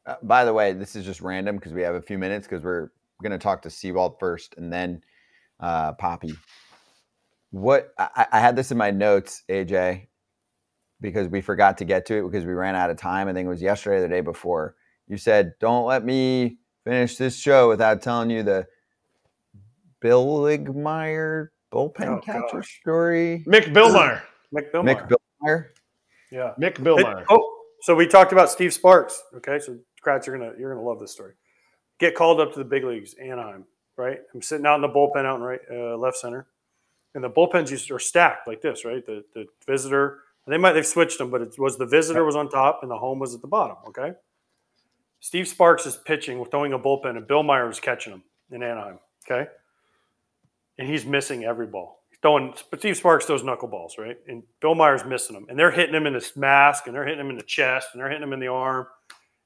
Uh, 0.06 0.14
by 0.22 0.44
the 0.44 0.52
way, 0.52 0.72
this 0.72 0.94
is 0.94 1.04
just 1.04 1.20
random 1.20 1.56
because 1.56 1.72
we 1.72 1.82
have 1.82 1.94
a 1.94 2.02
few 2.02 2.18
minutes 2.18 2.46
because 2.46 2.62
we're 2.62 2.90
going 3.22 3.32
to 3.32 3.38
talk 3.38 3.62
to 3.62 3.70
Sewald 3.70 4.16
first 4.20 4.54
and 4.56 4.72
then 4.72 5.02
uh, 5.58 5.92
Poppy. 5.94 6.34
What 7.50 7.92
I, 7.98 8.26
I 8.32 8.40
had 8.40 8.56
this 8.56 8.70
in 8.70 8.78
my 8.78 8.90
notes, 8.90 9.42
AJ, 9.48 10.06
because 11.00 11.28
we 11.28 11.40
forgot 11.40 11.78
to 11.78 11.84
get 11.84 12.06
to 12.06 12.18
it 12.18 12.22
because 12.30 12.44
we 12.44 12.52
ran 12.52 12.76
out 12.76 12.90
of 12.90 12.96
time. 12.96 13.28
I 13.28 13.32
think 13.32 13.46
it 13.46 13.50
was 13.50 13.62
yesterday 13.62 13.96
or 13.96 14.00
the 14.02 14.08
day 14.08 14.20
before. 14.20 14.76
You 15.08 15.16
said, 15.16 15.54
"Don't 15.60 15.86
let 15.86 16.04
me 16.04 16.58
finish 16.84 17.16
this 17.16 17.36
show 17.36 17.68
without 17.68 18.02
telling 18.02 18.30
you 18.30 18.42
the 18.44 18.66
Bill 20.00 20.26
Ligmeyer 20.26 21.48
bullpen 21.72 22.18
Oh, 22.18 22.20
catcher 22.20 22.58
gosh. 22.58 22.80
story." 22.80 23.44
Mick 23.48 23.72
Billmeyer. 23.74 24.22
Mick 24.54 24.70
Billmeyer. 24.70 25.08
Mick 25.08 25.08
Billmeyer. 25.42 25.66
Yeah. 26.30 26.52
Mick 26.60 26.74
Billmeyer. 26.76 27.24
oh, 27.28 27.58
so 27.82 27.94
we 27.94 28.06
talked 28.06 28.32
about 28.32 28.50
Steve 28.50 28.72
Sparks. 28.72 29.22
Okay, 29.36 29.58
so 29.58 29.78
Kratz, 30.04 30.26
you're 30.26 30.38
gonna 30.38 30.52
you're 30.58 30.74
gonna 30.74 30.86
love 30.86 31.00
this 31.00 31.12
story. 31.12 31.34
Get 31.98 32.14
called 32.14 32.40
up 32.40 32.52
to 32.52 32.58
the 32.58 32.64
big 32.64 32.84
leagues, 32.84 33.14
Anaheim. 33.14 33.64
Right, 33.96 34.18
I'm 34.34 34.42
sitting 34.42 34.64
out 34.64 34.76
in 34.76 34.82
the 34.82 34.88
bullpen 34.88 35.26
out 35.26 35.36
in 35.36 35.42
right 35.42 35.60
uh, 35.70 35.96
left 35.96 36.16
center, 36.16 36.46
and 37.14 37.22
the 37.22 37.30
bullpens 37.30 37.70
used 37.70 37.90
are 37.90 37.98
stacked 37.98 38.46
like 38.46 38.62
this. 38.62 38.84
Right, 38.84 39.04
the 39.04 39.24
the 39.34 39.46
visitor 39.66 40.20
they 40.46 40.58
might 40.58 40.72
they've 40.72 40.86
switched 40.86 41.18
them, 41.18 41.30
but 41.30 41.42
it 41.42 41.58
was 41.58 41.78
the 41.78 41.86
visitor 41.86 42.24
was 42.24 42.36
on 42.36 42.48
top 42.48 42.80
and 42.82 42.90
the 42.90 42.98
home 42.98 43.18
was 43.18 43.34
at 43.34 43.40
the 43.40 43.46
bottom. 43.46 43.76
Okay, 43.88 44.12
Steve 45.20 45.46
Sparks 45.46 45.86
is 45.86 45.96
pitching, 45.96 46.44
throwing 46.46 46.72
a 46.72 46.78
bullpen, 46.78 47.16
and 47.16 47.26
Billmeyer 47.26 47.70
is 47.70 47.78
catching 47.78 48.12
him 48.12 48.22
in 48.50 48.62
Anaheim. 48.62 48.98
Okay, 49.24 49.48
and 50.78 50.88
he's 50.88 51.04
missing 51.04 51.44
every 51.44 51.66
ball. 51.66 51.99
Throwing, 52.22 52.52
Steve 52.76 52.96
Sparks 52.98 53.24
throws 53.24 53.42
knuckleballs, 53.42 53.98
right? 53.98 54.18
And 54.28 54.42
Billmeyer's 54.62 55.06
missing 55.06 55.34
them, 55.34 55.46
and 55.48 55.58
they're 55.58 55.70
hitting 55.70 55.94
him 55.94 56.06
in 56.06 56.12
the 56.12 56.30
mask, 56.36 56.86
and 56.86 56.94
they're 56.94 57.06
hitting 57.06 57.20
him 57.20 57.30
in 57.30 57.36
the 57.36 57.42
chest, 57.42 57.88
and 57.92 58.00
they're 58.00 58.10
hitting 58.10 58.22
him 58.22 58.34
in 58.34 58.40
the 58.40 58.48
arm. 58.48 58.86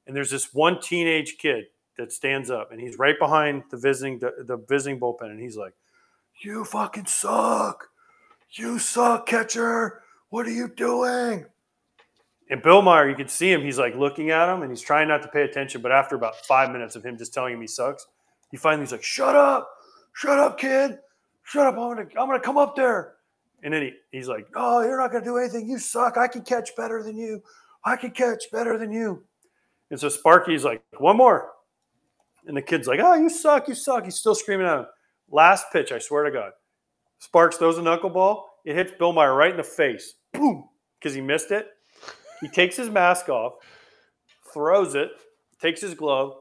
And 0.07 0.17
there's 0.17 0.31
this 0.31 0.53
one 0.53 0.81
teenage 0.81 1.37
kid 1.39 1.67
that 1.99 2.13
stands 2.13 2.51
up, 2.51 2.73
and 2.73 2.81
he's 2.81 2.99
right 2.99 3.19
behind 3.19 3.63
the 3.71 3.77
visiting 3.77 4.19
the, 4.19 4.33
the 4.45 4.57
visiting 4.69 4.99
bullpen, 4.99 5.31
and 5.31 5.41
he's 5.41 5.57
like, 5.57 5.75
"You 6.43 6.65
fucking 6.65 7.07
suck! 7.07 7.89
You 8.51 8.81
suck, 8.81 9.27
catcher! 9.27 10.03
What 10.31 10.47
are 10.47 10.53
you 10.53 10.69
doing?" 10.69 11.47
And 12.51 12.63
Billmeyer, 12.63 13.09
you 13.09 13.17
can 13.17 13.29
see 13.29 13.51
him. 13.51 13.63
He's 13.63 13.79
like 13.79 13.95
looking 13.95 14.31
at 14.31 14.53
him, 14.53 14.63
and 14.63 14.71
he's 14.71 14.83
trying 14.83 15.09
not 15.09 15.23
to 15.23 15.29
pay 15.29 15.43
attention. 15.43 15.81
But 15.81 15.93
after 15.93 16.17
about 16.17 16.37
five 16.45 16.71
minutes 16.71 16.97
of 16.97 17.05
him 17.05 17.17
just 17.17 17.33
telling 17.33 17.55
him 17.55 17.61
he 17.61 17.69
sucks, 17.69 18.05
he 18.51 18.57
finally 18.57 18.83
he's 18.83 18.93
like, 18.93 19.05
"Shut 19.05 19.37
up! 19.37 19.71
Shut 20.13 20.41
up, 20.41 20.59
kid! 20.59 20.99
Shut 21.45 21.67
up! 21.67 21.75
I'm 21.75 21.97
gonna 21.97 22.09
I'm 22.19 22.27
gonna 22.27 22.41
come 22.41 22.59
up 22.59 22.75
there." 22.77 23.15
And 23.63 23.73
then 23.73 23.83
he, 23.83 23.93
he's 24.11 24.29
like, 24.29 24.47
"Oh, 24.55 24.83
you're 24.83 25.01
not 25.01 25.13
gonna 25.13 25.25
do 25.25 25.39
anything. 25.39 25.69
You 25.69 25.79
suck. 25.79 26.17
I 26.17 26.29
can 26.29 26.43
catch 26.43 26.75
better 26.77 27.03
than 27.03 27.17
you. 27.17 27.43
I 27.85 27.97
can 27.97 28.11
catch 28.11 28.51
better 28.53 28.77
than 28.77 28.93
you." 28.93 29.25
And 29.91 30.01
so 30.01 30.09
Sparky's 30.09 30.65
like, 30.65 30.83
"One 30.99 31.17
more," 31.17 31.51
and 32.47 32.57
the 32.57 32.63
kid's 32.63 32.89
like, 32.89 33.01
"Oh, 33.03 33.15
you 33.15 33.29
suck. 33.29 33.69
You 33.69 33.75
suck." 33.75 34.05
He's 34.05 34.17
still 34.17 34.35
screaming 34.35 34.67
at 34.67 34.81
him. 34.81 34.87
Last 35.31 35.67
pitch, 35.73 35.93
I 35.93 35.99
swear 35.99 36.25
to 36.25 36.31
God, 36.31 36.53
Sparks 37.19 37.57
throws 37.57 37.79
a 37.79 37.81
knuckleball. 37.81 38.43
It 38.65 38.77
hits 38.77 38.93
Billmeyer 38.93 39.37
right 39.37 39.51
in 39.51 39.57
the 39.57 39.63
face. 39.63 40.15
Boom, 40.33 40.69
because 40.99 41.15
he 41.15 41.21
missed 41.21 41.51
it. 41.51 41.69
He 42.41 42.49
takes 42.49 42.77
his 42.77 42.91
mask 42.91 43.29
off, 43.29 43.55
throws 44.53 44.95
it, 44.95 45.11
takes 45.61 45.81
his 45.81 45.95
glove, 45.95 46.35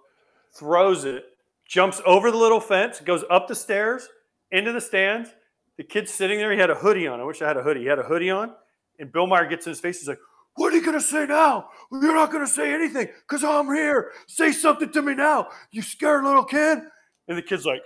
throws 0.53 1.05
it, 1.05 1.25
jumps 1.67 2.01
over 2.05 2.31
the 2.31 2.37
little 2.37 2.59
fence, 2.59 2.99
goes 2.99 3.23
up 3.29 3.47
the 3.47 3.55
stairs, 3.55 4.07
into 4.53 4.71
the 4.71 4.79
stands. 4.79 5.29
The 5.77 5.83
kid's 5.83 6.13
sitting 6.13 6.37
there. 6.37 6.51
He 6.51 6.59
had 6.59 6.69
a 6.69 6.75
hoodie 6.75 7.07
on. 7.07 7.19
I 7.19 7.23
wish 7.23 7.41
I 7.41 7.47
had 7.47 7.57
a 7.57 7.63
hoodie. 7.63 7.81
He 7.81 7.87
had 7.87 7.99
a 7.99 8.03
hoodie 8.03 8.29
on. 8.29 8.53
And 8.99 9.11
Billmeyer 9.11 9.49
gets 9.49 9.65
in 9.65 9.71
his 9.71 9.81
face. 9.81 9.99
He's 9.99 10.07
like, 10.07 10.19
What 10.55 10.71
are 10.71 10.77
you 10.77 10.85
going 10.85 10.97
to 10.97 11.03
say 11.03 11.25
now? 11.25 11.67
You're 11.91 12.15
not 12.15 12.31
going 12.31 12.45
to 12.45 12.51
say 12.51 12.73
anything 12.73 13.09
because 13.27 13.43
I'm 13.43 13.73
here. 13.73 14.11
Say 14.27 14.53
something 14.53 14.91
to 14.91 15.01
me 15.01 15.15
now. 15.15 15.47
You 15.71 15.81
scared 15.81 16.23
little 16.23 16.45
kid. 16.45 16.79
And 17.27 17.37
the 17.37 17.41
kid's 17.41 17.65
like, 17.65 17.81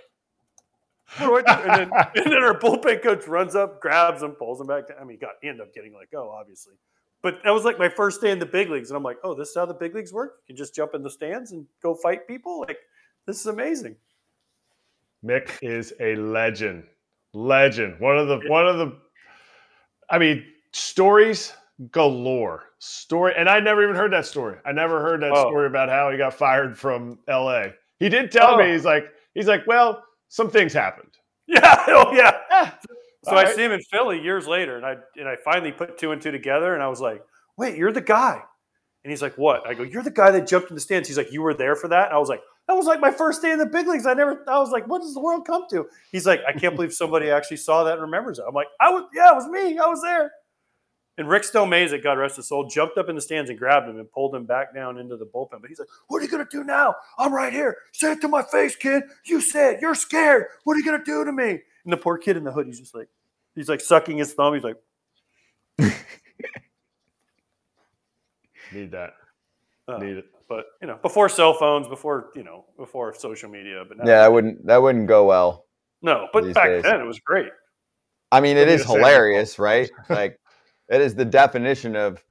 what 1.16 1.46
do 1.46 1.52
I 1.52 1.56
do? 1.56 1.62
And 1.62 1.80
then, 1.80 2.06
and 2.16 2.32
then 2.32 2.42
our 2.42 2.58
bullpen 2.58 3.02
coach 3.02 3.26
runs 3.26 3.54
up, 3.54 3.80
grabs 3.80 4.22
him, 4.22 4.32
pulls 4.32 4.60
him 4.60 4.66
back. 4.66 4.88
down. 4.88 4.98
I 5.00 5.04
mean, 5.04 5.16
he 5.16 5.20
got 5.20 5.32
he 5.40 5.48
ended 5.48 5.66
up 5.66 5.74
getting 5.74 5.94
let 5.94 6.10
go, 6.10 6.30
obviously. 6.30 6.74
But 7.22 7.40
that 7.44 7.50
was 7.50 7.64
like 7.64 7.78
my 7.78 7.88
first 7.88 8.20
day 8.20 8.30
in 8.30 8.38
the 8.38 8.46
big 8.46 8.70
leagues, 8.70 8.90
and 8.90 8.96
I'm 8.96 9.02
like, 9.02 9.18
oh, 9.24 9.34
this 9.34 9.48
is 9.48 9.54
how 9.56 9.66
the 9.66 9.74
big 9.74 9.94
leagues 9.94 10.12
work. 10.12 10.36
You 10.46 10.54
can 10.54 10.56
just 10.56 10.74
jump 10.74 10.94
in 10.94 11.02
the 11.02 11.10
stands 11.10 11.52
and 11.52 11.66
go 11.82 11.94
fight 11.94 12.28
people. 12.28 12.60
Like 12.60 12.78
this 13.26 13.40
is 13.40 13.46
amazing. 13.46 13.96
Mick 15.24 15.58
is 15.62 15.92
a 16.00 16.14
legend. 16.16 16.84
Legend. 17.34 17.98
One 18.00 18.18
of 18.18 18.28
the 18.28 18.40
one 18.48 18.66
of 18.66 18.78
the 18.78 18.96
I 20.10 20.18
mean, 20.18 20.44
stories 20.72 21.52
galore. 21.90 22.64
Story 22.80 23.34
and 23.36 23.48
I 23.48 23.60
never 23.60 23.82
even 23.82 23.96
heard 23.96 24.12
that 24.12 24.26
story. 24.26 24.56
I 24.64 24.72
never 24.72 25.00
heard 25.02 25.20
that 25.22 25.32
Oh. 25.32 25.48
story 25.48 25.66
about 25.66 25.88
how 25.88 26.10
he 26.10 26.16
got 26.18 26.34
fired 26.34 26.78
from 26.78 27.18
LA. 27.28 27.66
He 27.98 28.08
did 28.08 28.30
tell 28.30 28.54
Oh. 28.54 28.56
me 28.58 28.72
he's 28.72 28.84
like 28.84 29.04
he's 29.34 29.48
like, 29.48 29.66
well, 29.66 30.04
some 30.28 30.50
things 30.50 30.72
happened. 30.72 31.10
Yeah, 31.48 31.82
oh 31.88 32.12
yeah. 32.12 32.38
Eh, 32.50 32.70
So 33.24 33.32
all 33.32 33.38
I 33.38 33.44
right. 33.44 33.54
see 33.54 33.64
him 33.64 33.72
in 33.72 33.80
Philly 33.90 34.20
years 34.20 34.46
later, 34.46 34.76
and 34.76 34.84
I 34.86 34.96
and 35.16 35.26
I 35.28 35.36
finally 35.36 35.72
put 35.72 35.96
two 35.98 36.12
and 36.12 36.20
two 36.22 36.30
together, 36.30 36.74
and 36.74 36.82
I 36.82 36.88
was 36.88 37.00
like, 37.00 37.22
"Wait, 37.56 37.76
you're 37.76 37.90
the 37.92 38.00
guy." 38.02 38.42
And 39.02 39.10
he's 39.10 39.22
like, 39.22 39.36
"What?" 39.38 39.66
I 39.66 39.72
go, 39.74 39.82
"You're 39.82 40.02
the 40.02 40.10
guy 40.10 40.30
that 40.30 40.46
jumped 40.46 40.68
in 40.70 40.74
the 40.74 40.80
stands." 40.80 41.08
He's 41.08 41.16
like, 41.16 41.32
"You 41.32 41.40
were 41.42 41.54
there 41.54 41.74
for 41.74 41.88
that?" 41.88 42.06
And 42.08 42.14
I 42.14 42.18
was 42.18 42.28
like, 42.28 42.42
"That 42.68 42.76
was 42.76 42.86
like 42.86 43.00
my 43.00 43.10
first 43.10 43.42
day 43.42 43.50
in 43.50 43.58
the 43.58 43.66
big 43.66 43.88
leagues. 43.88 44.06
I 44.06 44.14
never. 44.14 44.44
I 44.48 44.58
was 44.58 44.70
like, 44.70 44.86
what 44.86 45.02
does 45.02 45.14
the 45.14 45.20
world 45.20 45.46
come 45.46 45.64
to?" 45.70 45.86
He's 46.12 46.26
like, 46.26 46.40
"I 46.46 46.52
can't 46.52 46.76
believe 46.76 46.92
somebody 46.92 47.30
actually 47.30 47.56
saw 47.56 47.82
that 47.84 47.94
and 47.94 48.02
remembers 48.02 48.38
it." 48.38 48.44
I'm 48.46 48.54
like, 48.54 48.68
"I 48.80 48.90
was. 48.90 49.04
Yeah, 49.12 49.32
it 49.32 49.34
was 49.34 49.48
me. 49.48 49.78
I 49.78 49.86
was 49.86 50.02
there." 50.02 50.30
And 51.16 51.28
Rick 51.28 51.42
Stelmazik, 51.42 52.04
God 52.04 52.12
rest 52.12 52.36
his 52.36 52.46
soul, 52.46 52.68
jumped 52.68 52.96
up 52.96 53.08
in 53.08 53.16
the 53.16 53.20
stands 53.20 53.50
and 53.50 53.58
grabbed 53.58 53.88
him 53.88 53.98
and 53.98 54.08
pulled 54.08 54.32
him 54.36 54.44
back 54.46 54.72
down 54.72 54.98
into 54.98 55.16
the 55.16 55.26
bullpen. 55.26 55.60
But 55.60 55.68
he's 55.68 55.80
like, 55.80 55.88
"What 56.06 56.18
are 56.18 56.24
you 56.24 56.30
gonna 56.30 56.46
do 56.48 56.62
now? 56.62 56.94
I'm 57.18 57.34
right 57.34 57.52
here. 57.52 57.76
Say 57.92 58.12
it 58.12 58.20
to 58.20 58.28
my 58.28 58.42
face, 58.42 58.76
kid. 58.76 59.02
You 59.24 59.40
said 59.40 59.80
you're 59.80 59.96
scared. 59.96 60.46
What 60.62 60.74
are 60.74 60.78
you 60.78 60.84
gonna 60.84 61.02
do 61.04 61.24
to 61.24 61.32
me?" 61.32 61.60
And 61.84 61.92
the 61.92 61.96
poor 61.96 62.18
kid 62.18 62.36
in 62.36 62.44
the 62.44 62.52
hood, 62.52 62.66
he's 62.66 62.78
just 62.78 62.94
like, 62.94 63.08
he's 63.54 63.68
like 63.68 63.80
sucking 63.80 64.18
his 64.18 64.34
thumb. 64.34 64.52
He's 64.52 64.62
like, 64.62 64.76
Need 68.72 68.90
that. 68.92 69.14
Uh, 69.88 69.98
Need 69.98 70.18
it. 70.18 70.24
but 70.48 70.66
you 70.80 70.86
know, 70.88 70.98
before 71.02 71.28
cell 71.28 71.54
phones, 71.54 71.88
before 71.88 72.30
you 72.36 72.44
know, 72.44 72.64
before 72.76 73.14
social 73.14 73.48
media. 73.50 73.84
But 73.88 73.98
now, 73.98 74.04
Yeah, 74.06 74.20
that 74.22 74.32
wouldn't 74.32 74.66
that 74.66 74.80
wouldn't 74.82 75.06
go 75.08 75.24
well. 75.26 75.64
no. 76.02 76.28
But 76.32 76.52
back 76.54 76.66
days. 76.68 76.82
then, 76.84 77.00
it 77.00 77.04
was 77.06 77.18
great. 77.20 77.48
I 78.30 78.40
mean, 78.40 78.56
it 78.58 78.68
is 78.68 78.80
need 78.80 78.84
to 78.84 78.88
say 78.88 78.94
it. 78.94 78.98
hilarious, 78.98 79.58
right? 79.58 79.90
Like, 80.10 80.38
it 80.90 81.00
is 81.00 81.14
the 81.14 81.24
definition 81.24 81.96
of 81.96 82.22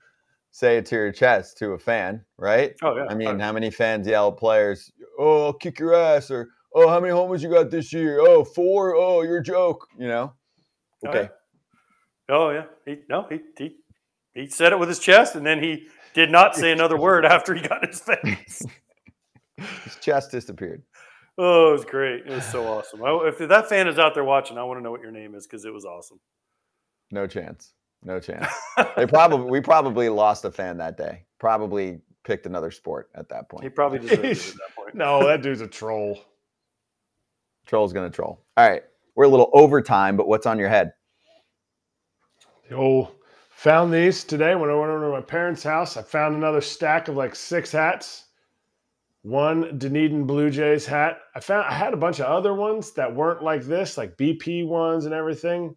say 0.51 0.77
it 0.77 0.85
to 0.87 0.95
your 0.95 1.11
chest 1.11 1.57
to 1.59 1.71
a 1.71 1.77
fan, 1.77 2.23
right? 2.37 2.73
Oh 2.83 2.95
yeah. 2.95 3.05
I 3.09 3.15
mean, 3.15 3.39
how 3.39 3.51
many 3.51 3.69
fans 3.71 4.07
yell 4.07 4.29
at 4.29 4.37
players, 4.37 4.91
"Oh, 5.19 5.45
I'll 5.47 5.53
kick 5.53 5.79
your 5.79 5.93
ass," 5.95 6.29
or 6.31 6.49
"Oh, 6.75 6.87
how 6.87 6.99
many 6.99 7.11
homers 7.11 7.41
you 7.43 7.49
got 7.49 7.69
this 7.71 7.91
year? 7.93 8.19
Oh, 8.19 8.43
four. 8.43 8.95
Oh, 8.95 9.21
you're 9.23 9.39
a 9.39 9.43
joke." 9.43 9.87
You 9.97 10.07
know? 10.07 10.33
Oh, 11.05 11.09
Okay. 11.09 11.23
yeah. 11.23 12.35
Oh 12.35 12.49
yeah. 12.51 12.65
He 12.85 12.97
no. 13.09 13.25
He 13.29 13.39
he 13.57 13.75
he 14.33 14.47
said 14.47 14.71
it 14.73 14.79
with 14.79 14.89
his 14.89 14.99
chest, 14.99 15.35
and 15.35 15.45
then 15.45 15.61
he 15.63 15.87
did 16.17 16.31
not 16.31 16.55
say 16.55 16.71
another 16.77 16.97
word 16.97 17.25
after 17.25 17.53
he 17.53 17.61
got 17.61 17.85
his 17.85 18.01
face. 18.01 18.63
His 19.83 19.95
chest 20.01 20.29
disappeared. 20.29 20.83
Oh, 21.39 21.69
it 21.69 21.71
was 21.71 21.85
great. 21.85 22.27
It 22.27 22.29
was 22.29 22.45
so 22.45 22.67
awesome. 22.67 23.03
I, 23.03 23.27
if 23.27 23.39
that 23.39 23.67
fan 23.67 23.87
is 23.87 23.97
out 23.97 24.13
there 24.13 24.23
watching, 24.23 24.55
I 24.55 24.63
want 24.63 24.77
to 24.77 24.83
know 24.83 24.91
what 24.91 25.01
your 25.01 25.09
name 25.09 25.33
is 25.33 25.47
because 25.47 25.65
it 25.65 25.73
was 25.73 25.83
awesome. 25.83 26.19
No 27.09 27.25
chance. 27.25 27.73
No 28.03 28.19
chance. 28.19 28.45
they 28.95 29.07
probably 29.07 29.49
we 29.49 29.59
probably 29.59 30.09
lost 30.09 30.45
a 30.45 30.51
fan 30.51 30.77
that 30.77 30.95
day. 30.95 31.25
Probably 31.39 32.01
picked 32.23 32.45
another 32.45 32.69
sport 32.69 33.09
at 33.15 33.29
that 33.29 33.49
point. 33.49 33.63
He 33.63 33.69
probably 33.69 33.97
deserved 33.97 34.25
it 34.25 34.37
at 34.37 34.45
that 34.45 34.75
point. 34.75 34.93
No, 34.93 35.25
that 35.25 35.41
dude's 35.41 35.61
a 35.61 35.67
troll. 35.67 36.19
Troll's 37.65 37.93
gonna 37.93 38.11
troll. 38.11 38.43
All 38.57 38.69
right. 38.69 38.83
We're 39.15 39.25
a 39.25 39.29
little 39.29 39.49
overtime, 39.53 40.17
but 40.17 40.27
what's 40.27 40.45
on 40.45 40.59
your 40.59 40.69
head? 40.69 40.93
Oh, 42.71 43.09
found 43.57 43.91
these 43.91 44.23
today 44.23 44.53
when 44.53 44.69
I 44.69 44.75
went 44.75 44.91
over 44.91 45.05
to 45.05 45.11
my 45.11 45.21
parents' 45.21 45.63
house. 45.63 45.97
I 45.97 46.03
found 46.03 46.35
another 46.35 46.61
stack 46.61 47.07
of 47.07 47.15
like 47.15 47.35
six 47.35 47.71
hats. 47.71 48.25
One 49.23 49.79
Dunedin 49.79 50.27
Blue 50.27 50.51
Jays 50.51 50.85
hat. 50.85 51.17
I 51.33 51.39
found 51.39 51.65
I 51.67 51.73
had 51.73 51.91
a 51.91 51.97
bunch 51.97 52.19
of 52.19 52.27
other 52.27 52.53
ones 52.53 52.91
that 52.91 53.13
weren't 53.13 53.41
like 53.41 53.63
this, 53.63 53.97
like 53.97 54.15
BP 54.15 54.67
ones 54.67 55.05
and 55.05 55.13
everything. 55.13 55.75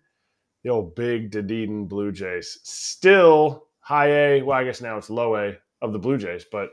The 0.62 0.68
old 0.68 0.94
big 0.94 1.30
Dunedin 1.30 1.86
Blue 1.86 2.12
Jays. 2.12 2.58
Still 2.64 3.66
high 3.80 4.10
A. 4.10 4.42
Well, 4.42 4.58
I 4.58 4.64
guess 4.64 4.82
now 4.82 4.98
it's 4.98 5.08
low 5.08 5.36
A 5.36 5.56
of 5.80 5.94
the 5.94 5.98
Blue 5.98 6.18
Jays, 6.18 6.44
but 6.52 6.68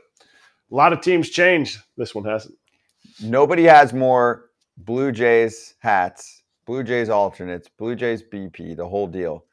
a 0.70 0.74
lot 0.74 0.92
of 0.92 1.00
teams 1.00 1.30
changed. 1.30 1.80
This 1.96 2.14
one 2.14 2.26
hasn't. 2.26 2.54
Nobody 3.22 3.64
has 3.64 3.94
more 3.94 4.50
Blue 4.76 5.10
Jays 5.10 5.74
hats, 5.78 6.42
Blue 6.66 6.82
Jays 6.82 7.08
alternates, 7.08 7.66
Blue 7.66 7.96
Jays 7.96 8.22
BP, 8.22 8.76
the 8.76 8.86
whole 8.86 9.06
deal 9.06 9.46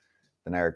than 0.46 0.56
Eric 0.56 0.76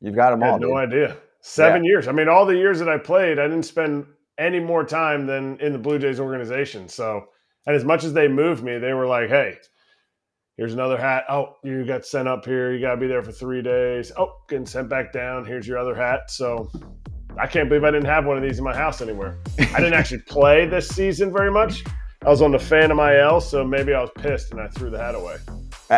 You've 0.00 0.14
got 0.14 0.30
them 0.30 0.42
I 0.42 0.46
all. 0.46 0.52
had 0.54 0.60
no 0.60 0.68
dude. 0.68 0.76
idea. 0.76 1.16
Seven 1.40 1.84
years. 1.84 2.08
I 2.08 2.12
mean, 2.12 2.28
all 2.28 2.46
the 2.46 2.56
years 2.56 2.78
that 2.80 2.88
I 2.88 2.98
played, 2.98 3.38
I 3.38 3.44
didn't 3.44 3.64
spend 3.64 4.06
any 4.38 4.60
more 4.60 4.84
time 4.84 5.26
than 5.26 5.58
in 5.60 5.72
the 5.72 5.78
Blue 5.78 5.98
Jays 5.98 6.18
organization. 6.20 6.88
So, 6.88 7.24
and 7.66 7.76
as 7.76 7.84
much 7.84 8.04
as 8.04 8.12
they 8.12 8.28
moved 8.28 8.64
me, 8.64 8.78
they 8.78 8.92
were 8.92 9.06
like, 9.06 9.28
"Hey, 9.28 9.56
here's 10.56 10.74
another 10.74 10.96
hat. 10.96 11.24
Oh, 11.28 11.56
you 11.62 11.84
got 11.86 12.04
sent 12.04 12.28
up 12.28 12.44
here. 12.44 12.72
You 12.72 12.80
got 12.80 12.94
to 12.94 13.00
be 13.00 13.06
there 13.06 13.22
for 13.22 13.32
three 13.32 13.62
days. 13.62 14.10
Oh, 14.16 14.32
getting 14.48 14.66
sent 14.66 14.88
back 14.88 15.12
down. 15.12 15.44
Here's 15.44 15.68
your 15.68 15.78
other 15.78 15.94
hat." 15.94 16.30
So, 16.30 16.70
I 17.38 17.46
can't 17.46 17.68
believe 17.68 17.84
I 17.84 17.90
didn't 17.90 18.06
have 18.06 18.24
one 18.26 18.36
of 18.36 18.42
these 18.42 18.58
in 18.58 18.64
my 18.64 18.74
house 18.74 19.00
anywhere. 19.00 19.36
I 19.58 19.78
didn't 19.80 19.94
actually 19.94 20.22
play 20.28 20.66
this 20.66 20.88
season 20.88 21.32
very 21.32 21.50
much. 21.50 21.84
I 22.24 22.30
was 22.30 22.40
on 22.40 22.52
the 22.52 22.58
Phantom 22.58 22.98
IL, 22.98 23.40
so 23.42 23.64
maybe 23.64 23.92
I 23.92 24.00
was 24.00 24.10
pissed 24.16 24.50
and 24.52 24.60
I 24.60 24.68
threw 24.68 24.88
the 24.88 24.98
hat 24.98 25.14
away. 25.14 25.36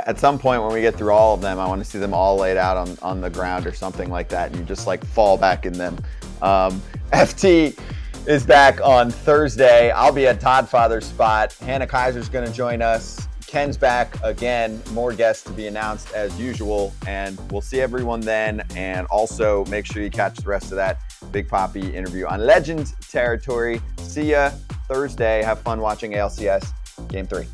At 0.07 0.19
some 0.19 0.39
point 0.39 0.63
when 0.63 0.73
we 0.73 0.81
get 0.81 0.97
through 0.97 1.13
all 1.13 1.35
of 1.35 1.41
them, 1.41 1.59
I 1.59 1.67
want 1.67 1.83
to 1.83 1.89
see 1.89 1.99
them 1.99 2.15
all 2.15 2.37
laid 2.37 2.57
out 2.57 2.77
on, 2.77 2.99
on 3.03 3.21
the 3.21 3.31
ground 3.31 3.67
or 3.67 3.73
something 3.73 4.11
like 4.11 4.29
that, 4.31 4.51
and 4.51 4.59
you 4.59 4.65
just 4.65 4.87
like 4.87 5.05
fall 5.05 5.37
back 5.37 5.67
in 5.67 5.73
them. 5.73 5.99
Um, 6.43 6.83
FT 7.13 7.79
is 8.27 8.45
back 8.45 8.81
on 8.81 9.11
Thursday. 9.11 9.91
I'll 9.91 10.13
be 10.13 10.27
at 10.27 10.41
Todd 10.41 10.69
Father's 10.69 11.07
spot. 11.07 11.53
Hannah 11.55 11.87
Keyser's 11.87 12.29
going 12.29 12.47
to 12.47 12.53
join 12.53 12.83
us. 12.83 13.27
Ken's 13.47 13.77
back 13.77 14.17
again. 14.25 14.83
More 14.93 15.13
guests 15.13 15.45
to 15.45 15.53
be 15.53 15.69
announced 15.69 16.13
as 16.13 16.39
usual, 16.39 16.93
and 17.07 17.39
we'll 17.51 17.61
see 17.61 17.81
everyone 17.81 18.21
then. 18.21 18.65
And 18.75 19.07
also 19.07 19.65
make 19.67 19.87
sure 19.87 20.03
you 20.03 20.11
catch 20.11 20.37
the 20.39 20.49
rest 20.49 20.73
of 20.73 20.77
that 20.77 21.01
Big 21.31 21.49
Poppy 21.49 21.95
interview 21.95 22.27
on 22.27 22.41
Legends 22.41 22.95
territory. 23.11 23.81
See 23.99 24.33
ya 24.33 24.51
Thursday. 24.89 25.43
Have 25.43 25.61
fun 25.61 25.81
watching 25.81 26.13
ALCS 26.13 26.73
Game 27.09 27.27
Three. 27.27 27.47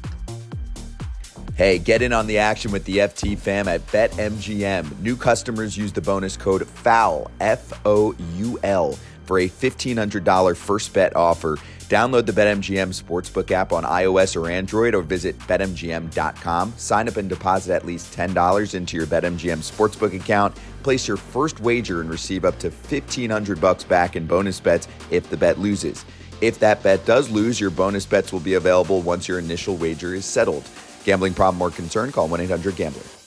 Hey, 1.55 1.79
get 1.79 2.01
in 2.01 2.15
on 2.15 2.27
the 2.27 2.39
action 2.39 2.73
with 2.73 2.83
the 2.87 2.97
FT 2.97 3.39
fam 3.39 3.69
at 3.69 3.87
BetMGM. 3.89 5.01
New 5.01 5.17
customers 5.17 5.77
use 5.77 5.93
the 5.93 6.01
bonus 6.01 6.35
code 6.35 6.67
FOUL, 6.67 7.31
F 7.41 7.79
O 7.85 8.17
U 8.37 8.59
L, 8.63 8.99
for 9.27 9.39
a 9.39 9.51
$1,500 9.51 10.57
first 10.57 10.95
bet 10.95 11.15
offer. 11.15 11.59
Download 11.91 12.25
the 12.25 12.33
BetMGM 12.33 12.89
Sportsbook 12.99 13.51
app 13.51 13.75
on 13.75 13.85
iOS 13.85 14.35
or 14.35 14.49
Android 14.49 14.95
or 14.95 15.03
visit 15.03 15.39
BetMGM.com. 15.41 16.73
Sign 16.79 17.07
up 17.07 17.19
and 17.19 17.29
deposit 17.29 17.75
at 17.75 17.85
least 17.85 18.17
$10 18.17 18.75
into 18.75 18.97
your 18.97 19.07
BetMGM 19.07 19.61
Sportsbook 19.61 20.19
account. 20.19 20.57
Place 20.83 21.07
your 21.07 21.19
first 21.19 21.61
wager 21.61 22.01
and 22.01 22.09
receive 22.09 22.47
up 22.47 22.59
to 22.61 22.69
1500 22.69 23.61
bucks 23.61 23.85
back 23.85 24.17
in 24.17 24.27
bonus 24.27 24.59
bets 24.59 24.89
if 25.11 25.29
the 25.29 25.37
bet 25.37 25.59
loses. 25.59 26.07
If 26.41 26.59
that 26.61 26.83
bet 26.83 27.05
does 27.05 27.29
lose, 27.29 27.61
your 27.61 27.69
bonus 27.71 28.07
bets 28.07 28.33
will 28.33 28.41
be 28.41 28.55
available 28.55 29.03
once 29.03 29.29
your 29.29 29.39
initial 29.39 29.77
wager 29.77 30.15
is 30.15 30.25
settled. 30.25 30.67
Gambling 31.05 31.35
problem 31.35 31.61
or 31.61 31.71
concern? 31.71 32.13
Call 32.13 32.29
1 32.29 32.41
800 32.41 32.77
Gambler. 32.77 33.22